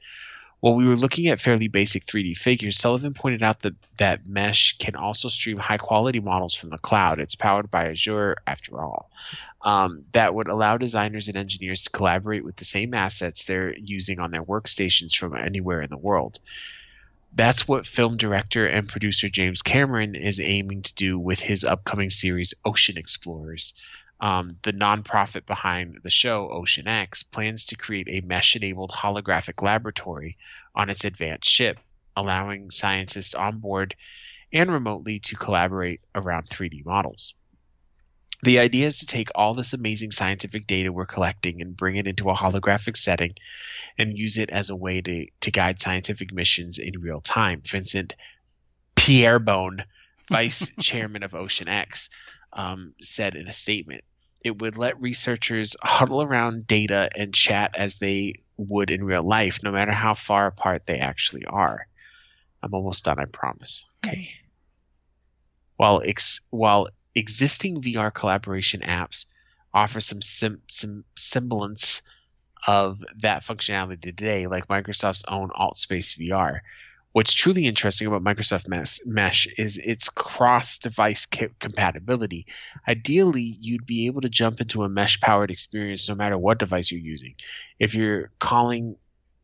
While 0.65 0.77
we 0.77 0.87
were 0.87 0.97
looking 0.97 1.29
at 1.29 1.43
fairly 1.43 1.69
basic 1.69 2.07
3D 2.07 2.39
figures, 2.39 2.79
Sullivan 2.79 3.13
pointed 3.13 3.43
out 3.43 3.61
that, 3.61 3.75
that 3.99 4.27
Mesh 4.27 4.79
can 4.79 4.97
also 4.97 5.29
stream 5.29 5.59
high 5.59 5.77
quality 5.77 6.21
models 6.21 6.55
from 6.55 6.71
the 6.71 6.79
cloud. 6.79 7.21
It's 7.21 7.35
powered 7.35 7.71
by 7.71 7.91
Azure, 7.91 8.39
after 8.47 8.81
all. 8.81 9.11
Um, 9.61 10.07
that 10.13 10.35
would 10.35 10.49
allow 10.49 10.79
designers 10.79 11.29
and 11.29 11.37
engineers 11.37 11.83
to 11.83 11.91
collaborate 11.91 12.47
with 12.47 12.57
the 12.57 12.65
same 12.65 12.95
assets 12.95 13.45
they're 13.45 13.77
using 13.77 14.21
on 14.21 14.31
their 14.31 14.43
workstations 14.43 15.15
from 15.15 15.37
anywhere 15.37 15.83
in 15.83 15.91
the 15.91 15.99
world. 15.99 16.41
That's 17.35 17.69
what 17.69 17.85
film 17.87 18.17
director 18.17 18.67
and 18.67 18.89
producer 18.89 19.29
James 19.29 19.61
Cameron 19.61 20.15
is 20.15 20.41
aiming 20.41 20.81
to 20.81 20.95
do 20.95 21.19
with 21.19 21.41
his 21.41 21.65
upcoming 21.65 22.09
series 22.09 22.55
Ocean 22.65 22.97
Explorers. 22.97 23.75
Um, 24.25 24.57
the 24.63 24.73
nonprofit 24.73 25.45
behind 25.45 26.01
the 26.03 26.11
show, 26.11 26.49
Ocean 26.51 26.89
X, 26.89 27.23
plans 27.23 27.67
to 27.67 27.77
create 27.77 28.09
a 28.09 28.27
mesh 28.27 28.57
enabled 28.57 28.91
holographic 28.91 29.61
laboratory 29.61 30.39
on 30.75 30.89
its 30.89 31.05
advanced 31.05 31.51
ship, 31.51 31.79
allowing 32.17 32.71
scientists 32.71 33.35
on 33.35 33.59
board 33.59 33.95
and 34.51 34.73
remotely 34.73 35.19
to 35.19 35.37
collaborate 35.37 36.01
around 36.15 36.49
3D 36.49 36.87
models. 36.87 37.35
The 38.43 38.61
idea 38.61 38.87
is 38.87 39.01
to 39.01 39.07
take 39.07 39.29
all 39.35 39.53
this 39.53 39.75
amazing 39.75 40.11
scientific 40.11 40.67
data 40.67 40.91
we're 40.91 41.05
collecting 41.05 41.61
and 41.61 41.77
bring 41.77 41.97
it 41.97 42.07
into 42.07 42.31
a 42.31 42.35
holographic 42.35 42.97
setting 42.97 43.35
and 43.99 44.17
use 44.17 44.39
it 44.39 44.49
as 44.49 44.71
a 44.71 44.77
way 44.77 45.03
to, 45.03 45.27
to 45.43 45.51
guide 45.51 45.83
scientific 45.83 46.33
missions 46.33 46.79
in 46.79 46.99
real 46.99 47.21
time. 47.21 47.61
Vincent 47.61 48.15
Pieribone, 48.97 49.85
vice 50.31 50.73
chairman 50.81 51.25
of 51.25 51.35
Ocean 51.35 51.69
X, 51.69 52.09
um, 52.55 52.95
said 53.03 53.35
in 53.35 53.49
a 53.49 53.53
statement. 53.53 54.03
It 54.45 54.61
would 54.61 54.77
let 54.77 55.01
researchers 55.01 55.75
huddle 55.83 56.23
around 56.23 56.67
data 56.67 57.09
and 57.17 57.35
chat 57.35 57.75
as 57.77 57.97
they 57.97 58.35
would 58.59 58.91
in 58.91 59.03
real 59.03 59.23
life, 59.23 59.61
no 59.63 59.73
matter 59.73 59.93
how 59.93 60.15
far 60.15 60.47
apart 60.47 60.87
they 60.87 60.99
actually 60.99 61.45
are. 61.47 61.87
I'm 62.63 62.75
almost 62.75 63.05
done, 63.05 63.19
I 63.19 63.25
promise. 63.25 63.85
Okay. 64.05 64.31
While 65.77 66.03
ex- 66.05 66.41
while 66.51 66.89
existing 67.15 67.83
VR 67.83 68.13
collaboration 68.13 68.81
apps 68.83 69.27
offer 69.73 70.01
some 70.01 70.23
sim- 70.23 70.63
some 70.69 71.05
semblance 71.17 72.03
of 72.67 73.03
that 73.21 73.43
functionality 73.43 74.01
today, 74.01 74.47
like 74.47 74.69
Microsoft's 74.69 75.25
own 75.29 75.51
AltSpace 75.51 76.19
VR. 76.19 76.61
What's 77.15 77.33
truly 77.33 77.67
interesting 77.67 78.09
about 78.09 78.25
Microsoft 78.25 78.67
Mesh, 78.67 78.99
Mesh 79.07 79.47
is 79.57 79.79
its 79.79 80.09
cross-device 80.09 81.27
ca- 81.27 81.55
compatibility. 81.61 82.45
Ideally, 82.89 83.55
you'd 83.61 83.87
be 83.87 84.07
able 84.07 84.23
to 84.23 84.29
jump 84.29 84.61
into 84.61 84.83
a 84.83 84.89
mesh-powered 84.89 85.53
experience 85.53 86.09
no 86.09 86.17
matter 86.17 86.37
what 86.37 86.59
device 86.59 86.91
you're 86.91 87.01
using. 87.01 87.37
If 87.79 87.95
you're 87.95 88.33
calling 88.41 88.97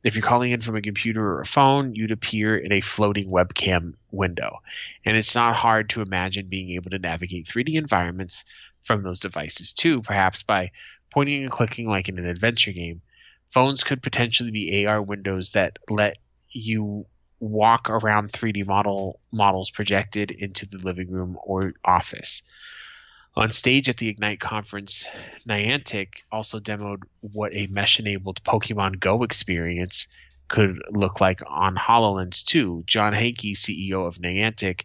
if 0.02 0.16
you're 0.16 0.26
calling 0.26 0.50
in 0.50 0.60
from 0.60 0.74
a 0.74 0.82
computer 0.82 1.24
or 1.24 1.42
a 1.42 1.46
phone, 1.46 1.94
you'd 1.94 2.10
appear 2.10 2.56
in 2.56 2.72
a 2.72 2.80
floating 2.80 3.30
webcam 3.30 3.94
window. 4.10 4.58
And 5.04 5.16
it's 5.16 5.36
not 5.36 5.54
hard 5.54 5.90
to 5.90 6.02
imagine 6.02 6.48
being 6.48 6.70
able 6.70 6.90
to 6.90 6.98
navigate 6.98 7.46
3D 7.46 7.74
environments 7.74 8.46
from 8.82 9.04
those 9.04 9.20
devices 9.20 9.70
too, 9.70 10.02
perhaps 10.02 10.42
by 10.42 10.72
pointing 11.12 11.42
and 11.42 11.52
clicking 11.52 11.88
like 11.88 12.08
in 12.08 12.18
an 12.18 12.26
adventure 12.26 12.72
game. 12.72 13.00
Phones 13.52 13.84
could 13.84 14.02
potentially 14.02 14.50
be 14.50 14.86
AR 14.86 15.00
windows 15.00 15.50
that 15.52 15.78
let 15.88 16.16
you 16.50 17.06
walk 17.40 17.88
around 17.88 18.32
3D 18.32 18.66
model 18.66 19.18
models 19.32 19.70
projected 19.70 20.30
into 20.30 20.66
the 20.66 20.78
living 20.78 21.10
room 21.10 21.38
or 21.42 21.74
office. 21.84 22.42
On 23.36 23.50
stage 23.50 23.88
at 23.88 23.96
the 23.96 24.08
Ignite 24.08 24.40
conference, 24.40 25.08
Niantic 25.48 26.22
also 26.30 26.60
demoed 26.60 27.02
what 27.20 27.54
a 27.54 27.68
mesh 27.68 27.98
enabled 27.98 28.42
Pokemon 28.44 29.00
Go 29.00 29.22
experience 29.22 30.08
could 30.48 30.82
look 30.90 31.20
like 31.20 31.40
on 31.46 31.76
HoloLens 31.76 32.44
2. 32.44 32.84
John 32.86 33.12
Hanke, 33.12 33.52
CEO 33.52 34.06
of 34.06 34.18
Niantic, 34.18 34.82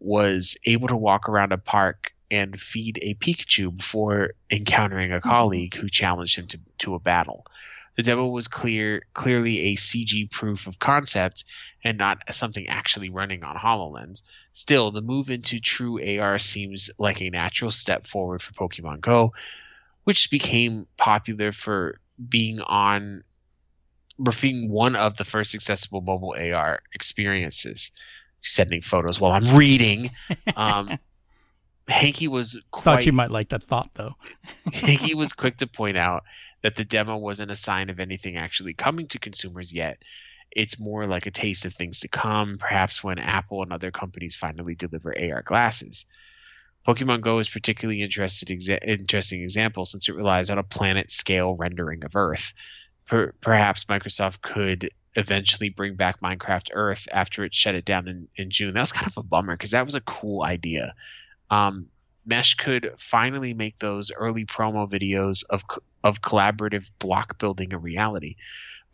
was 0.00 0.56
able 0.66 0.88
to 0.88 0.96
walk 0.96 1.28
around 1.28 1.52
a 1.52 1.58
park 1.58 2.12
and 2.30 2.60
feed 2.60 2.98
a 3.00 3.14
Pikachu 3.14 3.74
before 3.76 4.34
encountering 4.50 5.12
a 5.12 5.16
mm-hmm. 5.16 5.28
colleague 5.28 5.74
who 5.76 5.88
challenged 5.88 6.36
him 6.36 6.48
to, 6.48 6.58
to 6.78 6.94
a 6.94 6.98
battle. 6.98 7.46
The 7.96 8.02
demo 8.02 8.26
was 8.26 8.48
clear, 8.48 9.04
clearly 9.14 9.72
a 9.72 9.76
CG 9.76 10.30
proof 10.30 10.66
of 10.66 10.78
concept 10.78 11.44
and 11.84 11.96
not 11.96 12.18
something 12.34 12.66
actually 12.68 13.10
running 13.10 13.44
on 13.44 13.56
HoloLens. 13.56 14.22
Still, 14.52 14.90
the 14.90 15.02
move 15.02 15.30
into 15.30 15.60
true 15.60 16.00
AR 16.18 16.38
seems 16.38 16.90
like 16.98 17.20
a 17.20 17.30
natural 17.30 17.70
step 17.70 18.06
forward 18.06 18.42
for 18.42 18.52
Pokemon 18.52 19.00
Go, 19.00 19.32
which 20.04 20.30
became 20.30 20.86
popular 20.96 21.52
for 21.52 22.00
being 22.28 22.60
on 22.60 23.22
being 24.40 24.70
one 24.70 24.94
of 24.96 25.16
the 25.16 25.24
first 25.24 25.54
accessible 25.54 26.00
mobile 26.00 26.34
AR 26.38 26.80
experiences. 26.92 27.90
Sending 28.42 28.82
photos 28.82 29.18
while 29.18 29.32
I'm 29.32 29.56
reading. 29.56 30.10
Um, 30.54 30.98
Hanke 31.88 32.28
was 32.28 32.60
quite 32.70 32.84
Thought 32.84 33.06
you 33.06 33.12
might 33.12 33.30
like 33.30 33.50
that 33.50 33.64
thought 33.64 33.90
though. 33.94 34.14
he 34.72 35.14
was 35.14 35.32
quick 35.32 35.58
to 35.58 35.66
point 35.66 35.96
out 35.96 36.24
that 36.64 36.76
the 36.76 36.84
demo 36.84 37.18
wasn't 37.18 37.50
a 37.50 37.56
sign 37.56 37.90
of 37.90 38.00
anything 38.00 38.38
actually 38.38 38.72
coming 38.72 39.06
to 39.06 39.18
consumers 39.18 39.70
yet. 39.70 40.02
It's 40.50 40.80
more 40.80 41.06
like 41.06 41.26
a 41.26 41.30
taste 41.30 41.66
of 41.66 41.74
things 41.74 42.00
to 42.00 42.08
come, 42.08 42.56
perhaps 42.58 43.04
when 43.04 43.18
Apple 43.18 43.62
and 43.62 43.70
other 43.70 43.90
companies 43.90 44.34
finally 44.34 44.74
deliver 44.74 45.14
AR 45.14 45.42
glasses. 45.42 46.06
Pokemon 46.88 47.20
Go 47.20 47.38
is 47.38 47.50
particularly 47.50 48.00
exa- 48.00 48.82
interesting 48.82 49.42
example 49.42 49.84
since 49.84 50.08
it 50.08 50.14
relies 50.14 50.48
on 50.48 50.56
a 50.56 50.62
planet 50.62 51.10
scale 51.10 51.54
rendering 51.54 52.02
of 52.02 52.16
Earth. 52.16 52.54
Per- 53.06 53.34
perhaps 53.42 53.84
Microsoft 53.84 54.40
could 54.40 54.88
eventually 55.16 55.68
bring 55.68 55.96
back 55.96 56.22
Minecraft 56.22 56.70
Earth 56.72 57.06
after 57.12 57.44
it 57.44 57.54
shut 57.54 57.74
it 57.74 57.84
down 57.84 58.08
in, 58.08 58.28
in 58.36 58.50
June. 58.50 58.72
That 58.72 58.80
was 58.80 58.92
kind 58.92 59.06
of 59.06 59.18
a 59.18 59.22
bummer 59.22 59.54
because 59.54 59.72
that 59.72 59.84
was 59.84 59.96
a 59.96 60.00
cool 60.00 60.42
idea. 60.42 60.94
Um, 61.50 61.88
Mesh 62.24 62.54
could 62.54 62.94
finally 62.96 63.52
make 63.52 63.78
those 63.78 64.10
early 64.10 64.46
promo 64.46 64.90
videos 64.90 65.44
of 65.50 65.64
of 66.04 66.20
collaborative 66.20 66.88
block 67.00 67.38
building 67.38 67.72
a 67.72 67.78
reality. 67.78 68.36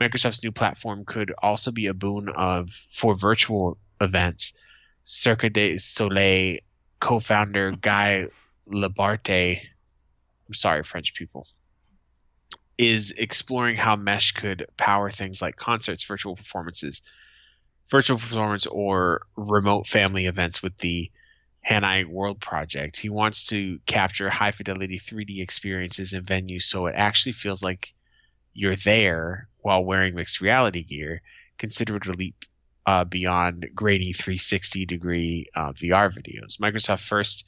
Microsoft's 0.01 0.43
new 0.43 0.53
platform 0.53 1.05
could 1.05 1.35
also 1.43 1.73
be 1.73 1.89
a 1.89 1.95
boon 1.95 2.31
of 2.31 2.71
for 2.93 3.15
virtual 3.15 3.77
events. 4.01 4.55
Cirque 5.03 5.53
du 5.53 5.77
Soleil 5.77 6.61
co-founder 7.01 7.73
Guy 7.73 8.29
Labarte, 8.67 9.61
I'm 9.61 10.55
sorry, 10.55 10.85
French 10.85 11.15
people, 11.15 11.47
is 12.79 13.11
exploring 13.11 13.77
how 13.77 13.97
Mesh 13.97 14.33
could 14.33 14.67
power 14.77 15.11
things 15.11 15.43
like 15.43 15.57
concerts, 15.57 16.05
virtual 16.05 16.37
performances, 16.37 17.03
virtual 17.91 18.19
performance, 18.19 18.67
or 18.67 19.23
remote 19.37 19.87
family 19.87 20.27
events 20.27 20.63
with 20.63 20.77
the 20.79 21.11
Hanai 21.69 22.07
World 22.07 22.41
Project. 22.41 22.97
He 22.97 23.09
wants 23.09 23.47
to 23.47 23.79
capture 23.87 24.31
high 24.31 24.51
fidelity 24.53 24.99
3D 24.99 25.41
experiences 25.41 26.13
in 26.13 26.25
venues 26.25 26.63
so 26.63 26.87
it 26.87 26.95
actually 26.97 27.33
feels 27.33 27.63
like 27.63 27.95
you're 28.53 28.77
there 28.77 29.49
while 29.59 29.85
wearing 29.85 30.15
mixed 30.15 30.41
reality 30.41 30.83
gear. 30.83 31.23
Consider 31.59 31.97
it 31.97 32.07
a 32.07 32.13
leap 32.13 32.45
uh, 32.87 33.05
beyond 33.05 33.71
grainy 33.75 34.13
360 34.13 34.87
degree 34.87 35.47
uh, 35.55 35.73
VR 35.73 36.13
videos. 36.13 36.59
Microsoft 36.59 37.07
first 37.07 37.45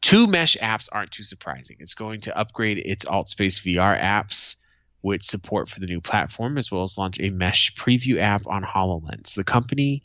two 0.00 0.26
mesh 0.26 0.56
apps 0.58 0.88
aren't 0.90 1.10
too 1.10 1.22
surprising. 1.22 1.76
It's 1.80 1.94
going 1.94 2.22
to 2.22 2.38
upgrade 2.38 2.78
its 2.78 3.04
AltSpace 3.04 3.62
VR 3.62 4.00
apps 4.00 4.54
with 5.02 5.22
support 5.22 5.68
for 5.68 5.80
the 5.80 5.86
new 5.86 6.00
platform, 6.00 6.58
as 6.58 6.70
well 6.70 6.82
as 6.82 6.98
launch 6.98 7.20
a 7.20 7.30
mesh 7.30 7.74
preview 7.74 8.18
app 8.18 8.46
on 8.46 8.62
HoloLens. 8.64 9.34
The 9.34 9.44
company 9.44 10.02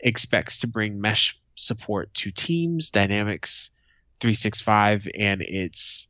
expects 0.00 0.58
to 0.58 0.66
bring 0.66 1.00
mesh 1.00 1.38
support 1.54 2.12
to 2.14 2.30
Teams, 2.30 2.90
Dynamics 2.90 3.70
365, 4.20 5.08
and 5.18 5.42
its 5.42 6.06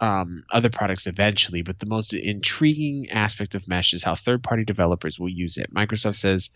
um, 0.00 0.44
other 0.50 0.70
products 0.70 1.06
eventually. 1.06 1.62
But 1.62 1.78
the 1.78 1.86
most 1.86 2.12
intriguing 2.12 3.10
aspect 3.10 3.54
of 3.54 3.68
Mesh 3.68 3.94
is 3.94 4.04
how 4.04 4.14
third-party 4.14 4.64
developers 4.64 5.18
will 5.18 5.28
use 5.28 5.56
it. 5.56 5.72
Microsoft 5.72 6.16
says 6.16 6.50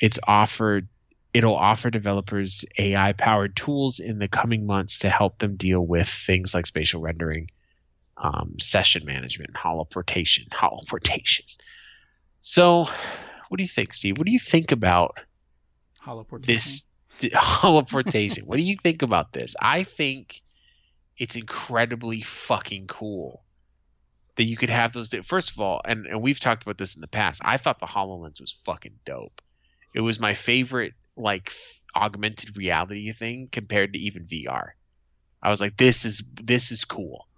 it's 0.00 0.18
offered 0.26 0.88
it'll 1.34 1.56
offer 1.56 1.90
developers 1.90 2.64
AI-powered 2.78 3.56
tools 3.56 3.98
in 3.98 4.20
the 4.20 4.28
coming 4.28 4.66
months 4.66 5.00
to 5.00 5.10
help 5.10 5.38
them 5.38 5.56
deal 5.56 5.84
with 5.84 6.08
things 6.08 6.54
like 6.54 6.64
spatial 6.64 7.00
rendering, 7.00 7.50
um, 8.16 8.54
session 8.60 9.04
management, 9.04 9.52
holoportation, 9.52 10.48
holoportation. 10.50 11.42
So, 12.40 12.84
what 13.48 13.58
do 13.58 13.64
you 13.64 13.68
think, 13.68 13.92
Steve? 13.92 14.16
What 14.16 14.26
do 14.26 14.32
you 14.32 14.38
think 14.38 14.70
about 14.70 15.18
Holoportation. 16.06 16.46
this 16.46 16.82
th- 16.82 16.93
holoportation. 17.34 18.44
what 18.44 18.56
do 18.56 18.62
you 18.62 18.76
think 18.82 19.02
about 19.02 19.32
this? 19.32 19.54
I 19.60 19.84
think 19.84 20.42
it's 21.18 21.36
incredibly 21.36 22.20
fucking 22.22 22.86
cool 22.86 23.42
that 24.36 24.44
you 24.44 24.56
could 24.56 24.70
have 24.70 24.92
those. 24.92 25.10
Th- 25.10 25.24
First 25.24 25.52
of 25.52 25.60
all, 25.60 25.80
and, 25.84 26.06
and 26.06 26.22
we've 26.22 26.40
talked 26.40 26.62
about 26.62 26.78
this 26.78 26.94
in 26.94 27.00
the 27.00 27.08
past. 27.08 27.40
I 27.44 27.56
thought 27.56 27.80
the 27.80 27.86
Hololens 27.86 28.40
was 28.40 28.52
fucking 28.64 28.98
dope. 29.04 29.40
It 29.94 30.00
was 30.00 30.18
my 30.18 30.34
favorite 30.34 30.94
like 31.16 31.48
f- 31.48 31.80
augmented 31.94 32.56
reality 32.56 33.12
thing 33.12 33.48
compared 33.50 33.92
to 33.92 33.98
even 33.98 34.26
VR. 34.26 34.70
I 35.42 35.50
was 35.50 35.60
like, 35.60 35.76
this 35.76 36.04
is 36.04 36.22
this 36.34 36.72
is 36.72 36.84
cool. 36.84 37.28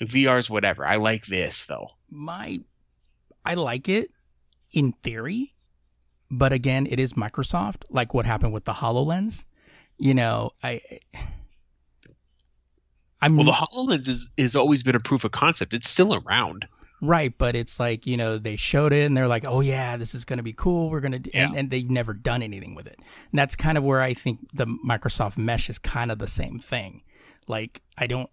VR 0.00 0.38
is 0.38 0.50
whatever. 0.50 0.86
I 0.86 0.96
like 0.96 1.26
this 1.26 1.64
though. 1.64 1.88
my 2.10 2.60
I 3.44 3.54
like 3.54 3.88
it 3.88 4.10
in 4.72 4.92
theory, 4.92 5.53
but 6.30 6.52
again, 6.52 6.86
it 6.90 6.98
is 6.98 7.14
Microsoft, 7.14 7.82
like 7.90 8.14
what 8.14 8.26
happened 8.26 8.52
with 8.52 8.64
the 8.64 8.72
HoloLens. 8.72 9.44
You 9.98 10.14
know, 10.14 10.50
I 10.62 10.80
I'm 13.20 13.36
Well, 13.36 13.46
the 13.46 13.52
Hololens 13.52 14.08
is 14.08 14.28
is 14.36 14.54
always 14.56 14.82
been 14.82 14.96
a 14.96 15.00
proof 15.00 15.24
of 15.24 15.32
concept. 15.32 15.72
It's 15.72 15.88
still 15.88 16.14
around. 16.14 16.66
right, 17.00 17.36
but 17.36 17.54
it's 17.54 17.78
like, 17.78 18.06
you 18.06 18.16
know, 18.16 18.38
they 18.38 18.56
showed 18.56 18.92
it 18.92 19.04
and 19.04 19.16
they're 19.16 19.28
like, 19.28 19.44
"Oh 19.46 19.60
yeah, 19.60 19.96
this 19.96 20.14
is 20.14 20.24
going 20.24 20.36
to 20.38 20.42
be 20.42 20.52
cool. 20.52 20.90
We're 20.90 21.00
going 21.00 21.12
to 21.12 21.18
do 21.18 21.30
and, 21.34 21.56
and 21.56 21.70
they've 21.70 21.88
never 21.88 22.12
done 22.12 22.42
anything 22.42 22.74
with 22.74 22.86
it. 22.86 22.98
And 22.98 23.38
that's 23.38 23.56
kind 23.56 23.78
of 23.78 23.84
where 23.84 24.00
I 24.00 24.14
think 24.14 24.40
the 24.52 24.66
Microsoft 24.66 25.38
Mesh 25.38 25.70
is 25.70 25.78
kind 25.78 26.10
of 26.10 26.18
the 26.18 26.26
same 26.26 26.58
thing. 26.58 27.02
Like, 27.46 27.82
I 27.96 28.06
don't 28.06 28.30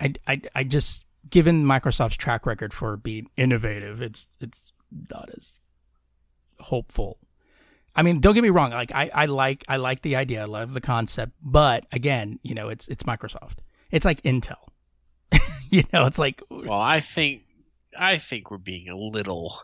I 0.00 0.14
I 0.26 0.42
I 0.54 0.64
just 0.64 1.04
given 1.30 1.64
Microsoft's 1.64 2.16
track 2.16 2.46
record 2.46 2.72
for 2.72 2.96
being 2.96 3.28
innovative, 3.36 4.02
it's 4.02 4.28
it's 4.40 4.72
not 5.10 5.30
as 5.36 5.60
hopeful. 6.60 7.18
I 7.96 8.02
mean, 8.02 8.20
don't 8.20 8.34
get 8.34 8.42
me 8.42 8.50
wrong. 8.50 8.70
Like 8.70 8.92
I, 8.92 9.10
I 9.14 9.26
like 9.26 9.64
I 9.68 9.76
like 9.76 10.02
the 10.02 10.16
idea. 10.16 10.42
I 10.42 10.46
love 10.46 10.74
the 10.74 10.80
concept. 10.80 11.32
But 11.42 11.86
again, 11.92 12.38
you 12.42 12.54
know, 12.54 12.68
it's 12.68 12.88
it's 12.88 13.04
Microsoft. 13.04 13.58
It's 13.90 14.04
like 14.04 14.20
Intel. 14.22 14.56
you 15.70 15.84
know, 15.92 16.06
it's 16.06 16.18
like 16.18 16.42
Well, 16.50 16.72
I 16.72 17.00
think 17.00 17.42
I 17.96 18.18
think 18.18 18.50
we're 18.50 18.58
being 18.58 18.88
a 18.88 18.96
little 18.96 19.54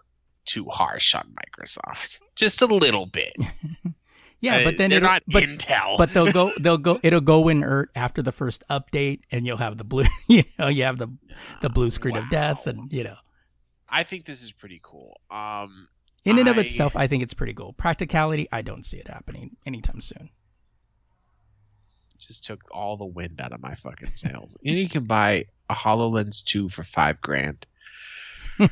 too 0.44 0.66
harsh 0.66 1.14
on 1.14 1.34
Microsoft. 1.34 2.20
Just 2.36 2.62
a 2.62 2.66
little 2.66 3.06
bit. 3.06 3.34
yeah, 4.40 4.58
Uh, 4.58 4.64
but 4.64 4.76
then 4.78 4.90
they're 4.90 5.00
not 5.00 5.22
but, 5.26 5.42
Intel. 5.42 5.98
but 5.98 6.12
they'll 6.12 6.30
go 6.30 6.52
they'll 6.60 6.78
go 6.78 7.00
it'll 7.02 7.20
go 7.20 7.48
inert 7.48 7.90
after 7.96 8.22
the 8.22 8.32
first 8.32 8.62
update, 8.70 9.22
and 9.32 9.44
you'll 9.44 9.56
have 9.56 9.76
the 9.76 9.84
blue. 9.84 10.04
You 10.28 10.44
know, 10.58 10.68
you 10.68 10.84
have 10.84 10.98
the 10.98 11.08
the 11.62 11.68
blue 11.68 11.90
screen 11.90 12.16
of 12.16 12.30
death, 12.30 12.68
and 12.68 12.92
you 12.92 13.02
know, 13.02 13.16
I 13.88 14.04
think 14.04 14.24
this 14.24 14.44
is 14.44 14.52
pretty 14.52 14.80
cool. 14.82 15.20
Um, 15.32 15.88
in 16.24 16.38
and 16.38 16.48
of 16.48 16.58
I- 16.58 16.62
itself, 16.62 16.94
I 16.96 17.06
think 17.06 17.22
it's 17.22 17.34
pretty 17.34 17.54
cool. 17.54 17.72
Practicality, 17.74 18.48
I 18.52 18.62
don't 18.62 18.84
see 18.84 18.98
it 18.98 19.08
happening 19.08 19.56
anytime 19.66 20.00
soon. 20.00 20.30
just 22.18 22.44
took 22.44 22.62
all 22.70 22.96
the 22.96 23.04
wind 23.06 23.40
out 23.40 23.52
of 23.52 23.60
my 23.62 23.74
fucking 23.74 24.12
sails. 24.12 24.56
and 24.64 24.78
you 24.78 24.88
can 24.88 25.04
buy 25.04 25.46
a 25.68 25.74
Hololens 25.74 26.42
two 26.44 26.68
for 26.68 26.84
five 26.84 27.20
grand. 27.20 27.64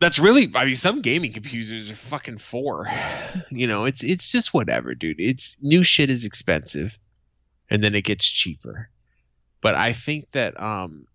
That's 0.00 0.18
really, 0.18 0.50
I 0.56 0.64
mean, 0.64 0.74
some 0.74 1.00
gaming 1.00 1.32
computers 1.32 1.88
are 1.90 1.94
fucking 1.94 2.38
four. 2.38 2.88
You 3.50 3.68
know, 3.68 3.84
it's 3.84 4.02
it's 4.02 4.32
just 4.32 4.52
whatever, 4.52 4.96
dude. 4.96 5.20
It's 5.20 5.56
new 5.62 5.84
shit 5.84 6.10
is 6.10 6.24
expensive, 6.24 6.98
and 7.70 7.84
then 7.84 7.94
it 7.94 8.02
gets 8.02 8.26
cheaper. 8.28 8.88
But 9.60 9.76
I 9.76 9.92
think 9.92 10.28
that 10.32 10.60
um, 10.60 11.06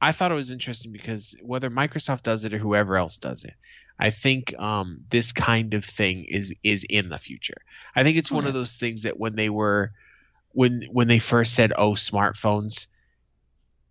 I 0.00 0.12
thought 0.12 0.32
it 0.32 0.36
was 0.36 0.50
interesting 0.50 0.92
because 0.92 1.36
whether 1.42 1.68
Microsoft 1.68 2.22
does 2.22 2.46
it 2.46 2.54
or 2.54 2.58
whoever 2.58 2.96
else 2.96 3.18
does 3.18 3.44
it, 3.44 3.52
I 3.98 4.10
think 4.10 4.58
um, 4.58 5.04
this 5.10 5.32
kind 5.32 5.74
of 5.74 5.84
thing 5.84 6.24
is 6.24 6.54
is 6.62 6.84
in 6.88 7.08
the 7.08 7.18
future. 7.18 7.62
I 7.94 8.02
think 8.02 8.16
it's 8.18 8.30
one 8.30 8.46
of 8.46 8.54
those 8.54 8.76
things 8.76 9.02
that 9.02 9.18
when 9.18 9.36
they 9.36 9.48
were 9.48 9.92
when 10.50 10.82
when 10.90 11.08
they 11.08 11.18
first 11.18 11.54
said 11.54 11.72
oh 11.76 11.92
smartphones 11.92 12.86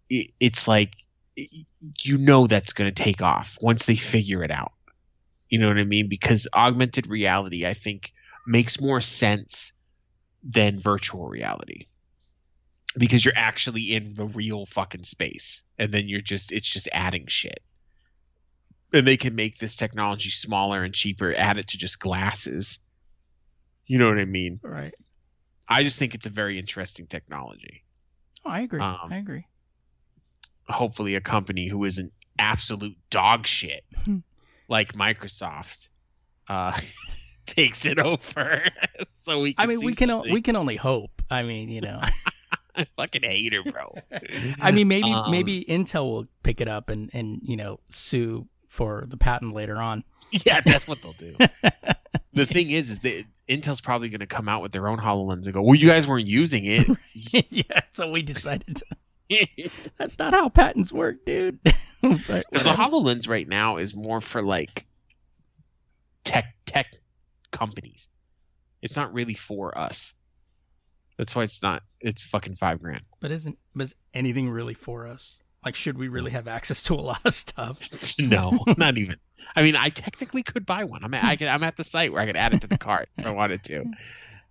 it, 0.09 0.31
it's 0.39 0.67
like 0.67 0.93
you 1.35 2.17
know 2.17 2.47
that's 2.47 2.73
going 2.73 2.93
to 2.93 3.03
take 3.03 3.21
off 3.21 3.57
once 3.61 3.85
they 3.85 3.95
figure 3.95 4.43
it 4.43 4.51
out. 4.51 4.73
You 5.49 5.59
know 5.59 5.67
what 5.67 5.79
i 5.79 5.83
mean? 5.83 6.07
Because 6.07 6.47
augmented 6.53 7.07
reality 7.07 7.65
i 7.65 7.73
think 7.73 8.13
makes 8.45 8.81
more 8.81 9.01
sense 9.01 9.71
than 10.43 10.79
virtual 10.79 11.27
reality. 11.27 11.87
Because 12.97 13.23
you're 13.23 13.37
actually 13.37 13.93
in 13.93 14.15
the 14.15 14.25
real 14.25 14.65
fucking 14.65 15.03
space 15.03 15.61
and 15.77 15.91
then 15.93 16.09
you're 16.09 16.21
just 16.21 16.51
it's 16.51 16.69
just 16.69 16.89
adding 16.91 17.27
shit 17.27 17.61
and 18.93 19.07
they 19.07 19.17
can 19.17 19.35
make 19.35 19.57
this 19.57 19.75
technology 19.75 20.29
smaller 20.29 20.83
and 20.83 20.93
cheaper 20.93 21.33
add 21.35 21.57
it 21.57 21.67
to 21.69 21.77
just 21.77 21.99
glasses 21.99 22.79
you 23.85 23.97
know 23.97 24.09
what 24.09 24.19
i 24.19 24.25
mean 24.25 24.59
Right. 24.63 24.93
I 25.67 25.83
just 25.83 25.97
think 25.97 26.15
it's 26.15 26.25
a 26.25 26.29
very 26.29 26.59
interesting 26.59 27.07
technology. 27.07 27.83
Oh, 28.45 28.49
I 28.49 28.59
agree. 28.61 28.81
Um, 28.81 28.97
I 29.09 29.15
agree. 29.17 29.45
Hopefully, 30.67 31.15
a 31.15 31.21
company 31.21 31.67
who 31.69 31.83
isn't 31.85 32.11
absolute 32.37 32.97
dog 33.09 33.47
shit, 33.47 33.83
like 34.67 34.93
Microsoft, 34.93 35.87
uh, 36.49 36.77
takes 37.45 37.85
it 37.85 37.99
over. 37.99 38.63
so 39.11 39.39
we. 39.39 39.53
Can 39.53 39.63
I 39.63 39.67
mean, 39.67 39.81
we 39.85 39.93
can 39.93 40.11
o- 40.11 40.23
we 40.29 40.41
can 40.41 40.55
only 40.57 40.75
hope. 40.75 41.21
I 41.29 41.43
mean, 41.43 41.69
you 41.69 41.79
know, 41.81 42.01
I 42.75 42.85
fucking 42.97 43.23
hate 43.23 43.53
her, 43.53 43.63
bro. 43.63 43.95
I 44.61 44.71
mean, 44.71 44.87
maybe 44.89 45.11
Um, 45.13 45.31
maybe 45.31 45.65
Intel 45.69 46.03
will 46.11 46.27
pick 46.43 46.59
it 46.59 46.67
up 46.67 46.89
and 46.89 47.09
and 47.13 47.39
you 47.43 47.55
know 47.55 47.79
sue 47.91 48.47
for 48.71 49.03
the 49.05 49.17
patent 49.17 49.53
later 49.53 49.77
on. 49.77 50.03
Yeah, 50.45 50.61
that's 50.61 50.87
what 50.87 51.01
they'll 51.01 51.11
do. 51.11 51.35
the 52.33 52.45
thing 52.45 52.69
is, 52.71 52.89
is 52.89 52.99
that 53.01 53.25
Intel's 53.49 53.81
probably 53.81 54.07
going 54.07 54.21
to 54.21 54.27
come 54.27 54.47
out 54.47 54.61
with 54.61 54.71
their 54.71 54.87
own 54.87 54.97
Hololens 54.97 55.43
and 55.43 55.53
go, 55.53 55.61
"Well, 55.61 55.75
you 55.75 55.89
guys 55.89 56.07
weren't 56.07 56.25
using 56.25 56.63
it." 56.63 56.87
yeah, 57.49 57.81
so 57.91 58.09
we 58.09 58.21
decided 58.21 58.77
to. 58.77 59.69
That's 59.97 60.17
not 60.17 60.33
how 60.33 60.47
patents 60.47 60.93
work, 60.93 61.25
dude. 61.25 61.59
Because 62.01 62.45
the. 62.63 62.69
Hololens 62.69 63.27
right 63.27 63.45
now 63.45 63.75
is 63.75 63.93
more 63.93 64.21
for 64.21 64.41
like 64.41 64.85
tech 66.23 66.55
tech 66.65 66.87
companies. 67.51 68.07
It's 68.81 68.95
not 68.95 69.13
really 69.13 69.33
for 69.33 69.77
us. 69.77 70.13
That's 71.17 71.35
why 71.35 71.43
it's 71.43 71.61
not. 71.61 71.83
It's 71.99 72.23
fucking 72.23 72.55
five 72.55 72.81
grand. 72.81 73.03
but 73.19 73.31
isn't 73.31 73.57
was 73.75 73.95
anything 74.13 74.49
really 74.49 74.75
for 74.75 75.07
us? 75.07 75.39
Like, 75.63 75.75
should 75.75 75.97
we 75.97 76.07
really 76.07 76.31
have 76.31 76.47
access 76.47 76.81
to 76.83 76.95
a 76.95 77.01
lot 77.01 77.21
of 77.25 77.33
stuff? 77.33 77.77
No, 78.19 78.59
not 78.77 78.97
even. 78.97 79.17
I 79.55 79.61
mean, 79.61 79.75
I 79.75 79.89
technically 79.89 80.43
could 80.43 80.65
buy 80.65 80.83
one. 80.85 81.03
I'm 81.03 81.13
at, 81.13 81.23
I 81.23 81.35
can, 81.35 81.47
I'm 81.49 81.63
at 81.63 81.77
the 81.77 81.83
site 81.83 82.11
where 82.11 82.21
I 82.21 82.25
could 82.25 82.35
add 82.37 82.53
it 82.53 82.61
to 82.61 82.67
the 82.67 82.77
cart 82.77 83.09
if 83.17 83.25
I 83.25 83.31
wanted 83.31 83.63
to. 83.65 83.85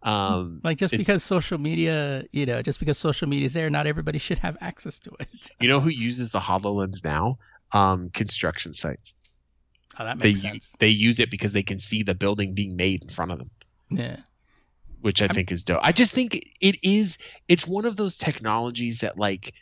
Um, 0.02 0.60
Like, 0.62 0.78
just 0.78 0.92
because 0.96 1.22
social 1.24 1.58
media, 1.58 2.24
you 2.32 2.46
know, 2.46 2.62
just 2.62 2.78
because 2.78 2.96
social 2.98 3.28
media 3.28 3.46
is 3.46 3.54
there, 3.54 3.68
not 3.70 3.86
everybody 3.86 4.18
should 4.18 4.38
have 4.38 4.56
access 4.60 4.98
to 5.00 5.10
it. 5.20 5.28
you 5.60 5.68
know 5.68 5.80
who 5.80 5.88
uses 5.90 6.30
the 6.32 6.40
Hololens 6.40 7.02
now? 7.04 7.38
Um, 7.72 8.10
construction 8.10 8.72
sites. 8.74 9.14
Oh, 9.98 10.04
that 10.04 10.18
makes 10.18 10.42
u- 10.42 10.50
sense. 10.50 10.74
they 10.78 10.88
use 10.88 11.20
it 11.20 11.30
because 11.30 11.52
they 11.52 11.62
can 11.62 11.78
see 11.78 12.02
the 12.02 12.14
building 12.14 12.54
being 12.54 12.76
made 12.76 13.02
in 13.02 13.08
front 13.08 13.32
of 13.32 13.38
them. 13.38 13.50
Yeah. 13.90 14.16
which 15.00 15.20
I 15.22 15.26
I'm- 15.26 15.34
think 15.34 15.50
is 15.52 15.64
dope. 15.64 15.80
I 15.82 15.92
just 15.92 16.14
think 16.14 16.40
it 16.60 16.76
is 16.82 17.18
it's 17.48 17.66
one 17.66 17.84
of 17.84 17.96
those 17.96 18.16
technologies 18.16 19.00
that 19.00 19.18
like 19.18 19.52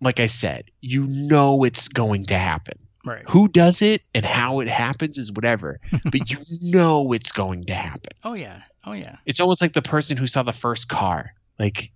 like 0.00 0.20
I 0.20 0.26
said, 0.26 0.70
you 0.80 1.06
know 1.06 1.64
it's 1.64 1.88
going 1.88 2.26
to 2.26 2.38
happen. 2.38 2.78
Right. 3.04 3.24
Who 3.28 3.48
does 3.48 3.80
it 3.80 4.02
and 4.14 4.24
how 4.24 4.60
it 4.60 4.68
happens 4.68 5.18
is 5.18 5.32
whatever, 5.32 5.80
but 6.04 6.30
you 6.30 6.38
know 6.60 7.12
it's 7.12 7.32
going 7.32 7.64
to 7.66 7.74
happen. 7.74 8.12
Oh 8.24 8.34
yeah. 8.34 8.62
Oh 8.84 8.92
yeah. 8.92 9.16
It's 9.26 9.40
almost 9.40 9.62
like 9.62 9.72
the 9.72 9.82
person 9.82 10.16
who 10.16 10.26
saw 10.26 10.42
the 10.42 10.52
first 10.52 10.88
car. 10.88 11.32
Like 11.58 11.92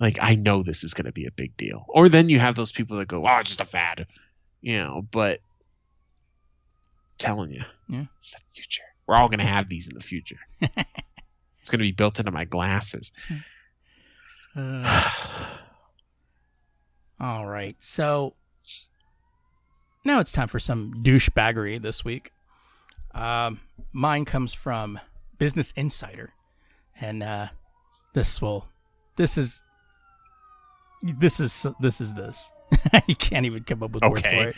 like 0.00 0.18
I 0.20 0.34
know 0.34 0.62
this 0.62 0.84
is 0.84 0.94
going 0.94 1.06
to 1.06 1.12
be 1.12 1.26
a 1.26 1.30
big 1.30 1.56
deal. 1.56 1.84
Or 1.88 2.08
then 2.08 2.28
you 2.28 2.40
have 2.40 2.56
those 2.56 2.72
people 2.72 2.98
that 2.98 3.08
go, 3.08 3.26
"Oh, 3.26 3.38
it's 3.38 3.50
just 3.50 3.60
a 3.60 3.64
fad." 3.64 4.06
You 4.60 4.78
know, 4.78 5.06
but 5.10 5.40
telling 7.18 7.50
you. 7.50 7.62
Yeah. 7.88 8.04
It's 8.18 8.32
the 8.32 8.38
future. 8.52 8.84
We're 9.06 9.16
all 9.16 9.28
going 9.28 9.40
to 9.40 9.46
have 9.46 9.68
these 9.68 9.88
in 9.88 9.94
the 9.94 10.04
future. 10.04 10.38
it's 10.60 11.70
going 11.70 11.78
to 11.78 11.84
be 11.84 11.92
built 11.92 12.18
into 12.18 12.32
my 12.32 12.44
glasses. 12.44 13.12
Uh, 14.56 15.10
all 17.24 17.46
right. 17.46 17.74
So 17.80 18.34
now 20.04 20.20
it's 20.20 20.30
time 20.30 20.48
for 20.48 20.58
some 20.58 21.02
douchebaggery 21.02 21.80
this 21.80 22.04
week. 22.04 22.32
Um, 23.14 23.60
mine 23.92 24.26
comes 24.26 24.52
from 24.52 25.00
Business 25.38 25.72
Insider, 25.74 26.34
and 27.00 27.22
uh, 27.22 27.48
this 28.12 28.42
will, 28.42 28.68
this 29.16 29.38
is, 29.38 29.62
this 31.02 31.40
is 31.40 31.66
this 31.80 32.00
is 32.00 32.12
this. 32.12 32.50
you 33.06 33.16
can't 33.16 33.46
even 33.46 33.64
come 33.64 33.82
up 33.82 33.92
with 33.92 34.02
words 34.02 34.20
for 34.20 34.48
it. 34.48 34.56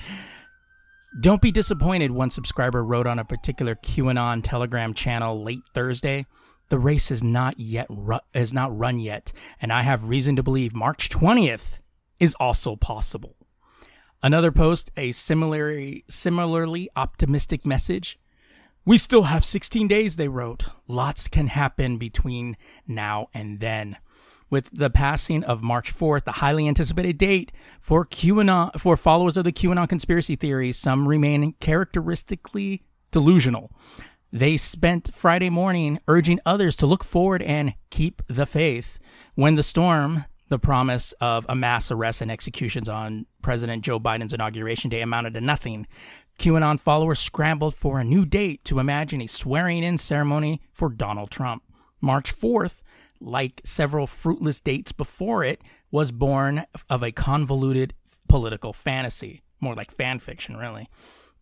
Don't 1.20 1.40
be 1.40 1.52
disappointed. 1.52 2.10
One 2.10 2.30
subscriber 2.30 2.84
wrote 2.84 3.06
on 3.06 3.20
a 3.20 3.24
particular 3.24 3.76
QAnon 3.76 4.42
Telegram 4.42 4.92
channel 4.92 5.40
late 5.42 5.62
Thursday. 5.72 6.26
The 6.68 6.78
race 6.80 7.12
is 7.12 7.22
not 7.22 7.60
yet 7.60 7.86
ru- 7.88 8.18
is 8.34 8.52
not 8.52 8.76
run 8.76 8.98
yet, 8.98 9.32
and 9.62 9.72
I 9.72 9.82
have 9.82 10.06
reason 10.06 10.34
to 10.34 10.42
believe 10.42 10.74
March 10.74 11.08
20th 11.10 11.78
is 12.20 12.34
also 12.34 12.76
possible. 12.76 13.36
Another 14.22 14.50
post, 14.50 14.90
a 14.96 15.12
similarly 15.12 16.04
similarly 16.08 16.88
optimistic 16.96 17.64
message. 17.66 18.18
We 18.84 18.98
still 18.98 19.24
have 19.24 19.44
16 19.44 19.88
days, 19.88 20.16
they 20.16 20.28
wrote. 20.28 20.66
Lots 20.86 21.28
can 21.28 21.48
happen 21.48 21.98
between 21.98 22.56
now 22.86 23.28
and 23.34 23.60
then. 23.60 23.96
With 24.48 24.70
the 24.72 24.90
passing 24.90 25.42
of 25.42 25.62
March 25.62 25.92
4th, 25.92 26.24
the 26.24 26.32
highly 26.32 26.68
anticipated 26.68 27.18
date 27.18 27.50
for 27.80 28.06
QAnon 28.06 28.80
for 28.80 28.96
followers 28.96 29.36
of 29.36 29.42
the 29.42 29.52
QAnon 29.52 29.88
conspiracy 29.88 30.36
theories, 30.36 30.76
some 30.76 31.08
remain 31.08 31.54
characteristically 31.58 32.84
delusional. 33.10 33.72
They 34.32 34.56
spent 34.56 35.14
Friday 35.14 35.50
morning 35.50 35.98
urging 36.06 36.38
others 36.46 36.76
to 36.76 36.86
look 36.86 37.02
forward 37.02 37.42
and 37.42 37.74
keep 37.90 38.22
the 38.28 38.46
faith. 38.46 38.98
When 39.34 39.56
the 39.56 39.62
storm, 39.62 40.26
the 40.48 40.58
promise 40.58 41.12
of 41.20 41.46
a 41.48 41.54
mass 41.54 41.90
arrest 41.90 42.20
and 42.20 42.30
executions 42.30 42.88
on 42.88 43.26
President 43.42 43.84
Joe 43.84 43.98
Biden's 43.98 44.32
inauguration 44.32 44.90
day 44.90 45.00
amounted 45.00 45.34
to 45.34 45.40
nothing, 45.40 45.86
QAnon 46.38 46.78
followers 46.78 47.18
scrambled 47.18 47.74
for 47.74 47.98
a 47.98 48.04
new 48.04 48.24
date 48.24 48.62
to 48.64 48.78
imagine 48.78 49.22
a 49.22 49.26
swearing 49.26 49.82
in 49.82 49.98
ceremony 49.98 50.60
for 50.72 50.88
Donald 50.88 51.30
Trump. 51.30 51.62
March 52.00 52.36
4th, 52.38 52.82
like 53.20 53.62
several 53.64 54.06
fruitless 54.06 54.60
dates 54.60 54.92
before 54.92 55.42
it, 55.42 55.60
was 55.90 56.12
born 56.12 56.64
of 56.90 57.02
a 57.02 57.12
convoluted 57.12 57.94
political 58.28 58.72
fantasy. 58.72 59.42
More 59.60 59.74
like 59.74 59.90
fan 59.90 60.18
fiction, 60.18 60.56
really. 60.56 60.88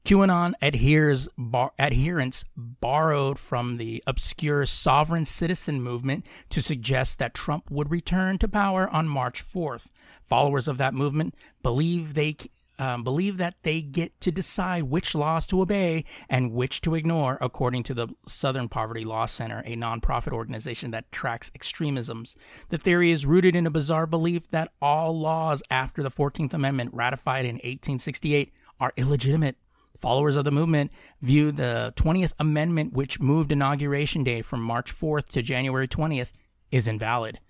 QAnon 0.04 0.52
adheres 0.60 1.28
bar, 1.38 1.72
adherents 1.78 2.44
borrowed 2.54 3.38
from 3.38 3.78
the 3.78 4.02
obscure 4.06 4.66
sovereign 4.66 5.24
citizen 5.24 5.80
movement 5.80 6.26
to 6.50 6.60
suggest 6.60 7.18
that 7.18 7.32
Trump 7.32 7.70
would 7.70 7.90
return 7.90 8.36
to 8.36 8.46
power 8.46 8.86
on 8.90 9.08
March 9.08 9.42
4th. 9.42 9.86
Followers 10.22 10.68
of 10.68 10.76
that 10.76 10.92
movement 10.92 11.34
believe 11.62 12.12
they 12.12 12.36
um, 12.78 13.02
believe 13.02 13.38
that 13.38 13.54
they 13.62 13.80
get 13.80 14.20
to 14.20 14.30
decide 14.30 14.84
which 14.84 15.14
laws 15.14 15.46
to 15.46 15.62
obey 15.62 16.04
and 16.28 16.52
which 16.52 16.82
to 16.82 16.94
ignore, 16.94 17.38
according 17.40 17.84
to 17.84 17.94
the 17.94 18.08
Southern 18.26 18.68
Poverty 18.68 19.04
Law 19.04 19.24
Center, 19.24 19.62
a 19.64 19.76
nonprofit 19.76 20.32
organization 20.32 20.90
that 20.90 21.10
tracks 21.12 21.50
extremisms. 21.54 22.36
The 22.68 22.78
theory 22.78 23.10
is 23.10 23.26
rooted 23.26 23.56
in 23.56 23.66
a 23.66 23.70
bizarre 23.70 24.06
belief 24.06 24.50
that 24.50 24.72
all 24.82 25.18
laws 25.18 25.62
after 25.70 26.02
the 26.02 26.10
14th 26.10 26.52
Amendment, 26.52 26.92
ratified 26.92 27.44
in 27.46 27.54
1868, 27.54 28.52
are 28.80 28.92
illegitimate. 28.96 29.56
Followers 30.04 30.36
of 30.36 30.44
the 30.44 30.50
movement 30.50 30.92
view 31.22 31.50
the 31.50 31.94
20th 31.96 32.32
Amendment, 32.38 32.92
which 32.92 33.20
moved 33.20 33.50
Inauguration 33.50 34.22
Day 34.22 34.42
from 34.42 34.60
March 34.60 34.94
4th 34.94 35.30
to 35.30 35.40
January 35.40 35.88
20th, 35.88 36.30
is 36.70 36.86
invalid. 36.86 37.40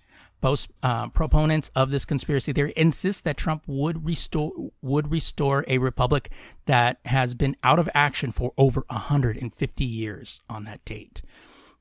Post, 0.40 0.70
uh, 0.81 1.09
proponents 1.09 1.72
of 1.74 1.90
this 1.90 2.05
conspiracy 2.05 2.52
theory 2.52 2.72
insist 2.76 3.24
that 3.24 3.36
Trump 3.36 3.64
would 3.66 4.06
restore 4.06 4.52
would 4.82 5.10
restore 5.10 5.64
a 5.66 5.78
republic 5.78 6.31
that 6.66 6.98
has 7.06 7.35
been 7.35 7.56
out 7.64 7.81
of 7.81 7.90
action 7.93 8.31
for 8.31 8.52
over 8.56 8.85
150 8.89 9.85
years 9.85 10.40
on 10.48 10.62
that 10.62 10.85
date. 10.85 11.22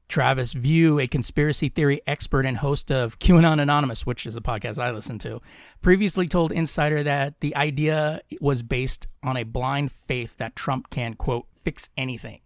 Travis 0.08 0.54
View, 0.54 1.00
a 1.00 1.08
conspiracy 1.08 1.70
theory 1.70 2.02
expert 2.06 2.46
and 2.46 2.58
host 2.58 2.92
of 2.92 3.20
QAnon 3.20 3.62
Anonymous, 3.62 4.06
which 4.06 4.26
is 4.26 4.34
the 4.34 4.42
podcast 4.42 4.78
I 4.78 4.92
listen 4.92 5.20
to, 5.20 5.42
previously 5.82 6.28
told 6.28 6.52
Insider 6.52 7.04
that 7.04 7.40
the 7.40 7.56
idea 7.56 8.22
was 8.40 8.64
based 8.64 9.08
on 9.24 9.38
a 9.38 9.44
blind 9.44 9.92
faith 9.92 10.38
that 10.38 10.56
Trump 10.56 10.90
can, 10.90 11.16
quote, 11.16 11.48
fix 11.64 11.90
anything. 11.98 12.42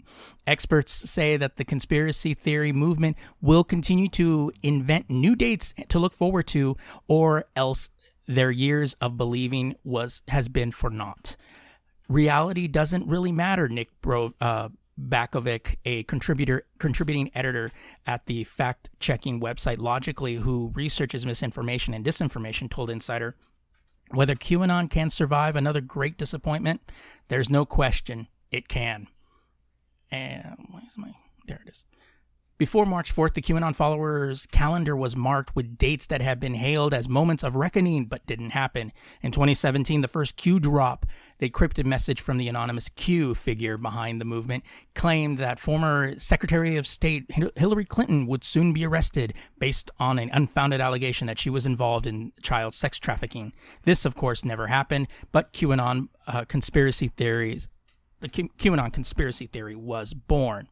Experts 0.46 0.94
say 0.94 1.38
that 1.38 1.58
the 1.58 1.66
conspiracy 1.66 2.34
theory 2.34 2.72
movement 2.72 3.18
will 3.42 3.64
continue 3.64 4.08
to 4.10 4.52
invent 4.62 5.10
new 5.10 5.36
dates 5.36 5.74
to 5.90 6.00
look 6.00 6.14
forward 6.14 6.48
to, 6.48 6.78
or 7.08 7.46
else 7.56 7.90
their 8.28 8.52
years 8.52 8.96
of 9.02 9.18
believing 9.18 9.76
was 9.84 10.22
has 10.28 10.48
been 10.48 10.72
for 10.72 10.90
naught 10.90 11.36
reality 12.10 12.68
doesn't 12.68 13.08
really 13.08 13.32
matter. 13.32 13.68
Nick 13.68 13.90
Bro, 14.02 14.34
uh, 14.40 14.70
Backovic, 15.00 15.76
a 15.86 16.04
contributor, 16.04 16.66
contributing 16.80 17.30
editor 17.36 17.70
at 18.06 18.26
the 18.26 18.44
fact-checking 18.44 19.40
website 19.40 19.78
Logically, 19.78 20.36
who 20.36 20.72
researches 20.74 21.26
misinformation 21.26 21.94
and 21.94 22.04
disinformation, 22.04 22.70
told 22.70 22.90
Insider, 22.90 23.36
whether 24.12 24.36
QAnon 24.36 24.90
can 24.90 25.10
survive 25.10 25.56
another 25.56 25.82
great 25.82 26.18
disappointment, 26.18 26.82
there's 27.28 27.50
no 27.50 27.66
question 27.66 28.28
it 28.52 28.68
can. 28.68 29.08
And 30.10 30.68
where's 30.72 30.98
my? 30.98 31.12
There 31.48 31.62
it 31.66 31.70
is. 31.70 31.84
Before 32.58 32.88
March 32.88 33.16
4th, 33.16 33.34
the 33.34 33.42
QAnon 33.44 33.76
followers' 33.76 34.48
calendar 34.48 34.96
was 34.96 35.16
marked 35.16 35.56
with 35.56 35.78
dates 35.78 36.08
that 36.08 36.22
had 36.22 36.40
been 36.40 36.56
hailed 36.56 36.92
as 36.92 37.08
moments 37.08 37.44
of 37.44 37.56
reckoning 37.56 38.06
but 38.06 38.26
didn't 38.26 38.50
happen. 38.50 38.92
In 39.22 39.32
2017, 39.32 40.02
the 40.02 40.08
first 40.08 40.38
Q 40.38 40.60
drop, 40.60 41.06
the 41.38 41.52
encrypted 41.52 41.86
message 41.86 42.20
from 42.20 42.40
the 42.40 42.48
anonymous 42.48 42.90
Q 42.90 43.36
figure 43.36 43.78
behind 43.78 44.20
the 44.20 44.26
movement, 44.26 44.64
claimed 44.96 45.38
that 45.38 45.60
former 45.60 46.18
Secretary 46.18 46.78
of 46.78 46.88
State 46.88 47.30
Hillary 47.56 47.86
Clinton 47.86 48.26
would 48.26 48.44
soon 48.44 48.74
be 48.74 48.84
arrested 48.84 49.36
based 49.60 49.92
on 50.00 50.18
an 50.18 50.32
unfounded 50.34 50.82
allegation 50.82 51.28
that 51.28 51.38
she 51.38 51.52
was 51.52 51.68
involved 51.68 52.08
in 52.08 52.32
child 52.42 52.74
sex 52.74 52.98
trafficking. 52.98 53.54
This, 53.84 54.04
of 54.04 54.16
course, 54.16 54.44
never 54.44 54.66
happened, 54.66 55.10
but 55.32 55.54
QAnon 55.54 56.08
uh, 56.26 56.44
conspiracy 56.46 57.10
theories, 57.10 57.68
the 58.20 58.30
Q- 58.30 58.50
QAnon 58.58 58.92
conspiracy 58.92 59.46
theory 59.46 59.76
was 59.76 60.16
born. 60.16 60.70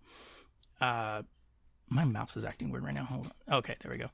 Uh, 0.81 1.21
my 1.89 2.05
mouse 2.05 2.35
is 2.35 2.45
acting 2.45 2.71
weird 2.71 2.83
right 2.83 2.93
now. 2.93 3.05
Hold 3.05 3.27
on. 3.27 3.57
Okay, 3.57 3.75
there 3.81 3.91
we 3.91 3.97
go. 3.97 4.09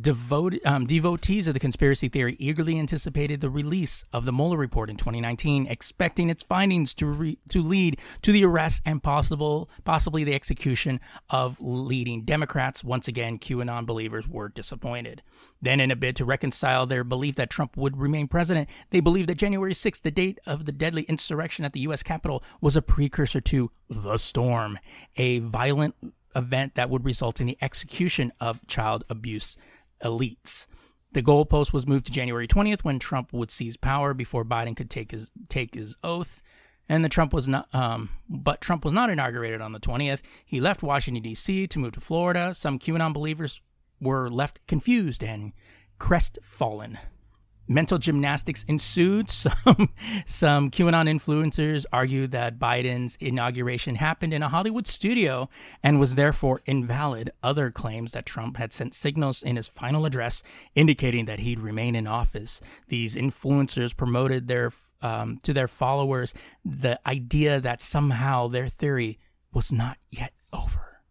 Devoted, 0.00 0.60
um, 0.64 0.86
devotees 0.86 1.48
of 1.48 1.54
the 1.54 1.60
conspiracy 1.60 2.08
theory 2.08 2.36
eagerly 2.38 2.78
anticipated 2.78 3.40
the 3.40 3.50
release 3.50 4.04
of 4.12 4.24
the 4.24 4.32
Mueller 4.32 4.56
report 4.56 4.88
in 4.88 4.96
2019, 4.96 5.66
expecting 5.66 6.30
its 6.30 6.44
findings 6.44 6.94
to 6.94 7.06
re- 7.06 7.38
to 7.48 7.60
lead 7.60 7.98
to 8.22 8.30
the 8.30 8.44
arrest 8.44 8.80
and 8.86 9.02
possible 9.02 9.68
possibly 9.82 10.22
the 10.22 10.34
execution 10.34 11.00
of 11.30 11.56
leading 11.60 12.22
Democrats. 12.22 12.84
Once 12.84 13.08
again, 13.08 13.40
QAnon 13.40 13.86
believers 13.86 14.28
were 14.28 14.48
disappointed. 14.48 15.22
Then, 15.60 15.80
in 15.80 15.90
a 15.90 15.96
bid 15.96 16.14
to 16.16 16.24
reconcile 16.24 16.86
their 16.86 17.02
belief 17.02 17.34
that 17.34 17.50
Trump 17.50 17.76
would 17.76 17.96
remain 17.96 18.28
president, 18.28 18.68
they 18.90 19.00
believed 19.00 19.28
that 19.28 19.34
January 19.38 19.74
6th, 19.74 20.02
the 20.02 20.12
date 20.12 20.38
of 20.46 20.64
the 20.64 20.72
deadly 20.72 21.02
insurrection 21.04 21.64
at 21.64 21.72
the 21.72 21.80
U.S. 21.80 22.04
Capitol, 22.04 22.44
was 22.60 22.76
a 22.76 22.82
precursor 22.82 23.40
to 23.40 23.72
the 23.88 24.18
storm, 24.18 24.78
a 25.16 25.40
violent 25.40 25.96
event 26.34 26.74
that 26.74 26.90
would 26.90 27.04
result 27.04 27.40
in 27.40 27.46
the 27.46 27.58
execution 27.60 28.32
of 28.40 28.66
child 28.66 29.04
abuse 29.08 29.56
elites. 30.02 30.66
The 31.12 31.22
goalpost 31.22 31.72
was 31.72 31.86
moved 31.86 32.06
to 32.06 32.12
January 32.12 32.46
20th 32.46 32.84
when 32.84 32.98
Trump 32.98 33.32
would 33.32 33.50
seize 33.50 33.76
power 33.76 34.12
before 34.12 34.44
Biden 34.44 34.76
could 34.76 34.90
take 34.90 35.10
his 35.10 35.32
take 35.48 35.74
his 35.74 35.96
oath. 36.04 36.42
And 36.88 37.04
the 37.04 37.08
Trump 37.08 37.32
was 37.32 37.48
not 37.48 37.74
um 37.74 38.10
but 38.28 38.60
Trump 38.60 38.84
was 38.84 38.92
not 38.92 39.10
inaugurated 39.10 39.60
on 39.60 39.72
the 39.72 39.80
20th. 39.80 40.20
He 40.44 40.60
left 40.60 40.82
Washington 40.82 41.22
D.C. 41.22 41.66
to 41.66 41.78
move 41.78 41.92
to 41.92 42.00
Florida. 42.00 42.52
Some 42.54 42.78
QAnon 42.78 43.12
believers 43.12 43.60
were 44.00 44.28
left 44.30 44.66
confused 44.66 45.24
and 45.24 45.52
crestfallen. 45.98 46.98
Mental 47.68 47.98
gymnastics 47.98 48.64
ensued. 48.66 49.30
Some 49.38 49.90
some 50.24 50.70
QAnon 50.70 51.08
influencers 51.08 51.84
argued 51.92 52.30
that 52.32 52.58
Biden's 52.58 53.16
inauguration 53.20 53.96
happened 53.96 54.32
in 54.32 54.42
a 54.42 54.48
Hollywood 54.48 54.86
studio 54.86 55.48
and 55.82 56.00
was 56.00 56.14
therefore 56.14 56.62
invalid. 56.66 57.30
Other 57.42 57.70
claims 57.70 58.12
that 58.12 58.26
Trump 58.26 58.56
had 58.56 58.72
sent 58.72 58.94
signals 58.94 59.42
in 59.42 59.56
his 59.56 59.68
final 59.68 60.06
address 60.06 60.42
indicating 60.74 61.26
that 61.26 61.40
he'd 61.40 61.60
remain 61.60 61.94
in 61.94 62.06
office. 62.06 62.60
These 62.88 63.14
influencers 63.14 63.96
promoted 63.96 64.48
their 64.48 64.72
um, 65.02 65.38
to 65.42 65.52
their 65.52 65.68
followers 65.68 66.34
the 66.64 66.98
idea 67.06 67.60
that 67.60 67.82
somehow 67.82 68.48
their 68.48 68.68
theory 68.68 69.18
was 69.52 69.70
not 69.70 69.98
yet 70.10 70.32
over. 70.52 71.02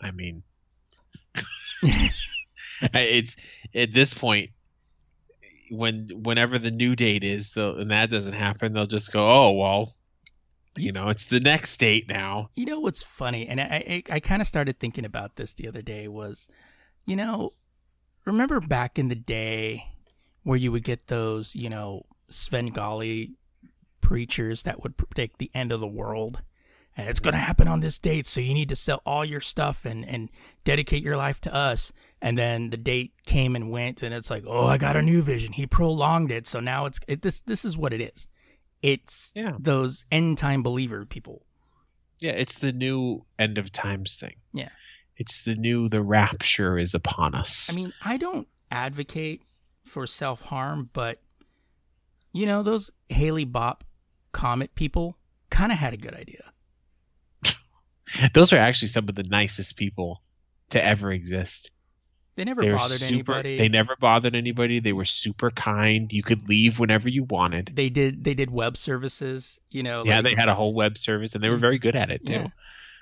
I 0.00 0.10
mean, 0.10 0.42
it's 2.82 3.36
at 3.74 3.92
this 3.92 4.14
point 4.14 4.50
when 5.70 6.08
whenever 6.22 6.58
the 6.58 6.70
new 6.70 6.96
date 6.96 7.24
is, 7.24 7.56
and 7.56 7.90
that 7.90 8.10
doesn't 8.10 8.34
happen, 8.34 8.72
they'll 8.72 8.86
just 8.86 9.12
go, 9.12 9.28
"Oh 9.28 9.52
well, 9.52 9.94
you 10.76 10.92
know, 10.92 11.08
it's 11.08 11.26
the 11.26 11.40
next 11.40 11.76
date 11.78 12.08
now." 12.08 12.50
You 12.54 12.66
know 12.66 12.80
what's 12.80 13.02
funny, 13.02 13.46
and 13.46 13.60
I 13.60 14.02
I, 14.08 14.14
I 14.14 14.20
kind 14.20 14.42
of 14.42 14.48
started 14.48 14.78
thinking 14.78 15.04
about 15.04 15.36
this 15.36 15.52
the 15.52 15.68
other 15.68 15.82
day 15.82 16.08
was, 16.08 16.48
you 17.04 17.16
know, 17.16 17.52
remember 18.24 18.60
back 18.60 18.98
in 18.98 19.08
the 19.08 19.14
day 19.14 19.92
where 20.42 20.58
you 20.58 20.70
would 20.72 20.84
get 20.84 21.08
those, 21.08 21.56
you 21.56 21.68
know, 21.68 22.06
Svengali 22.28 23.34
preachers 24.00 24.62
that 24.62 24.82
would 24.82 24.96
predict 24.96 25.38
the 25.38 25.50
end 25.54 25.72
of 25.72 25.80
the 25.80 25.86
world, 25.86 26.42
and 26.96 27.08
it's 27.08 27.20
going 27.20 27.34
to 27.34 27.40
happen 27.40 27.66
on 27.66 27.80
this 27.80 27.98
date, 27.98 28.26
so 28.26 28.40
you 28.40 28.54
need 28.54 28.68
to 28.68 28.76
sell 28.76 29.02
all 29.04 29.24
your 29.24 29.40
stuff 29.40 29.84
and 29.84 30.04
and 30.08 30.28
dedicate 30.64 31.02
your 31.02 31.16
life 31.16 31.40
to 31.40 31.54
us. 31.54 31.92
And 32.26 32.36
then 32.36 32.70
the 32.70 32.76
date 32.76 33.12
came 33.24 33.54
and 33.54 33.70
went, 33.70 34.02
and 34.02 34.12
it's 34.12 34.30
like, 34.30 34.42
oh, 34.48 34.66
I 34.66 34.78
got 34.78 34.96
a 34.96 35.02
new 35.02 35.22
vision. 35.22 35.52
He 35.52 35.64
prolonged 35.64 36.32
it, 36.32 36.48
so 36.48 36.58
now 36.58 36.86
it's 36.86 36.98
it, 37.06 37.22
this. 37.22 37.40
This 37.42 37.64
is 37.64 37.76
what 37.76 37.92
it 37.92 38.00
is. 38.00 38.26
It's 38.82 39.30
Yeah. 39.36 39.52
those 39.60 40.04
end 40.10 40.36
time 40.36 40.64
believer 40.64 41.06
people. 41.06 41.46
Yeah, 42.18 42.32
it's 42.32 42.58
the 42.58 42.72
new 42.72 43.24
end 43.38 43.58
of 43.58 43.70
times 43.70 44.16
thing. 44.16 44.34
Yeah. 44.52 44.70
It's 45.16 45.44
the 45.44 45.54
new 45.54 45.88
the 45.88 46.02
rapture 46.02 46.76
is 46.76 46.94
upon 46.94 47.36
us. 47.36 47.70
I 47.70 47.76
mean, 47.76 47.92
I 48.04 48.16
don't 48.16 48.48
advocate 48.72 49.42
for 49.84 50.04
self 50.08 50.40
harm, 50.40 50.90
but 50.92 51.22
you 52.32 52.44
know, 52.44 52.64
those 52.64 52.90
Haley 53.08 53.46
Bopp 53.46 53.82
Comet 54.32 54.74
people 54.74 55.16
kind 55.48 55.70
of 55.70 55.78
had 55.78 55.94
a 55.94 55.96
good 55.96 56.14
idea. 56.14 56.52
those 58.34 58.52
are 58.52 58.58
actually 58.58 58.88
some 58.88 59.08
of 59.08 59.14
the 59.14 59.22
nicest 59.30 59.76
people 59.76 60.22
to 60.70 60.84
ever 60.84 61.12
exist. 61.12 61.70
They 62.36 62.44
never 62.44 62.62
They 62.62 62.70
bothered 62.70 62.98
super, 63.00 63.32
anybody. 63.32 63.56
They 63.58 63.68
never 63.68 63.96
bothered 63.96 64.34
anybody. 64.36 64.78
They 64.78 64.92
were 64.92 65.06
super 65.06 65.50
kind. 65.50 66.12
You 66.12 66.22
could 66.22 66.48
leave 66.48 66.78
whenever 66.78 67.08
you 67.08 67.24
wanted. 67.24 67.72
They 67.74 67.88
did. 67.88 68.24
They 68.24 68.34
did 68.34 68.50
web 68.50 68.76
services. 68.76 69.58
You 69.70 69.82
know. 69.82 70.04
yeah, 70.04 70.16
like- 70.16 70.24
they 70.24 70.34
had 70.34 70.48
a 70.48 70.54
whole 70.54 70.74
web 70.74 70.98
service, 70.98 71.34
and 71.34 71.42
they 71.42 71.48
were 71.48 71.56
very 71.56 71.78
good 71.78 71.96
at 71.96 72.10
it 72.10 72.24
too. 72.26 72.32
Yeah. 72.32 72.46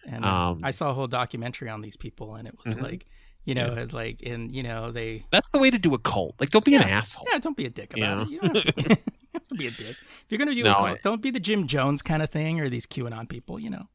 And 0.06 0.24
uh, 0.24 0.28
Um, 0.28 0.58
I 0.62 0.70
saw 0.70 0.90
a 0.90 0.94
whole 0.94 1.06
documentary 1.08 1.68
on 1.68 1.80
these 1.80 1.96
people, 1.96 2.34
and 2.36 2.46
it 2.46 2.54
was 2.64 2.74
Mhm. 2.74 2.82
like, 2.82 3.06
you 3.44 3.54
know, 3.54 3.72
Yeah. 3.74 3.80
it's 3.82 3.92
like, 3.94 4.20
and 4.24 4.54
you 4.54 4.62
know, 4.62 4.92
they. 4.92 5.24
That's 5.32 5.50
the 5.50 5.58
way 5.58 5.70
to 5.70 5.78
do 5.78 5.94
a 5.94 5.98
cult. 5.98 6.36
Like, 6.38 6.50
don't 6.50 6.64
be 6.64 6.74
an 6.76 6.82
asshole. 6.82 7.26
Yeah, 7.32 7.38
don't 7.38 7.56
be 7.56 7.64
a 7.66 7.70
dick 7.70 7.94
You 7.96 8.04
about 8.04 8.16
know? 8.16 8.22
it. 8.24 8.28
You 8.30 8.40
don't 8.40 8.54
have 8.56 8.74
to, 8.74 8.82
you 8.88 8.96
have 9.34 9.48
to 9.48 9.54
be 9.56 9.66
a 9.66 9.70
dick. 9.70 9.96
If 9.96 10.24
you're 10.28 10.38
gonna 10.38 10.54
do 10.54 10.62
No, 10.62 10.74
a 10.74 10.82
I- 10.82 10.88
cult, 10.90 11.02
don't 11.02 11.22
be 11.22 11.30
the 11.30 11.40
Jim 11.40 11.66
Jones 11.66 12.02
kind 12.02 12.22
of 12.22 12.30
thing 12.30 12.60
or 12.60 12.68
these 12.68 12.86
QAnon 12.86 13.28
people. 13.28 13.58
You 13.58 13.70
know. 13.70 13.88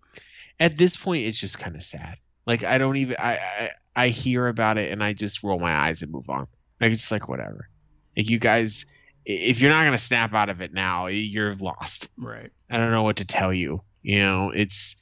At 0.59 0.77
this 0.77 0.97
point, 0.97 1.25
it's 1.25 1.39
just 1.39 1.57
kind 1.59 1.75
of 1.77 1.83
sad. 1.83 2.17
Like, 2.45 2.63
I 2.65 2.77
don't 2.79 2.97
even. 2.97 3.15
I, 3.17 3.35
I 3.37 3.69
I 3.95 4.09
hear 4.09 4.47
about 4.47 4.77
it, 4.77 4.91
and 4.91 5.03
I 5.03 5.13
just 5.13 5.43
roll 5.43 5.59
my 5.59 5.73
eyes 5.73 6.01
and 6.01 6.11
move 6.11 6.29
on. 6.29 6.47
Like, 6.79 6.91
it's 6.91 7.01
just 7.01 7.11
like 7.11 7.27
whatever. 7.27 7.69
Like, 8.15 8.29
you 8.29 8.39
guys, 8.39 8.85
if 9.25 9.61
you're 9.61 9.71
not 9.71 9.83
gonna 9.83 9.97
snap 9.97 10.33
out 10.33 10.49
of 10.49 10.61
it 10.61 10.73
now, 10.73 11.07
you're 11.07 11.55
lost. 11.55 12.09
Right. 12.17 12.51
I 12.69 12.77
don't 12.77 12.91
know 12.91 13.03
what 13.03 13.17
to 13.17 13.25
tell 13.25 13.53
you. 13.53 13.81
You 14.01 14.21
know, 14.21 14.51
it's 14.51 14.95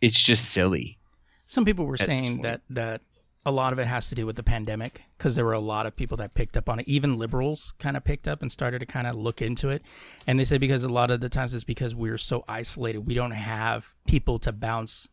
it's 0.00 0.20
just 0.20 0.46
silly. 0.46 0.98
Some 1.46 1.64
people 1.64 1.86
were 1.86 1.96
saying 1.96 2.42
that 2.42 2.62
that 2.70 3.00
a 3.46 3.50
lot 3.50 3.72
of 3.72 3.78
it 3.78 3.86
has 3.86 4.08
to 4.08 4.14
do 4.14 4.24
with 4.24 4.36
the 4.36 4.42
pandemic 4.42 5.02
because 5.18 5.34
there 5.34 5.44
were 5.44 5.52
a 5.52 5.60
lot 5.60 5.86
of 5.86 5.94
people 5.94 6.16
that 6.16 6.34
picked 6.34 6.56
up 6.56 6.68
on 6.68 6.80
it. 6.80 6.88
Even 6.88 7.18
liberals 7.18 7.74
kind 7.78 7.96
of 7.96 8.04
picked 8.04 8.26
up 8.26 8.40
and 8.40 8.50
started 8.50 8.78
to 8.78 8.86
kind 8.86 9.06
of 9.06 9.16
look 9.16 9.42
into 9.42 9.68
it. 9.68 9.82
And 10.26 10.40
they 10.40 10.44
said 10.44 10.60
because 10.60 10.82
a 10.82 10.88
lot 10.88 11.10
of 11.10 11.20
the 11.20 11.28
times 11.28 11.52
it's 11.52 11.64
because 11.64 11.94
we're 11.94 12.18
so 12.18 12.44
isolated, 12.48 13.00
we 13.00 13.14
don't 13.14 13.32
have 13.32 13.94
people 14.06 14.38
to 14.40 14.52
bounce, 14.52 15.08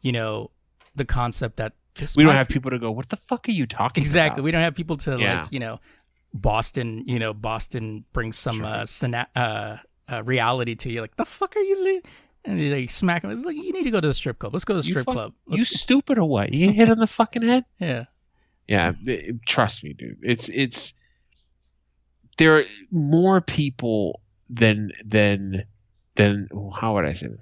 you 0.00 0.12
know, 0.12 0.50
the 0.94 1.04
concept 1.04 1.56
that 1.58 1.74
this 1.96 2.16
We 2.16 2.24
don't 2.24 2.34
have 2.34 2.48
people 2.48 2.70
to 2.70 2.78
go. 2.78 2.90
What 2.90 3.08
the 3.08 3.16
fuck 3.16 3.48
are 3.48 3.52
you 3.52 3.66
talking 3.66 4.02
exactly. 4.02 4.40
about? 4.40 4.44
We 4.44 4.50
don't 4.52 4.62
have 4.62 4.74
people 4.74 4.96
to 4.98 5.18
Yeah. 5.18 5.42
like, 5.42 5.52
you 5.52 5.58
know, 5.60 5.80
Boston. 6.34 7.04
You 7.06 7.18
know, 7.18 7.32
Boston 7.34 8.04
brings 8.12 8.36
some 8.38 8.56
Sure. 8.58 8.66
uh, 8.66 9.24
uh, 9.38 9.76
uh, 10.10 10.22
reality 10.24 10.74
to 10.76 10.90
you. 10.90 11.00
Like 11.00 11.16
the 11.16 11.24
fuck 11.24 11.56
are 11.56 11.60
you? 11.60 11.84
Li-? 11.84 12.02
And 12.44 12.60
they 12.60 12.80
like, 12.82 12.90
smack 12.90 13.22
them. 13.22 13.32
It's 13.32 13.44
like 13.44 13.56
you 13.56 13.72
need 13.72 13.82
to 13.84 13.90
go 13.90 14.00
to 14.00 14.06
the 14.08 14.14
strip 14.14 14.38
club. 14.38 14.52
Let's 14.52 14.64
go 14.64 14.74
to 14.74 14.80
the 14.80 14.86
You 14.86 14.92
strip 14.92 15.06
fuck- 15.06 15.14
club. 15.14 15.32
You 15.48 15.58
Let's- 15.58 15.80
stupid 15.80 16.18
or 16.18 16.28
what? 16.28 16.52
You 16.54 16.70
hit 16.72 16.88
on 16.88 16.98
the 16.98 17.06
fucking 17.08 17.42
head? 17.42 17.64
yeah. 17.80 18.04
Yeah, 18.68 18.92
it- 19.04 19.42
trust 19.46 19.82
me, 19.84 19.92
dude. 19.94 20.18
It's 20.22 20.48
it's 20.48 20.92
there 22.38 22.56
are 22.58 22.64
more 22.90 23.40
people 23.40 24.20
than 24.50 24.92
than 25.04 25.64
than 26.16 26.48
how 26.74 26.94
would 26.94 27.04
I 27.06 27.12
say 27.14 27.28
this? 27.28 27.40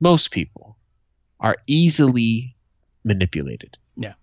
Most 0.00 0.30
people 0.30 0.76
are 1.40 1.56
easily 1.66 2.56
manipulated. 3.08 3.76
Yeah. 3.96 4.14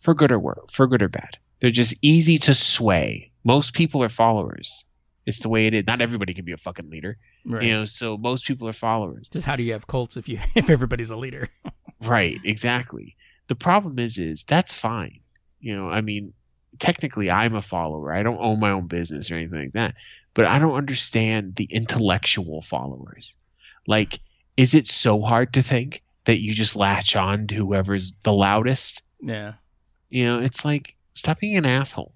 For 0.00 0.14
good 0.14 0.32
or 0.32 0.38
worse, 0.38 0.58
for 0.70 0.86
good 0.86 1.02
or 1.02 1.08
bad. 1.08 1.38
They're 1.60 1.70
just 1.70 1.96
easy 2.02 2.38
to 2.38 2.54
sway. 2.54 3.30
Most 3.44 3.74
people 3.74 4.02
are 4.02 4.08
followers. 4.08 4.84
It's 5.24 5.40
the 5.40 5.48
way 5.48 5.66
it 5.66 5.74
is. 5.74 5.86
Not 5.86 6.00
everybody 6.00 6.34
can 6.34 6.44
be 6.44 6.52
a 6.52 6.56
fucking 6.56 6.90
leader. 6.90 7.18
Right. 7.44 7.64
You 7.64 7.70
know, 7.72 7.84
so 7.84 8.16
most 8.16 8.46
people 8.46 8.68
are 8.68 8.72
followers. 8.72 9.28
Just 9.28 9.46
how 9.46 9.56
do 9.56 9.62
you 9.62 9.72
have 9.72 9.86
cults 9.86 10.16
if 10.16 10.28
you 10.28 10.40
if 10.54 10.70
everybody's 10.70 11.10
a 11.10 11.16
leader? 11.16 11.48
Right, 12.04 12.38
exactly. 12.44 13.16
The 13.48 13.54
problem 13.54 13.98
is 13.98 14.18
is 14.18 14.44
that's 14.44 14.74
fine. 14.74 15.20
You 15.60 15.74
know, 15.74 15.88
I 15.88 16.02
mean, 16.02 16.34
technically 16.78 17.30
I'm 17.30 17.54
a 17.54 17.62
follower. 17.62 18.12
I 18.12 18.22
don't 18.22 18.38
own 18.38 18.60
my 18.60 18.70
own 18.70 18.86
business 18.86 19.30
or 19.30 19.36
anything 19.36 19.58
like 19.58 19.72
that. 19.72 19.94
But 20.34 20.44
I 20.44 20.58
don't 20.58 20.74
understand 20.74 21.56
the 21.56 21.64
intellectual 21.64 22.60
followers. 22.60 23.34
Like, 23.86 24.20
is 24.56 24.74
it 24.74 24.88
so 24.88 25.22
hard 25.22 25.54
to 25.54 25.62
think 25.62 26.02
that 26.26 26.40
you 26.40 26.54
just 26.54 26.76
latch 26.76 27.16
on 27.16 27.46
to 27.48 27.54
whoever's 27.56 28.12
the 28.22 28.32
loudest? 28.32 29.02
yeah. 29.20 29.54
You 30.08 30.24
know, 30.24 30.38
it's 30.38 30.64
like 30.64 30.94
stop 31.14 31.40
being 31.40 31.56
an 31.56 31.66
asshole. 31.66 32.14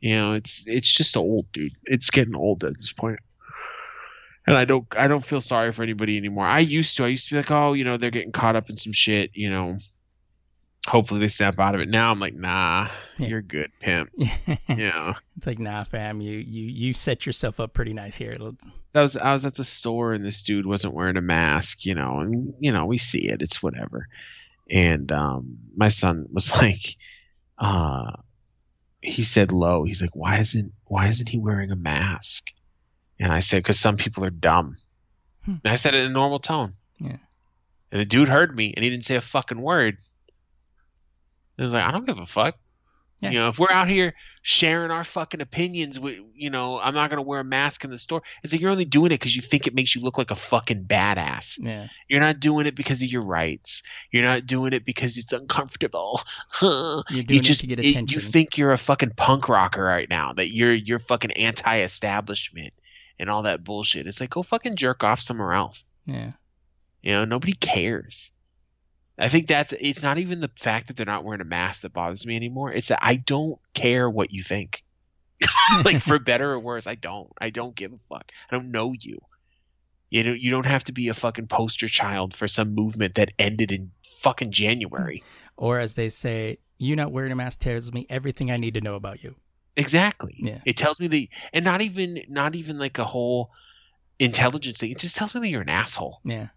You 0.00 0.16
know, 0.16 0.32
it's 0.34 0.66
it's 0.66 0.90
just 0.92 1.16
old, 1.16 1.50
dude. 1.52 1.72
It's 1.84 2.10
getting 2.10 2.36
old 2.36 2.64
at 2.64 2.76
this 2.76 2.92
point. 2.92 3.20
and 4.46 4.56
I 4.56 4.66
don't 4.66 4.86
I 4.96 5.08
don't 5.08 5.24
feel 5.24 5.40
sorry 5.40 5.72
for 5.72 5.82
anybody 5.82 6.18
anymore. 6.18 6.46
I 6.46 6.58
used 6.58 6.98
to. 6.98 7.04
I 7.04 7.08
used 7.08 7.28
to 7.28 7.34
be 7.34 7.38
like, 7.38 7.50
oh, 7.50 7.72
you 7.72 7.84
know, 7.84 7.96
they're 7.96 8.10
getting 8.10 8.32
caught 8.32 8.56
up 8.56 8.68
in 8.68 8.76
some 8.76 8.92
shit. 8.92 9.30
You 9.32 9.50
know, 9.50 9.78
hopefully 10.86 11.20
they 11.20 11.28
snap 11.28 11.58
out 11.58 11.74
of 11.74 11.80
it. 11.80 11.88
Now 11.88 12.10
I'm 12.10 12.20
like, 12.20 12.34
nah, 12.34 12.88
Yeah. 13.18 13.26
you're 13.28 13.42
good, 13.42 13.70
pimp. 13.80 14.10
Yeah. 14.68 15.14
It's 15.36 15.46
like, 15.46 15.58
nah, 15.58 15.84
fam, 15.84 16.20
you 16.20 16.38
you 16.38 16.64
you 16.66 16.92
set 16.92 17.26
yourself 17.26 17.60
up 17.60 17.72
pretty 17.74 17.92
nice 17.92 18.16
here. 18.16 18.36
Let's, 18.38 18.66
I 18.94 19.00
was 19.02 19.16
I 19.16 19.32
was 19.32 19.44
at 19.46 19.54
the 19.54 19.64
store 19.64 20.12
and 20.12 20.24
this 20.24 20.42
dude 20.42 20.66
wasn't 20.66 20.94
wearing 20.94 21.16
a 21.16 21.20
mask, 21.22 21.84
you 21.84 21.94
know, 21.94 22.20
and 22.20 22.54
you 22.60 22.72
know 22.72 22.86
we 22.86 22.98
see 22.98 23.28
it, 23.28 23.42
it's 23.42 23.62
whatever. 23.62 24.06
And 24.70 25.10
um, 25.12 25.58
my 25.76 25.88
son 25.88 26.26
was 26.32 26.50
like, 26.62 26.96
uh, 27.58 28.12
he 29.00 29.22
said 29.24 29.52
low. 29.52 29.84
He's 29.84 30.00
like, 30.02 30.14
why 30.16 30.38
isn't 30.40 30.72
why 30.86 31.08
isn't 31.08 31.28
he 31.28 31.38
wearing 31.38 31.70
a 31.70 31.76
mask? 31.76 32.50
And 33.18 33.32
I 33.32 33.38
said, 33.40 33.62
because 33.62 33.78
some 33.78 33.96
people 33.96 34.24
are 34.24 34.30
dumb. 34.30 34.76
Hmm. 35.44 35.54
And 35.64 35.72
I 35.72 35.76
said 35.76 35.94
it 35.94 36.00
in 36.00 36.06
a 36.10 36.14
normal 36.14 36.38
tone. 36.38 36.74
Yeah. 36.98 37.16
And 37.92 38.00
the 38.00 38.04
dude 38.04 38.28
heard 38.28 38.54
me 38.54 38.74
and 38.74 38.84
he 38.84 38.90
didn't 38.90 39.04
say 39.04 39.16
a 39.16 39.20
fucking 39.20 39.60
word. 39.60 39.96
And 41.56 41.64
I 41.64 41.66
was 41.66 41.72
like, 41.72 41.84
I 41.84 41.90
don't 41.90 42.06
give 42.06 42.18
a 42.18 42.26
fuck. 42.26 42.56
Yeah. 43.20 43.30
You 43.30 43.38
know, 43.38 43.48
if 43.48 43.58
we're 43.58 43.72
out 43.72 43.88
here 43.88 44.12
sharing 44.42 44.90
our 44.90 45.02
fucking 45.02 45.40
opinions, 45.40 45.98
with, 45.98 46.18
you 46.34 46.50
know, 46.50 46.78
I'm 46.78 46.92
not 46.92 47.08
gonna 47.08 47.22
wear 47.22 47.40
a 47.40 47.44
mask 47.44 47.82
in 47.82 47.90
the 47.90 47.96
store. 47.96 48.20
It's 48.42 48.52
like 48.52 48.60
you're 48.60 48.70
only 48.70 48.84
doing 48.84 49.06
it 49.06 49.18
because 49.18 49.34
you 49.34 49.40
think 49.40 49.66
it 49.66 49.74
makes 49.74 49.94
you 49.94 50.02
look 50.02 50.18
like 50.18 50.30
a 50.30 50.34
fucking 50.34 50.84
badass. 50.84 51.58
yeah, 51.58 51.88
You're 52.08 52.20
not 52.20 52.40
doing 52.40 52.66
it 52.66 52.74
because 52.74 53.00
of 53.02 53.08
your 53.10 53.22
rights. 53.22 53.82
You're 54.10 54.22
not 54.22 54.44
doing 54.44 54.74
it 54.74 54.84
because 54.84 55.16
it's 55.16 55.32
uncomfortable. 55.32 56.20
you're 56.60 57.02
doing 57.08 57.24
you 57.30 57.40
just 57.40 57.60
it 57.60 57.62
to 57.62 57.66
get 57.68 57.78
it- 57.78 57.88
attention. 57.92 58.14
you 58.14 58.20
think 58.20 58.58
you're 58.58 58.72
a 58.72 58.76
fucking 58.78 59.12
punk 59.16 59.48
rocker 59.48 59.82
right 59.82 60.10
now. 60.10 60.34
That 60.34 60.50
you're 60.52 60.74
you're 60.74 60.98
fucking 60.98 61.32
anti-establishment 61.32 62.74
and 63.18 63.30
all 63.30 63.42
that 63.44 63.64
bullshit. 63.64 64.06
It's 64.06 64.20
like 64.20 64.28
go 64.30 64.42
fucking 64.42 64.76
jerk 64.76 65.02
off 65.04 65.20
somewhere 65.20 65.54
else. 65.54 65.84
yeah, 66.04 66.32
You 67.02 67.12
know, 67.12 67.24
nobody 67.24 67.52
cares. 67.54 68.30
I 69.18 69.28
think 69.28 69.46
that's 69.46 69.72
it's 69.72 70.02
not 70.02 70.18
even 70.18 70.40
the 70.40 70.50
fact 70.56 70.88
that 70.88 70.96
they're 70.96 71.06
not 71.06 71.24
wearing 71.24 71.40
a 71.40 71.44
mask 71.44 71.82
that 71.82 71.92
bothers 71.92 72.26
me 72.26 72.36
anymore. 72.36 72.72
It's 72.72 72.88
that 72.88 72.98
I 73.02 73.16
don't 73.16 73.58
care 73.74 74.10
what 74.10 74.32
you 74.32 74.42
think. 74.42 74.82
like 75.84 76.00
for 76.02 76.18
better 76.18 76.52
or 76.52 76.60
worse, 76.60 76.86
I 76.86 76.94
don't. 76.94 77.30
I 77.40 77.50
don't 77.50 77.74
give 77.74 77.92
a 77.92 77.98
fuck. 78.08 78.30
I 78.50 78.56
don't 78.56 78.70
know 78.70 78.92
you. 78.98 79.18
You 80.10 80.22
know, 80.22 80.32
you 80.32 80.50
don't 80.50 80.66
have 80.66 80.84
to 80.84 80.92
be 80.92 81.08
a 81.08 81.14
fucking 81.14 81.48
poster 81.48 81.88
child 81.88 82.34
for 82.34 82.46
some 82.46 82.74
movement 82.74 83.16
that 83.16 83.32
ended 83.38 83.72
in 83.72 83.90
fucking 84.20 84.52
January. 84.52 85.22
or 85.56 85.78
as 85.78 85.94
they 85.94 86.10
say, 86.10 86.58
you 86.78 86.94
not 86.94 87.12
wearing 87.12 87.32
a 87.32 87.36
mask 87.36 87.58
tells 87.60 87.92
me 87.92 88.06
everything 88.08 88.50
I 88.50 88.56
need 88.56 88.74
to 88.74 88.80
know 88.80 88.94
about 88.94 89.22
you. 89.22 89.36
Exactly. 89.76 90.36
Yeah. 90.38 90.60
It 90.64 90.76
tells 90.76 91.00
me 91.00 91.06
the 91.08 91.28
and 91.52 91.64
not 91.64 91.82
even 91.82 92.22
not 92.28 92.54
even 92.54 92.78
like 92.78 92.98
a 92.98 93.04
whole 93.04 93.50
intelligence 94.18 94.78
thing. 94.78 94.90
It 94.90 94.98
just 94.98 95.16
tells 95.16 95.34
me 95.34 95.40
that 95.40 95.48
you're 95.48 95.62
an 95.62 95.68
asshole. 95.68 96.20
Yeah, 96.24 96.48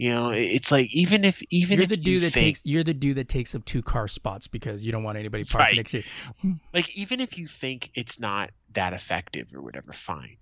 You 0.00 0.08
know, 0.08 0.30
it's 0.30 0.72
like 0.72 0.94
even 0.94 1.26
if 1.26 1.42
even 1.50 1.76
you're 1.76 1.82
if 1.82 1.90
the 1.90 1.98
you 1.98 2.02
dude 2.02 2.22
that 2.22 2.32
think, 2.32 2.46
takes 2.46 2.64
you're 2.64 2.82
the 2.82 2.94
dude 2.94 3.18
that 3.18 3.28
takes 3.28 3.54
up 3.54 3.66
two 3.66 3.82
car 3.82 4.08
spots 4.08 4.46
because 4.46 4.82
you 4.82 4.92
don't 4.92 5.02
want 5.02 5.18
anybody 5.18 5.44
parking 5.44 5.66
right. 5.66 5.76
next 5.76 5.90
to 5.90 6.02
you. 6.42 6.54
like 6.72 6.88
even 6.96 7.20
if 7.20 7.36
you 7.36 7.46
think 7.46 7.90
it's 7.94 8.18
not 8.18 8.48
that 8.72 8.94
effective 8.94 9.48
or 9.54 9.60
whatever, 9.60 9.92
fine. 9.92 10.38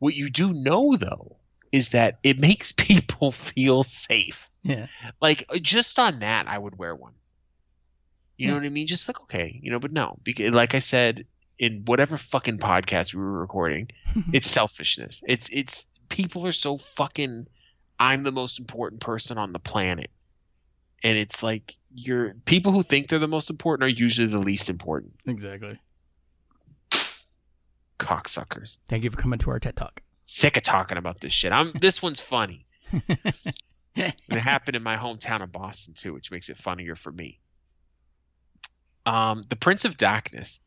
What 0.00 0.14
you 0.14 0.28
do 0.28 0.52
know 0.52 0.98
though 0.98 1.38
is 1.72 1.88
that 1.88 2.18
it 2.22 2.38
makes 2.48 2.72
people 2.72 3.32
feel 3.32 3.84
safe. 3.84 4.50
Yeah, 4.62 4.88
Like 5.18 5.46
uh, 5.48 5.56
just 5.62 5.98
on 5.98 6.18
that, 6.18 6.46
I 6.46 6.58
would 6.58 6.76
wear 6.76 6.94
one. 6.94 7.14
You 8.36 8.48
know 8.48 8.54
what 8.56 8.64
I 8.64 8.68
mean? 8.68 8.86
Just 8.86 9.08
like 9.08 9.18
okay, 9.22 9.60
you 9.62 9.70
know, 9.70 9.78
but 9.78 9.92
no, 9.92 10.18
because 10.22 10.52
like 10.52 10.74
I 10.74 10.80
said 10.80 11.24
in 11.58 11.86
whatever 11.86 12.18
fucking 12.18 12.58
podcast 12.58 13.14
we 13.14 13.22
were 13.22 13.40
recording, 13.40 13.88
it's 14.34 14.50
selfishness. 14.50 15.22
It's 15.26 15.48
it's 15.50 15.86
people 16.10 16.46
are 16.46 16.52
so 16.52 16.76
fucking. 16.76 17.46
I'm 17.98 18.22
the 18.22 18.32
most 18.32 18.58
important 18.58 19.00
person 19.00 19.38
on 19.38 19.52
the 19.52 19.58
planet, 19.58 20.10
and 21.02 21.18
it's 21.18 21.42
like 21.42 21.76
you're 21.94 22.34
people 22.44 22.72
who 22.72 22.82
think 22.82 23.08
they're 23.08 23.18
the 23.18 23.28
most 23.28 23.50
important 23.50 23.84
are 23.84 23.94
usually 23.94 24.28
the 24.28 24.38
least 24.38 24.68
important. 24.70 25.14
exactly. 25.26 25.78
Cocksuckers. 27.98 28.78
Thank 28.88 29.04
you 29.04 29.10
for 29.10 29.16
coming 29.16 29.38
to 29.40 29.50
our 29.50 29.60
TED 29.60 29.76
Talk. 29.76 30.02
Sick 30.24 30.56
of 30.56 30.62
talking 30.62 30.98
about 30.98 31.20
this 31.20 31.32
shit. 31.32 31.52
I'm. 31.52 31.72
This 31.78 32.02
one's 32.02 32.20
funny. 32.20 32.66
And 33.96 34.12
it 34.28 34.40
happened 34.40 34.74
in 34.76 34.82
my 34.82 34.96
hometown 34.96 35.40
of 35.40 35.52
Boston 35.52 35.94
too, 35.94 36.12
which 36.14 36.32
makes 36.32 36.48
it 36.48 36.56
funnier 36.56 36.96
for 36.96 37.12
me. 37.12 37.38
Um, 39.06 39.42
the 39.48 39.54
Prince 39.54 39.84
of 39.84 39.96
Darkness 39.96 40.58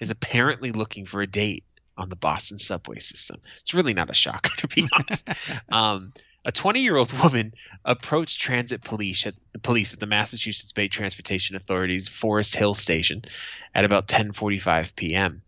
is 0.00 0.10
apparently 0.10 0.70
looking 0.70 1.06
for 1.06 1.22
a 1.22 1.26
date 1.26 1.64
on 1.96 2.10
the 2.10 2.16
Boston 2.16 2.58
subway 2.58 2.98
system. 2.98 3.40
It's 3.60 3.72
really 3.72 3.94
not 3.94 4.10
a 4.10 4.14
shocker, 4.14 4.50
to 4.58 4.68
be 4.68 4.86
honest. 4.92 5.28
Um, 5.72 6.12
a 6.44 6.52
20-year-old 6.52 7.12
woman 7.22 7.54
approached 7.84 8.40
transit 8.40 8.82
police 8.82 9.26
at 9.26 9.34
the 9.52 9.58
police 9.58 9.92
at 9.92 10.00
the 10.00 10.06
Massachusetts 10.06 10.72
Bay 10.72 10.88
Transportation 10.88 11.56
Authority's 11.56 12.08
Forest 12.08 12.56
Hill 12.56 12.74
station 12.74 13.22
at 13.74 13.84
about 13.84 14.08
10:45 14.08 14.94
p.m. 14.96 15.42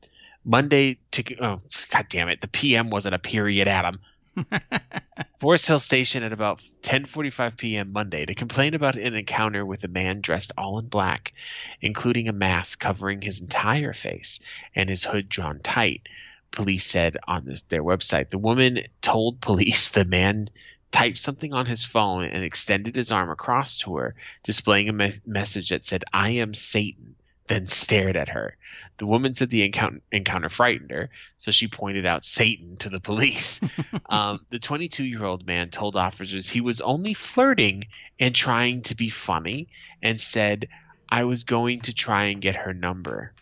Monday 0.45 0.99
to 1.11 1.37
oh 1.43 1.61
god 1.91 2.07
damn 2.09 2.29
it, 2.29 2.41
the 2.41 2.49
PM 2.49 2.91
wasn't 2.91 3.15
a 3.15 3.19
period, 3.19 3.69
Adam. 3.69 3.99
Forest 5.41 5.67
Hill 5.67 5.79
Station 5.79 6.23
at 6.23 6.33
about 6.33 6.63
10:45 6.83 7.57
p.m. 7.57 7.93
Monday 7.93 8.27
to 8.27 8.35
complain 8.35 8.75
about 8.75 8.97
an 8.97 9.15
encounter 9.15 9.65
with 9.65 9.83
a 9.85 9.89
man 9.89 10.21
dressed 10.21 10.53
all 10.59 10.79
in 10.79 10.87
black, 10.89 11.33
including 11.81 12.29
a 12.29 12.33
mask 12.33 12.81
covering 12.81 13.23
his 13.23 13.41
entire 13.41 13.93
face 13.93 14.41
and 14.75 14.91
his 14.91 15.05
hood 15.05 15.29
drawn 15.29 15.61
tight. 15.61 16.03
Police 16.51 16.87
said 16.87 17.17
on 17.27 17.45
this, 17.45 17.63
their 17.63 17.83
website. 17.83 18.31
The 18.31 18.39
woman 18.39 18.81
told 19.03 19.41
police 19.41 19.89
the 19.91 20.05
man 20.05 20.47
typed 20.91 21.19
something 21.19 21.53
on 21.53 21.67
his 21.67 21.85
phone 21.85 22.25
and 22.25 22.45
extended 22.45 22.97
his 22.97 23.13
arm 23.13 23.31
across 23.31 23.79
to 23.79 23.97
her, 23.97 24.15
displaying 24.43 24.89
a 24.89 24.93
mes- 24.93 25.21
message 25.27 25.71
that 25.71 25.85
said 25.85 26.05
"I 26.13 26.31
am 26.31 26.55
Satan." 26.55 27.17
Then 27.49 27.69
stared 27.69 28.17
at 28.17 28.31
her. 28.31 28.57
The 28.99 29.07
woman 29.07 29.33
said 29.33 29.51
the 29.51 29.63
encounter, 29.63 30.01
encounter 30.11 30.49
frightened 30.49 30.91
her, 30.91 31.11
so 31.39 31.53
she 31.53 31.69
pointed 31.69 32.05
out 32.05 32.25
Satan 32.25 32.77
to 32.79 32.89
the 32.89 32.99
police. 32.99 33.61
um, 34.09 34.41
the 34.51 34.59
22 34.59 35.05
year 35.05 35.23
old 35.23 35.47
man 35.47 35.71
told 35.71 35.95
officers 35.95 36.49
he 36.49 36.61
was 36.61 36.81
only 36.81 37.15
flirting 37.15 37.85
and 38.19 38.35
trying 38.35 38.83
to 38.83 38.97
be 38.97 39.11
funny 39.11 39.69
and 40.03 40.21
said, 40.21 40.67
I 41.09 41.25
was 41.25 41.45
going 41.45 41.83
to 41.83 41.95
try 41.95 42.25
and 42.25 42.41
get 42.41 42.57
her 42.57 42.75
number. 42.75 43.33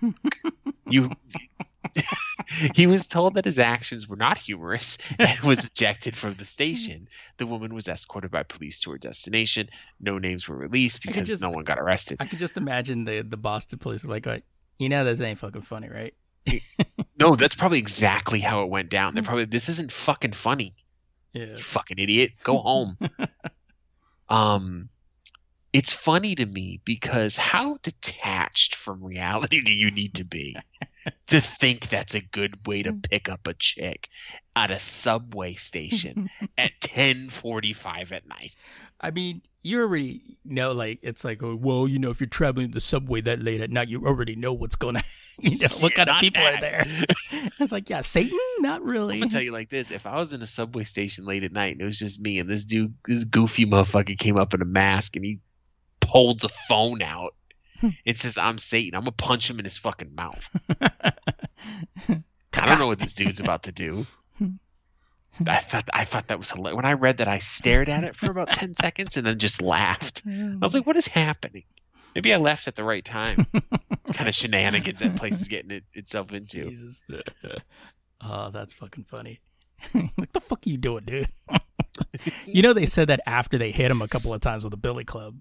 you. 0.88 1.10
He 2.74 2.86
was 2.86 3.06
told 3.06 3.34
that 3.34 3.44
his 3.44 3.58
actions 3.58 4.06
were 4.08 4.16
not 4.16 4.38
humorous 4.38 4.98
and 5.18 5.40
was 5.40 5.64
ejected 5.64 6.16
from 6.16 6.34
the 6.34 6.44
station. 6.44 7.08
The 7.38 7.46
woman 7.46 7.74
was 7.74 7.88
escorted 7.88 8.30
by 8.30 8.42
police 8.42 8.80
to 8.80 8.90
her 8.92 8.98
destination. 8.98 9.68
No 9.98 10.18
names 10.18 10.48
were 10.48 10.56
released 10.56 11.02
because 11.02 11.28
just- 11.28 11.42
no 11.42 11.50
one 11.50 11.64
got 11.64 11.78
arrested. 11.78 12.18
I 12.20 12.26
could 12.26 12.38
just 12.38 12.56
imagine 12.56 13.04
the 13.04 13.22
the 13.22 13.36
Boston 13.36 13.78
police 13.78 14.04
like, 14.04 14.26
like, 14.26 14.44
you 14.78 14.88
know, 14.88 15.04
this 15.04 15.20
ain't 15.20 15.38
fucking 15.38 15.62
funny, 15.62 15.88
right? 15.88 16.14
No, 17.18 17.36
that's 17.36 17.54
probably 17.54 17.78
exactly 17.78 18.40
how 18.40 18.62
it 18.62 18.70
went 18.70 18.88
down. 18.88 19.12
They're 19.12 19.22
probably 19.22 19.44
this 19.44 19.68
isn't 19.68 19.92
fucking 19.92 20.32
funny. 20.32 20.74
Yeah. 21.34 21.44
You 21.44 21.58
fucking 21.58 21.98
idiot. 21.98 22.32
Go 22.42 22.56
home. 22.62 22.96
um 24.28 24.88
it's 25.72 25.92
funny 25.92 26.34
to 26.34 26.46
me 26.46 26.80
because 26.84 27.36
how 27.36 27.78
detached 27.82 28.74
from 28.74 29.04
reality 29.04 29.60
do 29.60 29.72
you 29.72 29.90
need 29.90 30.14
to 30.14 30.24
be 30.24 30.56
to 31.28 31.40
think 31.40 31.88
that's 31.88 32.14
a 32.14 32.20
good 32.20 32.66
way 32.66 32.82
to 32.82 32.92
mm. 32.92 33.10
pick 33.10 33.28
up 33.28 33.46
a 33.46 33.54
chick 33.54 34.08
at 34.54 34.70
a 34.70 34.78
subway 34.78 35.54
station 35.54 36.28
at 36.58 36.72
10:45 36.80 38.12
at 38.12 38.26
night? 38.26 38.54
I 39.00 39.10
mean, 39.10 39.42
you 39.62 39.80
already 39.80 40.36
know, 40.44 40.72
like, 40.72 40.98
it's 41.02 41.24
like, 41.24 41.42
oh, 41.42 41.56
well, 41.56 41.88
you 41.88 41.98
know, 41.98 42.10
if 42.10 42.20
you're 42.20 42.28
traveling 42.28 42.72
the 42.72 42.80
subway 42.80 43.22
that 43.22 43.42
late 43.42 43.60
at 43.62 43.70
night, 43.70 43.88
you 43.88 44.04
already 44.06 44.36
know 44.36 44.52
what's 44.52 44.76
going 44.76 44.94
to, 44.96 45.04
you 45.38 45.58
know, 45.58 45.68
what 45.80 45.92
Yeah, 45.92 45.96
kind 45.96 46.10
of 46.10 46.14
not 46.14 46.20
people 46.20 46.42
are 46.42 46.52
that. 46.52 46.60
there. 46.60 46.84
it's 47.60 47.72
like, 47.72 47.88
yeah, 47.88 48.02
Satan? 48.02 48.38
Not 48.58 48.82
really. 48.84 49.14
I'm 49.14 49.20
gonna 49.20 49.30
tell 49.30 49.42
you 49.42 49.52
like 49.52 49.70
this: 49.70 49.90
if 49.90 50.06
I 50.06 50.16
was 50.16 50.32
in 50.34 50.42
a 50.42 50.46
subway 50.46 50.84
station 50.84 51.24
late 51.24 51.44
at 51.44 51.52
night 51.52 51.72
and 51.72 51.80
it 51.80 51.84
was 51.86 51.98
just 51.98 52.20
me 52.20 52.38
and 52.38 52.48
this 52.50 52.64
dude, 52.64 52.94
this 53.06 53.24
goofy 53.24 53.64
motherfucker 53.64 54.18
came 54.18 54.36
up 54.36 54.52
in 54.52 54.60
a 54.60 54.66
mask 54.66 55.16
and 55.16 55.24
he 55.24 55.40
holds 56.04 56.44
a 56.44 56.48
phone 56.48 57.00
out, 57.02 57.34
it 58.04 58.18
says 58.18 58.38
"I'm 58.38 58.58
Satan," 58.58 58.94
I'm 58.96 59.02
gonna 59.02 59.12
punch 59.12 59.48
him 59.48 59.58
in 59.58 59.64
his 59.64 59.78
fucking 59.78 60.14
mouth. 60.14 60.48
I 60.80 62.66
don't 62.66 62.78
know 62.78 62.86
what 62.86 62.98
this 62.98 63.14
dude's 63.14 63.40
about 63.40 63.64
to 63.64 63.72
do. 63.72 64.06
I 65.46 65.56
thought 65.58 65.88
I 65.92 66.04
thought 66.04 66.28
that 66.28 66.38
was 66.38 66.50
hilarious. 66.50 66.76
When 66.76 66.84
I 66.84 66.92
read 66.94 67.18
that, 67.18 67.28
I 67.28 67.38
stared 67.38 67.88
at 67.88 68.04
it 68.04 68.16
for 68.16 68.30
about 68.30 68.48
ten 68.52 68.74
seconds 68.74 69.16
and 69.16 69.26
then 69.26 69.38
just 69.38 69.62
laughed. 69.62 70.22
I 70.26 70.56
was 70.60 70.74
like, 70.74 70.86
"What 70.86 70.96
is 70.96 71.06
happening?" 71.06 71.64
Maybe 72.14 72.34
I 72.34 72.38
left 72.38 72.66
at 72.66 72.74
the 72.74 72.84
right 72.84 73.04
time. 73.04 73.46
It's 73.92 74.10
kind 74.10 74.28
of 74.28 74.34
shenanigans 74.34 74.98
that 75.00 75.14
place 75.14 75.40
is 75.40 75.48
getting 75.48 75.70
it, 75.70 75.84
itself 75.94 76.32
into. 76.32 76.68
Jesus. 76.70 77.02
oh, 78.20 78.50
that's 78.50 78.74
fucking 78.74 79.04
funny. 79.04 79.40
what 79.92 80.32
the 80.32 80.40
fuck 80.40 80.66
are 80.66 80.70
you 80.70 80.76
doing, 80.76 81.04
dude? 81.04 81.28
you 82.46 82.62
know 82.62 82.72
they 82.72 82.86
said 82.86 83.08
that 83.08 83.20
after 83.26 83.58
they 83.58 83.70
hit 83.70 83.90
him 83.90 84.02
a 84.02 84.08
couple 84.08 84.34
of 84.34 84.40
times 84.40 84.64
with 84.64 84.72
a 84.72 84.78
billy 84.78 85.04
club, 85.04 85.36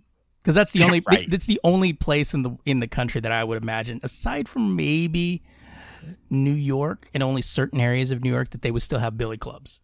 because 0.49 0.55
that's 0.55 0.71
the 0.71 0.83
only 0.83 1.03
right. 1.07 1.29
that's 1.29 1.45
the 1.45 1.59
only 1.63 1.93
place 1.93 2.33
in 2.33 2.41
the 2.41 2.57
in 2.65 2.79
the 2.79 2.87
country 2.87 3.21
that 3.21 3.31
I 3.31 3.43
would 3.43 3.61
imagine, 3.61 3.99
aside 4.01 4.49
from 4.49 4.75
maybe 4.75 5.43
New 6.31 6.53
York 6.53 7.07
and 7.13 7.21
only 7.21 7.43
certain 7.43 7.79
areas 7.79 8.09
of 8.09 8.23
New 8.23 8.31
York 8.31 8.49
that 8.49 8.63
they 8.63 8.71
would 8.71 8.81
still 8.81 8.97
have 8.97 9.15
billy 9.15 9.37
clubs. 9.37 9.79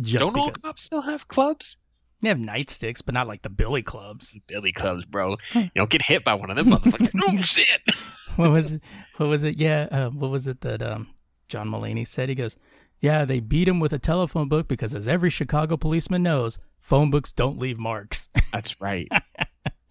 Just 0.00 0.18
Don't 0.24 0.36
all 0.36 0.46
because 0.46 0.60
clubs 0.60 0.82
still 0.82 1.02
have 1.02 1.28
clubs? 1.28 1.76
they 2.20 2.30
have 2.30 2.38
nightsticks, 2.38 3.00
but 3.04 3.14
not 3.14 3.28
like 3.28 3.42
the 3.42 3.48
billy 3.48 3.82
clubs. 3.82 4.36
Billy 4.48 4.72
clubs, 4.72 5.04
bro. 5.04 5.36
You 5.54 5.70
don't 5.76 5.88
get 5.88 6.02
hit 6.02 6.24
by 6.24 6.34
one 6.34 6.50
of 6.50 6.56
them 6.56 6.70
motherfuckers. 6.70 7.20
oh 7.22 7.38
shit! 7.38 7.80
what 8.34 8.50
was 8.50 8.72
it? 8.72 8.82
What 9.18 9.28
was 9.28 9.44
it? 9.44 9.56
Yeah, 9.56 9.86
uh, 9.92 10.10
what 10.10 10.32
was 10.32 10.48
it 10.48 10.62
that 10.62 10.82
um, 10.82 11.10
John 11.48 11.68
Mulaney 11.68 12.04
said? 12.04 12.28
He 12.28 12.34
goes, 12.34 12.56
"Yeah, 12.98 13.24
they 13.24 13.38
beat 13.38 13.68
him 13.68 13.78
with 13.78 13.92
a 13.92 14.00
telephone 14.00 14.48
book 14.48 14.66
because, 14.66 14.94
as 14.94 15.06
every 15.06 15.30
Chicago 15.30 15.76
policeman 15.76 16.24
knows, 16.24 16.58
phone 16.80 17.12
books 17.12 17.30
don't 17.30 17.60
leave 17.60 17.78
marks." 17.78 18.28
That's 18.52 18.80
right. 18.80 19.06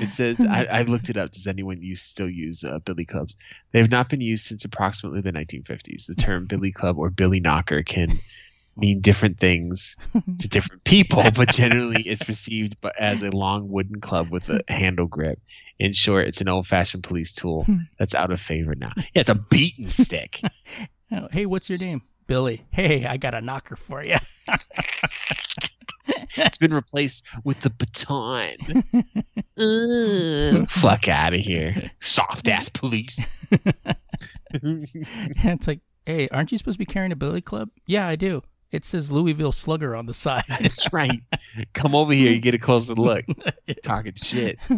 It 0.00 0.08
says 0.08 0.44
I, 0.44 0.64
I 0.64 0.82
looked 0.82 1.08
it 1.10 1.16
up. 1.16 1.32
Does 1.32 1.46
anyone 1.46 1.82
use 1.82 2.02
still 2.02 2.28
use 2.28 2.64
uh, 2.64 2.78
billy 2.80 3.04
clubs? 3.04 3.36
They 3.72 3.78
have 3.78 3.90
not 3.90 4.08
been 4.08 4.20
used 4.20 4.44
since 4.44 4.64
approximately 4.64 5.20
the 5.20 5.32
1950s. 5.32 6.06
The 6.06 6.14
term 6.14 6.44
billy 6.48 6.72
club 6.72 6.98
or 6.98 7.10
billy 7.10 7.40
knocker 7.40 7.82
can 7.82 8.18
mean 8.76 9.00
different 9.00 9.38
things 9.38 9.96
to 10.38 10.48
different 10.48 10.84
people, 10.84 11.22
but 11.34 11.48
generally 11.48 12.02
it's 12.02 12.22
perceived 12.22 12.76
as 12.98 13.22
a 13.22 13.30
long 13.30 13.68
wooden 13.68 14.00
club 14.00 14.30
with 14.30 14.50
a 14.50 14.60
handle 14.68 15.06
grip. 15.06 15.40
In 15.78 15.92
short, 15.92 16.28
it's 16.28 16.40
an 16.40 16.48
old-fashioned 16.48 17.02
police 17.02 17.32
tool 17.32 17.66
that's 17.98 18.14
out 18.14 18.30
of 18.30 18.40
favor 18.40 18.74
now. 18.74 18.92
Yeah, 18.96 19.20
it's 19.20 19.28
a 19.30 19.34
beating 19.34 19.88
stick. 19.88 20.40
Oh, 21.12 21.28
hey, 21.30 21.46
what's 21.46 21.70
your 21.70 21.78
name? 21.78 22.02
Billy. 22.26 22.66
Hey, 22.72 23.06
I 23.06 23.16
got 23.16 23.32
a 23.32 23.40
knocker 23.40 23.76
for 23.76 24.02
you. 24.02 24.16
It's 26.36 26.58
been 26.58 26.74
replaced 26.74 27.24
with 27.44 27.60
the 27.60 27.70
baton. 27.70 28.56
Ugh, 30.60 30.68
fuck 30.68 31.08
out 31.08 31.34
of 31.34 31.40
here, 31.40 31.90
soft 32.00 32.48
ass 32.48 32.68
police. 32.68 33.24
it's 34.52 35.66
like, 35.66 35.80
hey, 36.04 36.28
aren't 36.28 36.52
you 36.52 36.58
supposed 36.58 36.76
to 36.76 36.78
be 36.78 36.86
carrying 36.86 37.12
a 37.12 37.16
billy 37.16 37.40
club? 37.40 37.70
Yeah, 37.86 38.06
I 38.06 38.16
do. 38.16 38.42
It 38.72 38.84
says 38.84 39.12
Louisville 39.12 39.52
Slugger 39.52 39.94
on 39.94 40.06
the 40.06 40.14
side. 40.14 40.44
That's 40.48 40.92
right. 40.92 41.22
Come 41.72 41.94
over 41.94 42.12
here. 42.12 42.32
You 42.32 42.40
get 42.40 42.54
a 42.54 42.58
closer 42.58 42.94
look. 42.94 43.24
Talking 43.82 44.14
shit. 44.14 44.58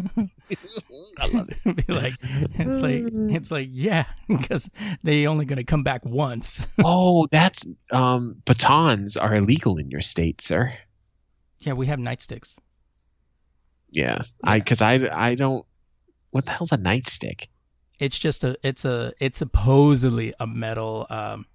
I 1.18 1.26
love 1.28 1.48
it. 1.64 1.86
be 1.86 1.92
like, 1.92 2.14
it's 2.22 2.58
like, 2.58 3.02
it's 3.34 3.50
like, 3.50 3.68
yeah, 3.72 4.04
because 4.28 4.68
they 5.02 5.26
only 5.26 5.46
going 5.46 5.56
to 5.56 5.64
come 5.64 5.82
back 5.82 6.04
once. 6.04 6.66
Oh, 6.84 7.26
that's 7.30 7.64
um 7.90 8.36
batons 8.44 9.16
are 9.16 9.34
illegal 9.34 9.78
in 9.78 9.90
your 9.90 10.02
state, 10.02 10.40
sir. 10.40 10.72
yeah, 11.60 11.72
we 11.72 11.86
have 11.86 11.98
nightsticks. 11.98 12.56
Yeah, 13.90 14.22
I 14.44 14.58
because 14.58 14.82
I 14.82 15.08
I 15.10 15.34
don't. 15.34 15.64
What 16.30 16.44
the 16.44 16.52
hell's 16.52 16.72
a 16.72 16.78
nightstick? 16.78 17.46
It's 17.98 18.18
just 18.18 18.44
a, 18.44 18.56
it's 18.62 18.84
a, 18.84 19.12
it's 19.18 19.38
supposedly 19.38 20.32
a 20.38 20.46
metal, 20.46 21.06
um, 21.10 21.46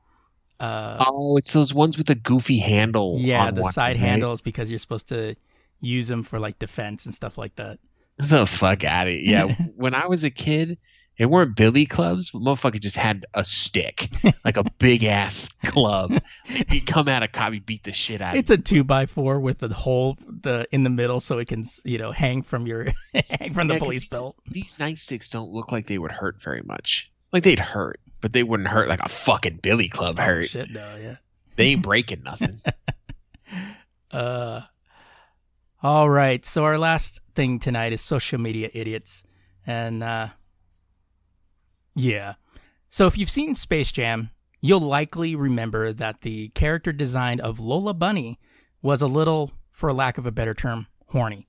uh, 0.64 1.06
Oh, 1.08 1.38
it's 1.38 1.52
those 1.54 1.74
ones 1.74 1.98
with 1.98 2.08
the 2.08 2.16
goofy 2.16 2.60
handle. 2.60 3.18
yeah, 3.20 3.52
the 3.52 3.62
one, 3.62 3.74
side 3.74 3.90
right? 3.92 3.98
handles 3.98 4.42
because 4.42 4.70
you're 4.70 4.80
supposed 4.80 5.10
to 5.10 5.36
use 5.82 6.08
them 6.08 6.24
for 6.24 6.40
like 6.40 6.60
defense 6.60 7.06
and 7.06 7.14
stuff 7.14 7.38
like 7.38 7.56
that. 7.56 7.80
The 8.18 8.46
fuck 8.46 8.84
out 8.84 9.08
of 9.08 9.14
it. 9.14 9.24
Yeah, 9.24 9.56
when 9.76 9.94
I 9.94 10.08
was 10.08 10.24
a 10.24 10.30
kid, 10.30 10.78
it 11.18 11.26
weren't 11.28 11.56
billy 11.56 11.86
clubs, 11.86 12.32
but 12.32 12.42
motherfucker 12.42 12.80
just 12.80 12.96
had 12.96 13.26
a 13.34 13.44
stick, 13.44 14.10
like 14.46 14.58
a 14.58 14.64
big 14.80 15.04
ass 15.04 15.50
club. 15.66 16.20
He'd 16.46 16.88
come 16.88 17.08
out 17.08 17.24
of 17.24 17.32
cop, 17.32 17.54
he'd 17.54 17.66
beat 17.66 17.84
the 17.84 17.92
shit 17.92 18.22
out 18.22 18.36
It's 18.36 18.50
a 18.50 18.58
two 18.58 18.84
by 18.84 19.06
four 19.06 19.40
with 19.40 19.60
the 19.60 19.74
hole 19.74 20.18
the 20.28 20.68
in 20.72 20.84
the 20.84 20.90
middle 20.90 21.20
so 21.20 21.38
it 21.40 21.48
can 21.48 21.66
you 21.84 21.98
know 21.98 22.12
hang 22.12 22.42
from 22.42 22.66
your 22.66 22.88
hang 23.30 23.54
from 23.54 23.68
the 23.68 23.78
police 23.78 24.02
these, 24.02 24.10
belt. 24.10 24.36
These 24.50 24.76
nightsticks 24.76 25.30
don't 25.30 25.52
look 25.52 25.72
like 25.72 25.88
they 25.88 25.98
would 25.98 26.12
hurt 26.12 26.42
very 26.42 26.62
much. 26.64 27.12
Like 27.32 27.44
they'd 27.44 27.60
hurt, 27.60 28.00
but 28.24 28.32
they 28.32 28.42
wouldn't 28.42 28.70
hurt 28.70 28.88
like 28.88 29.02
a 29.02 29.10
fucking 29.10 29.60
billy 29.62 29.90
club 29.90 30.16
Oh, 30.18 30.24
hurt. 30.24 30.50
shit, 30.50 30.72
no, 30.72 30.96
yeah. 30.96 31.18
They 31.58 31.66
ain't 31.66 31.82
breaking 31.84 32.24
nothing. 32.24 32.62
Uh, 34.12 34.62
all 35.82 36.08
right. 36.08 36.46
So 36.46 36.64
our 36.66 36.78
last 36.78 37.20
thing 37.34 37.58
tonight 37.58 37.94
is 37.94 38.00
social 38.02 38.40
media 38.40 38.70
idiots, 38.72 39.24
and 39.66 40.04
uh, 40.04 40.28
yeah. 41.96 42.36
So 42.92 43.08
if 43.08 43.18
you've 43.18 43.30
seen 43.32 43.56
Space 43.56 43.92
Jam, 43.92 44.30
you'll 44.62 44.80
likely 44.82 45.36
remember 45.36 45.92
that 45.94 46.22
the 46.22 46.50
character 46.50 46.92
design 46.92 47.40
of 47.40 47.60
Lola 47.60 47.96
Bunny 47.96 48.40
was 48.84 49.02
a 49.02 49.08
little, 49.08 49.52
for 49.72 49.92
lack 49.92 50.20
of 50.20 50.28
a 50.28 50.32
better 50.32 50.54
term, 50.54 50.86
horny. 51.08 51.48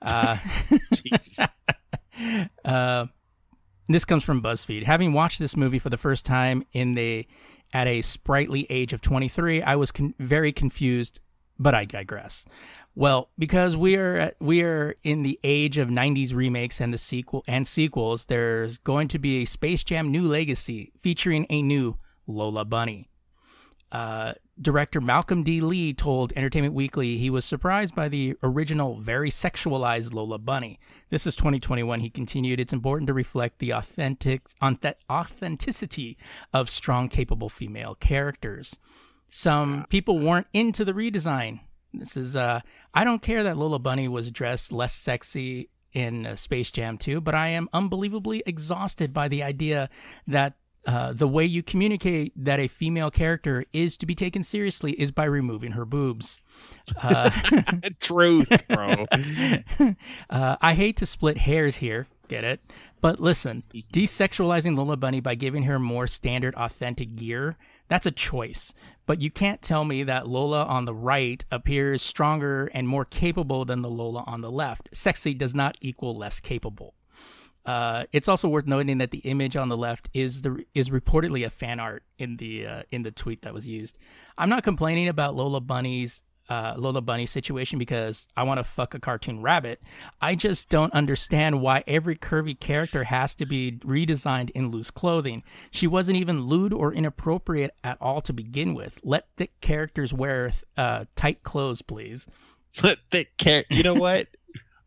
Uh, 0.00 0.38
Jesus. 0.94 1.38
uh, 2.64 3.06
this 3.88 4.04
comes 4.04 4.24
from 4.24 4.42
BuzzFeed. 4.42 4.84
Having 4.84 5.12
watched 5.12 5.38
this 5.38 5.56
movie 5.56 5.78
for 5.78 5.90
the 5.90 5.96
first 5.96 6.26
time 6.26 6.64
in 6.72 6.94
the 6.94 7.26
at 7.72 7.86
a 7.86 8.02
sprightly 8.02 8.66
age 8.70 8.92
of 8.92 9.00
23, 9.00 9.62
I 9.62 9.76
was 9.76 9.90
con- 9.90 10.14
very 10.18 10.52
confused, 10.52 11.20
but 11.58 11.74
I 11.74 11.84
digress. 11.84 12.46
Well, 12.94 13.30
because 13.38 13.76
we 13.76 13.96
are 13.96 14.16
at, 14.16 14.34
we 14.40 14.62
are 14.62 14.96
in 15.04 15.22
the 15.22 15.38
age 15.44 15.78
of 15.78 15.88
90s 15.88 16.34
remakes 16.34 16.80
and 16.80 16.92
the 16.92 16.98
sequel 16.98 17.44
and 17.46 17.66
sequels, 17.66 18.24
there's 18.24 18.78
going 18.78 19.08
to 19.08 19.18
be 19.18 19.42
a 19.42 19.44
Space 19.44 19.84
Jam 19.84 20.10
New 20.10 20.26
Legacy 20.26 20.92
featuring 20.98 21.46
a 21.48 21.62
new 21.62 21.96
Lola 22.26 22.64
Bunny. 22.64 23.08
Uh, 23.90 24.34
director 24.60 25.00
Malcolm 25.00 25.42
D. 25.42 25.60
Lee 25.60 25.94
told 25.94 26.32
Entertainment 26.36 26.74
Weekly 26.74 27.16
he 27.16 27.30
was 27.30 27.44
surprised 27.44 27.94
by 27.94 28.08
the 28.08 28.36
original, 28.42 28.96
very 28.96 29.30
sexualized 29.30 30.12
Lola 30.12 30.38
Bunny. 30.38 30.78
This 31.10 31.26
is 31.26 31.34
2021. 31.36 32.00
He 32.00 32.10
continued, 32.10 32.60
It's 32.60 32.72
important 32.72 33.06
to 33.06 33.14
reflect 33.14 33.58
the 33.58 33.70
authentic, 33.70 34.48
auth- 34.60 34.94
authenticity 35.10 36.18
of 36.52 36.68
strong, 36.68 37.08
capable 37.08 37.48
female 37.48 37.94
characters. 37.94 38.78
Some 39.28 39.86
people 39.88 40.18
weren't 40.18 40.48
into 40.52 40.84
the 40.84 40.92
redesign. 40.92 41.60
This 41.92 42.16
is, 42.16 42.36
uh, 42.36 42.60
I 42.92 43.04
don't 43.04 43.22
care 43.22 43.42
that 43.42 43.56
Lola 43.56 43.78
Bunny 43.78 44.08
was 44.08 44.30
dressed 44.30 44.72
less 44.72 44.92
sexy 44.92 45.70
in 45.92 46.26
uh, 46.26 46.36
Space 46.36 46.70
Jam 46.70 46.98
2, 46.98 47.20
but 47.20 47.34
I 47.34 47.48
am 47.48 47.68
unbelievably 47.72 48.42
exhausted 48.44 49.14
by 49.14 49.28
the 49.28 49.42
idea 49.42 49.88
that 50.26 50.54
uh, 50.86 51.12
the 51.12 51.28
way 51.28 51.44
you 51.44 51.62
communicate 51.62 52.32
that 52.36 52.60
a 52.60 52.68
female 52.68 53.10
character 53.10 53.64
is 53.72 53.96
to 53.98 54.06
be 54.06 54.14
taken 54.14 54.42
seriously 54.42 54.92
is 54.92 55.10
by 55.10 55.24
removing 55.24 55.72
her 55.72 55.84
boobs. 55.84 56.40
Uh, 57.02 57.30
Truth, 58.00 58.66
bro. 58.68 59.06
uh, 60.30 60.56
I 60.60 60.74
hate 60.74 60.96
to 60.98 61.06
split 61.06 61.38
hairs 61.38 61.76
here, 61.76 62.06
get 62.28 62.44
it? 62.44 62.60
But 63.00 63.20
listen, 63.20 63.62
desexualizing 63.72 64.76
Lola 64.76 64.96
Bunny 64.96 65.20
by 65.20 65.34
giving 65.34 65.64
her 65.64 65.78
more 65.78 66.06
standard, 66.06 66.54
authentic 66.56 67.16
gear, 67.16 67.56
that's 67.88 68.06
a 68.06 68.10
choice. 68.10 68.72
But 69.06 69.22
you 69.22 69.30
can't 69.30 69.62
tell 69.62 69.84
me 69.84 70.02
that 70.02 70.28
Lola 70.28 70.64
on 70.64 70.84
the 70.84 70.94
right 70.94 71.44
appears 71.50 72.02
stronger 72.02 72.70
and 72.74 72.86
more 72.86 73.04
capable 73.04 73.64
than 73.64 73.82
the 73.82 73.88
Lola 73.88 74.24
on 74.26 74.42
the 74.42 74.50
left. 74.50 74.88
Sexy 74.92 75.32
does 75.32 75.54
not 75.54 75.78
equal 75.80 76.16
less 76.16 76.40
capable. 76.40 76.94
Uh, 77.68 78.06
it's 78.12 78.28
also 78.28 78.48
worth 78.48 78.66
noting 78.66 78.96
that 78.96 79.10
the 79.10 79.18
image 79.18 79.54
on 79.54 79.68
the 79.68 79.76
left 79.76 80.08
is 80.14 80.40
the 80.40 80.64
is 80.74 80.88
reportedly 80.88 81.44
a 81.44 81.50
fan 81.50 81.78
art 81.78 82.02
in 82.18 82.38
the 82.38 82.66
uh, 82.66 82.82
in 82.90 83.02
the 83.02 83.10
tweet 83.10 83.42
that 83.42 83.52
was 83.52 83.68
used. 83.68 83.98
I'm 84.38 84.48
not 84.48 84.62
complaining 84.62 85.06
about 85.06 85.36
Lola 85.36 85.60
Bunny's 85.60 86.22
uh, 86.48 86.72
Lola 86.78 87.02
Bunny 87.02 87.26
situation 87.26 87.78
because 87.78 88.26
I 88.34 88.44
want 88.44 88.56
to 88.56 88.64
fuck 88.64 88.94
a 88.94 88.98
cartoon 88.98 89.42
rabbit. 89.42 89.82
I 90.18 90.34
just 90.34 90.70
don't 90.70 90.94
understand 90.94 91.60
why 91.60 91.84
every 91.86 92.16
curvy 92.16 92.58
character 92.58 93.04
has 93.04 93.34
to 93.34 93.44
be 93.44 93.72
redesigned 93.84 94.48
in 94.50 94.70
loose 94.70 94.90
clothing. 94.90 95.42
She 95.70 95.86
wasn't 95.86 96.16
even 96.16 96.46
lewd 96.46 96.72
or 96.72 96.90
inappropriate 96.90 97.72
at 97.84 97.98
all 98.00 98.22
to 98.22 98.32
begin 98.32 98.72
with. 98.72 98.98
Let 99.04 99.28
thick 99.36 99.60
characters 99.60 100.14
wear 100.14 100.52
uh, 100.78 101.04
tight 101.16 101.42
clothes, 101.42 101.82
please. 101.82 102.26
Let 102.82 102.98
thick 103.10 103.36
char- 103.36 103.64
You 103.68 103.82
know 103.82 103.94
what? 103.94 104.28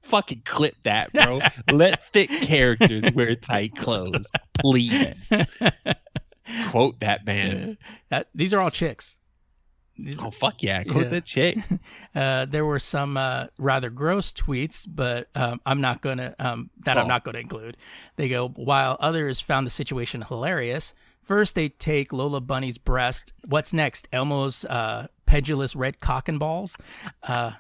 Fucking 0.04 0.42
clip 0.46 0.76
that, 0.84 1.14
bro. 1.14 1.40
Let 1.72 2.04
thick 2.12 2.30
characters 2.30 3.04
wear 3.14 3.36
tight 3.36 3.76
clothes, 3.76 4.28
please. 4.60 5.32
Quote 6.70 7.00
that 7.00 7.26
man. 7.26 7.78
That, 8.10 8.28
these 8.36 8.54
are 8.54 8.60
all 8.60 8.72
chicks. 8.72 9.18
These 9.98 10.22
Oh 10.24 10.32
fuck 10.32 10.64
yeah! 10.64 10.84
Quote 10.84 11.04
Yeah. 11.04 11.10
that 11.10 11.26
chick. 11.26 11.58
Uh, 12.16 12.44
there 12.46 12.66
were 12.66 12.80
some 12.80 13.16
uh, 13.16 13.46
rather 13.58 13.90
gross 13.90 14.34
tweets, 14.34 14.86
but 14.86 15.30
um, 15.34 15.62
I'm 15.66 15.80
not 15.80 16.02
gonna 16.02 16.36
um, 16.40 16.70
that 16.86 16.98
I'm 16.98 17.06
Oh. 17.06 17.08
not 17.08 17.24
gonna 17.24 17.40
include. 17.40 17.78
They 18.18 18.28
go 18.28 18.50
while 18.50 18.98
others 19.00 19.40
found 19.40 19.66
the 19.66 19.72
situation 19.72 20.22
hilarious. 20.24 20.94
First, 21.24 21.56
they 21.56 21.70
take 21.70 22.12
Lola 22.12 22.42
Bunny's 22.42 22.78
breast. 22.78 23.32
What's 23.46 23.72
next? 23.72 24.10
Elmo's 24.12 24.66
uh, 24.66 25.08
pedulous 25.26 25.74
red 25.74 26.02
cock 26.02 26.28
and 26.28 26.38
balls. 26.38 26.76
Uh, 27.24 27.52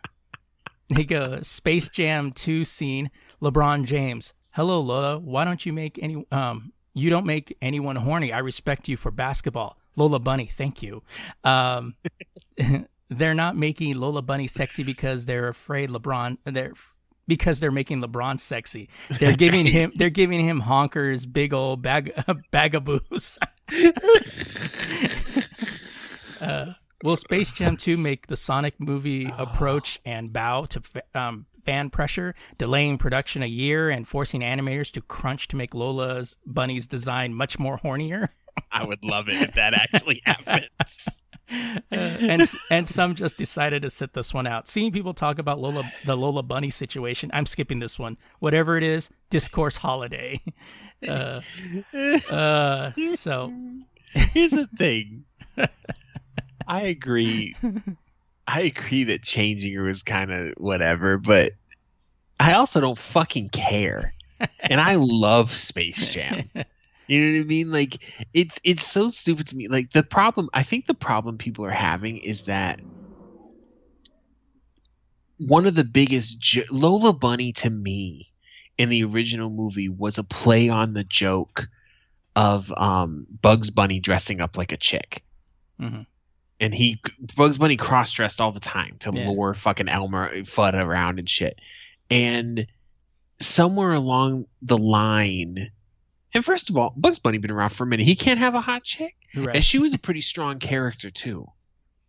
they 0.92 1.04
go 1.04 1.42
Space 1.42 1.90
Jam 1.90 2.32
2 2.32 2.66
scene. 2.66 3.12
LeBron 3.42 3.86
James. 3.86 4.34
Hello, 4.52 4.80
Lola. 4.80 5.18
Why 5.18 5.46
don't 5.46 5.66
you 5.66 5.74
make 5.74 5.98
any? 6.02 6.26
Um, 6.32 6.74
you 6.94 7.10
don't 7.10 7.26
make 7.26 7.58
anyone 7.62 7.96
horny. 7.96 8.34
I 8.34 8.40
respect 8.40 8.88
you 8.88 8.98
for 8.98 9.12
basketball. 9.12 9.78
Lola 9.96 10.20
Bunny, 10.20 10.46
thank 10.46 10.82
you. 10.82 11.04
Um, 11.44 11.96
they're 13.10 13.34
not 13.34 13.56
making 13.56 13.96
Lola 13.96 14.22
Bunny 14.22 14.48
sexy 14.48 14.84
because 14.84 15.26
they're 15.26 15.48
afraid 15.48 15.90
LeBron. 15.90 16.38
They're 16.46 16.74
because 17.28 17.60
they're 17.60 17.72
making 17.72 18.02
LeBron 18.02 18.40
sexy. 18.40 18.90
They're 19.20 19.36
giving 19.36 19.66
him. 19.66 19.92
They're 19.96 20.10
giving 20.10 20.42
him 20.46 20.62
honkers, 20.62 21.32
big 21.32 21.54
old 21.54 21.82
bag 21.82 22.14
bag 22.52 22.76
of 22.76 22.84
booze. 22.86 23.40
Uh, 26.42 26.74
will 27.04 27.16
Space 27.16 27.52
Jam 27.52 27.78
2 27.78 27.98
make 27.98 28.28
the 28.28 28.38
Sonic 28.38 28.80
movie 28.80 29.32
approach 29.38 30.00
and 30.06 30.32
bow 30.32 30.66
to 30.66 30.82
um, 31.14 31.46
fan 31.66 31.90
pressure, 31.90 32.36
delaying 32.58 32.98
production 32.98 33.44
a 33.44 33.48
year 33.48 33.90
and 33.90 34.08
forcing 34.08 34.42
animators 34.42 34.92
to 34.94 35.02
crunch 35.02 35.48
to 35.50 35.56
make 35.56 35.74
Lola's 35.74 36.38
Bunny's 36.46 36.88
design 36.88 37.34
much 37.34 37.60
more 37.60 37.78
hornier? 37.78 38.30
I 38.72 38.86
would 38.86 39.04
love 39.04 39.30
it 39.30 39.42
if 39.42 39.54
that 39.56 39.74
actually 39.74 40.22
happened. 40.26 40.70
Uh, 41.50 41.80
and 41.92 42.50
and 42.70 42.88
some 42.88 43.14
just 43.16 43.38
decided 43.38 43.82
to 43.82 43.90
sit 43.90 44.14
this 44.14 44.34
one 44.34 44.48
out. 44.48 44.70
Seeing 44.70 44.92
people 44.92 45.14
talk 45.14 45.38
about 45.38 45.60
Lola 45.60 45.92
the 46.06 46.16
Lola 46.16 46.44
Bunny 46.44 46.70
situation, 46.70 47.30
I'm 47.34 47.46
skipping 47.46 47.80
this 47.80 48.00
one. 48.00 48.18
Whatever 48.40 48.78
it 48.78 48.84
is, 48.84 49.10
discourse 49.30 49.78
holiday. 49.78 50.42
Uh, 51.10 51.42
uh, 52.30 52.92
so 53.16 53.52
Here's 54.14 54.52
the 54.52 54.68
thing. 54.78 55.26
I 56.72 56.84
agree. 56.84 57.54
I 58.48 58.62
agree 58.62 59.04
that 59.06 59.24
changing 59.24 59.74
her 59.76 59.84
was 59.84 60.04
kind 60.04 60.32
of 60.32 60.54
whatever, 60.58 61.18
but 61.18 61.52
I 62.40 62.54
also 62.54 62.80
don't 62.80 62.98
fucking 62.98 63.50
care. 63.50 64.14
And 64.62 64.80
I 64.80 64.96
love 64.96 65.52
Space 65.52 66.10
Jam. 66.10 66.50
You 67.08 67.20
know 67.20 67.40
what 67.40 67.44
I 67.44 67.48
mean? 67.48 67.72
Like 67.74 68.26
it's 68.34 68.62
it's 68.64 68.86
so 68.90 69.10
stupid 69.10 69.48
to 69.48 69.56
me. 69.58 69.68
Like 69.68 69.92
the 69.92 70.02
problem, 70.02 70.50
I 70.54 70.64
think 70.64 70.86
the 70.86 70.94
problem 70.94 71.38
people 71.38 71.66
are 71.66 71.70
having 71.70 72.20
is 72.20 72.44
that 72.44 72.80
one 75.38 75.66
of 75.66 75.76
the 75.76 75.84
biggest 75.84 76.40
jo- 76.40 76.64
Lola 76.72 77.12
Bunny 77.12 77.52
to 77.54 77.70
me 77.70 78.32
in 78.78 78.88
the 78.88 79.04
original 79.04 79.50
movie 79.50 79.90
was 79.90 80.20
a 80.20 80.24
play 80.24 80.70
on 80.70 80.94
the 80.94 81.04
joke 81.04 81.68
of 82.38 82.72
um, 82.78 83.28
Bugs 83.42 83.72
Bunny 83.72 84.00
dressing 84.00 84.40
up 84.40 84.58
like 84.58 84.72
a 84.72 84.78
chick. 84.78 85.22
Mhm. 85.82 86.06
And 86.62 86.74
he 86.74 87.02
Bugs 87.36 87.58
Bunny 87.58 87.76
cross 87.76 88.14
dressed 88.14 88.40
all 88.40 88.52
the 88.54 88.60
time 88.62 88.96
to 89.00 89.12
Yeah. 89.14 89.28
lure 89.30 89.54
fucking 89.54 89.90
Elmer 89.90 90.44
Fudd 90.44 90.74
around 90.76 91.20
and 91.20 91.30
shit. 91.30 91.60
And 92.10 92.68
somewhere 93.40 93.92
along 93.94 94.46
the 94.62 94.78
line, 94.78 95.72
and 96.34 96.46
first 96.46 96.70
of 96.70 96.78
all, 96.78 96.94
Bugs 96.96 97.20
Bunny 97.20 97.40
been 97.40 97.52
around 97.52 97.70
for 97.72 97.84
a 97.84 97.88
minute. 97.88 98.06
He 98.06 98.16
can't 98.16 98.40
have 98.40 98.54
a 98.56 98.62
hot 98.62 98.84
chick, 98.84 99.16
right. 99.36 99.56
and 99.56 99.66
she 99.66 99.80
was 99.80 99.94
a 99.94 99.98
pretty 100.06 100.22
strong 100.22 100.60
character 100.60 101.10
too. 101.10 101.48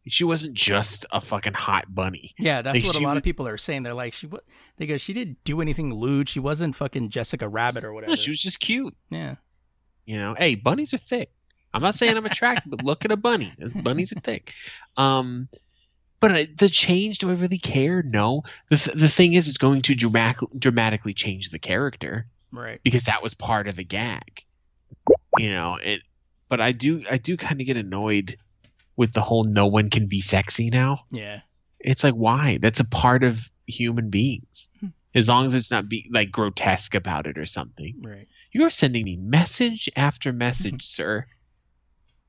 She 0.09 0.25
wasn't 0.25 0.55
just 0.55 1.07
a 1.13 1.21
fucking 1.21 1.53
hot 1.55 1.85
bunny. 1.95 2.35
Yeah, 2.37 2.61
that's 2.61 2.75
Like, 2.77 2.85
what 2.85 2.97
a 2.97 3.01
lot 3.05 3.11
was- 3.11 3.19
of 3.19 3.23
people 3.25 3.47
are 3.47 3.57
saying. 3.57 3.85
They're 3.85 3.95
like, 3.95 4.13
she? 4.15 4.29
They 4.77 4.87
go, 4.87 4.97
she 4.97 5.13
didn't 5.13 5.43
do 5.45 5.61
anything 5.61 5.95
lewd. 5.95 6.29
She 6.29 6.41
wasn't 6.41 6.75
fucking 6.75 7.09
Jessica 7.11 7.49
Rabbit 7.49 7.85
or 7.85 7.93
whatever. 7.93 8.11
No, 8.11 8.17
she 8.17 8.31
was 8.31 8.43
just 8.43 8.59
cute. 8.59 8.97
yeah, 9.11 9.37
You 10.05 10.19
know, 10.19 10.35
hey, 10.35 10.57
bunnies 10.57 10.93
are 10.93 10.99
thick. 10.99 11.31
I'm 11.75 11.83
not 11.83 11.95
saying 11.95 12.17
I'm 12.17 12.27
attracted, 12.27 12.71
but 12.71 12.85
look 12.85 13.05
at 13.05 13.13
a 13.13 13.17
bunny. 13.17 13.53
Bunnies 13.83 14.13
are 14.13 14.21
thick. 14.21 14.53
Um, 14.97 15.49
but 16.21 16.33
I, 16.33 16.49
the 16.57 16.69
change, 16.69 17.19
do 17.19 17.31
I 17.31 17.35
really 17.35 17.59
care? 17.59 18.03
No. 18.03 18.43
The, 18.71 18.77
th- 18.77 18.97
the 18.97 19.09
thing 19.09 19.33
is, 19.33 19.49
it's 19.49 19.59
going 19.59 19.83
to 19.83 19.95
dramatic- 19.95 20.49
dramatically 20.59 21.15
change 21.15 21.51
the 21.51 21.59
character 21.59 22.27
right. 22.53 22.81
because 22.85 23.05
that 23.05 23.23
was 23.23 23.35
part 23.35 23.69
of 23.69 23.77
the 23.77 23.85
gag. 23.85 24.45
You 25.39 25.51
know, 25.51 25.77
it. 25.83 26.03
But 26.49 26.61
I 26.61 26.73
do, 26.73 27.05
I 27.11 27.17
do 27.17 27.37
kind 27.39 27.61
of 27.61 27.67
get 27.67 27.77
annoyed 27.79 28.37
with 28.97 29.15
the 29.15 29.23
whole 29.23 29.45
"no 29.45 29.67
one 29.67 29.89
can 29.89 30.07
be 30.07 30.21
sexy" 30.21 30.69
now. 30.69 31.07
Yeah, 31.11 31.41
It's 31.81 32.05
like 32.05 32.13
why? 32.13 32.59
That's 32.61 32.81
a 32.81 32.85
part 32.89 33.25
of 33.25 33.51
human 33.67 34.11
beings. 34.11 34.69
Hmm. 34.81 34.89
As 35.15 35.29
long 35.29 35.47
as 35.47 35.55
it's 35.55 35.71
not 35.71 35.89
be 35.89 36.09
like 36.13 36.31
grotesque 36.31 36.95
about 36.95 37.27
it 37.27 37.39
or 37.39 37.47
something. 37.47 37.97
right. 38.03 38.29
You 38.53 38.65
are 38.65 38.71
sending 38.71 39.05
me 39.05 39.17
message 39.17 39.89
after 39.97 40.31
message, 40.33 40.83
sir. 40.85 41.27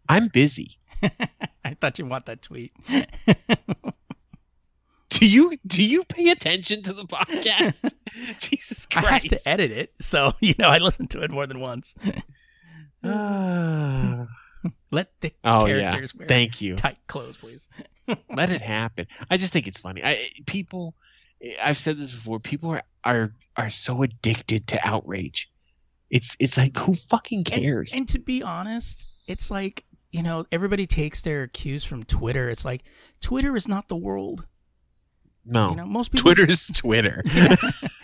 I'm 0.09 0.27
busy. 0.27 0.77
I 1.65 1.73
thought 1.79 1.97
you 1.99 2.05
want 2.05 2.25
that 2.27 2.41
tweet. 2.41 2.71
Do 5.09 5.25
you 5.27 5.57
do 5.67 5.83
you 5.83 6.03
pay 6.05 6.29
attention 6.31 6.81
to 6.83 6.93
the 6.93 7.03
podcast? 7.03 7.91
Jesus 8.39 8.87
Christ! 8.87 9.07
I 9.07 9.11
have 9.11 9.23
to 9.23 9.39
edit 9.47 9.69
it, 9.71 9.93
so 10.01 10.33
you 10.39 10.55
know 10.57 10.67
I 10.67 10.79
listen 10.79 11.07
to 11.09 11.21
it 11.21 11.29
more 11.29 11.45
than 11.45 11.59
once. 11.59 11.93
Let 13.03 14.27
the 15.21 15.31
oh 15.43 15.67
yeah. 15.67 15.95
wear 15.95 16.07
Thank 16.27 16.61
you. 16.61 16.75
tight 16.75 16.97
clothes, 17.07 17.37
please. 17.37 17.69
Let 18.33 18.49
it 18.49 18.61
happen. 18.63 19.05
I 19.29 19.37
just 19.37 19.53
think 19.53 19.67
it's 19.67 19.79
funny. 19.79 20.03
I 20.03 20.29
people 20.47 20.95
I've 21.61 21.77
said 21.77 21.97
this 21.97 22.09
before, 22.11 22.39
people 22.39 22.71
are 22.71 22.83
are 23.03 23.33
are 23.55 23.69
so 23.69 24.01
addicted 24.03 24.67
to 24.69 24.79
outrage. 24.87 25.51
It's 26.09 26.35
it's 26.39 26.57
like 26.57 26.75
who 26.77 26.93
fucking 26.95 27.43
And- 27.51 27.61
cares? 27.61 27.93
And, 27.93 28.07
to 28.09 28.17
be 28.19 28.41
honest, 28.41 29.05
it's 29.27 29.51
like 29.51 29.83
you 30.13 30.23
know 30.23 30.45
everybody 30.51 30.87
takes 30.87 31.21
their 31.21 31.47
cues 31.47 31.83
from 31.83 32.03
Twitter. 32.03 32.49
It's 32.49 32.63
like 32.63 32.83
Twitter 33.19 33.55
is 33.57 33.67
not 33.67 33.89
the 33.89 33.95
world. 33.97 34.45
no. 35.45 35.71
You 35.71 35.75
know, 35.75 35.85
most 35.85 36.11
people. 36.11 36.33
Twitter's 36.33 36.67
Twitter. 36.67 37.21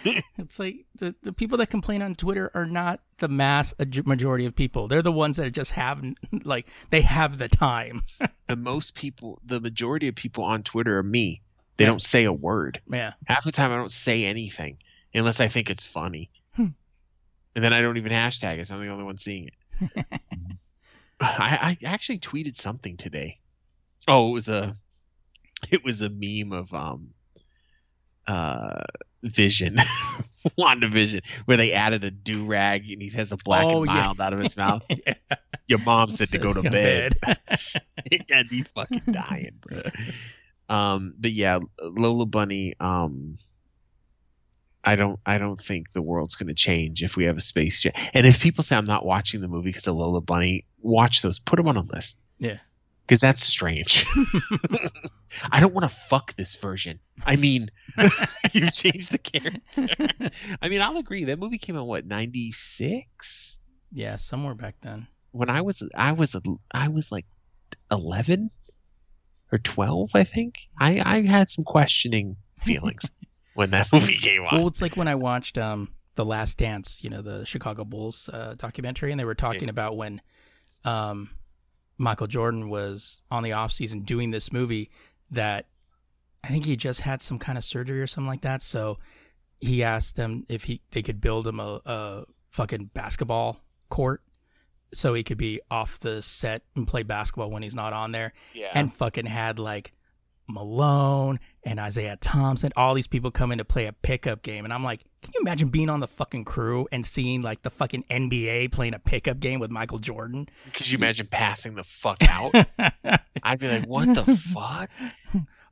It's 0.37 0.57
like 0.57 0.85
the, 0.97 1.13
the 1.21 1.33
people 1.33 1.57
that 1.57 1.67
complain 1.69 2.01
on 2.01 2.15
Twitter 2.15 2.49
are 2.55 2.65
not 2.65 3.01
the 3.17 3.27
mass 3.27 3.73
majority 4.05 4.45
of 4.45 4.55
people. 4.55 4.87
They're 4.87 5.01
the 5.01 5.11
ones 5.11 5.35
that 5.35 5.51
just 5.51 5.71
have 5.71 6.01
like 6.43 6.65
they 6.89 7.01
have 7.01 7.37
the 7.37 7.49
time. 7.49 8.03
the 8.47 8.55
most 8.55 8.95
people 8.95 9.41
the 9.45 9.59
majority 9.59 10.07
of 10.07 10.15
people 10.15 10.45
on 10.45 10.63
Twitter 10.63 10.97
are 10.97 11.03
me. 11.03 11.41
They 11.77 11.83
Yeah. 11.83 11.89
don't 11.91 12.01
say 12.01 12.23
a 12.23 12.31
word. 12.33 12.81
Yeah. 12.89 13.13
half 13.25 13.43
the 13.43 13.51
time 13.51 13.71
I 13.73 13.75
don't 13.75 13.91
say 13.91 14.23
anything 14.25 14.77
unless 15.13 15.41
I 15.41 15.49
think 15.49 15.69
it's 15.69 15.85
funny. 15.85 16.29
Hmm. 16.55 16.67
And 17.55 17.63
then 17.63 17.73
I 17.73 17.81
don't 17.81 17.97
even 17.97 18.13
hashtag 18.13 18.59
it, 18.59 18.67
so 18.67 18.75
I'm 18.75 18.81
the 18.81 18.87
only 18.91 19.03
one 19.03 19.17
seeing 19.17 19.49
it. 19.81 20.05
I, 21.21 21.77
I 21.83 21.85
actually 21.85 22.19
tweeted 22.19 22.55
something 22.55 22.97
today. 22.97 23.39
Oh, 24.07 24.29
it 24.29 24.33
was 24.33 24.49
a 24.49 24.75
it 25.69 25.83
was 25.83 26.01
a 26.01 26.09
meme 26.09 26.53
of 26.53 26.73
um 26.73 27.09
uh 28.27 28.83
Vision. 29.23 29.77
WandaVision, 30.57 31.21
where 31.43 31.57
they 31.57 31.73
added 31.73 32.05
a 32.05 32.11
do 32.11 32.45
rag 32.45 32.89
and 32.89 33.01
he 33.01 33.09
has 33.09 33.33
a 33.33 33.37
black 33.37 33.65
Oh, 33.65 33.83
and 33.83 33.87
yeah. 33.91 33.93
mild 33.97 34.21
out 34.21 34.31
of 34.31 34.39
his 34.39 34.55
mouth. 34.55 34.83
yeah. 35.05 35.15
Your 35.67 35.79
mom 35.79 36.09
said 36.09 36.29
to 36.29 36.37
go 36.37 36.53
to 36.53 36.61
bed. 36.61 37.17
it 38.05 38.25
got 38.27 38.49
me 38.49 38.63
fucking 38.63 39.03
dying, 39.11 39.59
bro. 39.59 39.81
Um, 40.69 41.13
but 41.19 41.31
yeah, 41.31 41.59
Lola 41.81 42.25
Bunny. 42.25 42.73
Um, 42.79 43.37
I 44.83 44.95
don't, 44.95 45.19
I 45.25 45.37
don't 45.37 45.61
think 45.61 45.91
the 45.91 46.01
world's 46.01 46.35
going 46.35 46.47
to 46.47 46.53
change 46.53 47.03
if 47.03 47.17
we 47.17 47.25
have 47.25 47.37
a 47.37 47.41
space 47.41 47.81
jam. 47.81 47.93
And 48.13 48.25
if 48.25 48.41
people 48.41 48.63
say 48.63 48.75
I'm 48.75 48.85
not 48.85 49.05
watching 49.05 49.41
the 49.41 49.47
movie 49.47 49.69
because 49.69 49.87
of 49.87 49.95
Lola 49.95 50.21
Bunny, 50.21 50.65
watch 50.81 51.21
those. 51.21 51.39
Put 51.39 51.57
them 51.57 51.67
on 51.67 51.77
a 51.77 51.81
list. 51.81 52.17
Yeah. 52.37 52.57
Because 53.05 53.21
that's 53.21 53.43
strange. 53.43 54.05
I 55.51 55.59
don't 55.59 55.73
want 55.73 55.89
to 55.89 55.95
fuck 55.95 56.35
this 56.35 56.55
version. 56.55 56.99
I 57.25 57.35
mean, 57.35 57.71
you 58.53 58.71
changed 58.71 59.11
the 59.11 59.17
character. 59.17 59.87
I 60.61 60.69
mean, 60.69 60.81
I'll 60.81 60.97
agree. 60.97 61.25
That 61.25 61.39
movie 61.39 61.57
came 61.57 61.75
out 61.75 61.87
what 61.87 62.05
ninety 62.05 62.51
six 62.51 63.57
yeah, 63.91 64.17
somewhere 64.17 64.53
back 64.53 64.75
then. 64.81 65.07
when 65.31 65.49
I 65.49 65.61
was 65.61 65.83
I 65.95 66.11
was 66.11 66.35
I 66.71 66.89
was 66.89 67.11
like 67.11 67.25
eleven 67.91 68.51
or 69.51 69.57
twelve, 69.57 70.11
I 70.13 70.23
think. 70.23 70.69
I 70.79 71.01
I 71.03 71.21
had 71.23 71.49
some 71.49 71.63
questioning 71.65 72.37
feelings 72.63 73.09
when 73.53 73.71
that 73.71 73.87
movie 73.93 74.17
came 74.17 74.43
on. 74.45 74.57
Well, 74.57 74.67
it's 74.67 74.81
like 74.81 74.95
when 74.97 75.07
I 75.07 75.15
watched 75.15 75.57
um 75.57 75.89
The 76.15 76.25
Last 76.25 76.57
Dance, 76.57 77.03
you 77.03 77.09
know, 77.09 77.21
the 77.21 77.45
Chicago 77.45 77.83
Bulls 77.85 78.29
uh, 78.31 78.55
documentary, 78.57 79.11
and 79.11 79.19
they 79.19 79.25
were 79.25 79.35
talking 79.35 79.63
Yeah. 79.65 79.69
about 79.71 79.97
when 79.97 80.21
um 80.85 81.29
Michael 81.97 82.27
Jordan 82.27 82.69
was 82.69 83.21
on 83.29 83.43
the 83.43 83.51
off 83.51 83.71
season 83.73 84.01
doing 84.01 84.31
this 84.31 84.53
movie 84.53 84.89
that 85.31 85.67
I 86.43 86.47
think 86.47 86.65
he 86.65 86.77
just 86.77 87.01
had 87.01 87.21
some 87.21 87.37
kind 87.39 87.57
of 87.57 87.63
surgery 87.65 87.99
or 88.01 88.07
something 88.07 88.29
like 88.29 88.41
that. 88.41 88.61
So 88.61 88.97
he 89.59 89.83
asked 89.83 90.15
them 90.15 90.45
if 90.47 90.63
he 90.63 90.81
they 90.91 91.01
could 91.01 91.19
build 91.19 91.45
him 91.45 91.59
a, 91.59 91.81
a 91.85 92.23
fucking 92.51 92.91
basketball 92.93 93.59
court 93.89 94.21
so 94.93 95.13
he 95.13 95.21
could 95.23 95.37
be 95.37 95.59
off 95.69 95.99
the 95.99 96.21
set 96.21 96.63
and 96.75 96.87
play 96.87 97.03
basketball 97.03 97.49
when 97.51 97.61
he's 97.61 97.75
not 97.75 97.91
on 97.93 98.11
there 98.11 98.33
yeah, 98.53 98.71
and 98.73 98.91
fucking 98.93 99.25
had 99.25 99.59
like 99.59 99.91
Malone 100.49 101.39
and 101.63 101.79
Isaiah 101.79 102.17
Thompson, 102.19 102.71
all 102.75 102.93
these 102.93 103.07
people 103.07 103.31
coming 103.31 103.59
to 103.59 103.65
play 103.65 103.85
a 103.85 103.93
pickup 103.93 104.41
game. 104.41 104.65
And 104.65 104.73
I'm 104.73 104.83
like, 104.83 105.03
can 105.21 105.31
you 105.35 105.41
imagine 105.41 105.69
being 105.69 105.89
on 105.89 105.99
the 105.99 106.07
fucking 106.07 106.45
crew 106.45 106.87
and 106.91 107.05
seeing 107.05 107.41
like 107.41 107.61
the 107.61 107.69
fucking 107.69 108.05
NBA 108.09 108.71
playing 108.71 108.93
a 108.93 108.99
pickup 108.99 109.39
game 109.39 109.59
with 109.59 109.71
Michael 109.71 109.99
Jordan? 109.99 110.49
could 110.73 110.89
you 110.89 110.97
imagine 110.97 111.27
passing 111.27 111.75
the 111.75 111.83
fuck 111.83 112.17
out? 112.27 112.53
I'd 113.43 113.59
be 113.59 113.67
like, 113.67 113.85
what 113.85 114.13
the 114.13 114.35
fuck? 114.35 114.89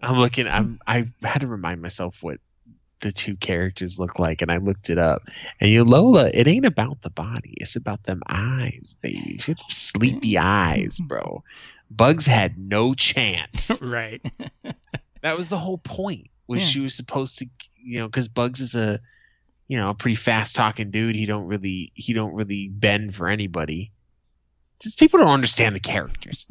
I'm 0.02 0.20
looking. 0.20 0.48
I'm. 0.48 0.80
I 0.86 1.08
had 1.24 1.42
to 1.42 1.48
remind 1.48 1.82
myself 1.82 2.22
what 2.22 2.40
the 3.00 3.12
two 3.12 3.36
characters 3.36 4.00
look 4.00 4.20
like, 4.20 4.42
and 4.42 4.52
I 4.52 4.58
looked 4.58 4.90
it 4.90 4.98
up. 4.98 5.24
And 5.60 5.70
you, 5.70 5.84
Lola, 5.84 6.30
it 6.34 6.48
ain't 6.48 6.66
about 6.66 7.02
the 7.02 7.10
body. 7.10 7.54
It's 7.58 7.76
about 7.76 8.04
them 8.04 8.22
eyes, 8.28 8.96
baby. 9.02 9.38
She 9.40 9.52
had 9.52 9.60
sleepy 9.70 10.38
eyes, 10.38 11.00
bro. 11.00 11.44
Bugs 11.90 12.26
had 12.26 12.58
no 12.58 12.94
chance. 12.94 13.72
right. 13.82 14.22
That 15.24 15.36
was 15.36 15.50
the 15.50 15.58
whole 15.58 15.80
point. 15.80 16.30
Was 16.48 16.62
Yeah. 16.62 16.68
she 16.68 16.80
was 16.80 16.94
supposed 16.94 17.40
to, 17.40 17.48
you 17.84 18.00
know, 18.00 18.06
because 18.08 18.28
Bugs 18.28 18.60
is 18.62 18.76
a, 18.76 19.02
you 19.68 19.78
know, 19.78 19.90
a 19.90 19.94
pretty 19.96 20.16
fast 20.16 20.56
talking 20.56 20.92
dude. 20.92 21.16
He 21.16 21.26
don't 21.26 21.48
really, 21.48 21.92
he 21.96 22.14
don't 22.14 22.34
really 22.36 22.70
bend 22.70 23.16
for 23.16 23.28
anybody. 23.28 23.92
Just 24.80 25.00
people 25.00 25.20
don't 25.20 25.28
understand 25.30 25.76
the 25.76 25.80
characters. 25.80 26.46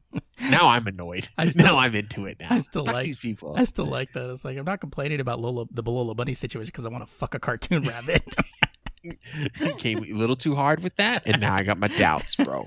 now 0.50 0.68
I'm 0.68 0.86
annoyed. 0.86 1.28
I 1.36 1.48
still- 1.48 1.66
now 1.66 1.78
I'm 1.78 1.94
into 1.94 2.24
it 2.26 2.38
now. 2.40 2.48
I 2.50 2.60
still 2.60 2.86
Fuck 2.86 2.94
like- 2.94 3.04
these 3.04 3.18
people. 3.18 3.54
I 3.56 3.64
still 3.64 3.84
like 3.86 4.12
that. 4.14 4.30
It's 4.30 4.44
like 4.46 4.56
I'm 4.56 4.64
not 4.64 4.80
complaining 4.80 5.20
about 5.20 5.38
Lola, 5.38 5.66
the 5.70 5.82
Lola 5.82 6.14
Bunny 6.14 6.34
situation 6.34 6.66
because 6.68 6.86
I 6.86 6.88
want 6.88 7.06
to 7.06 7.12
fuck 7.12 7.34
a 7.34 7.38
cartoon 7.38 7.82
rabbit. 7.86 8.22
Came 9.78 9.98
a 9.98 10.16
little 10.16 10.36
too 10.36 10.56
hard 10.56 10.82
with 10.82 10.96
that, 10.96 11.24
and 11.26 11.40
now 11.40 11.54
I 11.54 11.62
got 11.64 11.78
my 11.78 11.88
doubts, 11.88 12.34
bro. 12.34 12.64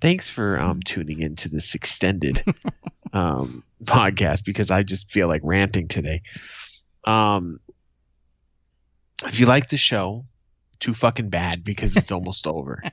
Thanks 0.00 0.30
for 0.30 0.58
um, 0.58 0.80
tuning 0.82 1.20
into 1.20 1.48
this 1.48 1.74
extended 1.74 2.42
um, 3.12 3.62
podcast 3.84 4.44
because 4.44 4.70
I 4.70 4.82
just 4.82 5.10
feel 5.10 5.28
like 5.28 5.42
ranting 5.44 5.88
today. 5.88 6.22
Um, 7.04 7.60
if 9.24 9.38
you 9.38 9.46
like 9.46 9.68
the 9.68 9.76
show, 9.76 10.24
too 10.80 10.94
fucking 10.94 11.30
bad 11.30 11.64
because 11.64 11.96
it's 11.96 12.12
almost 12.12 12.46
over. 12.46 12.82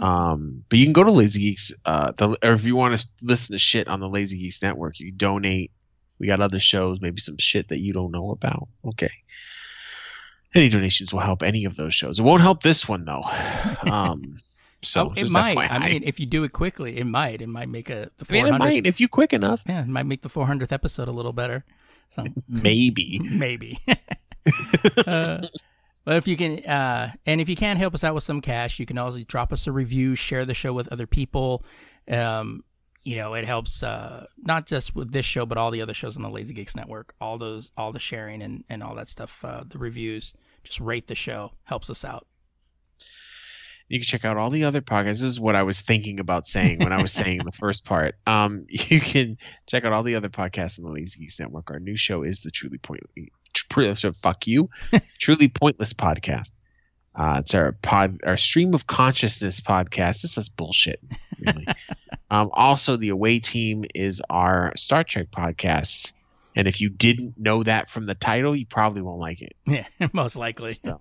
Um, 0.00 0.64
but 0.70 0.78
you 0.78 0.86
can 0.86 0.94
go 0.94 1.04
to 1.04 1.10
Lazy 1.12 1.40
Geeks, 1.40 1.74
uh, 1.84 2.12
the, 2.16 2.30
or 2.42 2.52
if 2.52 2.64
you 2.64 2.74
want 2.74 2.96
to 2.96 3.06
listen 3.22 3.52
to 3.52 3.58
shit 3.58 3.86
on 3.86 4.00
the 4.00 4.08
Lazy 4.08 4.38
Geeks 4.38 4.62
Network, 4.62 4.98
you 4.98 5.08
can 5.10 5.18
donate. 5.18 5.72
We 6.18 6.26
got 6.26 6.40
other 6.40 6.58
shows, 6.58 7.02
maybe 7.02 7.20
some 7.20 7.36
shit 7.36 7.68
that 7.68 7.80
you 7.80 7.92
don't 7.92 8.10
know 8.10 8.30
about. 8.30 8.68
Okay. 8.82 9.10
Any 10.54 10.70
donations 10.70 11.12
will 11.12 11.20
help 11.20 11.42
any 11.42 11.66
of 11.66 11.76
those 11.76 11.94
shows. 11.94 12.18
It 12.18 12.22
won't 12.22 12.40
help 12.40 12.62
this 12.62 12.88
one 12.88 13.04
though. 13.04 13.24
Um, 13.82 14.38
so 14.82 15.08
oh, 15.08 15.12
it 15.16 15.30
might. 15.30 15.56
FYI. 15.56 15.70
I 15.70 15.88
mean, 15.88 16.02
if 16.04 16.18
you 16.18 16.26
do 16.26 16.44
it 16.44 16.52
quickly, 16.52 16.98
it 16.98 17.04
might. 17.04 17.42
It 17.42 17.48
might 17.48 17.68
make 17.68 17.90
a 17.90 18.10
the 18.18 18.26
I 18.28 18.32
mean, 18.32 18.46
it 18.46 18.58
might 18.58 18.86
if 18.86 19.00
you 19.00 19.08
quick 19.08 19.32
enough. 19.32 19.62
Yeah, 19.66 19.82
it 19.82 19.88
might 19.88 20.06
make 20.06 20.22
the 20.22 20.30
400th 20.30 20.72
episode 20.72 21.08
a 21.08 21.12
little 21.12 21.32
better. 21.32 21.64
So 22.14 22.24
Maybe. 22.48 23.20
maybe. 23.22 23.80
uh, 25.06 25.46
but 26.04 26.16
if 26.16 26.26
you 26.26 26.36
can, 26.36 26.64
uh, 26.64 27.12
and 27.26 27.40
if 27.40 27.48
you 27.48 27.56
can't 27.56 27.78
help 27.78 27.94
us 27.94 28.02
out 28.02 28.14
with 28.14 28.24
some 28.24 28.40
cash, 28.40 28.78
you 28.78 28.86
can 28.86 28.98
also 28.98 29.20
drop 29.26 29.52
us 29.52 29.66
a 29.66 29.72
review, 29.72 30.14
share 30.14 30.44
the 30.44 30.54
show 30.54 30.72
with 30.72 30.88
other 30.88 31.06
people. 31.06 31.64
Um, 32.08 32.64
you 33.02 33.16
know, 33.16 33.34
it 33.34 33.44
helps 33.44 33.82
uh, 33.82 34.26
not 34.38 34.66
just 34.66 34.94
with 34.94 35.12
this 35.12 35.24
show, 35.24 35.46
but 35.46 35.56
all 35.56 35.70
the 35.70 35.82
other 35.82 35.94
shows 35.94 36.16
on 36.16 36.22
the 36.22 36.30
Lazy 36.30 36.54
Geeks 36.54 36.76
Network. 36.76 37.14
All 37.20 37.38
those, 37.38 37.70
all 37.76 37.92
the 37.92 37.98
sharing 37.98 38.42
and 38.42 38.64
and 38.68 38.82
all 38.82 38.94
that 38.94 39.08
stuff, 39.08 39.44
uh, 39.44 39.64
the 39.68 39.78
reviews. 39.78 40.34
Just 40.64 40.80
rate 40.80 41.06
the 41.06 41.14
show, 41.14 41.52
helps 41.64 41.88
us 41.88 42.04
out. 42.04 42.26
You 43.90 43.98
can 43.98 44.06
check 44.06 44.24
out 44.24 44.36
all 44.36 44.50
the 44.50 44.64
other 44.64 44.80
podcasts. 44.80 45.18
This 45.18 45.22
is 45.22 45.40
what 45.40 45.56
I 45.56 45.64
was 45.64 45.80
thinking 45.80 46.20
about 46.20 46.46
saying 46.46 46.78
when 46.78 46.92
I 46.92 47.02
was 47.02 47.12
saying 47.12 47.38
the 47.44 47.50
first 47.58 47.84
part. 47.84 48.14
Um, 48.24 48.66
you 48.68 49.00
can 49.00 49.36
check 49.66 49.84
out 49.84 49.92
all 49.92 50.04
the 50.04 50.14
other 50.14 50.28
podcasts 50.28 50.78
on 50.78 50.84
the 50.84 50.92
Lazy 50.92 51.18
Geeks 51.18 51.40
Network. 51.40 51.72
Our 51.72 51.80
new 51.80 51.96
show 51.96 52.22
is 52.22 52.40
the 52.40 52.52
Truly 52.52 52.78
Point. 52.78 53.00
Tr- 53.52 53.94
fuck 54.14 54.46
you, 54.46 54.70
Truly 55.18 55.48
Pointless 55.48 55.92
podcast. 55.92 56.52
Uh, 57.16 57.38
it's 57.40 57.52
our 57.56 57.72
pod, 57.82 58.20
our 58.24 58.36
stream 58.36 58.74
of 58.74 58.86
consciousness 58.86 59.60
podcast. 59.60 60.22
This 60.22 60.38
is 60.38 60.48
bullshit, 60.48 61.00
really. 61.44 61.66
um, 62.30 62.50
also, 62.52 62.96
the 62.96 63.08
away 63.08 63.40
team 63.40 63.84
is 63.92 64.22
our 64.30 64.72
Star 64.76 65.02
Trek 65.02 65.32
podcast. 65.32 66.12
And 66.54 66.68
if 66.68 66.80
you 66.80 66.90
didn't 66.90 67.34
know 67.36 67.64
that 67.64 67.90
from 67.90 68.06
the 68.06 68.14
title, 68.14 68.54
you 68.54 68.66
probably 68.66 69.02
won't 69.02 69.18
like 69.18 69.42
it. 69.42 69.56
Yeah, 69.66 69.86
most 70.12 70.36
likely. 70.36 70.74
So. 70.74 71.00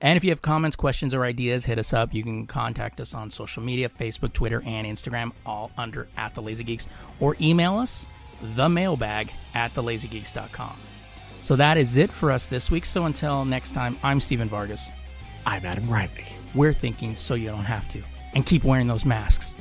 And 0.00 0.16
if 0.16 0.24
you 0.24 0.30
have 0.30 0.42
comments, 0.42 0.76
questions, 0.76 1.14
or 1.14 1.24
ideas, 1.24 1.64
hit 1.64 1.78
us 1.78 1.92
up. 1.92 2.12
You 2.12 2.22
can 2.22 2.46
contact 2.46 3.00
us 3.00 3.14
on 3.14 3.30
social 3.30 3.62
media 3.62 3.88
Facebook, 3.88 4.32
Twitter, 4.32 4.62
and 4.66 4.86
Instagram, 4.86 5.32
all 5.44 5.70
under 5.78 6.08
at 6.16 6.34
the 6.34 6.42
Lazy 6.42 6.64
Geeks, 6.64 6.86
or 7.18 7.36
email 7.40 7.78
us 7.78 8.04
the 8.54 8.68
mailbag 8.68 9.32
at 9.54 9.72
thelazygeeks.com. 9.74 10.76
So 11.40 11.56
that 11.56 11.76
is 11.78 11.96
it 11.96 12.10
for 12.10 12.30
us 12.30 12.46
this 12.46 12.70
week. 12.70 12.84
So 12.84 13.06
until 13.06 13.44
next 13.44 13.72
time, 13.72 13.96
I'm 14.02 14.20
Steven 14.20 14.48
Vargas. 14.48 14.88
I'm 15.46 15.64
Adam 15.64 15.88
Riley. 15.88 16.24
We're 16.54 16.74
thinking 16.74 17.14
so 17.14 17.34
you 17.34 17.48
don't 17.48 17.58
have 17.64 17.88
to. 17.92 18.02
And 18.34 18.44
keep 18.44 18.64
wearing 18.64 18.88
those 18.88 19.06
masks. 19.06 19.54